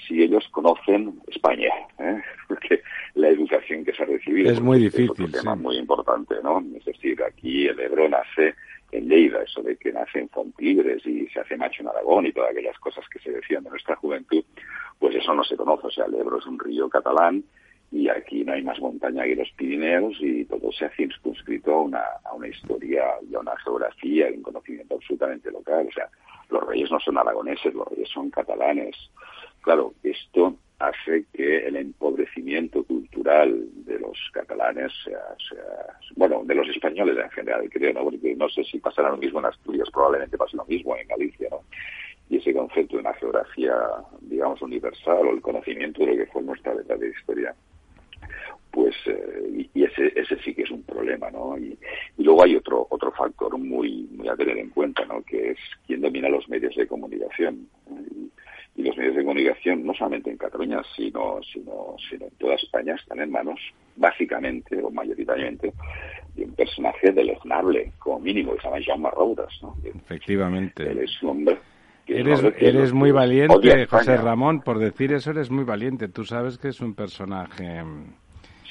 si 0.07 0.23
ellos 0.23 0.47
conocen 0.51 1.21
España, 1.29 1.71
¿eh? 1.99 2.21
porque 2.49 2.83
la 3.15 3.29
educación 3.29 3.85
que 3.85 3.93
se 3.93 4.03
ha 4.03 4.07
recibido 4.07 4.51
es 4.51 4.61
muy 4.61 4.79
difícil, 4.79 5.13
es 5.13 5.21
un 5.21 5.33
tema 5.33 5.55
muy 5.55 5.77
importante, 5.77 6.37
¿no? 6.43 6.63
Es 6.77 6.85
decir, 6.85 7.23
aquí 7.23 7.67
el 7.67 7.79
Ebro 7.79 8.09
nace 8.09 8.55
en 8.93 9.09
Lleida, 9.09 9.43
eso 9.43 9.63
de 9.63 9.77
que 9.77 9.93
nace 9.93 10.21
en 10.21 10.29
Fontlibres 10.29 11.05
y 11.07 11.27
se 11.29 11.41
hace 11.41 11.57
macho 11.57 11.83
en 11.83 11.89
Aragón 11.89 12.27
y 12.27 12.33
todas 12.33 12.51
aquellas 12.51 12.79
cosas 12.79 13.05
que 13.09 13.19
se 13.19 13.33
decían 13.33 13.65
de 13.65 13.71
nuestra 13.71 13.97
juventud, 13.97 14.45
pues 14.99 15.17
eso 15.17 15.35
no 15.35 15.43
se 15.43 15.57
conoce. 15.57 15.87
O 15.87 15.91
sea, 15.91 16.05
el 16.05 16.15
Ebro 16.15 16.39
es 16.39 16.47
un 16.47 16.59
río 16.59 16.89
catalán 16.91 17.43
y 17.91 18.09
aquí 18.09 18.45
no 18.45 18.53
hay 18.53 18.63
más 18.63 18.79
montaña 18.81 19.25
que 19.25 19.37
los 19.37 19.51
Pirineos 19.53 20.15
y 20.21 20.45
todo 20.45 20.71
se 20.73 20.85
ha 20.85 20.91
circunscrito 20.91 21.75
a 21.75 21.83
una, 21.83 22.05
a 22.25 22.35
una 22.35 22.49
historia 22.49 23.05
y 23.29 23.35
a 23.35 23.41
una 23.41 23.57
geografía 23.59 24.31
y 24.31 24.35
un 24.35 24.43
conocimiento 24.43 24.95
absolutamente 24.95 25.51
local. 25.51 25.87
O 25.89 25.93
sea, 25.93 26.09
los 26.51 26.63
reyes 26.67 26.91
no 26.91 27.01
son 27.01 27.17
aragoneses, 27.17 27.73
los 27.73 27.89
reyes 27.89 28.11
son 28.11 28.31
catalanes. 28.31 28.95
Claro, 29.63 29.95
esto 30.03 30.57
hace 30.83 31.25
que 31.33 31.67
el 31.67 31.77
empobrecimiento 31.77 32.83
cultural 32.85 33.69
de 33.85 34.01
los 34.01 34.19
catalanes 34.33 34.93
sea, 35.05 35.23
bueno, 36.17 36.43
de 36.45 36.55
los 36.57 36.69
españoles 36.69 37.17
en 37.23 37.31
general, 37.31 37.71
creo, 37.71 37.93
¿no? 37.93 38.03
Porque 38.05 38.35
no 38.35 38.49
sé 38.49 38.65
si 38.65 38.79
pasará 38.79 39.11
lo 39.11 39.17
mismo 39.17 39.39
en 39.39 39.47
Asturias, 39.47 39.89
probablemente 39.93 40.37
pase 40.37 40.57
lo 40.57 40.65
mismo 40.65 40.97
en 40.97 41.07
Galicia, 41.07 41.49
¿no? 41.51 41.61
Y 42.29 42.39
ese 42.39 42.53
concepto 42.53 42.97
de 42.97 43.03
una 43.03 43.15
geografía, 43.15 43.75
digamos, 44.23 44.61
universal 44.63 45.27
o 45.29 45.33
el 45.33 45.41
conocimiento 45.41 46.01
de 46.01 46.07
lo 46.07 46.17
que 46.17 46.31
fue 46.33 46.43
nuestra 46.43 46.75
verdadera 46.75 47.17
historia, 47.17 47.55
pues, 48.73 48.95
eh, 49.07 49.69
y, 49.75 49.85
ese, 49.85 50.13
ese 50.17 50.37
sí 50.43 50.55
que 50.55 50.63
es 50.63 50.71
un 50.71 50.83
problema, 50.83 51.31
¿no? 51.31 51.57
Y, 51.59 51.79
luego 52.19 52.43
hay 52.43 52.57
otro, 52.57 52.87
otro 52.91 53.13
factor 53.13 53.57
muy, 53.57 54.09
muy 54.11 54.29
a 54.29 54.37
tener 54.37 54.59
en 54.59 54.71
cuenta, 54.71 55.05
¿no? 55.05 55.23
Que 55.23 55.51
es 55.51 55.59
quién 55.87 56.01
domina 56.01 56.29
los 56.29 56.49
medios 56.49 56.75
de 56.75 56.89
comunicación. 56.89 57.69
Y 58.75 58.83
los 58.83 58.97
medios 58.97 59.17
de 59.17 59.25
comunicación, 59.25 59.85
no 59.85 59.95
solamente 59.95 60.31
en 60.31 60.39
Cataluña, 60.39 60.81
sino, 60.97 61.41
sino, 61.53 61.97
sino 62.09 62.27
en 62.27 62.33
toda 62.39 62.55
España, 62.55 62.95
están 62.95 63.21
en 63.21 63.31
manos, 63.31 63.61
básicamente 63.97 64.83
o 64.83 64.91
mayoritariamente, 64.91 65.73
de 66.35 66.45
un 66.45 66.55
personaje 66.55 67.13
deleznable, 67.13 67.93
como 67.99 68.21
mínimo, 68.21 68.55
que 68.55 68.63
se 68.63 68.69
llama 68.69 68.85
Jaume 68.85 69.11
Roudas. 69.11 69.53
¿no? 69.63 69.77
Efectivamente. 69.85 70.91
Él 70.91 71.01
es 71.01 71.23
un 71.23 71.29
hombre, 71.31 71.59
eres, 72.07 72.43
eres 72.59 72.93
muy 72.93 73.13
valiente, 73.13 73.87
José 73.87 74.17
Ramón, 74.17 74.63
por 74.63 74.79
decir 74.79 75.13
eso 75.13 75.31
eres 75.31 75.51
muy 75.51 75.65
valiente. 75.65 76.09
Tú 76.09 76.25
sabes 76.25 76.59
que 76.59 76.69
es 76.69 76.81
un 76.81 76.95
personaje... 76.95 77.83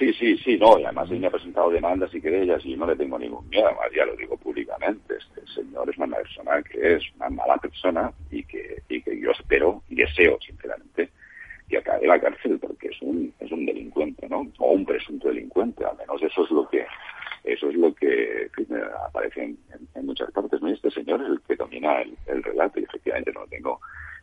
Sí, 0.02 0.12
sí, 0.14 0.36
sí, 0.40 0.58
no, 0.58 0.80
y 0.80 0.84
además 0.84 1.12
él 1.12 1.20
me 1.20 1.28
ha 1.28 1.30
presentado 1.30 1.70
demandas 1.70 2.12
y 2.16 2.20
querellas 2.20 2.66
y 2.66 2.76
no 2.76 2.88
le 2.88 2.96
tengo 2.96 3.20
ningún 3.20 3.48
miedo, 3.50 3.68
además 3.68 3.86
ya 3.96 4.04
lo 4.04 4.16
digo 4.16 4.36
públicamente, 4.36 5.14
este 5.16 5.46
señor 5.54 5.88
es 5.92 5.98
una 6.00 6.16
persona 6.16 6.64
que 6.64 6.96
es 6.96 7.04
una 7.18 7.30
mala 7.30 7.56
persona 7.58 8.12
y 8.32 8.44
que, 8.44 8.82
y 8.90 9.00
que 9.04 9.20
yo 9.20 9.30
espero 9.30 9.84
y 9.90 9.96
deseo, 9.98 10.40
sinceramente, 10.42 11.12
que 11.70 11.78
acabe 11.78 12.08
la 12.08 12.20
cárcel 12.20 12.58
porque 12.58 12.88
es 12.88 13.00
un, 13.04 13.32
es 13.40 13.52
un 13.52 13.64
delincuente, 13.64 14.28
¿no? 14.28 14.52
O 14.58 14.72
un 14.72 14.88
presunto 14.88 15.28
delincuente, 15.28 15.86
al 15.86 15.96
menos 15.98 16.20
eso 16.24 16.46
es 16.46 16.50
lo 16.50 16.68
que 16.68 16.84
eso 17.44 17.70
es 17.70 17.76
lo 17.76 17.94
que 17.94 18.50
aparece 19.08 19.44
en, 19.44 20.06
muchas 20.08 20.32
partes. 20.32 20.60
¿no? 20.64 20.70
este 20.70 20.90
señor 20.90 21.22
es 21.22 21.28
el 21.28 21.42
que 21.42 21.56
domina 21.58 22.02
el, 22.26 22.42
relato 22.42 22.80
y 22.80 22.86
efectivamente 22.86 23.32
no 23.34 23.46
tengo 23.46 23.80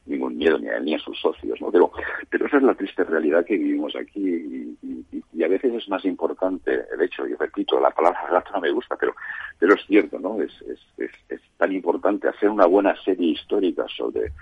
ningún 0.08 0.36
miedo 0.36 0.58
ni 0.58 0.68
a 0.68 0.76
él 0.76 0.84
ni 0.84 0.94
a 0.94 0.98
sus 0.98 1.18
socios, 1.20 1.60
¿no? 1.60 1.70
Pero, 1.70 1.92
pero 2.30 2.46
esa 2.46 2.56
es 2.56 2.62
la 2.62 2.74
triste 2.74 3.04
realidad 3.04 3.44
que 3.44 3.56
vivimos 3.56 3.94
aquí 3.96 4.76
y, 4.82 5.44
a 5.44 5.48
veces 5.48 5.72
es 5.72 5.88
más 5.88 6.04
importante 6.04 6.84
el 6.92 7.00
hecho, 7.00 7.26
y 7.26 7.34
repito, 7.34 7.78
la 7.78 7.90
palabra 7.90 8.26
relato 8.26 8.50
no 8.52 8.60
me 8.60 8.72
gusta, 8.72 8.96
pero, 8.96 9.14
pero 9.58 9.74
es 9.74 9.86
cierto, 9.86 10.18
¿no? 10.18 10.42
Es, 10.42 10.50
es, 10.62 10.80
es, 10.98 11.10
es 11.28 11.40
tan 11.56 11.72
importante 11.72 12.28
hacer 12.28 12.50
una 12.50 12.66
buena 12.66 12.94
serie 13.04 13.30
histórica 13.30 13.86
sobre 13.96 14.32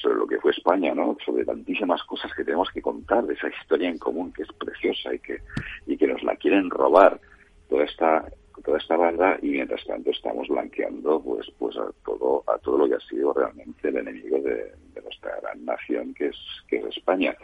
sobre 0.00 0.16
lo 0.16 0.26
que 0.26 0.38
fue 0.38 0.52
España, 0.52 0.94
¿no? 0.94 1.16
Sobre 1.24 1.44
tantísimas 1.44 2.02
cosas 2.04 2.32
que 2.34 2.44
tenemos 2.44 2.70
que 2.70 2.82
contar 2.82 3.24
de 3.24 3.34
esa 3.34 3.48
historia 3.48 3.88
en 3.88 3.98
común 3.98 4.32
que 4.32 4.42
es 4.42 4.52
preciosa 4.52 5.14
y 5.14 5.18
que, 5.18 5.38
y 5.86 5.96
que 5.96 6.06
nos 6.06 6.22
la 6.22 6.36
quieren 6.36 6.70
robar 6.70 7.20
toda 7.68 7.84
esta 7.84 8.24
toda 8.68 8.78
esta 8.78 8.98
banda 8.98 9.38
y 9.40 9.48
mientras 9.48 9.82
tanto 9.86 10.10
estamos 10.10 10.46
blanqueando 10.48 11.22
pues 11.22 11.50
pues 11.58 11.74
a 11.78 11.86
todo 12.04 12.44
a 12.46 12.58
todo 12.58 12.76
lo 12.76 12.86
que 12.86 12.96
ha 12.96 13.08
sido 13.08 13.32
realmente 13.32 13.88
el 13.88 13.96
enemigo 13.96 14.38
de, 14.42 14.74
nuestra 15.02 15.40
gran 15.40 15.64
nación 15.64 16.12
que 16.12 16.26
es 16.26 16.36
que 16.68 16.76
es 16.76 16.84
España 16.84 17.34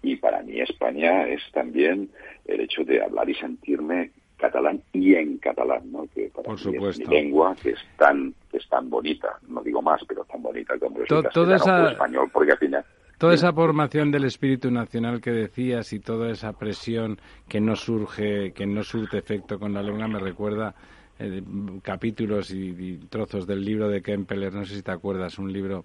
y 0.00 0.16
para 0.16 0.42
mí 0.42 0.58
España 0.58 1.28
es 1.28 1.42
también 1.52 2.08
el 2.46 2.62
hecho 2.62 2.82
de 2.82 3.02
hablar 3.02 3.28
y 3.28 3.34
sentirme 3.34 4.10
catalán 4.38 4.82
y 4.92 5.14
en 5.14 5.36
catalán, 5.36 5.92
¿no? 5.92 6.08
Que 6.12 6.28
para 6.30 6.46
Por 6.46 6.54
mí 6.54 6.60
supuesto. 6.60 7.02
es 7.02 7.08
mi 7.08 7.14
lengua 7.14 7.54
que 7.62 7.70
es 7.72 7.80
tan 7.98 8.34
que 8.50 8.56
es 8.56 8.68
tan 8.70 8.88
bonita, 8.88 9.38
no 9.48 9.62
digo 9.62 9.82
más, 9.82 10.00
pero 10.08 10.24
tan 10.24 10.42
bonita 10.42 10.78
como 10.78 11.02
es 11.02 11.10
el 11.10 11.92
español, 11.92 12.30
porque 12.32 12.52
al 12.52 12.58
final 12.58 12.84
Toda 13.22 13.34
esa 13.34 13.52
formación 13.52 14.10
del 14.10 14.24
espíritu 14.24 14.68
nacional 14.72 15.20
que 15.20 15.30
decías 15.30 15.92
y 15.92 16.00
toda 16.00 16.32
esa 16.32 16.54
presión 16.54 17.20
que 17.48 17.60
no 17.60 17.76
surge, 17.76 18.50
que 18.50 18.66
no 18.66 18.82
surte 18.82 19.18
efecto 19.18 19.60
con 19.60 19.72
la 19.72 19.80
lengua 19.80 20.08
me 20.08 20.18
recuerda 20.18 20.74
eh, 21.20 21.40
capítulos 21.82 22.50
y, 22.50 22.98
trozos 23.08 23.46
del 23.46 23.64
libro 23.64 23.88
de 23.88 24.02
Kempeler, 24.02 24.52
no 24.52 24.64
sé 24.64 24.74
si 24.74 24.82
te 24.82 24.90
acuerdas, 24.90 25.38
un 25.38 25.52
libro 25.52 25.84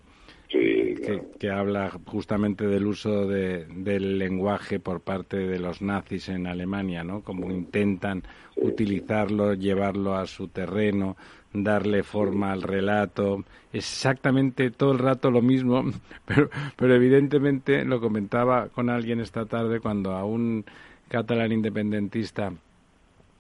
que, 0.50 1.52
habla 1.52 1.92
justamente 2.08 2.66
del 2.66 2.88
uso 2.88 3.28
del 3.28 4.18
lenguaje 4.18 4.80
por 4.80 5.02
parte 5.02 5.38
de 5.38 5.60
los 5.60 5.80
nazis 5.80 6.30
en 6.30 6.48
Alemania, 6.48 7.04
¿no? 7.04 7.22
Como 7.22 7.52
intentan 7.52 8.24
utilizarlo, 8.56 9.54
llevarlo 9.54 10.16
a 10.16 10.26
su 10.26 10.48
terreno, 10.48 11.16
darle 11.54 12.04
forma 12.04 12.52
al 12.52 12.62
relato, 12.62 13.44
exactamente 13.74 14.72
todo 14.72 14.92
el 14.92 15.00
rato 15.00 15.32
lo 15.32 15.42
mismo, 15.42 15.84
pero, 16.26 16.50
pero 16.76 16.96
evidentemente 16.96 17.86
lo 17.86 18.00
comentaba 18.00 18.70
con 18.70 18.90
alguien 18.90 19.20
esta 19.20 19.46
tarde 19.46 19.80
cuando 19.80 20.14
a 20.14 20.26
un 20.26 20.66
catalán 21.10 21.52
independentista 21.52 22.52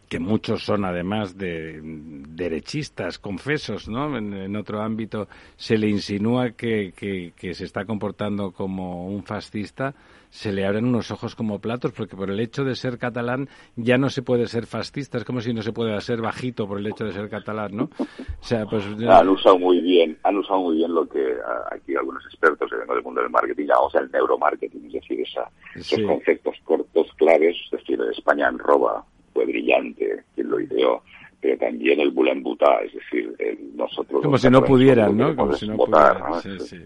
que 0.07 0.19
muchos 0.19 0.63
son 0.63 0.85
además 0.85 1.37
de 1.37 1.79
derechistas, 1.81 3.19
confesos, 3.19 3.89
¿no? 3.89 4.17
En, 4.17 4.55
otro 4.55 4.81
ámbito 4.81 5.27
se 5.57 5.77
le 5.77 5.89
insinúa 5.89 6.51
que, 6.51 6.93
que, 6.95 7.53
se 7.53 7.65
está 7.65 7.85
comportando 7.85 8.51
como 8.51 9.07
un 9.07 9.23
fascista, 9.23 9.93
se 10.29 10.51
le 10.51 10.65
abren 10.65 10.85
unos 10.85 11.11
ojos 11.11 11.35
como 11.35 11.59
platos, 11.59 11.91
porque 11.91 12.15
por 12.15 12.29
el 12.29 12.39
hecho 12.39 12.63
de 12.63 12.75
ser 12.75 12.97
catalán 12.97 13.49
ya 13.75 13.97
no 13.97 14.09
se 14.09 14.21
puede 14.21 14.47
ser 14.47 14.65
fascista, 14.65 15.17
es 15.17 15.23
como 15.23 15.41
si 15.41 15.53
no 15.53 15.61
se 15.61 15.71
puede 15.71 15.99
ser 16.01 16.21
bajito 16.21 16.67
por 16.67 16.79
el 16.79 16.87
hecho 16.87 17.05
de 17.05 17.13
ser 17.13 17.29
catalán, 17.29 17.75
¿no? 17.75 17.83
O 17.83 18.43
sea, 18.43 18.65
pues... 18.65 18.83
Han 18.85 19.29
usado 19.29 19.57
muy 19.57 19.79
bien, 19.81 20.17
han 20.23 20.37
usado 20.37 20.59
muy 20.61 20.77
bien 20.77 20.93
lo 20.93 21.07
que 21.07 21.37
aquí 21.71 21.95
algunos 21.95 22.25
expertos 22.25 22.69
del 22.69 23.03
mundo 23.03 23.21
del 23.21 23.29
marketing 23.29 23.65
llamamos 23.67 23.95
el 23.95 24.11
neuromarketing, 24.11 24.85
es 24.87 24.93
decir, 24.93 25.21
esa, 25.21 25.49
esos 25.75 26.01
conceptos 26.01 26.55
cortos, 26.63 27.07
claves, 27.17 27.55
es 27.65 27.71
decir, 27.71 27.99
España 28.11 28.47
en 28.49 28.59
roba 28.59 29.03
fue 29.33 29.45
brillante 29.45 30.23
quien 30.35 30.49
lo 30.49 30.59
ideó, 30.59 31.01
pero 31.39 31.57
también 31.57 31.99
el 31.99 32.11
Bulembutá, 32.11 32.79
es 32.81 32.93
decir, 32.93 33.33
nosotros... 33.75 34.23
Como 34.23 34.37
si 34.37 34.49
no 34.49 34.63
pudieran, 34.63 35.15
¿no? 35.15 35.35
Como 35.35 35.53
si 35.53 35.67
no 35.67 35.77
pudieran, 35.77 36.41
sí, 36.41 36.59
sí. 36.59 36.77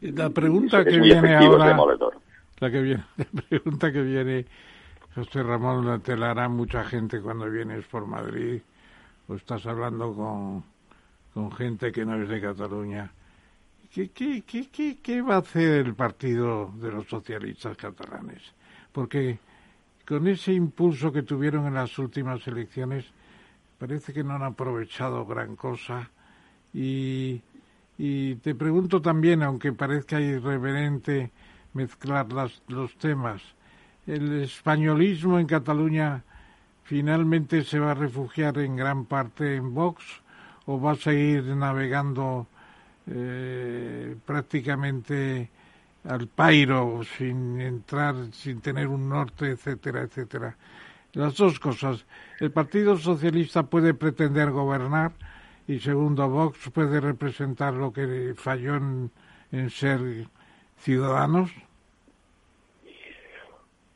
La 0.00 0.30
pregunta 0.30 0.84
que 0.84 0.98
viene 0.98 1.34
ahora... 1.36 1.76
La, 2.60 2.70
que 2.70 2.80
viene, 2.80 3.04
la 3.16 3.42
pregunta 3.42 3.92
que 3.92 4.02
viene, 4.02 4.46
José 5.14 5.42
Ramón, 5.42 6.00
te 6.02 6.16
la 6.16 6.30
hará 6.30 6.48
mucha 6.48 6.84
gente 6.84 7.20
cuando 7.20 7.50
vienes 7.50 7.86
por 7.86 8.06
Madrid 8.06 8.60
o 9.28 9.34
estás 9.34 9.66
hablando 9.66 10.14
con, 10.14 10.64
con 11.34 11.52
gente 11.52 11.90
que 11.90 12.04
no 12.04 12.20
es 12.22 12.28
de 12.28 12.40
Cataluña. 12.40 13.12
¿Qué, 13.92 14.10
qué, 14.10 14.42
qué, 14.42 14.68
qué, 14.70 14.98
qué 15.02 15.20
va 15.20 15.36
a 15.36 15.38
hacer 15.38 15.86
el 15.86 15.94
partido 15.94 16.72
de 16.76 16.92
los 16.92 17.08
socialistas 17.08 17.76
catalanes? 17.76 18.42
Porque 18.92 19.38
con 20.06 20.26
ese 20.26 20.52
impulso 20.52 21.12
que 21.12 21.22
tuvieron 21.22 21.66
en 21.66 21.74
las 21.74 21.96
últimas 21.98 22.44
elecciones, 22.48 23.06
parece 23.78 24.12
que 24.12 24.24
no 24.24 24.34
han 24.34 24.42
aprovechado 24.42 25.24
gran 25.24 25.54
cosa. 25.56 26.10
Y, 26.74 27.40
te 27.96 28.54
pregunto 28.54 29.00
también, 29.00 29.42
aunque 29.42 29.72
parezca 29.72 30.20
irreverente 30.20 31.30
mezclar 31.72 32.26
los 32.68 32.96
temas, 32.98 33.42
¿el 34.06 34.42
españolismo 34.42 35.38
en 35.38 35.46
Cataluña 35.46 36.24
finalmente 36.84 37.62
se 37.64 37.78
va 37.78 37.92
a 37.92 37.94
refugiar 37.94 38.58
en 38.58 38.76
gran 38.76 39.04
parte 39.04 39.56
en 39.56 39.74
Vox 39.74 40.04
o 40.66 40.80
va 40.80 40.92
a 40.92 40.96
seguir 40.96 41.44
navegando 41.44 42.46
eh, 43.06 44.16
prácticamente 44.26 45.50
al 46.04 46.28
pairo 46.28 47.02
sin 47.16 47.60
entrar, 47.60 48.14
sin 48.32 48.60
tener 48.60 48.88
un 48.88 49.08
norte, 49.08 49.50
etcétera, 49.50 50.02
etcétera. 50.02 50.56
Las 51.12 51.36
dos 51.36 51.58
cosas. 51.58 52.06
El 52.38 52.52
Partido 52.52 52.96
Socialista 52.96 53.64
puede 53.64 53.94
pretender 53.94 54.50
gobernar 54.50 55.12
y 55.66 55.78
segundo, 55.78 56.28
Vox 56.28 56.70
puede 56.70 57.00
representar 57.00 57.74
lo 57.74 57.92
que 57.92 58.34
falló 58.36 58.76
en, 58.76 59.70
ser 59.70 60.28
ciudadanos. 60.80 61.50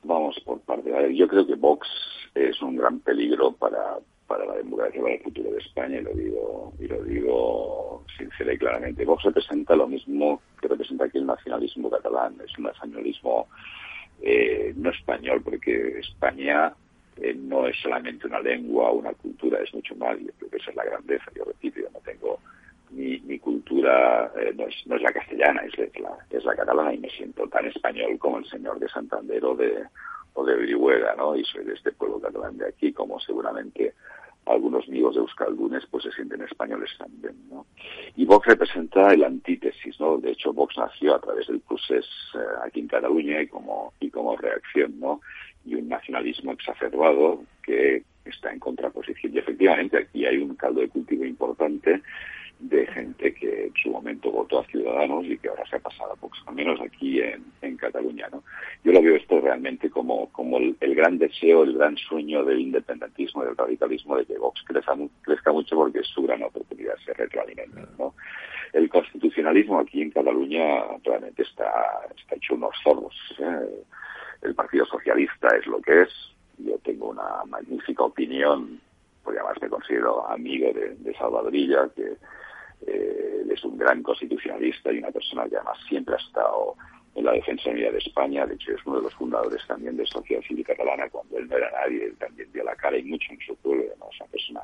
Vamos 0.02 0.39
por 0.44 0.61
parte. 0.61 0.90
Yo 1.15 1.27
creo 1.28 1.47
que 1.47 1.55
Vox 1.55 1.89
es 2.35 2.61
un 2.61 2.77
gran 2.77 3.01
peligro 3.01 3.52
para, 3.52 3.98
para 4.27 4.44
la 4.44 4.55
democracia, 4.56 5.01
para 5.01 5.15
el 5.15 5.23
futuro 5.23 5.51
de 5.51 5.59
España, 5.59 5.98
y 5.98 6.02
lo 6.02 6.12
digo, 6.12 6.73
y 6.78 6.86
lo 6.86 7.02
digo 7.05 8.05
sincera 8.19 8.52
y 8.52 8.59
claramente. 8.59 9.05
Vox 9.05 9.24
representa 9.24 9.74
lo 9.74 9.89
mismo 9.89 10.43
que 10.61 10.69
representa 10.69 11.06
aquí 11.06 11.19
el 11.19 11.27
nacionalismo 11.27 11.90
catalán, 11.90 12.36
es 12.44 12.56
un 12.59 12.65
nacionalismo 12.65 13.48
eh, 14.20 14.73
no 14.77 14.90
español, 14.90 15.43
porque 15.43 15.98
España 16.01 16.74
eh, 17.16 17.35
no 17.35 17.66
es 17.66 17.77
solamente 17.81 18.27
una 18.27 18.40
lengua 18.40 18.90
una 18.90 19.12
cultura, 19.12 19.61
es 19.61 19.73
mucho 19.73 19.94
más, 19.97 20.19
yo 20.19 20.32
creo 20.39 20.51
que 20.51 20.56
esa 20.56 20.70
es 20.70 20.77
la 20.77 20.85
grandeza, 20.85 21.24
yo 21.35 21.44
repito, 21.44 21.81
yo 21.81 21.89
no 21.93 22.01
tengo 22.01 22.40
mi, 22.95 23.21
mi 23.21 23.39
cultura 23.39 24.33
eh, 24.37 24.53
no, 24.57 24.66
es, 24.66 24.87
no 24.87 24.97
es 24.97 25.03
la 25.03 25.12
castellana, 25.12 25.62
es 25.62 25.77
la, 26.01 26.16
es 26.31 26.45
la 26.45 26.55
catalana 26.55 26.95
y 26.95 26.99
me 26.99 27.11
siento 27.11 27.47
tan 27.49 27.66
español 27.66 28.19
como 28.19 28.39
el 28.39 28.47
señor 28.47 28.79
de 28.79 28.89
Santander 28.89 29.45
o 29.45 29.55
de, 29.55 29.85
o 30.35 30.45
de 30.45 30.57
Brihuega, 30.57 31.15
¿no? 31.16 31.37
Y 31.37 31.45
soy 31.45 31.65
de 31.65 31.75
este 31.75 31.93
pueblo 31.93 32.21
catalán 32.21 32.57
de 32.57 32.69
aquí, 32.69 32.93
como 32.93 33.19
seguramente 33.21 33.95
algunos 34.47 34.87
amigos 34.89 35.15
de 35.15 35.23
Euskaldunes 35.23 35.85
pues 35.91 36.05
se 36.05 36.12
sienten 36.12 36.43
españoles 36.43 36.91
también, 36.99 37.35
¿no? 37.51 37.66
Y 38.16 38.25
Vox 38.27 38.47
representa 38.47 39.12
el 39.12 39.25
antítesis, 39.25 39.99
¿no? 39.99 40.19
De 40.19 40.33
hecho, 40.33 40.53
Vox 40.53 40.77
nació 40.77 41.15
a 41.15 41.21
través 41.21 41.47
del 41.47 41.61
procés 41.61 42.07
eh, 42.35 42.39
aquí 42.65 42.81
en 42.81 42.89
Cataluña 42.89 43.41
y 43.43 43.47
como, 43.49 43.93
y 44.01 44.11
como 44.11 44.37
reacción, 44.37 45.01
¿no? 45.01 45.21
Y 45.65 45.75
un 45.77 45.89
nacionalismo 45.89 46.53
exacerbado 46.53 47.43
que 47.62 48.03
está 48.25 48.53
en 48.53 48.59
contraposición. 48.59 49.35
Y 49.35 49.39
efectivamente 49.39 49.99
aquí 49.99 50.27
hay 50.27 50.39
un 50.39 50.55
caldo 50.57 50.81
de 50.81 50.89
cultivo 50.89 51.25
importante 51.25 52.03
de 52.60 52.86
gente 52.86 53.35
que 53.35 53.66
en 53.66 53.74
su 53.82 53.90
momento 53.90 54.31
votó 54.31 54.60
a 54.60 54.64
Ciudadanos 54.66 55.24
y 55.26 55.36
que 55.39 55.48
ahora 55.48 55.64
se 55.68 55.76
ha 55.76 55.81
pasado 55.81 56.12
a 56.12 56.16
Vox, 56.16 56.39
al 56.47 56.55
menos 56.55 56.81
aquí 56.81 57.20
en, 57.20 57.44
en 57.62 57.76
Cataluña. 57.76 58.28
¿no? 58.32 58.43
Yo 58.85 58.93
lo 58.93 59.02
veo 59.02 59.16
esto 59.16 59.40
realmente 59.40 59.90
como, 59.90 60.31
como 60.32 60.59
el, 60.59 60.76
gran 60.94 61.18
deseo, 61.18 61.64
el 61.64 61.76
gran 61.76 61.97
sueño 61.97 62.44
del 62.44 62.60
independentismo, 62.60 63.44
del 63.44 63.56
radicalismo, 63.56 64.16
de 64.16 64.26
que 64.26 64.39
Vox 64.39 64.62
crezca, 64.66 64.94
crezca 65.22 65.52
mucho 65.52 65.76
porque 65.76 66.01
es 66.01 66.06
su 66.06 66.22
gran 66.22 66.43
oportunidad, 66.43 66.94
se 67.05 67.12
retroalimenta. 67.12 67.86
¿no? 67.98 68.14
El 68.72 68.89
constitucionalismo 68.89 69.81
aquí 69.81 70.02
en 70.02 70.10
Cataluña 70.10 70.85
realmente 71.02 71.43
está, 71.43 71.70
está 72.16 72.36
hecho 72.36 72.55
unos 72.55 72.74
zorros. 72.82 73.14
¿eh? 73.39 73.85
El 74.43 74.55
Partido 74.55 74.86
Socialista 74.86 75.48
es 75.56 75.66
lo 75.66 75.81
que 75.81 76.02
es. 76.02 76.09
Yo 76.59 76.78
tengo 76.78 77.09
una 77.09 77.44
magnífica 77.47 78.05
opinión 78.05 78.81
porque 79.24 79.40
además 79.40 79.60
me 79.60 79.68
considero 79.68 80.28
amigo 80.28 80.72
de, 80.72 80.94
de 80.97 81.14
Salvadorilla, 81.14 81.89
que 81.97 82.16
Eh, 82.86 83.47
es 83.51 83.65
un 83.65 83.78
gran 83.78 84.02
constitucionalista 84.02 84.93
y 84.93 84.98
una 84.98 85.11
persona 85.11 85.48
que 85.48 85.56
además 85.56 85.78
siempre 85.89 86.15
ha 86.15 86.19
estado 86.19 86.74
en 87.15 87.24
la 87.24 87.32
defensa 87.32 87.70
unida 87.70 87.90
de 87.90 87.98
España. 87.98 88.47
De 88.47 88.55
hecho, 88.55 88.73
es 88.73 88.85
uno 88.85 88.97
de 88.97 89.02
los 89.02 89.15
fundadores 89.15 89.65
también 89.66 89.97
de 89.97 90.06
Sociedad 90.06 90.43
Civil 90.43 90.65
Catalana 90.65 91.09
cuando 91.09 91.39
él 91.39 91.48
no 91.48 91.56
era 91.56 91.70
nadie. 91.70 92.06
Él 92.06 92.16
también 92.16 92.51
dio 92.52 92.65
la 92.65 92.74
cara 92.74 92.98
y 92.98 93.05
mucho 93.05 93.32
en 93.32 93.39
su 93.40 93.56
pueblo. 93.56 93.85
Es 93.85 94.20
una 94.20 94.31
persona 94.31 94.61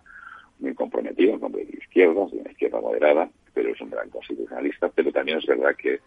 muy 0.58 0.74
comprometida, 0.74 1.34
un 1.34 1.44
hombre 1.44 1.64
de 1.64 1.78
izquierda, 1.78 2.26
de 2.26 2.38
una 2.38 2.50
izquierda 2.50 2.80
moderada, 2.80 3.30
pero 3.54 3.70
es 3.70 3.80
un 3.80 3.90
gran 3.90 4.10
constitucionalista. 4.10 4.88
Pero 4.88 5.12
también 5.12 5.38
es 5.38 5.46
verdad 5.46 5.74
que 5.76 6.00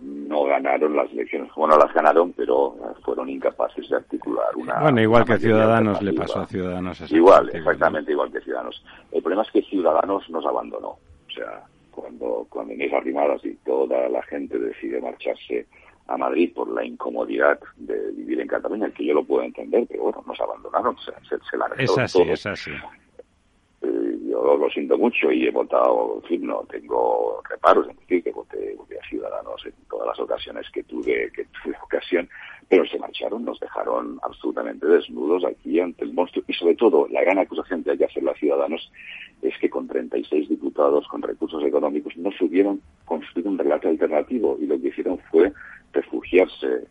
no 0.00 0.44
ganaron 0.44 0.96
las 0.96 1.10
elecciones. 1.12 1.50
Bueno, 1.54 1.76
las 1.76 1.92
ganaron, 1.92 2.32
pero 2.32 2.76
fueron 3.04 3.28
incapaces 3.28 3.88
de 3.88 3.96
articular 3.96 4.56
una. 4.56 4.80
Bueno, 4.80 5.00
igual 5.00 5.24
que 5.24 5.38
Ciudadanos 5.38 6.00
le 6.00 6.12
pasó 6.14 6.40
a 6.40 6.46
Ciudadanos. 6.46 7.12
Igual, 7.12 7.50
exactamente 7.52 8.12
igual 8.12 8.32
que 8.32 8.40
Ciudadanos. 8.40 8.82
El 9.12 9.22
problema 9.22 9.42
es 9.42 9.50
que 9.50 9.62
Ciudadanos 9.62 10.28
nos 10.30 10.46
abandonó. 10.46 10.98
O 11.30 11.32
sea, 11.32 11.62
cuando, 11.90 12.46
cuando 12.50 12.74
Inés 12.74 12.92
Arrimadas 12.92 13.44
y 13.44 13.54
toda 13.64 14.08
la 14.08 14.22
gente 14.24 14.58
decide 14.58 15.00
marcharse 15.00 15.66
a 16.08 16.16
Madrid 16.16 16.52
por 16.52 16.68
la 16.68 16.84
incomodidad 16.84 17.60
de 17.76 18.10
vivir 18.12 18.40
en 18.40 18.48
Cataluña, 18.48 18.90
que 18.90 19.04
yo 19.04 19.14
lo 19.14 19.24
puedo 19.24 19.44
entender, 19.44 19.86
pero 19.88 20.04
bueno, 20.04 20.24
nos 20.26 20.40
abandonaron, 20.40 20.96
se, 20.98 21.12
se, 21.28 21.36
se 21.36 21.82
Es 21.82 21.96
así, 21.98 22.22
es 22.22 22.46
así. 22.46 22.72
Eh, 23.82 24.18
yo 24.28 24.56
lo 24.56 24.68
siento 24.70 24.98
mucho 24.98 25.30
y 25.30 25.46
he 25.46 25.50
votado, 25.50 26.20
en 26.22 26.28
fin, 26.28 26.46
no 26.46 26.66
tengo 26.68 27.40
reparos 27.48 27.88
en 27.88 27.96
decir 27.96 28.24
que 28.24 28.32
voté, 28.32 28.76
a 29.00 29.08
Ciudadanos 29.08 29.64
en 29.64 29.72
todas 29.88 30.08
las 30.08 30.18
ocasiones 30.18 30.68
que 30.70 30.82
tuve, 30.82 31.30
que 31.32 31.44
tuve 31.44 31.76
ocasión, 31.84 32.28
pero 32.68 32.84
se 32.86 32.98
marcharon, 32.98 33.44
nos 33.44 33.60
dejaron 33.60 34.18
absolutamente 34.22 34.86
desnudos 34.86 35.44
aquí 35.44 35.78
ante 35.78 36.04
el 36.04 36.12
monstruo 36.12 36.44
y 36.48 36.52
sobre 36.54 36.74
todo 36.74 37.06
la 37.08 37.22
gran 37.22 37.38
acusación 37.38 37.84
que 37.84 37.92
hay 37.92 37.98
que 37.98 38.04
hacer 38.06 38.28
a 38.28 38.34
Ciudadanos 38.34 38.90
es 39.42 39.56
que 39.58 39.70
con 39.70 39.88
36 39.88 40.48
diputados 40.48 41.06
con 41.08 41.22
recursos 41.22 41.62
económicos 41.64 42.16
no 42.16 42.30
subieron 42.32 42.80
construir 43.04 43.48
un 43.48 43.58
relato 43.58 43.88
alternativo 43.88 44.58
y 44.60 44.66
lo 44.66 44.80
que 44.80 44.88
hicieron 44.88 45.18
fue 45.30 45.52
refugiarse 45.92 46.86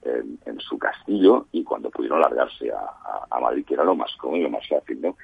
en, 0.46 0.60
su 0.60 0.78
castillo 0.78 1.48
y 1.54 1.64
cuando 1.64 1.90
pudieron 1.90 2.20
largarse 2.20 2.70
a, 2.72 3.40
Madrid, 3.40 3.64
que 3.66 3.74
era 3.74 3.86
lo 3.86 3.96
más 3.96 4.12
cómodo 4.18 4.38
y 4.38 4.44
lo 4.44 4.50
más 4.50 4.68
fácil, 4.68 5.00
¿no? 5.02 5.16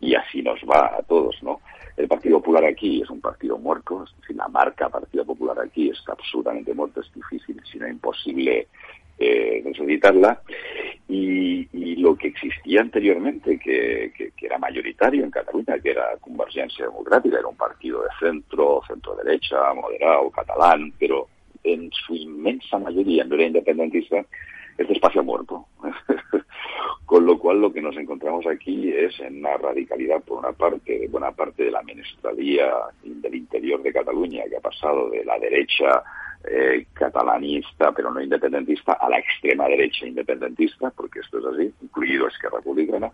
Y 0.00 0.14
así 0.14 0.40
nos 0.42 0.60
va 0.60 0.96
a 0.96 1.02
todos, 1.02 1.42
¿no? 1.42 1.60
El 1.96 2.06
Partido 2.06 2.38
Popular 2.38 2.64
aquí 2.64 3.02
es 3.02 3.10
un 3.10 3.20
partido 3.20 3.58
muerto, 3.58 4.04
es 4.04 4.16
decir, 4.20 4.36
la 4.36 4.46
marca 4.46 4.88
Partido 4.88 5.24
Popular 5.24 5.58
aquí 5.60 5.90
está 5.90 6.12
absolutamente 6.12 6.72
muerta, 6.72 7.00
es 7.00 7.12
difícil, 7.12 7.60
sino 7.70 7.88
imposible 7.88 8.68
eh, 9.18 9.62
necesitarla. 9.64 10.40
Y, 11.08 11.68
lo 11.96 12.16
que 12.16 12.28
existía 12.28 12.82
anteriormente, 12.82 13.58
que, 13.58 14.12
era 14.42 14.58
mayoritario 14.58 15.24
en 15.24 15.30
Cataluña, 15.30 15.78
que 15.82 15.92
era 15.92 16.16
Convergencia 16.20 16.84
Democrática, 16.84 17.38
era 17.38 17.48
un 17.48 17.56
partido 17.56 18.02
de 18.02 18.08
centro, 18.20 18.82
centro-derecha, 18.86 19.72
moderado, 19.72 20.30
catalán, 20.30 20.92
pero 20.98 21.28
en 21.62 21.90
su 21.92 22.14
inmensa 22.14 22.78
mayoría 22.78 23.24
no 23.24 23.36
era 23.36 23.46
independentista, 23.46 24.22
este 24.76 24.92
espacio 24.92 25.22
muerto. 25.24 25.66
Con 27.06 27.24
lo 27.24 27.38
cual 27.38 27.60
lo 27.60 27.72
que 27.72 27.80
nos 27.80 27.96
encontramos 27.96 28.46
aquí 28.46 28.92
es 28.92 29.18
en 29.20 29.38
una 29.38 29.56
radicalidad, 29.56 30.22
por 30.22 30.40
una 30.40 30.52
parte, 30.52 30.98
de 30.98 31.08
buena 31.08 31.32
parte 31.32 31.64
de 31.64 31.70
la 31.70 31.82
menestralía 31.82 32.70
del 33.02 33.34
interior 33.34 33.82
de 33.82 33.92
Cataluña, 33.92 34.44
que 34.48 34.56
ha 34.56 34.60
pasado 34.60 35.08
de 35.08 35.24
la 35.24 35.38
derecha 35.38 36.02
eh, 36.46 36.86
catalanista, 36.92 37.92
pero 37.92 38.10
no 38.10 38.20
independentista, 38.20 38.94
a 38.94 39.08
la 39.08 39.18
extrema 39.18 39.66
derecha 39.66 40.06
independentista, 40.06 40.90
porque 40.90 41.20
esto 41.20 41.38
es 41.38 41.44
así, 41.46 41.74
incluido 41.82 42.28
Esquerra 42.28 42.58
Republicana, 42.58 43.10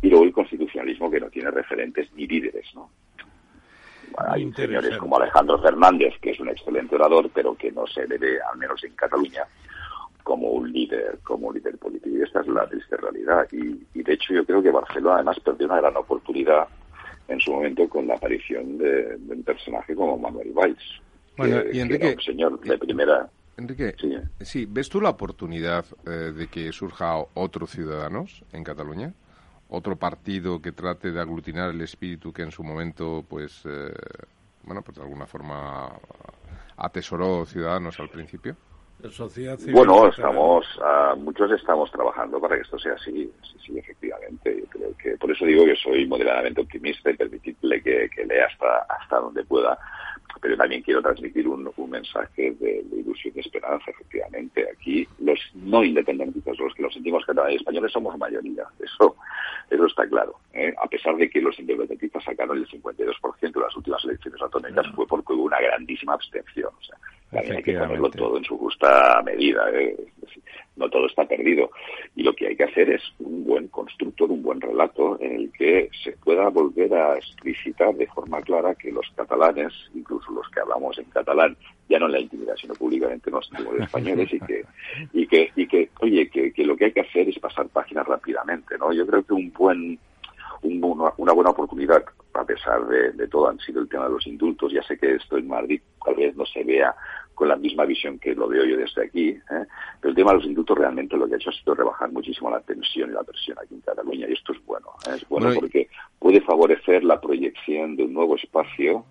y 0.00 0.08
luego 0.08 0.24
el 0.24 0.32
constitucionalismo 0.32 1.10
que 1.10 1.20
no 1.20 1.30
tiene 1.30 1.50
referentes 1.50 2.12
ni 2.14 2.26
líderes, 2.26 2.74
¿no? 2.74 2.90
hay 4.16 4.52
señores 4.52 4.96
como 4.98 5.16
Alejandro 5.16 5.60
Fernández, 5.60 6.14
que 6.20 6.30
es 6.30 6.40
un 6.40 6.48
excelente 6.48 6.94
orador, 6.94 7.30
pero 7.32 7.54
que 7.56 7.72
no 7.72 7.86
se 7.86 8.06
le 8.06 8.18
ve, 8.18 8.38
al 8.40 8.58
menos 8.58 8.82
en 8.84 8.94
Cataluña, 8.94 9.44
como 10.22 10.48
un 10.50 10.72
líder, 10.72 11.18
como 11.22 11.48
un 11.48 11.54
líder 11.54 11.76
político. 11.78 12.16
Y 12.16 12.22
esta 12.22 12.40
es 12.40 12.46
la 12.48 12.66
triste 12.66 12.96
realidad. 12.96 13.46
Y, 13.52 14.02
de 14.02 14.12
hecho 14.12 14.34
yo 14.34 14.44
creo 14.44 14.62
que 14.62 14.70
Barcelona 14.70 15.16
además 15.16 15.40
perdió 15.40 15.66
una 15.66 15.80
gran 15.80 15.96
oportunidad 15.96 16.68
en 17.28 17.40
su 17.40 17.52
momento 17.52 17.88
con 17.88 18.06
la 18.06 18.14
aparición 18.14 18.78
de, 18.78 19.18
un 19.28 19.42
personaje 19.42 19.94
como 19.94 20.18
Manuel 20.18 20.52
Valls. 20.52 21.00
Bueno, 21.36 21.62
y 21.72 21.80
Enrique, 21.80 22.14
un 22.16 22.22
señor 22.22 22.60
de 22.60 22.78
primera. 22.78 23.28
Enrique, 23.56 23.94
sí, 24.40 24.66
¿ves 24.68 24.88
tú 24.88 25.00
la 25.00 25.10
oportunidad 25.10 25.84
eh, 26.06 26.32
de 26.32 26.48
que 26.48 26.72
surja 26.72 27.16
otro 27.34 27.66
Ciudadanos 27.66 28.44
en 28.52 28.64
Cataluña? 28.64 29.12
otro 29.68 29.96
partido 29.96 30.60
que 30.60 30.72
trate 30.72 31.10
de 31.10 31.20
aglutinar 31.20 31.70
el 31.70 31.80
espíritu 31.80 32.32
que 32.32 32.42
en 32.42 32.50
su 32.50 32.62
momento, 32.62 33.24
pues, 33.28 33.62
eh, 33.64 33.92
bueno, 34.62 34.82
pues 34.82 34.96
de 34.96 35.02
alguna 35.02 35.26
forma 35.26 35.92
atesoró 36.76 37.44
Ciudadanos 37.46 37.98
al 38.00 38.08
principio? 38.08 38.56
Bueno, 39.72 40.08
estamos, 40.08 40.66
uh, 40.78 41.16
muchos 41.16 41.50
estamos 41.52 41.90
trabajando 41.90 42.40
para 42.40 42.56
que 42.56 42.62
esto 42.62 42.78
sea 42.78 42.94
así, 42.94 43.30
sí, 43.42 43.56
sí, 43.66 43.78
efectivamente. 43.78 44.60
Yo 44.60 44.66
creo 44.68 44.96
que 44.96 45.16
por 45.16 45.30
eso 45.30 45.44
digo 45.44 45.64
que 45.64 45.76
soy 45.76 46.06
moderadamente 46.06 46.60
optimista 46.60 47.10
y 47.10 47.16
permitirle 47.16 47.82
que, 47.82 48.08
que 48.14 48.24
lea 48.24 48.46
hasta 48.46 48.86
hasta 48.88 49.18
donde 49.18 49.44
pueda 49.44 49.78
pero 50.44 50.58
también 50.58 50.82
quiero 50.82 51.00
transmitir 51.00 51.48
un, 51.48 51.64
mensaje 51.88 52.50
de, 52.60 52.84
ilusión 52.92 53.32
y 53.36 53.40
esperanza, 53.40 53.90
efectivamente. 53.90 54.66
Aquí 54.70 55.08
los 55.20 55.38
no 55.54 55.82
independentistas, 55.82 56.58
los 56.58 56.74
que 56.74 56.82
nos 56.82 56.92
sentimos 56.92 57.24
catalanes 57.24 57.54
y 57.54 57.56
españoles, 57.56 57.92
somos 57.92 58.18
mayoría. 58.18 58.64
Eso, 58.78 59.16
eso 59.70 59.86
está 59.86 60.06
claro. 60.06 60.34
¿eh? 60.52 60.74
A 60.82 60.86
pesar 60.86 61.16
de 61.16 61.30
que 61.30 61.40
los 61.40 61.58
independentistas 61.58 62.24
sacaron 62.24 62.58
el 62.58 62.68
52% 62.68 63.52
de 63.52 63.60
las 63.60 63.76
últimas 63.76 64.04
elecciones 64.04 64.42
autonómicas, 64.42 64.86
fue 64.94 65.06
porque 65.06 65.32
hubo 65.32 65.44
una 65.44 65.60
grandísima 65.60 66.12
abstención. 66.12 66.72
O 66.78 66.82
sea, 66.82 66.98
también 67.34 67.56
hay 67.56 67.62
que 67.62 67.78
ponerlo 67.78 68.10
todo 68.10 68.38
en 68.38 68.44
su 68.44 68.56
justa 68.56 69.22
medida. 69.24 69.70
¿eh? 69.72 69.96
no 70.76 70.88
todo 70.88 71.06
está 71.06 71.24
perdido. 71.24 71.70
Y 72.14 72.22
lo 72.22 72.34
que 72.34 72.48
hay 72.48 72.56
que 72.56 72.64
hacer 72.64 72.90
es 72.90 73.02
un 73.18 73.44
buen 73.44 73.68
constructor, 73.68 74.30
un 74.30 74.42
buen 74.42 74.60
relato 74.60 75.18
en 75.20 75.32
el 75.32 75.52
que 75.52 75.88
se 76.02 76.12
pueda 76.12 76.48
volver 76.48 76.92
a 76.94 77.16
explicitar 77.16 77.94
de 77.94 78.06
forma 78.08 78.40
clara 78.42 78.74
que 78.74 78.90
los 78.90 79.06
catalanes, 79.14 79.72
incluso 79.94 80.30
los 80.32 80.48
que 80.50 80.60
hablamos 80.60 80.98
en 80.98 81.04
catalán, 81.06 81.56
ya 81.88 81.98
no 81.98 82.06
en 82.06 82.12
la 82.12 82.20
intimidad, 82.20 82.56
sino 82.56 82.74
públicamente 82.74 83.30
nos 83.30 83.46
sentimos 83.46 83.80
españoles 83.80 84.32
y 84.32 84.40
que, 84.40 84.64
y 85.12 85.26
que, 85.26 85.52
y 85.54 85.66
que 85.66 85.90
oye, 86.00 86.28
que, 86.28 86.52
que 86.52 86.64
lo 86.64 86.76
que 86.76 86.86
hay 86.86 86.92
que 86.92 87.00
hacer 87.00 87.28
es 87.28 87.38
pasar 87.38 87.68
páginas 87.68 88.06
rápidamente, 88.06 88.76
¿no? 88.78 88.92
Yo 88.92 89.06
creo 89.06 89.22
que 89.22 89.34
un 89.34 89.52
buen, 89.52 89.98
una, 90.62 91.32
buena 91.32 91.50
oportunidad, 91.50 92.04
a 92.32 92.44
pesar 92.44 92.86
de, 92.86 93.12
de, 93.12 93.28
todo, 93.28 93.48
han 93.48 93.58
sido 93.60 93.80
el 93.82 93.88
tema 93.88 94.04
de 94.04 94.14
los 94.14 94.26
indultos. 94.26 94.72
Ya 94.72 94.82
sé 94.82 94.98
que 94.98 95.14
esto 95.14 95.36
en 95.36 95.46
Madrid 95.46 95.80
tal 96.04 96.14
vez 96.14 96.34
no 96.34 96.46
se 96.46 96.64
vea 96.64 96.94
con 97.34 97.48
la 97.48 97.56
misma 97.56 97.84
visión 97.84 98.18
que 98.18 98.34
lo 98.34 98.48
veo 98.48 98.64
yo 98.64 98.76
desde 98.76 99.04
aquí. 99.04 99.28
¿eh? 99.30 99.66
Pero 100.00 100.10
el 100.10 100.14
tema 100.14 100.30
de 100.32 100.38
los 100.38 100.46
indultos 100.46 100.78
realmente 100.78 101.16
lo 101.16 101.26
que 101.26 101.34
ha 101.34 101.36
hecho 101.36 101.50
ha 101.50 101.52
sido 101.52 101.74
rebajar 101.74 102.10
muchísimo 102.12 102.50
la 102.50 102.60
tensión 102.60 103.10
y 103.10 103.12
la 103.14 103.22
presión 103.22 103.58
aquí 103.58 103.74
en 103.74 103.80
Cataluña 103.80 104.26
y 104.28 104.32
esto 104.32 104.52
es 104.52 104.64
bueno. 104.64 104.88
¿eh? 105.06 105.16
Es 105.16 105.28
bueno 105.28 105.52
porque 105.54 105.88
puede 106.18 106.40
favorecer 106.40 107.04
la 107.04 107.20
proyección 107.20 107.96
de 107.96 108.04
un 108.04 108.14
nuevo 108.14 108.36
espacio 108.36 109.04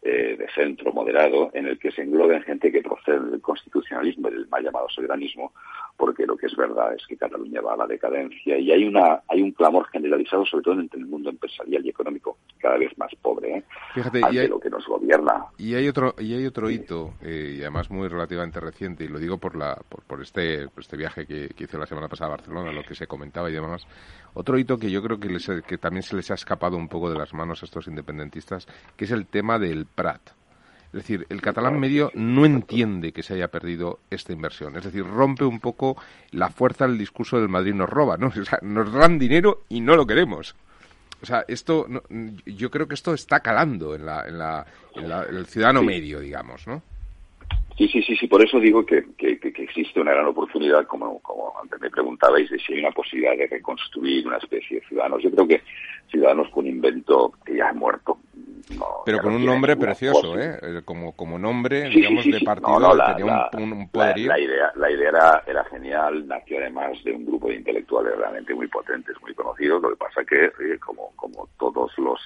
eh, 0.00 0.36
de 0.38 0.48
centro 0.54 0.92
moderado 0.92 1.50
en 1.54 1.66
el 1.66 1.78
que 1.78 1.90
se 1.90 2.02
engloben 2.02 2.42
gente 2.42 2.70
que 2.70 2.82
procede 2.82 3.18
del 3.30 3.40
constitucionalismo 3.40 4.28
y 4.28 4.32
del 4.32 4.48
mal 4.48 4.62
llamado 4.62 4.88
soberanismo, 4.90 5.52
porque 5.98 6.24
lo 6.26 6.36
que 6.36 6.46
es 6.46 6.56
verdad 6.56 6.94
es 6.94 7.04
que 7.06 7.16
Cataluña 7.16 7.60
va 7.60 7.74
a 7.74 7.76
la 7.76 7.86
decadencia 7.86 8.56
y 8.56 8.70
hay 8.70 8.84
una 8.84 9.20
hay 9.28 9.42
un 9.42 9.50
clamor 9.50 9.88
generalizado, 9.88 10.46
sobre 10.46 10.62
todo 10.62 10.80
entre 10.80 11.00
el 11.00 11.06
mundo 11.06 11.28
empresarial 11.28 11.84
y 11.84 11.88
económico, 11.88 12.38
cada 12.58 12.78
vez 12.78 12.96
más 12.96 13.12
pobre, 13.20 13.58
¿eh? 13.58 13.64
Fíjate, 13.94 14.20
y 14.30 14.38
hay, 14.38 14.46
lo 14.46 14.60
que 14.60 14.70
nos 14.70 14.86
gobierna. 14.86 15.46
Y 15.58 15.74
hay 15.74 15.88
otro 15.88 16.14
y 16.16 16.34
hay 16.34 16.46
otro 16.46 16.70
hito 16.70 17.14
eh, 17.20 17.56
y 17.58 17.60
además 17.62 17.90
muy 17.90 18.06
relativamente 18.06 18.60
reciente 18.60 19.04
y 19.04 19.08
lo 19.08 19.18
digo 19.18 19.38
por 19.38 19.56
la 19.56 19.76
por, 20.06 20.22
este 20.22 20.68
por 20.68 20.80
este 20.80 20.96
viaje 20.96 21.26
que, 21.26 21.48
hice 21.58 21.76
la 21.76 21.86
semana 21.86 22.06
pasada 22.06 22.28
a 22.28 22.36
Barcelona, 22.36 22.72
lo 22.72 22.84
que 22.84 22.94
se 22.94 23.08
comentaba 23.08 23.50
y 23.50 23.54
demás. 23.54 23.84
Otro 24.34 24.56
hito 24.56 24.78
que 24.78 24.92
yo 24.92 25.02
creo 25.02 25.18
que, 25.18 25.36
que 25.66 25.78
también 25.78 26.04
se 26.04 26.14
les 26.14 26.30
ha 26.30 26.34
escapado 26.34 26.76
un 26.76 26.88
poco 26.88 27.10
de 27.10 27.18
las 27.18 27.34
manos 27.34 27.62
a 27.62 27.66
estos 27.66 27.88
independentistas, 27.88 28.68
que 28.96 29.04
es 29.04 29.10
el 29.10 29.26
tema 29.26 29.58
del 29.58 29.86
Prat. 29.86 30.37
Es 30.88 31.00
decir, 31.00 31.26
el 31.28 31.42
catalán 31.42 31.78
medio 31.78 32.10
no 32.14 32.46
entiende 32.46 33.12
que 33.12 33.22
se 33.22 33.34
haya 33.34 33.48
perdido 33.48 34.00
esta 34.10 34.32
inversión. 34.32 34.76
Es 34.76 34.84
decir, 34.84 35.04
rompe 35.04 35.44
un 35.44 35.60
poco 35.60 35.96
la 36.30 36.48
fuerza 36.48 36.86
del 36.86 36.96
discurso 36.96 37.38
del 37.38 37.48
Madrid 37.48 37.74
nos 37.74 37.90
roba, 37.90 38.16
¿no? 38.16 38.28
O 38.38 38.44
sea, 38.44 38.58
nos 38.62 38.92
dan 38.92 39.18
dinero 39.18 39.64
y 39.68 39.80
no 39.80 39.96
lo 39.96 40.06
queremos. 40.06 40.54
O 41.20 41.26
sea, 41.26 41.44
esto, 41.48 41.86
yo 42.46 42.70
creo 42.70 42.86
que 42.86 42.94
esto 42.94 43.12
está 43.12 43.40
calando 43.40 43.94
en, 43.94 44.06
la, 44.06 44.24
en, 44.26 44.38
la, 44.38 44.66
en, 44.94 45.36
el 45.36 45.46
ciudadano 45.46 45.82
medio, 45.82 46.20
digamos, 46.20 46.66
¿no? 46.66 46.82
Sí, 47.78 47.86
sí, 47.86 48.02
sí, 48.02 48.16
sí, 48.16 48.26
por 48.26 48.44
eso 48.44 48.58
digo 48.58 48.84
que, 48.84 49.04
que, 49.16 49.38
que, 49.38 49.62
existe 49.62 50.00
una 50.00 50.10
gran 50.10 50.26
oportunidad, 50.26 50.84
como, 50.88 51.20
como 51.20 51.54
antes 51.62 51.80
me 51.80 51.88
preguntabais, 51.88 52.50
de 52.50 52.58
si 52.58 52.72
hay 52.72 52.80
una 52.80 52.90
posibilidad 52.90 53.36
de 53.36 53.46
reconstruir 53.46 54.26
una 54.26 54.38
especie 54.38 54.80
de 54.80 54.86
ciudadanos. 54.88 55.22
Yo 55.22 55.30
creo 55.30 55.46
que 55.46 55.62
Ciudadanos 56.10 56.50
fue 56.50 56.62
un 56.62 56.70
invento 56.70 57.32
que 57.44 57.56
ya 57.56 57.68
ha 57.68 57.72
muerto. 57.72 58.18
Pero 59.04 59.18
con 59.18 59.34
un 59.34 59.46
nombre 59.46 59.76
precioso, 59.76 60.38
¿eh? 60.38 60.58
¿eh? 60.60 60.82
Como, 60.84 61.14
como 61.14 61.38
nombre, 61.38 61.88
digamos, 61.88 62.24
de 62.24 62.40
partido, 62.40 62.94
la, 62.94 63.16
tenía 63.16 63.48
un, 63.54 63.88
poderío. 63.88 64.28
La, 64.28 64.38
idea, 64.38 64.72
la 64.74 64.90
idea 64.90 65.08
era, 65.08 65.44
era 65.46 65.64
genial, 65.64 66.26
nació 66.26 66.58
además 66.58 66.92
de 67.04 67.12
un 67.12 67.26
grupo 67.26 67.48
de 67.48 67.56
intelectuales 67.56 68.16
realmente 68.16 68.54
muy 68.54 68.66
potentes, 68.68 69.14
muy 69.22 69.34
conocidos. 69.34 69.82
Lo 69.82 69.90
que 69.90 69.96
pasa 69.96 70.24
que, 70.24 70.50
como, 70.80 71.12
como 71.16 71.48
todos 71.58 71.96
los 71.98 72.20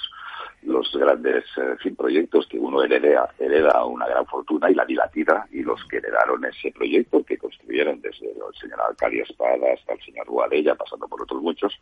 los 0.63 0.91
grandes 0.93 1.45
eh, 1.57 1.91
proyectos 1.97 2.47
que 2.47 2.59
uno 2.59 2.83
hereda, 2.83 3.29
hereda 3.39 3.85
una 3.85 4.07
gran 4.07 4.27
fortuna 4.27 4.71
y 4.71 4.75
la 4.75 4.85
dilatida 4.85 5.47
y 5.51 5.63
los 5.63 5.85
que 5.87 5.97
heredaron 5.97 6.45
ese 6.45 6.71
proyecto 6.71 7.25
que 7.25 7.37
construyeron 7.37 8.01
desde 8.01 8.31
el 8.31 8.55
señor 8.61 8.81
Alcalde 8.81 9.23
Espada 9.23 9.73
hasta 9.75 9.95
el 9.95 10.01
señor 10.03 10.27
Guadella 10.27 10.75
pasando 10.75 11.09
por 11.09 11.23
otros 11.23 11.43
muchos 11.43 11.73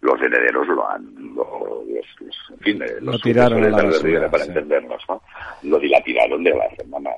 los 0.00 0.20
herederos 0.20 0.66
lo 0.68 0.88
han 0.88 1.34
lo, 1.34 1.84
en 1.88 2.58
fin 2.58 2.82
eh, 2.82 2.96
lo 3.00 3.18
tiraron 3.18 3.70
para 4.30 4.44
entendernos 4.44 5.02
¿no? 5.08 5.22
lo 5.62 5.78
dilapidaron 5.78 6.42
de 6.42 6.50
la 6.50 6.68
forma 6.76 6.98
más 7.00 7.16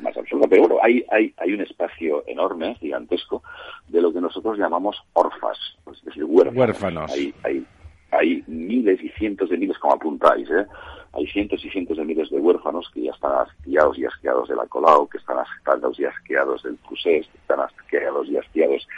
más 0.00 0.16
absoluta. 0.16 0.48
Pero 0.48 0.62
bueno, 0.62 0.78
hay, 0.82 1.04
hay, 1.10 1.34
hay 1.38 1.52
un 1.52 1.60
espacio 1.60 2.24
enorme, 2.26 2.74
gigantesco, 2.76 3.42
de 3.88 4.00
lo 4.00 4.12
que 4.12 4.20
nosotros 4.20 4.58
llamamos 4.58 4.96
orfas, 5.12 5.58
es 5.90 6.04
decir, 6.04 6.24
huérfanos. 6.24 6.58
huérfanos. 6.58 7.12
Hay, 7.12 7.34
hay, 7.42 7.66
hay 8.12 8.44
miles 8.46 9.02
y 9.02 9.08
cientos 9.10 9.50
de 9.50 9.56
miles, 9.56 9.78
como 9.78 9.94
apuntáis, 9.94 10.48
¿eh? 10.50 10.66
Hay 11.14 11.26
cientos 11.26 11.62
y 11.64 11.70
cientos 11.70 11.98
de 11.98 12.04
miles 12.04 12.30
de 12.30 12.38
huérfanos 12.38 12.90
que 12.92 13.02
ya 13.02 13.12
están 13.12 13.32
asqueados 13.32 13.98
y 13.98 14.06
asqueados 14.06 14.48
del 14.48 14.58
Colau, 14.68 15.08
que 15.08 15.18
están 15.18 15.38
asqueados 15.38 16.00
y 16.00 16.04
asqueados 16.04 16.62
del 16.62 16.78
Cusés, 16.78 17.26
que 17.26 17.38
están 17.38 17.60
asqueados 17.60 18.28
y 18.28 18.38
asqueados 18.38 18.88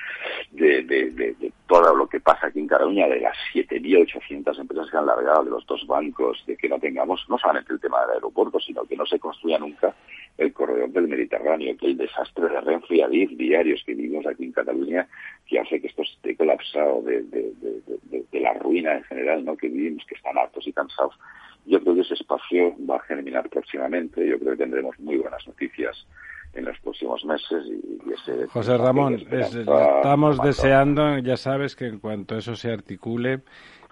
de, 0.53 0.83
de, 0.83 1.11
de, 1.11 1.53
todo 1.67 1.95
lo 1.97 2.07
que 2.07 2.21
pasa 2.21 2.47
aquí 2.47 2.61
en 2.61 2.69
Cataluña, 2.69 3.09
de 3.09 3.21
las 3.21 3.37
7.800 3.53 4.61
empresas 4.61 4.91
que 4.91 4.97
han 4.97 5.07
largado, 5.07 5.45
de 5.45 5.51
los 5.51 5.67
dos 5.67 5.85
bancos, 5.87 6.45
de 6.47 6.57
que 6.57 6.69
no 6.69 6.79
tengamos 6.79 7.25
no 7.29 7.39
solamente 7.39 7.73
el 7.73 7.81
tema 7.81 8.01
del 8.03 8.17
aeropuerto, 8.17 8.61
sino 8.61 8.85
que 8.85 8.97
no 8.97 9.07
se 9.07 9.19
construya 9.19 9.59
nunca 9.59 9.95
el 10.39 10.53
corredor 10.53 10.91
del 10.91 11.09
Mediterráneo, 11.09 11.77
que 11.77 11.87
el 11.87 11.97
desastre 11.97 12.49
de 12.49 12.61
Renfe 12.61 12.97
y 13.11 13.27
diarios 13.37 13.83
que 13.85 13.95
vivimos 13.95 14.27
aquí 14.27 14.45
en 14.45 14.53
Cataluña, 14.53 15.09
que 15.47 15.59
hace 15.59 15.81
que 15.81 15.89
esto 15.89 16.03
esté 16.03 16.37
colapsado 16.37 17.03
de, 17.03 17.23
de, 17.23 17.53
de, 17.61 18.41
la 18.41 18.53
ruina 18.55 18.97
en 18.97 19.05
general, 19.05 19.45
¿no? 19.45 19.57
que 19.57 19.69
vivimos, 19.69 20.05
que 20.07 20.17
están 20.17 20.37
hartos 20.37 20.67
y 20.67 20.73
cansados. 20.73 21.19
Yo 21.67 21.81
creo 21.81 21.95
que 21.95 22.03
ese 22.03 22.15
espacio 22.15 22.75
va 22.89 22.97
a 22.97 23.01
germinar 23.01 23.49
próximamente, 23.49 24.27
yo 24.27 24.39
creo 24.39 24.53
que 24.53 24.59
tendremos 24.59 24.99
muy 25.01 25.17
buenas 25.17 25.47
noticias 25.47 26.07
en 26.53 26.65
los 26.65 26.79
próximos 26.81 27.25
meses 27.25 27.65
y, 27.67 28.13
ese 28.13 28.47
José 28.49 28.77
Ramón, 28.77 29.15
estamos 29.31 30.41
deseando, 30.43 31.19
ya 31.19 31.37
sabes 31.37 31.75
que 31.75 31.87
en 31.87 31.99
cuanto 31.99 32.37
eso 32.37 32.55
se 32.55 32.71
articule, 32.71 33.41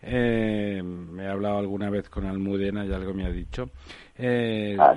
eh, 0.03 0.82
me 0.82 1.24
he 1.24 1.28
hablado 1.28 1.59
alguna 1.59 1.89
vez 1.89 2.09
con 2.09 2.27
Almudena 2.27 2.85
y 2.85 2.93
algo 2.93 3.15
me 3.15 3.24
ha 3.24 3.31
dicho. 3.31 3.70
Eh, 4.16 4.77
ah, 4.78 4.94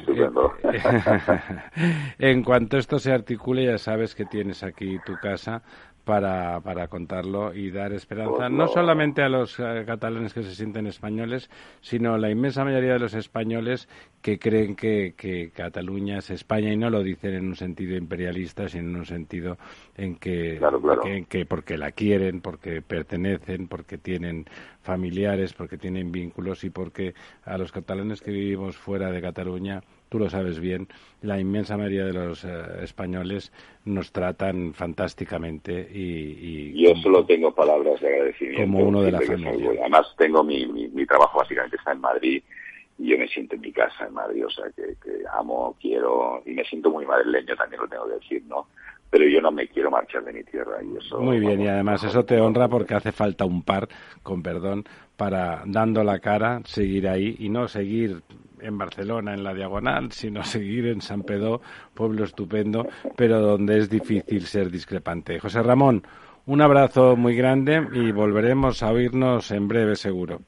en 2.20 2.44
cuanto 2.44 2.78
esto 2.78 3.00
se 3.00 3.12
articule, 3.12 3.66
ya 3.66 3.78
sabes 3.78 4.16
que 4.16 4.26
tienes 4.26 4.64
aquí 4.64 5.00
tu 5.00 5.18
casa 5.18 5.64
para, 6.06 6.62
para 6.62 6.88
contarlo 6.88 7.54
y 7.54 7.72
dar 7.72 7.92
esperanza 7.92 8.48
no 8.48 8.68
solamente 8.68 9.24
a 9.24 9.30
los 9.30 9.60
eh, 9.60 9.84
catalanes 9.86 10.34
que 10.34 10.44
se 10.44 10.54
sienten 10.56 10.86
españoles, 10.88 11.50
sino 11.82 12.14
a 12.14 12.18
la 12.18 12.30
inmensa 12.30 12.64
mayoría 12.64 12.94
de 12.94 13.00
los 13.00 13.16
españoles 13.16 13.90
que 14.22 14.40
creen 14.40 14.76
que, 14.76 15.14
que, 15.18 15.52
Cataluña 15.52 16.20
es 16.20 16.30
España 16.30 16.72
y 16.72 16.78
no 16.78 16.90
lo 16.90 17.04
dicen 17.04 17.34
en 17.34 17.48
un 17.48 17.56
sentido 17.56 17.98
imperialista, 17.98 18.68
sino 18.68 18.90
en 18.90 18.96
un 18.98 19.06
sentido 19.06 19.58
en 19.98 20.16
que, 20.16 20.60
en 21.06 21.26
que 21.26 21.46
porque 21.46 21.78
la 21.78 21.92
quieren, 21.92 22.42
porque 22.42 22.82
pertenecen, 22.82 23.68
porque 23.68 23.98
tienen 23.98 24.46
familiares, 24.82 25.54
porque 25.54 25.78
tienen 25.78 26.12
vínculos 26.12 26.64
y 26.64 26.70
porque 26.70 27.14
a 27.44 27.58
los 27.58 27.72
catalanes 27.72 28.22
que 28.22 28.32
vivimos 28.32 28.78
fuera 28.78 29.12
de 29.12 29.22
Cataluña 29.22 29.82
tú 30.16 30.20
lo 30.20 30.30
sabes 30.30 30.62
bien, 30.62 30.88
la 31.24 31.42
inmensa 31.42 31.76
mayoría 31.76 32.06
de 32.06 32.14
los 32.14 32.46
eh, 32.46 32.50
españoles 32.84 33.52
nos 33.84 34.14
tratan 34.14 34.74
fantásticamente 34.74 35.90
y... 35.92 36.72
y 36.72 36.84
Yo 36.84 36.96
solo 37.02 37.26
tengo 37.26 37.54
palabras 37.54 38.00
de 38.00 38.08
agradecimiento. 38.08 38.62
Como 38.62 38.80
uno 38.80 39.02
de 39.02 39.12
la 39.12 39.20
familia. 39.20 39.72
Además, 39.82 40.08
tengo 40.18 40.42
mi, 40.42 40.66
mi, 40.68 41.06
trabajo 41.06 41.40
básicamente 41.40 41.76
está 41.76 41.92
en 41.92 42.00
Madrid 42.00 42.42
y 42.98 43.08
yo 43.10 43.18
me 43.18 43.28
siento 43.28 43.56
en 43.56 43.62
mi 43.62 43.74
casa 43.74 44.08
en 44.08 44.14
Madrid, 44.14 44.46
o 44.46 44.50
sea, 44.50 44.68
que, 44.74 44.96
que 45.04 45.26
amo, 45.38 45.76
quiero 45.82 46.42
y 46.46 46.52
me 46.52 46.64
siento 46.64 46.90
muy 46.92 47.06
madrileño, 47.06 47.54
también 47.58 47.82
lo 47.82 47.90
tengo 47.90 48.08
que 48.08 48.14
decir, 48.14 48.44
¿no? 48.48 48.68
Pero 49.16 49.30
yo 49.30 49.40
no 49.40 49.50
me 49.50 49.66
quiero 49.70 49.90
marchar 49.90 50.26
de 50.26 50.34
mi 50.34 50.44
tierra 50.44 50.84
y 50.84 50.98
eso 50.98 51.22
muy 51.22 51.40
bien 51.40 51.62
y 51.62 51.70
además 51.70 52.04
eso 52.04 52.26
te 52.26 52.38
honra 52.38 52.68
porque 52.68 52.96
hace 52.96 53.14
falta 53.14 53.46
un 53.46 53.64
par 53.64 53.88
con 54.22 54.44
perdón 54.44 54.84
para 55.16 55.64
dando 55.66 56.04
la 56.04 56.20
cara 56.20 56.60
seguir 56.66 57.08
ahí 57.08 57.34
y 57.40 57.48
no 57.48 57.70
seguir 57.70 58.24
en 58.60 58.78
Barcelona, 58.78 59.34
en 59.34 59.42
la 59.46 59.54
diagonal, 59.54 60.12
sino 60.12 60.44
seguir 60.44 60.88
en 60.88 61.00
San 61.00 61.24
Pedro, 61.24 61.62
pueblo 61.94 62.26
estupendo, 62.26 62.86
pero 63.16 63.40
donde 63.40 63.78
es 63.78 63.90
difícil 63.90 64.42
ser 64.48 64.70
discrepante. 64.70 65.40
José 65.40 65.64
Ramón, 65.64 66.04
un 66.46 66.62
abrazo 66.62 67.16
muy 67.16 67.38
grande 67.38 67.88
y 67.94 68.12
volveremos 68.12 68.84
a 68.84 68.92
oírnos 68.92 69.50
en 69.52 69.70
breve, 69.70 69.96
seguro. 69.96 70.42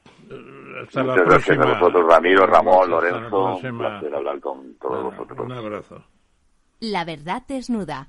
Hasta 0.82 1.04
la 1.04 1.14
próxima. 1.14 1.56
gracias 1.56 1.58
a 1.58 1.80
vosotros, 1.80 2.06
Ramiro, 2.06 2.46
Ramón, 2.46 2.90
Lorenzo. 2.90 3.54
Un 3.54 3.78
placer 3.78 4.14
hablar 4.14 4.38
con 4.40 4.74
todos 4.74 5.04
vosotros. 5.04 5.38
Un 5.38 5.52
abrazo. 5.52 6.04
La 6.80 7.06
verdad 7.06 7.42
desnuda. 7.48 8.08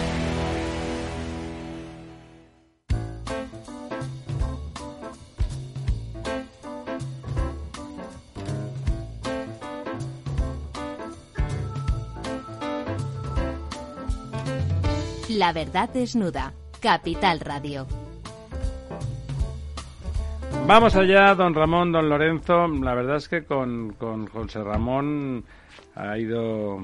La 15.41 15.53
verdad 15.53 15.89
desnuda. 15.89 16.53
Capital 16.79 17.39
Radio. 17.39 17.87
Vamos 20.67 20.95
allá, 20.95 21.33
don 21.33 21.55
Ramón, 21.55 21.91
don 21.91 22.07
Lorenzo. 22.09 22.67
La 22.67 22.93
verdad 22.93 23.15
es 23.15 23.27
que 23.27 23.43
con, 23.43 23.93
con 23.93 24.27
José 24.27 24.63
Ramón 24.63 25.43
ha 25.95 26.15
ido 26.19 26.77
eh, 26.77 26.81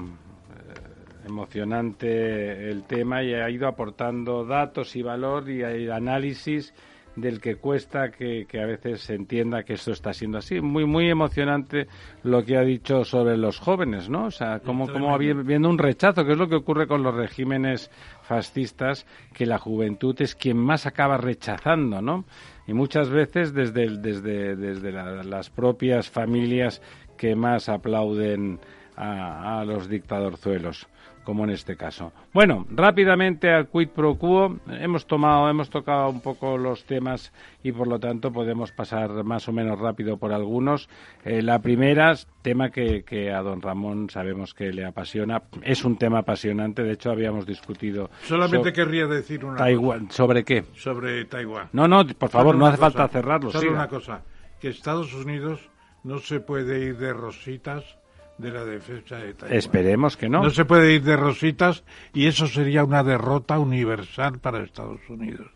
emocionante 1.24 2.68
el 2.68 2.82
tema 2.82 3.22
y 3.22 3.32
ha 3.32 3.48
ido 3.48 3.68
aportando 3.68 4.44
datos 4.44 4.96
y 4.96 5.02
valor 5.02 5.48
y 5.48 5.88
análisis 5.88 6.74
del 7.20 7.40
que 7.40 7.56
cuesta 7.56 8.10
que, 8.10 8.46
a 8.60 8.66
veces 8.66 9.02
se 9.02 9.14
entienda 9.14 9.62
que 9.62 9.74
esto 9.74 9.92
está 9.92 10.12
siendo 10.12 10.38
así. 10.38 10.60
Muy, 10.60 10.84
muy 10.84 11.08
emocionante 11.08 11.86
lo 12.22 12.44
que 12.44 12.56
ha 12.56 12.62
dicho 12.62 13.04
sobre 13.04 13.36
los 13.36 13.58
jóvenes, 13.58 14.08
¿no? 14.08 14.26
O 14.26 14.30
sea, 14.30 14.60
como, 14.60 14.88
como 14.88 15.16
viendo 15.18 15.68
un 15.68 15.78
rechazo, 15.78 16.24
que 16.24 16.32
es 16.32 16.38
lo 16.38 16.48
que 16.48 16.56
ocurre 16.56 16.86
con 16.86 17.02
los 17.02 17.14
regímenes 17.14 17.90
fascistas, 18.22 19.06
que 19.32 19.46
la 19.46 19.58
juventud 19.58 20.14
es 20.20 20.34
quien 20.34 20.56
más 20.56 20.86
acaba 20.86 21.16
rechazando, 21.16 22.00
¿no? 22.02 22.24
Y 22.66 22.74
muchas 22.74 23.08
veces 23.08 23.54
desde, 23.54 23.98
desde, 23.98 24.56
desde 24.56 24.92
las 24.92 25.50
propias 25.50 26.10
familias 26.10 26.82
que 27.16 27.34
más 27.34 27.68
aplauden 27.68 28.60
a, 28.96 29.60
a 29.60 29.64
los 29.64 29.88
dictadorzuelos 29.88 30.86
como 31.28 31.44
en 31.44 31.50
este 31.50 31.76
caso. 31.76 32.10
Bueno, 32.32 32.66
rápidamente 32.70 33.50
al 33.50 33.68
quid 33.68 33.90
pro 33.90 34.14
quo. 34.14 34.60
Hemos 34.66 35.06
tomado, 35.06 35.50
hemos 35.50 35.68
tocado 35.68 36.08
un 36.08 36.22
poco 36.22 36.56
los 36.56 36.84
temas 36.84 37.34
y 37.62 37.70
por 37.70 37.86
lo 37.86 38.00
tanto 38.00 38.32
podemos 38.32 38.72
pasar 38.72 39.10
más 39.24 39.46
o 39.46 39.52
menos 39.52 39.78
rápido 39.78 40.16
por 40.16 40.32
algunos. 40.32 40.88
Eh, 41.26 41.42
la 41.42 41.58
primera, 41.58 42.14
tema 42.40 42.70
que, 42.70 43.02
que, 43.04 43.30
a 43.30 43.42
don 43.42 43.60
Ramón 43.60 44.08
sabemos 44.08 44.54
que 44.54 44.72
le 44.72 44.86
apasiona, 44.86 45.42
es 45.64 45.84
un 45.84 45.98
tema 45.98 46.20
apasionante. 46.20 46.82
De 46.82 46.92
hecho, 46.92 47.10
habíamos 47.10 47.44
discutido. 47.44 48.08
Solamente 48.22 48.72
querría 48.72 49.06
decir 49.06 49.44
una 49.44 49.58
Taiwán. 49.58 50.10
¿Sobre 50.10 50.44
qué? 50.44 50.64
Sobre 50.76 51.26
Taiwán. 51.26 51.68
No, 51.74 51.86
no, 51.86 52.06
por 52.06 52.30
favor, 52.30 52.56
no 52.56 52.64
hace 52.64 52.78
falta 52.78 53.06
cerrarlo. 53.06 53.50
Solo 53.50 53.72
una 53.72 53.88
cosa, 53.88 54.22
que 54.62 54.68
Estados 54.68 55.12
Unidos 55.12 55.60
no 56.04 56.20
se 56.20 56.40
puede 56.40 56.86
ir 56.86 56.96
de 56.96 57.12
rositas 57.12 57.97
de 58.38 58.50
la 58.50 58.64
defensa 58.64 59.16
de 59.16 59.34
Taiwán. 59.34 59.58
Esperemos 59.58 60.16
que 60.16 60.28
no. 60.28 60.42
No 60.42 60.50
se 60.50 60.64
puede 60.64 60.94
ir 60.94 61.02
de 61.02 61.16
rositas 61.16 61.84
y 62.14 62.26
eso 62.26 62.46
sería 62.46 62.84
una 62.84 63.02
derrota 63.02 63.58
universal 63.58 64.38
para 64.38 64.62
Estados 64.62 65.00
Unidos. 65.08 65.48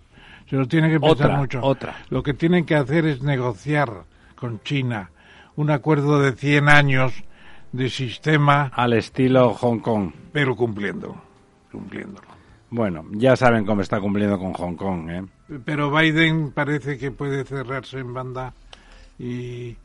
Se 0.50 0.56
lo 0.56 0.66
tiene 0.66 0.90
que 0.90 1.00
pensar 1.00 1.26
otra, 1.26 1.36
mucho. 1.38 1.60
Otra. 1.62 1.96
Lo 2.10 2.22
que 2.22 2.34
tienen 2.34 2.66
que 2.66 2.74
hacer 2.74 3.06
es 3.06 3.22
negociar 3.22 4.04
con 4.36 4.60
China 4.62 5.10
un 5.56 5.70
acuerdo 5.70 6.20
de 6.20 6.32
100 6.32 6.68
años 6.68 7.12
de 7.72 7.88
sistema. 7.88 8.70
Al 8.74 8.92
estilo 8.92 9.54
Hong 9.54 9.78
Kong. 9.78 10.12
Pero 10.32 10.56
cumpliendo. 10.56 11.16
Cumpliéndolo. 11.70 12.28
Bueno, 12.70 13.04
ya 13.12 13.36
saben 13.36 13.66
cómo 13.66 13.82
está 13.82 14.00
cumpliendo 14.00 14.38
con 14.38 14.54
Hong 14.54 14.76
Kong, 14.76 15.10
¿eh? 15.10 15.22
Pero 15.64 15.90
Biden 15.90 16.52
parece 16.52 16.96
que 16.96 17.10
puede 17.10 17.44
cerrarse 17.44 17.98
en 17.98 18.14
banda 18.14 18.54
y, 19.18 19.76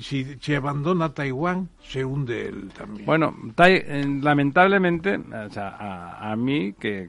si, 0.00 0.54
abandona 0.54 1.12
Taiwán, 1.12 1.68
se 1.82 2.04
hunde 2.04 2.48
él 2.48 2.70
también. 2.76 3.04
Bueno, 3.06 3.34
eh, 3.58 4.04
lamentablemente, 4.22 5.20
a, 5.56 6.34
mí, 6.36 6.72
que, 6.74 7.08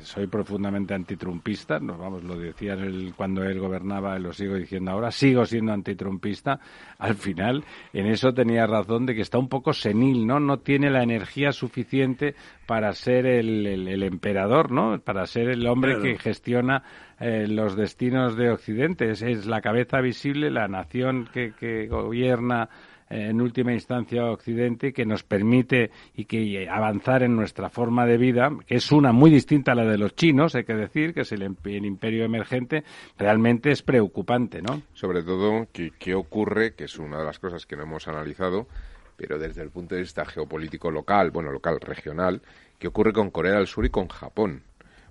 soy 0.00 0.26
profundamente 0.26 0.94
antitrumpista, 0.94 1.78
nos 1.78 1.98
vamos, 1.98 2.22
lo 2.24 2.36
decía 2.36 2.74
él 2.74 3.12
cuando 3.16 3.42
él 3.44 3.58
gobernaba, 3.58 4.16
y 4.18 4.22
lo 4.22 4.32
sigo 4.32 4.54
diciendo 4.54 4.90
ahora, 4.92 5.10
sigo 5.10 5.44
siendo 5.44 5.72
antitrumpista, 5.72 6.60
al 6.98 7.14
final 7.14 7.64
en 7.92 8.06
eso 8.06 8.32
tenía 8.32 8.66
razón 8.66 9.06
de 9.06 9.14
que 9.14 9.22
está 9.22 9.38
un 9.38 9.48
poco 9.48 9.72
senil, 9.72 10.26
¿no? 10.26 10.40
No 10.40 10.58
tiene 10.58 10.90
la 10.90 11.02
energía 11.02 11.52
suficiente 11.52 12.34
para 12.66 12.92
ser 12.92 13.26
el, 13.26 14.02
emperador, 14.02 14.70
¿no? 14.70 15.00
Para 15.00 15.26
ser 15.26 15.48
el 15.48 15.66
hombre 15.66 16.00
que 16.00 16.18
gestiona 16.18 16.84
eh, 17.18 17.46
los 17.48 17.76
destinos 17.76 18.36
de 18.36 18.50
Occidente. 18.50 19.10
Es, 19.10 19.46
la 19.46 19.60
cabeza 19.60 20.00
visible, 20.00 20.50
la 20.50 20.68
nación 20.68 21.28
que, 21.32 21.52
que 21.58 21.88
gobierna 21.88 22.68
en 23.10 23.40
última 23.40 23.72
instancia 23.72 24.24
Occidente 24.30 24.92
que 24.92 25.04
nos 25.04 25.24
permite 25.24 25.90
y 26.14 26.24
que 26.24 26.68
avanzar 26.68 27.22
en 27.24 27.34
nuestra 27.34 27.68
forma 27.68 28.06
de 28.06 28.16
vida, 28.16 28.50
que 28.66 28.76
es 28.76 28.92
una 28.92 29.12
muy 29.12 29.30
distinta 29.30 29.72
a 29.72 29.74
la 29.74 29.84
de 29.84 29.98
los 29.98 30.14
chinos, 30.14 30.54
hay 30.54 30.64
que 30.64 30.74
decir, 30.74 31.12
que 31.12 31.22
es 31.22 31.32
el, 31.32 31.42
imperio 31.42 32.24
emergente, 32.24 32.84
realmente 33.18 33.72
es 33.72 33.82
preocupante, 33.82 34.62
¿no? 34.62 34.82
Sobre 34.94 35.22
todo, 35.22 35.66
¿qué, 35.72 36.14
ocurre? 36.14 36.74
Que 36.74 36.84
es 36.84 36.98
una 36.98 37.18
de 37.18 37.24
las 37.24 37.38
cosas 37.38 37.66
que 37.66 37.76
no 37.76 37.82
hemos 37.82 38.06
analizado, 38.06 38.68
pero 39.16 39.38
desde 39.38 39.62
el 39.62 39.70
punto 39.70 39.96
de 39.96 40.02
vista 40.02 40.24
geopolítico 40.24 40.90
local, 40.90 41.30
bueno, 41.30 41.50
local, 41.50 41.80
regional, 41.80 42.40
¿qué 42.78 42.88
ocurre 42.88 43.12
con 43.12 43.30
Corea 43.30 43.54
del 43.54 43.66
Sur 43.66 43.84
y 43.84 43.90
con 43.90 44.08
Japón? 44.08 44.62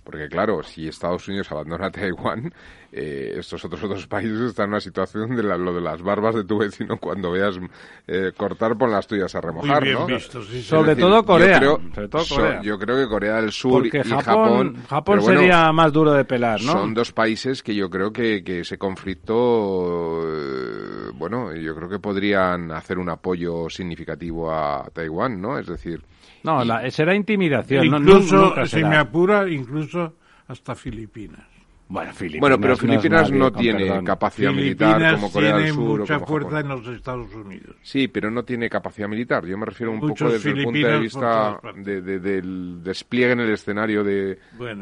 Porque 0.03 0.27
claro, 0.27 0.63
si 0.63 0.87
Estados 0.87 1.27
Unidos 1.27 1.51
abandona 1.51 1.91
Taiwán, 1.91 2.53
eh, 2.91 3.35
estos 3.37 3.63
otros 3.65 3.81
dos 3.81 4.07
países 4.07 4.39
están 4.41 4.65
en 4.65 4.69
una 4.71 4.79
situación 4.79 5.35
de 5.35 5.43
lo 5.43 5.73
de 5.73 5.81
las 5.81 6.01
barbas 6.01 6.35
de 6.35 6.43
tu 6.43 6.57
vecino 6.57 6.97
cuando 6.97 7.31
veas 7.31 7.59
eh, 8.07 8.31
cortar 8.35 8.77
por 8.77 8.89
las 8.89 9.05
tuyas 9.05 9.33
a 9.35 9.41
remojar, 9.41 9.83
Muy 9.83 9.93
¿no? 9.93 10.05
Visto, 10.07 10.41
sí, 10.41 10.63
sobre, 10.63 10.95
todo 10.95 11.23
Corea, 11.23 11.61
yo 11.61 11.77
creo, 11.93 12.61
Yo 12.63 12.79
creo 12.79 12.97
que 12.97 13.07
Corea 13.07 13.35
del 13.35 13.51
Sur 13.51 13.85
y 13.85 13.91
Japón, 13.91 14.77
Japón, 14.89 15.21
sería 15.21 15.71
más 15.71 15.93
duro 15.93 16.13
de 16.13 16.25
pelar, 16.25 16.61
¿no? 16.63 16.71
Son 16.71 16.93
dos 16.93 17.11
países 17.11 17.61
que 17.61 17.75
yo 17.75 17.89
creo 17.89 18.11
que, 18.11 18.43
que 18.43 18.61
ese 18.61 18.77
conflicto, 18.77 20.23
eh, 20.23 21.11
bueno, 21.13 21.55
yo 21.55 21.75
creo 21.75 21.89
que 21.89 21.99
podrían 21.99 22.71
hacer 22.71 22.97
un 22.97 23.09
apoyo 23.09 23.69
significativo 23.69 24.51
a 24.51 24.89
Taiwán, 24.91 25.39
¿no? 25.39 25.59
Es 25.59 25.67
decir, 25.67 26.01
no, 26.43 26.91
será 26.91 27.15
intimidación. 27.15 27.85
Incluso, 27.85 28.65
si 28.65 28.83
me 28.83 28.97
apura, 28.97 29.49
incluso 29.49 30.15
hasta 30.47 30.75
Filipinas. 30.75 31.47
Bueno, 31.87 32.13
Filipinas 32.13 32.41
bueno, 32.41 32.59
pero 32.61 32.77
Filipinas 32.77 33.31
no, 33.31 33.51
tiene 33.51 34.03
capacidad 34.03 34.51
militar 34.51 35.15
como 35.15 35.31
Corea 35.31 35.57
del 35.57 35.73
Sur. 35.73 36.01
mucha 36.01 36.19
fuerza 36.19 36.59
en 36.59 36.67
los 36.67 36.87
Estados 36.87 37.33
Unidos. 37.33 37.75
Sí, 37.81 38.07
pero 38.07 38.29
no 38.29 38.43
tiene 38.43 38.69
capacidad 38.69 39.07
militar. 39.07 39.43
Yo 39.43 39.57
me 39.57 39.65
refiero 39.65 39.91
un 39.91 39.99
poco 39.99 40.29
desde 40.29 40.51
el 40.51 40.63
punto 40.63 40.87
de 40.87 40.99
vista 40.99 41.59
del 41.75 42.83
despliegue 42.83 43.31
en 43.31 43.39
el 43.39 43.53
escenario 43.53 44.03
de, 44.03 44.37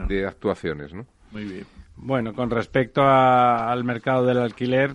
de 0.07 0.25
actuaciones, 0.25 0.93
¿no? 0.93 1.05
Muy 1.31 1.45
bien. 1.45 1.65
Bueno, 1.99 2.33
con 2.33 2.51
respecto 2.51 3.01
al 3.03 3.83
mercado 3.83 4.25
del 4.25 4.37
alquiler, 4.37 4.91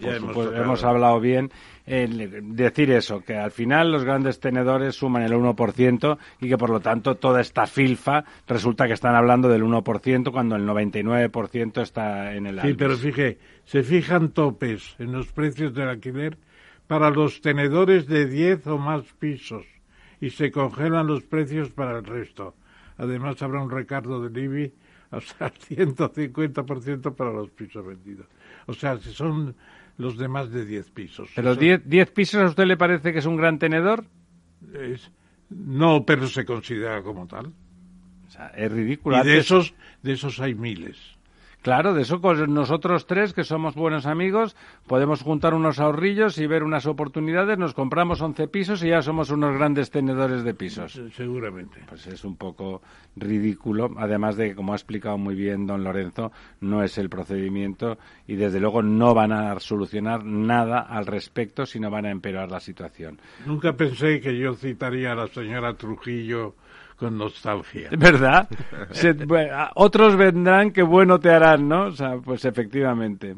eh, 0.00 0.20
hemos, 0.54 0.84
hablado 0.84 1.20
bien. 1.20 1.50
decir 1.84 2.92
eso, 2.92 3.24
que 3.24 3.36
al 3.36 3.50
final 3.50 3.90
los 3.90 4.04
grandes 4.04 4.38
tenedores 4.38 4.94
suman 4.94 5.24
el 5.24 5.32
1% 5.32 6.18
y 6.40 6.48
que 6.48 6.56
por 6.56 6.70
lo 6.70 6.78
tanto 6.80 7.16
toda 7.16 7.40
esta 7.40 7.66
filfa 7.66 8.24
resulta 8.46 8.86
que 8.86 8.92
están 8.92 9.16
hablando 9.16 9.48
del 9.48 9.64
1% 9.64 10.30
cuando 10.30 10.54
el 10.54 10.62
99% 10.64 11.82
está 11.82 12.34
en 12.34 12.46
el 12.46 12.60
Sí, 12.60 12.74
pero 12.74 12.96
fíjate, 12.96 13.38
se 13.64 13.82
fijan 13.82 14.30
topes 14.30 14.94
en 15.00 15.12
los 15.12 15.32
precios 15.32 15.74
del 15.74 15.88
alquiler 15.88 16.38
para 16.86 17.10
los 17.10 17.40
tenedores 17.40 18.06
de 18.06 18.26
10 18.26 18.66
o 18.68 18.78
más 18.78 19.02
pisos 19.18 19.66
y 20.20 20.30
se 20.30 20.52
congelan 20.52 21.08
los 21.08 21.24
precios 21.24 21.70
para 21.70 21.98
el 21.98 22.04
resto. 22.04 22.54
Además 22.96 23.42
habrá 23.42 23.60
un 23.60 23.70
recargo 23.70 24.20
del 24.20 24.44
IBI 24.44 24.72
o 25.16 25.20
sea, 25.20 25.52
150% 25.52 27.14
para 27.14 27.32
los 27.32 27.50
pisos 27.50 27.84
vendidos. 27.84 28.26
O 28.66 28.72
sea, 28.72 28.96
si 28.98 29.12
son 29.12 29.54
los 29.98 30.16
de 30.16 30.28
más 30.28 30.50
de 30.50 30.64
10 30.64 30.90
pisos. 30.90 31.30
¿Pero 31.34 31.54
10, 31.54 32.10
pisos 32.10 32.40
a 32.42 32.46
usted 32.46 32.64
le 32.64 32.76
parece 32.76 33.12
que 33.12 33.18
es 33.18 33.26
un 33.26 33.36
gran 33.36 33.58
tenedor? 33.58 34.04
no, 35.50 36.06
pero 36.06 36.26
se 36.28 36.46
considera 36.46 37.02
como 37.02 37.26
tal. 37.26 37.52
O 38.26 38.30
sea, 38.30 38.46
es 38.48 38.72
ridículo. 38.72 39.20
Y 39.20 39.26
de 39.26 39.38
esos, 39.38 39.74
de 40.02 40.12
esos 40.12 40.40
hay 40.40 40.54
miles. 40.54 40.96
Claro, 41.62 41.94
de 41.94 42.02
eso 42.02 42.20
nosotros 42.48 43.06
tres, 43.06 43.32
que 43.32 43.44
somos 43.44 43.76
buenos 43.76 44.06
amigos, 44.06 44.56
podemos 44.88 45.22
juntar 45.22 45.54
unos 45.54 45.78
ahorrillos 45.78 46.38
y 46.38 46.46
ver 46.48 46.64
unas 46.64 46.86
oportunidades, 46.86 47.56
nos 47.56 47.72
compramos 47.72 48.20
11 48.20 48.48
pisos 48.48 48.82
y 48.82 48.88
ya 48.88 49.00
somos 49.00 49.30
unos 49.30 49.54
grandes 49.54 49.92
tenedores 49.92 50.42
de 50.42 50.54
pisos. 50.54 51.00
Seguramente. 51.14 51.80
Pues 51.88 52.08
es 52.08 52.24
un 52.24 52.34
poco 52.34 52.82
ridículo, 53.14 53.92
además 53.96 54.36
de 54.36 54.48
que, 54.48 54.54
como 54.56 54.72
ha 54.72 54.76
explicado 54.76 55.18
muy 55.18 55.36
bien 55.36 55.68
don 55.68 55.84
Lorenzo, 55.84 56.32
no 56.60 56.82
es 56.82 56.98
el 56.98 57.08
procedimiento 57.08 57.96
y 58.26 58.34
desde 58.34 58.58
luego 58.58 58.82
no 58.82 59.14
van 59.14 59.30
a 59.30 59.60
solucionar 59.60 60.24
nada 60.24 60.80
al 60.80 61.06
respecto, 61.06 61.64
sino 61.64 61.90
van 61.90 62.06
a 62.06 62.10
empeorar 62.10 62.50
la 62.50 62.58
situación. 62.58 63.20
Nunca 63.46 63.74
pensé 63.76 64.20
que 64.20 64.36
yo 64.36 64.54
citaría 64.54 65.12
a 65.12 65.14
la 65.14 65.28
señora 65.28 65.74
Trujillo 65.74 66.56
con 67.02 67.18
nostalgia. 67.18 67.88
¿Verdad? 67.98 68.48
otros 69.74 70.16
vendrán 70.16 70.70
que 70.70 70.82
bueno 70.82 71.18
te 71.18 71.30
harán, 71.30 71.68
¿no? 71.68 71.86
O 71.86 71.90
sea, 71.90 72.16
pues 72.24 72.44
efectivamente. 72.44 73.34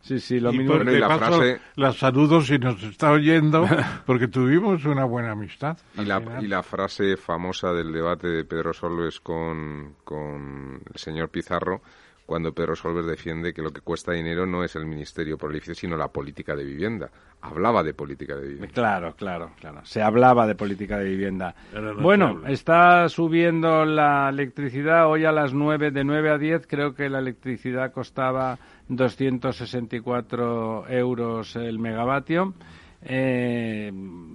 Sí, 0.00 0.20
sí, 0.20 0.38
lo 0.38 0.52
mismo. 0.52 0.76
la, 0.76 1.18
frase... 1.18 1.60
la 1.74 1.92
saludo 1.92 2.40
si 2.40 2.58
nos 2.58 2.80
está 2.84 3.10
oyendo, 3.10 3.66
porque 4.06 4.28
tuvimos 4.28 4.84
una 4.84 5.04
buena 5.04 5.32
amistad. 5.32 5.76
Y 5.96 6.04
la, 6.04 6.22
y 6.40 6.46
la, 6.46 6.62
frase 6.62 7.16
famosa 7.16 7.72
del 7.72 7.92
debate 7.92 8.28
de 8.28 8.44
Pedro 8.44 8.72
Solves 8.72 9.18
con, 9.18 9.96
con 10.04 10.80
el 10.94 11.00
señor 11.00 11.30
Pizarro, 11.30 11.82
cuando 12.28 12.52
Pedro 12.52 12.76
Solves 12.76 13.06
defiende 13.06 13.54
que 13.54 13.62
lo 13.62 13.72
que 13.72 13.80
cuesta 13.80 14.12
dinero 14.12 14.44
no 14.44 14.62
es 14.62 14.76
el 14.76 14.84
Ministerio 14.84 15.38
por 15.38 15.58
sino 15.58 15.96
la 15.96 16.08
política 16.08 16.54
de 16.54 16.62
vivienda. 16.62 17.08
Hablaba 17.40 17.82
de 17.82 17.94
política 17.94 18.36
de 18.36 18.42
vivienda. 18.42 18.68
Claro, 18.74 19.14
claro, 19.16 19.52
claro. 19.58 19.80
Se 19.84 20.02
hablaba 20.02 20.46
de 20.46 20.54
política 20.54 20.98
de 20.98 21.08
vivienda. 21.08 21.54
bueno, 21.98 22.42
está 22.46 23.08
subiendo 23.08 23.86
la 23.86 24.28
electricidad 24.28 25.08
hoy 25.08 25.24
a 25.24 25.32
las 25.32 25.54
9, 25.54 25.90
de 25.90 26.04
9 26.04 26.30
a 26.30 26.36
10. 26.36 26.66
Creo 26.66 26.94
que 26.94 27.08
la 27.08 27.20
electricidad 27.20 27.92
costaba 27.92 28.58
264 28.88 30.86
euros 30.90 31.56
el 31.56 31.78
megavatio. 31.78 32.52
Eh, 33.00 33.90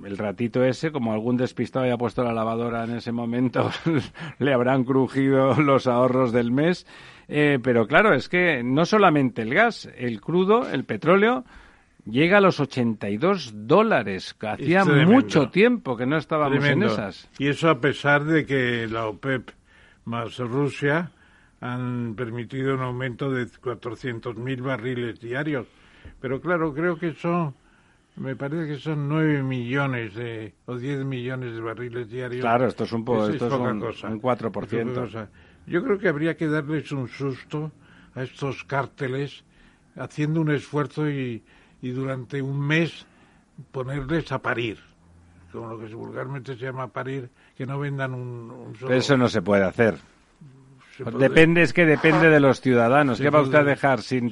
el 0.05 0.17
ratito 0.17 0.63
ese, 0.63 0.91
como 0.91 1.13
algún 1.13 1.37
despistado 1.37 1.85
haya 1.85 1.97
puesto 1.97 2.23
la 2.23 2.33
lavadora 2.33 2.85
en 2.85 2.95
ese 2.95 3.11
momento, 3.11 3.69
le 4.39 4.51
habrán 4.51 4.83
crujido 4.83 5.53
los 5.61 5.85
ahorros 5.85 6.31
del 6.31 6.51
mes. 6.51 6.87
Eh, 7.27 7.59
pero 7.61 7.87
claro, 7.87 8.13
es 8.13 8.29
que 8.29 8.63
no 8.63 8.85
solamente 8.85 9.41
el 9.41 9.53
gas, 9.53 9.89
el 9.97 10.21
crudo, 10.21 10.69
el 10.69 10.83
petróleo, 10.83 11.45
llega 12.05 12.37
a 12.37 12.41
los 12.41 12.59
82 12.59 13.53
dólares. 13.67 14.35
Hacía 14.39 14.85
mucho 14.85 15.49
tiempo 15.49 15.95
que 15.95 16.05
no 16.05 16.17
estábamos 16.17 16.63
en 16.65 16.83
esas. 16.83 17.29
Y 17.37 17.47
eso 17.47 17.69
a 17.69 17.79
pesar 17.79 18.23
de 18.25 18.45
que 18.45 18.87
la 18.87 19.07
OPEP 19.07 19.51
más 20.05 20.37
Rusia 20.37 21.11
han 21.61 22.15
permitido 22.15 22.75
un 22.75 22.81
aumento 22.81 23.31
de 23.31 23.45
400.000 23.45 24.61
barriles 24.61 25.19
diarios. 25.19 25.67
Pero 26.19 26.41
claro, 26.41 26.73
creo 26.73 26.97
que 26.97 27.13
son, 27.13 27.55
me 28.17 28.35
parece 28.35 28.67
que 28.67 28.75
son 28.77 29.07
9 29.07 29.43
millones 29.43 30.13
de, 30.13 30.53
o 30.65 30.75
10 30.75 31.05
millones 31.05 31.53
de 31.53 31.61
barriles 31.61 32.09
diarios. 32.09 32.41
Claro, 32.41 32.67
esto 32.67 32.83
es 32.83 32.91
un, 32.91 33.05
poco, 33.05 33.29
esto 33.29 33.47
es, 33.47 33.53
un, 33.53 33.79
cosa, 33.79 34.07
un 34.09 34.21
4%. 34.21 35.27
Yo 35.65 35.83
creo 35.83 35.97
que 35.97 36.09
habría 36.09 36.35
que 36.35 36.47
darles 36.47 36.91
un 36.91 37.07
susto 37.07 37.71
a 38.15 38.23
estos 38.23 38.63
cárteles 38.63 39.43
haciendo 39.95 40.41
un 40.41 40.51
esfuerzo 40.51 41.09
y, 41.09 41.43
y 41.81 41.91
durante 41.91 42.41
un 42.41 42.59
mes 42.59 43.05
ponerles 43.71 44.31
a 44.31 44.39
parir, 44.39 44.79
como 45.51 45.67
lo 45.67 45.79
que 45.79 45.93
vulgarmente 45.93 46.55
se 46.55 46.65
llama 46.65 46.87
parir, 46.87 47.29
que 47.55 47.65
no 47.65 47.79
vendan 47.79 48.13
un, 48.13 48.75
solo... 48.79 48.93
Eso 48.93 49.17
no 49.17 49.27
se 49.27 49.41
puede 49.41 49.63
hacer. 49.63 49.97
Depende, 51.17 51.63
es 51.63 51.73
que 51.73 51.85
depende 51.85 52.29
de 52.29 52.39
los 52.39 52.61
ciudadanos. 52.61 53.19
¿Qué 53.19 53.29
va 53.29 53.41
usted 53.41 53.59
a 53.59 53.63
dejar 53.63 54.01
sin, 54.01 54.31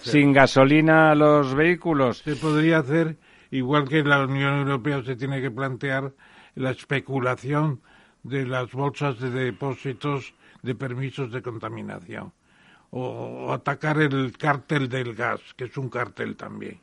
sin 0.00 0.32
gasolina 0.32 1.14
los 1.14 1.54
vehículos? 1.54 2.18
Se 2.18 2.34
podría 2.34 2.78
hacer, 2.78 3.16
igual 3.50 3.88
que 3.88 4.02
la 4.02 4.24
Unión 4.24 4.58
Europea 4.58 5.02
se 5.04 5.14
tiene 5.14 5.40
que 5.40 5.52
plantear 5.52 6.12
la 6.56 6.70
especulación 6.70 7.80
de 8.24 8.44
las 8.44 8.72
bolsas 8.72 9.20
de 9.20 9.30
depósitos 9.30 10.34
de 10.64 10.74
permisos 10.74 11.30
de 11.30 11.42
contaminación. 11.42 12.32
o 12.96 13.52
atacar 13.52 13.98
el 13.98 14.38
cártel 14.38 14.88
del 14.88 15.16
gas, 15.16 15.40
que 15.56 15.64
es 15.64 15.76
un 15.76 15.88
cártel 15.88 16.36
también. 16.36 16.78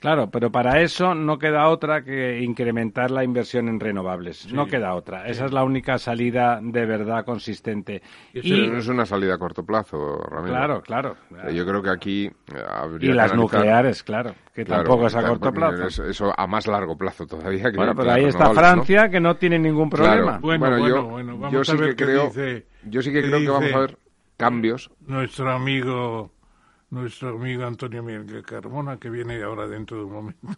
Claro, 0.00 0.30
pero 0.30 0.52
para 0.52 0.80
eso 0.80 1.12
no 1.14 1.38
queda 1.38 1.68
otra 1.68 2.04
que 2.04 2.40
incrementar 2.40 3.10
la 3.10 3.24
inversión 3.24 3.68
en 3.68 3.80
renovables. 3.80 4.52
No 4.52 4.66
queda 4.66 4.94
otra. 4.94 5.26
Esa 5.26 5.46
es 5.46 5.52
la 5.52 5.64
única 5.64 5.98
salida 5.98 6.60
de 6.62 6.86
verdad 6.86 7.24
consistente. 7.24 8.00
Y, 8.32 8.68
no 8.68 8.78
es 8.78 8.86
una 8.86 9.04
salida 9.04 9.34
a 9.34 9.38
corto 9.38 9.64
plazo, 9.64 10.18
Ramiro. 10.18 10.54
Claro, 10.54 10.82
claro. 10.82 11.50
Yo 11.50 11.66
creo 11.66 11.82
que 11.82 11.90
aquí 11.90 12.26
eh, 12.26 12.32
habría 12.68 13.10
Y 13.10 13.12
las 13.12 13.34
nucleares, 13.34 14.04
claro, 14.04 14.34
que 14.54 14.64
tampoco 14.64 15.08
es 15.08 15.16
a 15.16 15.26
corto 15.26 15.52
plazo. 15.52 16.04
Eso 16.04 16.32
a 16.36 16.46
más 16.46 16.68
largo 16.68 16.96
plazo 16.96 17.26
todavía. 17.26 17.72
Que 17.72 17.76
bueno, 17.76 17.96
pero 17.96 18.12
ahí 18.12 18.26
está 18.26 18.54
Francia, 18.54 19.08
que 19.08 19.18
no 19.18 19.34
tiene 19.36 19.58
ningún 19.58 19.90
problema. 19.90 20.38
Bueno, 20.38 20.78
bueno, 20.78 21.04
bueno, 21.08 21.38
vamos 21.38 21.66
yo 21.66 21.74
a 21.74 21.76
ver 21.76 21.90
sí 21.90 21.96
que 21.96 22.04
creo, 22.04 22.32
Yo 22.84 23.02
sí 23.02 23.12
que 23.12 23.22
creo 23.22 23.40
que 23.40 23.48
vamos 23.48 23.72
a 23.72 23.78
ver 23.80 23.98
cambios. 24.36 24.92
Nuestro 25.00 25.50
amigo 25.52 26.30
nuestro 26.90 27.30
amigo 27.30 27.64
Antonio 27.64 28.02
Miguel 28.02 28.42
Carmona, 28.42 28.96
que 28.96 29.10
viene 29.10 29.42
ahora 29.42 29.66
dentro 29.66 29.98
de 29.98 30.04
un 30.04 30.12
momento. 30.12 30.48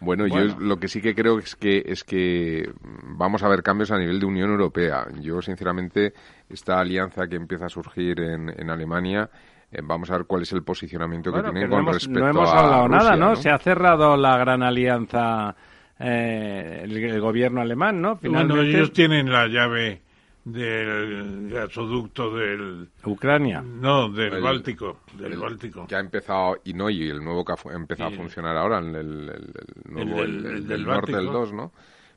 Bueno, 0.00 0.26
yo 0.26 0.56
lo 0.58 0.78
que 0.78 0.88
sí 0.88 1.02
que 1.02 1.14
creo 1.14 1.38
es 1.38 1.54
que 1.54 1.82
es 1.84 2.04
que 2.04 2.72
vamos 2.82 3.42
a 3.42 3.48
ver 3.48 3.62
cambios 3.62 3.90
a 3.90 3.98
nivel 3.98 4.18
de 4.18 4.26
Unión 4.26 4.50
Europea. 4.50 5.06
Yo, 5.20 5.42
sinceramente, 5.42 6.14
esta 6.48 6.80
alianza 6.80 7.28
que 7.28 7.36
empieza 7.36 7.66
a 7.66 7.68
surgir 7.68 8.18
en, 8.20 8.48
en 8.48 8.70
Alemania, 8.70 9.28
eh, 9.70 9.80
vamos 9.82 10.10
a 10.10 10.16
ver 10.16 10.26
cuál 10.26 10.42
es 10.42 10.52
el 10.52 10.62
posicionamiento 10.62 11.32
que 11.32 11.42
tienen 11.42 11.68
con 11.68 11.86
respecto 11.86 12.18
a 12.18 12.22
No 12.22 12.28
hemos 12.28 12.50
hablado 12.50 12.88
nada, 12.88 13.16
¿no? 13.16 13.36
Se 13.36 13.50
ha 13.50 13.58
cerrado 13.58 14.16
la 14.16 14.38
gran 14.38 14.62
alianza 14.62 15.54
eh, 15.98 16.80
el, 16.82 17.20
gobierno 17.20 17.60
alemán, 17.60 18.00
¿no? 18.00 18.16
Finalmente... 18.16 18.54
Bueno, 18.54 18.68
ellos 18.68 18.92
tienen 18.92 19.30
la 19.30 19.46
llave 19.46 20.00
del 20.44 21.50
gasoducto 21.50 22.34
del 22.34 22.88
Ucrania. 23.04 23.62
No 23.62 24.08
del 24.08 24.40
Báltico 24.40 25.00
del 25.14 25.36
Báltico. 25.36 25.86
que 25.86 25.94
ha 25.94 26.00
empezado 26.00 26.58
y 26.64 26.72
no 26.72 26.88
y 26.88 27.08
el 27.08 27.22
nuevo 27.22 27.44
que 27.44 27.52
ha 27.52 27.74
empezado 27.74 28.10
a 28.10 28.16
funcionar 28.16 28.56
ahora 28.56 28.78
el, 28.78 28.94
el, 28.94 29.54
nuevo 29.84 30.22
el, 30.22 30.66
del, 30.66 30.84
norte 30.84 31.12
del 31.12 31.26
2 31.26 31.52
no 31.52 31.72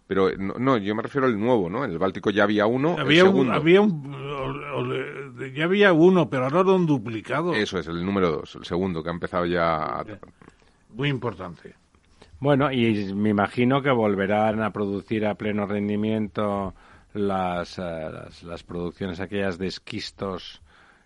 pero 0.08 0.30
no, 0.38 0.78
yo 0.78 0.96
me 0.96 1.04
refiero 1.04 1.28
al 1.28 1.38
nuevo 1.40 1.70
no 1.70 1.84
en 1.84 1.92
el 1.92 1.98
Báltico 1.98 2.30
ya 2.30 2.44
había 2.44 2.66
uno 2.66 2.96
había 2.98 3.26
un, 3.26 3.52
había 3.52 3.82
ya 5.54 5.66
había 5.66 5.92
uno 5.92 6.30
pero 6.30 6.46
ahora 6.46 6.64
lo 6.64 6.76
han 6.76 6.86
duplicado. 6.86 7.54
Eso 7.54 7.78
es 7.78 7.88
el 7.88 8.06
número 8.06 8.32
2 8.32 8.56
el 8.56 8.66
segundo 8.66 9.04
que 9.04 9.10
ha 9.10 9.14
empezado 9.14 9.46
ya 9.46 10.04
muy 10.96 11.10
importante. 11.10 11.76
Bueno 12.40 12.72
y 12.72 13.14
me 13.14 13.30
imagino 13.30 13.82
que 13.82 13.92
volverán 13.92 14.62
a 14.62 14.72
producir 14.72 15.26
a 15.26 15.36
pleno 15.36 15.66
rendimiento 15.66 16.74
las, 17.14 17.80
eh, 17.80 18.10
las, 18.44 18.64
producciones 18.64 19.20
aquellas 19.20 19.58
de 19.58 19.68
esquistos, 19.68 20.62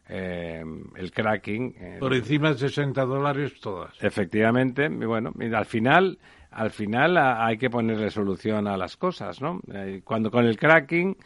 eh, 0.10 0.64
el 0.96 1.12
cracking. 1.12 1.76
Eh, 1.80 1.98
Por 2.00 2.14
encima 2.14 2.50
de 2.54 2.58
60 2.58 3.06
dólares 3.06 3.60
todas. 3.60 3.94
Efectivamente, 4.02 4.86
y 4.86 5.06
bueno, 5.06 5.34
al 5.54 5.66
final, 5.66 6.18
al 6.52 6.72
final 6.72 7.18
hay 7.18 7.58
que 7.58 7.70
ponerle 7.70 8.10
solución 8.10 8.68
a 8.68 8.78
las 8.78 8.98
cosas, 8.98 9.42
¿no? 9.42 9.60
cuando 10.04 10.32
con 10.32 10.46
el 10.46 10.58
cracking 10.58 11.18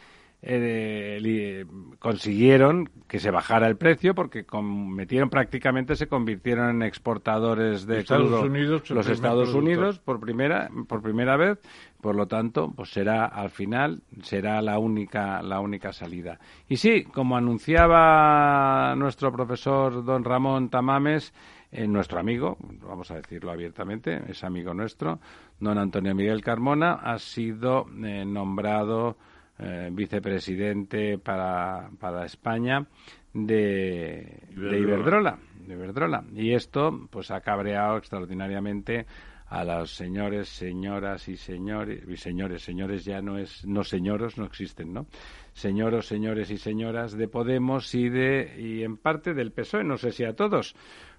eh, 0.44 1.64
consiguieron 2.00 2.90
que 3.06 3.20
se 3.20 3.30
bajara 3.30 3.68
el 3.68 3.76
precio 3.76 4.12
porque 4.12 4.44
metieron 4.62 5.30
prácticamente 5.30 5.94
se 5.94 6.08
convirtieron 6.08 6.70
en 6.70 6.82
exportadores 6.82 7.86
de 7.86 8.00
Estados 8.00 8.42
Unidos 8.42 8.90
los 8.90 9.08
Estados 9.08 9.54
Unidos 9.54 10.00
por 10.00 10.18
primera 10.18 10.68
por 10.88 11.00
primera 11.00 11.36
vez. 11.36 11.60
Por 12.00 12.16
lo 12.16 12.26
tanto 12.26 12.72
pues 12.74 12.90
será 12.90 13.26
al 13.26 13.50
final 13.50 14.02
será 14.22 14.60
la 14.62 14.80
única 14.80 15.42
la 15.42 15.60
única 15.60 15.92
salida. 15.92 16.40
Y 16.68 16.76
sí 16.76 17.04
como 17.04 17.36
anunciaba 17.36 18.96
nuestro 18.96 19.30
profesor 19.30 20.04
don 20.04 20.24
Ramón 20.24 20.70
Tamames 20.70 21.32
eh, 21.70 21.86
nuestro 21.86 22.20
amigo, 22.20 22.58
vamos 22.86 23.10
a 23.12 23.14
decirlo 23.14 23.50
abiertamente, 23.50 24.20
es 24.28 24.44
amigo 24.44 24.74
nuestro, 24.74 25.20
don 25.58 25.78
Antonio 25.78 26.14
Miguel 26.14 26.42
Carmona, 26.42 26.94
ha 26.94 27.18
sido 27.18 27.86
eh, 28.04 28.26
nombrado 28.26 29.16
eh, 29.62 29.90
vicepresidente 29.92 31.18
para, 31.18 31.90
para 31.98 32.24
España 32.24 32.86
de, 33.32 34.42
Iberdrola. 34.56 35.38
de 35.66 35.74
Iberdrola. 35.74 36.24
Y 36.34 36.52
esto 36.52 37.08
pues 37.10 37.30
ha 37.30 37.40
cabreado 37.40 37.96
extraordinariamente 37.96 39.06
a 39.46 39.64
los 39.64 39.94
señores, 39.94 40.48
señoras 40.48 41.28
y 41.28 41.36
señores, 41.36 42.02
y 42.08 42.16
señores, 42.16 42.62
señores 42.62 43.04
ya 43.04 43.20
no 43.20 43.36
es, 43.38 43.66
no 43.66 43.84
señoros, 43.84 44.38
no 44.38 44.46
existen, 44.46 44.94
¿no? 44.94 45.06
Señoros, 45.52 46.06
señores 46.06 46.50
y 46.50 46.56
señoras 46.56 47.12
de 47.12 47.28
Podemos 47.28 47.94
y 47.94 48.08
de, 48.08 48.54
y 48.58 48.82
en 48.82 48.96
parte 48.96 49.34
del 49.34 49.52
PSOE, 49.52 49.84
no 49.84 49.98
sé 49.98 50.12
si 50.12 50.24
a 50.24 50.34
todos. 50.34 50.74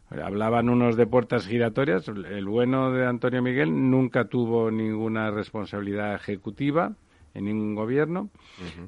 Hablaban 0.09 0.69
unos 0.69 0.97
de 0.97 1.07
puertas 1.07 1.47
giratorias. 1.47 2.07
El 2.07 2.45
bueno 2.45 2.91
de 2.91 3.05
Antonio 3.05 3.41
Miguel 3.41 3.89
nunca 3.89 4.25
tuvo 4.25 4.69
ninguna 4.69 5.31
responsabilidad 5.31 6.15
ejecutiva 6.15 6.95
en 7.33 7.45
ningún 7.45 7.75
gobierno. 7.75 8.29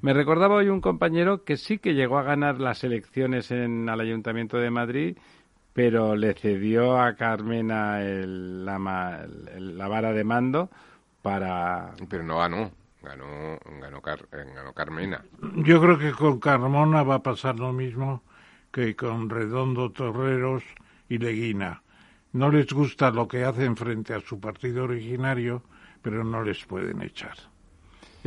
Me 0.02 0.14
recordaba 0.14 0.56
hoy 0.56 0.70
un 0.70 0.82
compañero 0.82 1.44
que 1.44 1.58
sí 1.58 1.80
que 1.80 1.94
llegó 1.94 2.18
a 2.18 2.24
ganar 2.24 2.60
las 2.60 2.84
elecciones 2.84 3.52
en 3.52 3.90
el 3.90 4.00
Ayuntamiento 4.00 4.58
de 4.58 4.70
Madrid, 4.70 5.18
pero 5.74 6.16
le 6.16 6.34
cedió 6.34 7.00
a 7.00 7.16
Carmena 7.16 8.00
la, 8.00 8.78
vara 9.88 10.14
de 10.14 10.24
mando 10.24 10.70
para... 11.22 11.94
Pero 12.10 12.24
no 12.24 12.38
ganó. 12.38 12.72
Ganó, 13.02 13.60
ganó, 13.80 14.02
ganó 14.02 14.74
Carmena. 14.74 15.24
Yo 15.58 15.80
creo 15.80 16.00
que 16.00 16.12
con 16.12 16.40
Carmona 16.40 17.04
va 17.04 17.16
a 17.16 17.24
pasar 17.24 17.60
lo 17.60 17.72
mismo 17.72 18.24
que 18.72 18.96
con 18.96 19.30
Redondo 19.30 19.92
Torreros 19.92 20.64
y 21.08 21.20
Leguina. 21.20 21.84
No 22.34 22.50
les 22.50 22.72
gusta 22.74 23.12
lo 23.12 23.28
que 23.28 23.44
hacen 23.44 23.78
frente 23.78 24.16
a 24.16 24.22
su 24.22 24.40
partido 24.40 24.86
originario, 24.86 25.62
pero 26.02 26.24
no 26.24 26.42
les 26.42 26.66
pueden 26.66 27.04
echar 27.04 27.38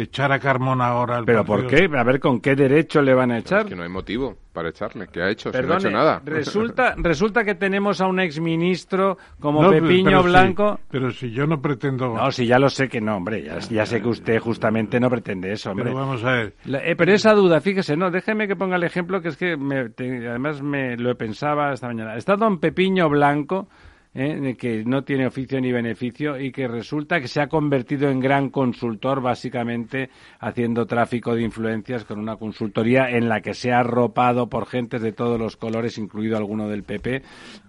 echar 0.03 0.33
a 0.33 0.39
Carmona 0.39 0.87
ahora 0.87 1.19
al 1.19 1.25
¿Pero 1.25 1.45
por 1.45 1.67
qué? 1.67 1.89
A 1.93 2.05
ver, 2.05 2.21
¿con 2.21 2.41
qué 2.41 2.55
derecho 2.55 3.03
le 3.03 3.15
van 3.15 3.33
a 3.33 3.39
echar? 3.39 3.67
que 3.67 3.75
no 3.75 3.83
hay 3.83 3.89
motivo 3.89 4.37
para 4.53 4.71
echarle. 4.71 5.07
¿Qué 5.13 5.23
ha 5.23 5.31
hecho? 5.31 5.51
no 5.51 5.75
ha 5.75 5.77
hecho 5.77 5.91
nada. 5.91 6.23
Resulta, 6.25 6.95
resulta 6.99 7.45
que 7.45 7.55
tenemos 7.55 8.01
a 8.01 8.07
un 8.07 8.21
exministro 8.21 9.19
como 9.41 9.69
Pepiño 9.71 10.23
Blanco... 10.23 10.81
pero 10.91 11.11
si 11.11 11.31
yo 11.31 11.47
no 11.47 11.61
pretendo... 11.61 12.15
No, 12.15 12.31
si 12.31 12.47
ya 12.47 12.59
lo 12.59 12.69
sé 12.69 12.89
que 12.89 13.01
no, 13.01 13.17
hombre. 13.17 13.43
Ya, 13.43 13.87
sé 13.87 14.01
que 14.01 14.09
usted 14.09 14.39
justamente 14.39 14.99
no 15.01 15.11
pretende 15.11 15.53
eso, 15.53 15.71
hombre. 15.71 15.87
Pero 15.87 15.97
vamos 15.97 16.25
a 16.25 16.33
ver... 16.33 16.55
Eh, 16.67 16.95
pero 16.97 17.13
esa 17.13 17.35
duda, 17.35 17.61
fíjese, 17.61 17.97
no, 17.97 18.11
déjeme 18.11 18.49
que 18.49 18.57
ponga 18.57 18.77
el 18.77 18.85
ejemplo 18.85 19.21
que 19.21 19.29
es 19.29 19.37
que 19.37 19.53
además 19.53 20.63
me 20.63 20.97
lo 20.97 21.15
pensaba 21.17 21.73
esta 21.73 21.89
mañana. 21.89 22.17
Está 22.17 22.37
don 22.37 22.59
Pepiño 22.59 23.09
Blanco 23.09 23.69
¿eh? 24.15 24.57
que 24.59 24.85
no 24.85 25.03
tiene 25.03 25.27
oficio 25.27 25.61
ni 25.61 25.73
beneficio 25.73 26.39
y 26.39 26.53
que 26.53 26.69
resulta 26.69 27.21
que 27.21 27.29
se 27.29 27.41
ha 27.41 27.49
convertido 27.49 28.11
en 28.11 28.21
gran 28.21 28.51
consultor, 28.51 29.21
básicamente 29.21 30.11
haciendo 30.41 30.87
tráfico 30.87 31.35
de 31.35 31.43
influencias 31.43 32.05
con 32.05 32.19
una 32.19 32.37
consultoría 32.37 33.11
en 33.11 33.29
la 33.29 33.41
que 33.41 33.55
se 33.55 33.73
ha 33.73 33.81
arropado 33.81 34.49
por 34.49 34.67
gentes 34.67 35.03
de 35.03 35.13
todos 35.13 35.39
los 35.39 35.57
colores, 35.57 35.99
incluido 35.99 36.37
alguno 36.37 36.69
del 36.69 36.85
PP, 36.85 37.23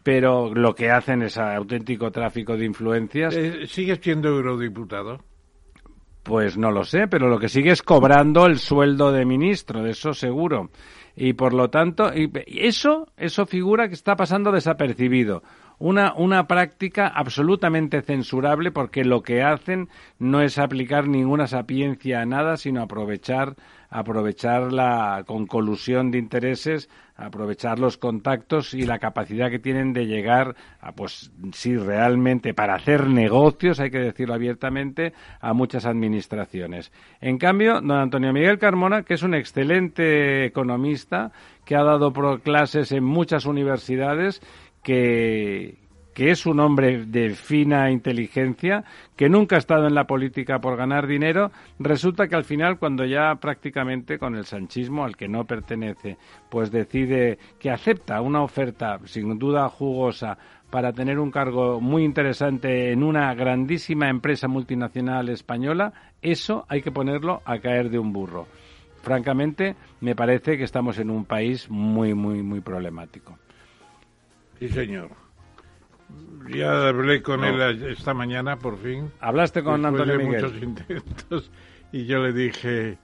pero 0.03 0.53
lo 0.53 0.74
que 0.76 0.90
hacen 0.91 1.24
es 1.24 1.38
auténtico 1.38 2.11
tráfico 2.11 2.57
de 2.57 2.66
influencias. 2.66 3.36
Eh, 3.36 3.68
¿Sigue 3.68 3.95
siendo 3.98 4.30
eurodiputado? 4.30 5.20
Pues 6.24 6.57
no 6.57 6.72
lo 6.72 6.84
sé, 6.84 7.07
pero 7.07 7.28
lo 7.28 7.40
que 7.40 7.49
sigue 7.49 7.72
es 7.72 7.82
cobrando 7.82 8.45
el 8.45 8.60
sueldo 8.60 9.11
de 9.11 9.26
ministro, 9.26 9.84
de 9.84 9.91
eso 9.91 10.14
seguro. 10.14 10.70
Y 11.16 11.34
por 11.34 11.53
lo 11.53 11.70
tanto, 11.70 12.11
y 12.16 12.30
eso, 12.45 13.07
eso 13.18 13.45
figura 13.45 13.88
que 13.88 13.94
está 13.94 14.16
pasando 14.16 14.52
desapercibido 14.52 15.41
una, 15.80 16.14
una 16.14 16.46
práctica 16.48 17.08
absolutamente 17.08 18.02
censurable 18.02 18.72
porque 18.72 19.04
lo 19.04 19.22
que 19.22 19.42
hacen 19.42 19.88
no 20.20 20.42
es 20.42 20.58
aplicar 20.58 21.08
ninguna 21.08 21.48
sapiencia 21.48 22.22
a 22.22 22.26
nada, 22.26 22.58
sino 22.58 22.82
aprovechar, 22.82 23.56
aprovechar 23.90 24.74
la 24.74 25.24
con 25.26 25.48
colusión 25.48 26.12
de 26.12 26.20
intereses, 26.20 26.90
aprovechar 27.16 27.80
los 27.80 27.98
contactos 27.98 28.74
y 28.74 28.84
la 28.84 29.00
capacidad 29.00 29.50
que 29.50 29.60
tienen 29.60 29.94
de 29.94 30.06
llegar 30.06 30.56
a, 30.82 30.92
pues, 30.92 31.32
sí, 31.54 31.76
realmente 31.76 32.54
para 32.54 32.76
hacer 32.76 33.08
negocios, 33.08 33.80
hay 33.80 33.90
que 33.90 34.00
decirlo 34.00 34.34
abiertamente, 34.34 35.14
a 35.42 35.54
muchas 35.54 35.86
administraciones. 35.86 36.92
En 37.22 37.38
cambio, 37.38 37.82
don 37.82 37.98
Antonio 37.98 38.34
Miguel 38.34 38.60
Carmona, 38.60 39.04
que 39.04 39.16
es 39.16 39.24
un 39.24 39.34
excelente 39.34 40.46
economista, 40.46 41.32
que 41.66 41.76
ha 41.76 41.84
dado 41.84 42.12
clases 42.42 42.92
en 42.92 43.04
muchas 43.04 43.46
universidades 43.46 44.42
que, 44.84 45.78
es 46.16 46.46
un 46.46 46.60
hombre 46.60 47.06
de 47.06 47.30
fina 47.30 47.90
inteligencia, 47.90 48.84
que 49.16 49.30
nunca 49.30 49.56
ha 49.56 49.60
estado 49.60 49.88
en 49.88 49.96
la 49.96 50.06
política 50.06 50.60
por 50.60 50.76
ganar 50.76 51.08
dinero, 51.08 51.50
resulta 51.80 52.28
que 52.28 52.36
al 52.36 52.44
final, 52.44 52.78
cuando 52.78 53.06
ya 53.06 53.36
prácticamente 53.36 54.20
con 54.20 54.36
el 54.36 54.44
sanchismo 54.44 55.06
al 55.06 55.16
que 55.16 55.30
no 55.30 55.46
pertenece, 55.46 56.18
pues 56.50 56.72
decide 56.72 57.38
que 57.58 57.70
acepta 57.70 58.20
una 58.20 58.44
oferta 58.44 59.00
sin 59.06 59.40
duda 59.40 59.70
jugosa 59.70 60.38
para 60.70 60.94
tener 60.94 61.20
un 61.20 61.32
cargo 61.32 61.80
muy 61.80 62.04
interesante 62.04 62.92
en 62.92 63.04
una 63.04 63.34
grandísima 63.34 64.10
empresa 64.10 64.48
multinacional 64.48 65.30
española, 65.30 65.94
eso 66.22 66.66
hay 66.68 66.82
que 66.82 66.92
ponerlo 66.92 67.42
a 67.46 67.60
caer 67.60 67.90
de 67.90 67.98
un 67.98 68.14
burro. 68.14 68.48
Francamente, 69.02 69.76
me 70.02 70.16
parece 70.16 70.58
que 70.58 70.66
estamos 70.66 71.00
en 71.00 71.10
un 71.10 71.26
país 71.26 71.70
muy, 71.70 72.14
muy, 72.14 72.44
muy 72.44 72.60
problemático. 72.60 73.38
Sí, 74.60 74.69
señor. 74.69 75.10
Ya 76.49 76.88
hablé 76.88 77.22
con 77.22 77.44
él 77.44 77.86
esta 77.86 78.14
mañana, 78.14 78.57
por 78.57 78.77
fin. 78.77 79.11
¿Hablaste 79.19 79.64
con 79.64 79.86
Antonio 79.86 80.18
de 80.18 80.23
muchos 80.23 80.53
intentos. 80.61 81.52
Y 81.91 82.06
yo 82.06 82.19
le 82.19 82.34
dije, 82.34 82.98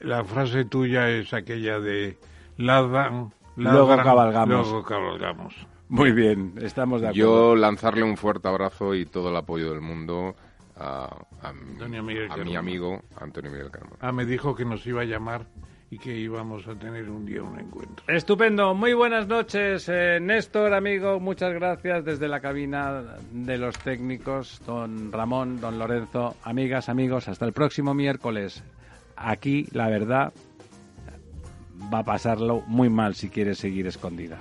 la 0.00 0.24
frase 0.24 0.64
tuya 0.64 1.10
es 1.10 1.32
aquella 1.32 1.78
de 1.80 2.18
ladran, 2.56 3.32
luego 3.56 3.96
cabalgamos. 3.96 4.48
Luego 4.48 4.82
cabalgamos. 4.82 5.54
Muy 5.88 6.12
bien, 6.12 6.54
estamos 6.60 7.02
de 7.02 7.08
acuerdo. 7.08 7.52
Yo 7.52 7.56
lanzarle 7.56 8.02
un 8.02 8.16
fuerte 8.16 8.48
abrazo 8.48 8.94
y 8.94 9.04
todo 9.04 9.28
el 9.28 9.36
apoyo 9.36 9.70
del 9.70 9.82
mundo 9.82 10.34
a, 10.76 11.24
mi 11.88 12.56
amigo 12.56 13.02
Antonio 13.16 13.50
Miguel 13.50 13.70
Carmona. 13.70 13.96
Ah, 14.00 14.12
me 14.12 14.24
dijo 14.24 14.54
que 14.54 14.64
nos 14.64 14.86
iba 14.86 15.02
a 15.02 15.04
llamar 15.04 15.46
y 15.92 15.98
que 15.98 16.16
íbamos 16.16 16.66
a 16.66 16.74
tener 16.74 17.10
un 17.10 17.26
día 17.26 17.42
un 17.42 17.60
encuentro. 17.60 18.02
Estupendo, 18.08 18.74
muy 18.74 18.94
buenas 18.94 19.28
noches, 19.28 19.90
eh, 19.90 20.18
Néstor, 20.22 20.72
amigo, 20.72 21.20
muchas 21.20 21.52
gracias 21.52 22.02
desde 22.02 22.28
la 22.28 22.40
cabina 22.40 23.18
de 23.30 23.58
los 23.58 23.76
técnicos, 23.78 24.62
don 24.64 25.12
Ramón, 25.12 25.60
don 25.60 25.78
Lorenzo, 25.78 26.34
amigas, 26.44 26.88
amigos, 26.88 27.28
hasta 27.28 27.44
el 27.44 27.52
próximo 27.52 27.92
miércoles. 27.92 28.64
Aquí, 29.16 29.66
la 29.72 29.90
verdad, 29.90 30.32
va 31.92 31.98
a 31.98 32.04
pasarlo 32.04 32.62
muy 32.66 32.88
mal 32.88 33.14
si 33.14 33.28
quiere 33.28 33.54
seguir 33.54 33.86
escondida. 33.86 34.38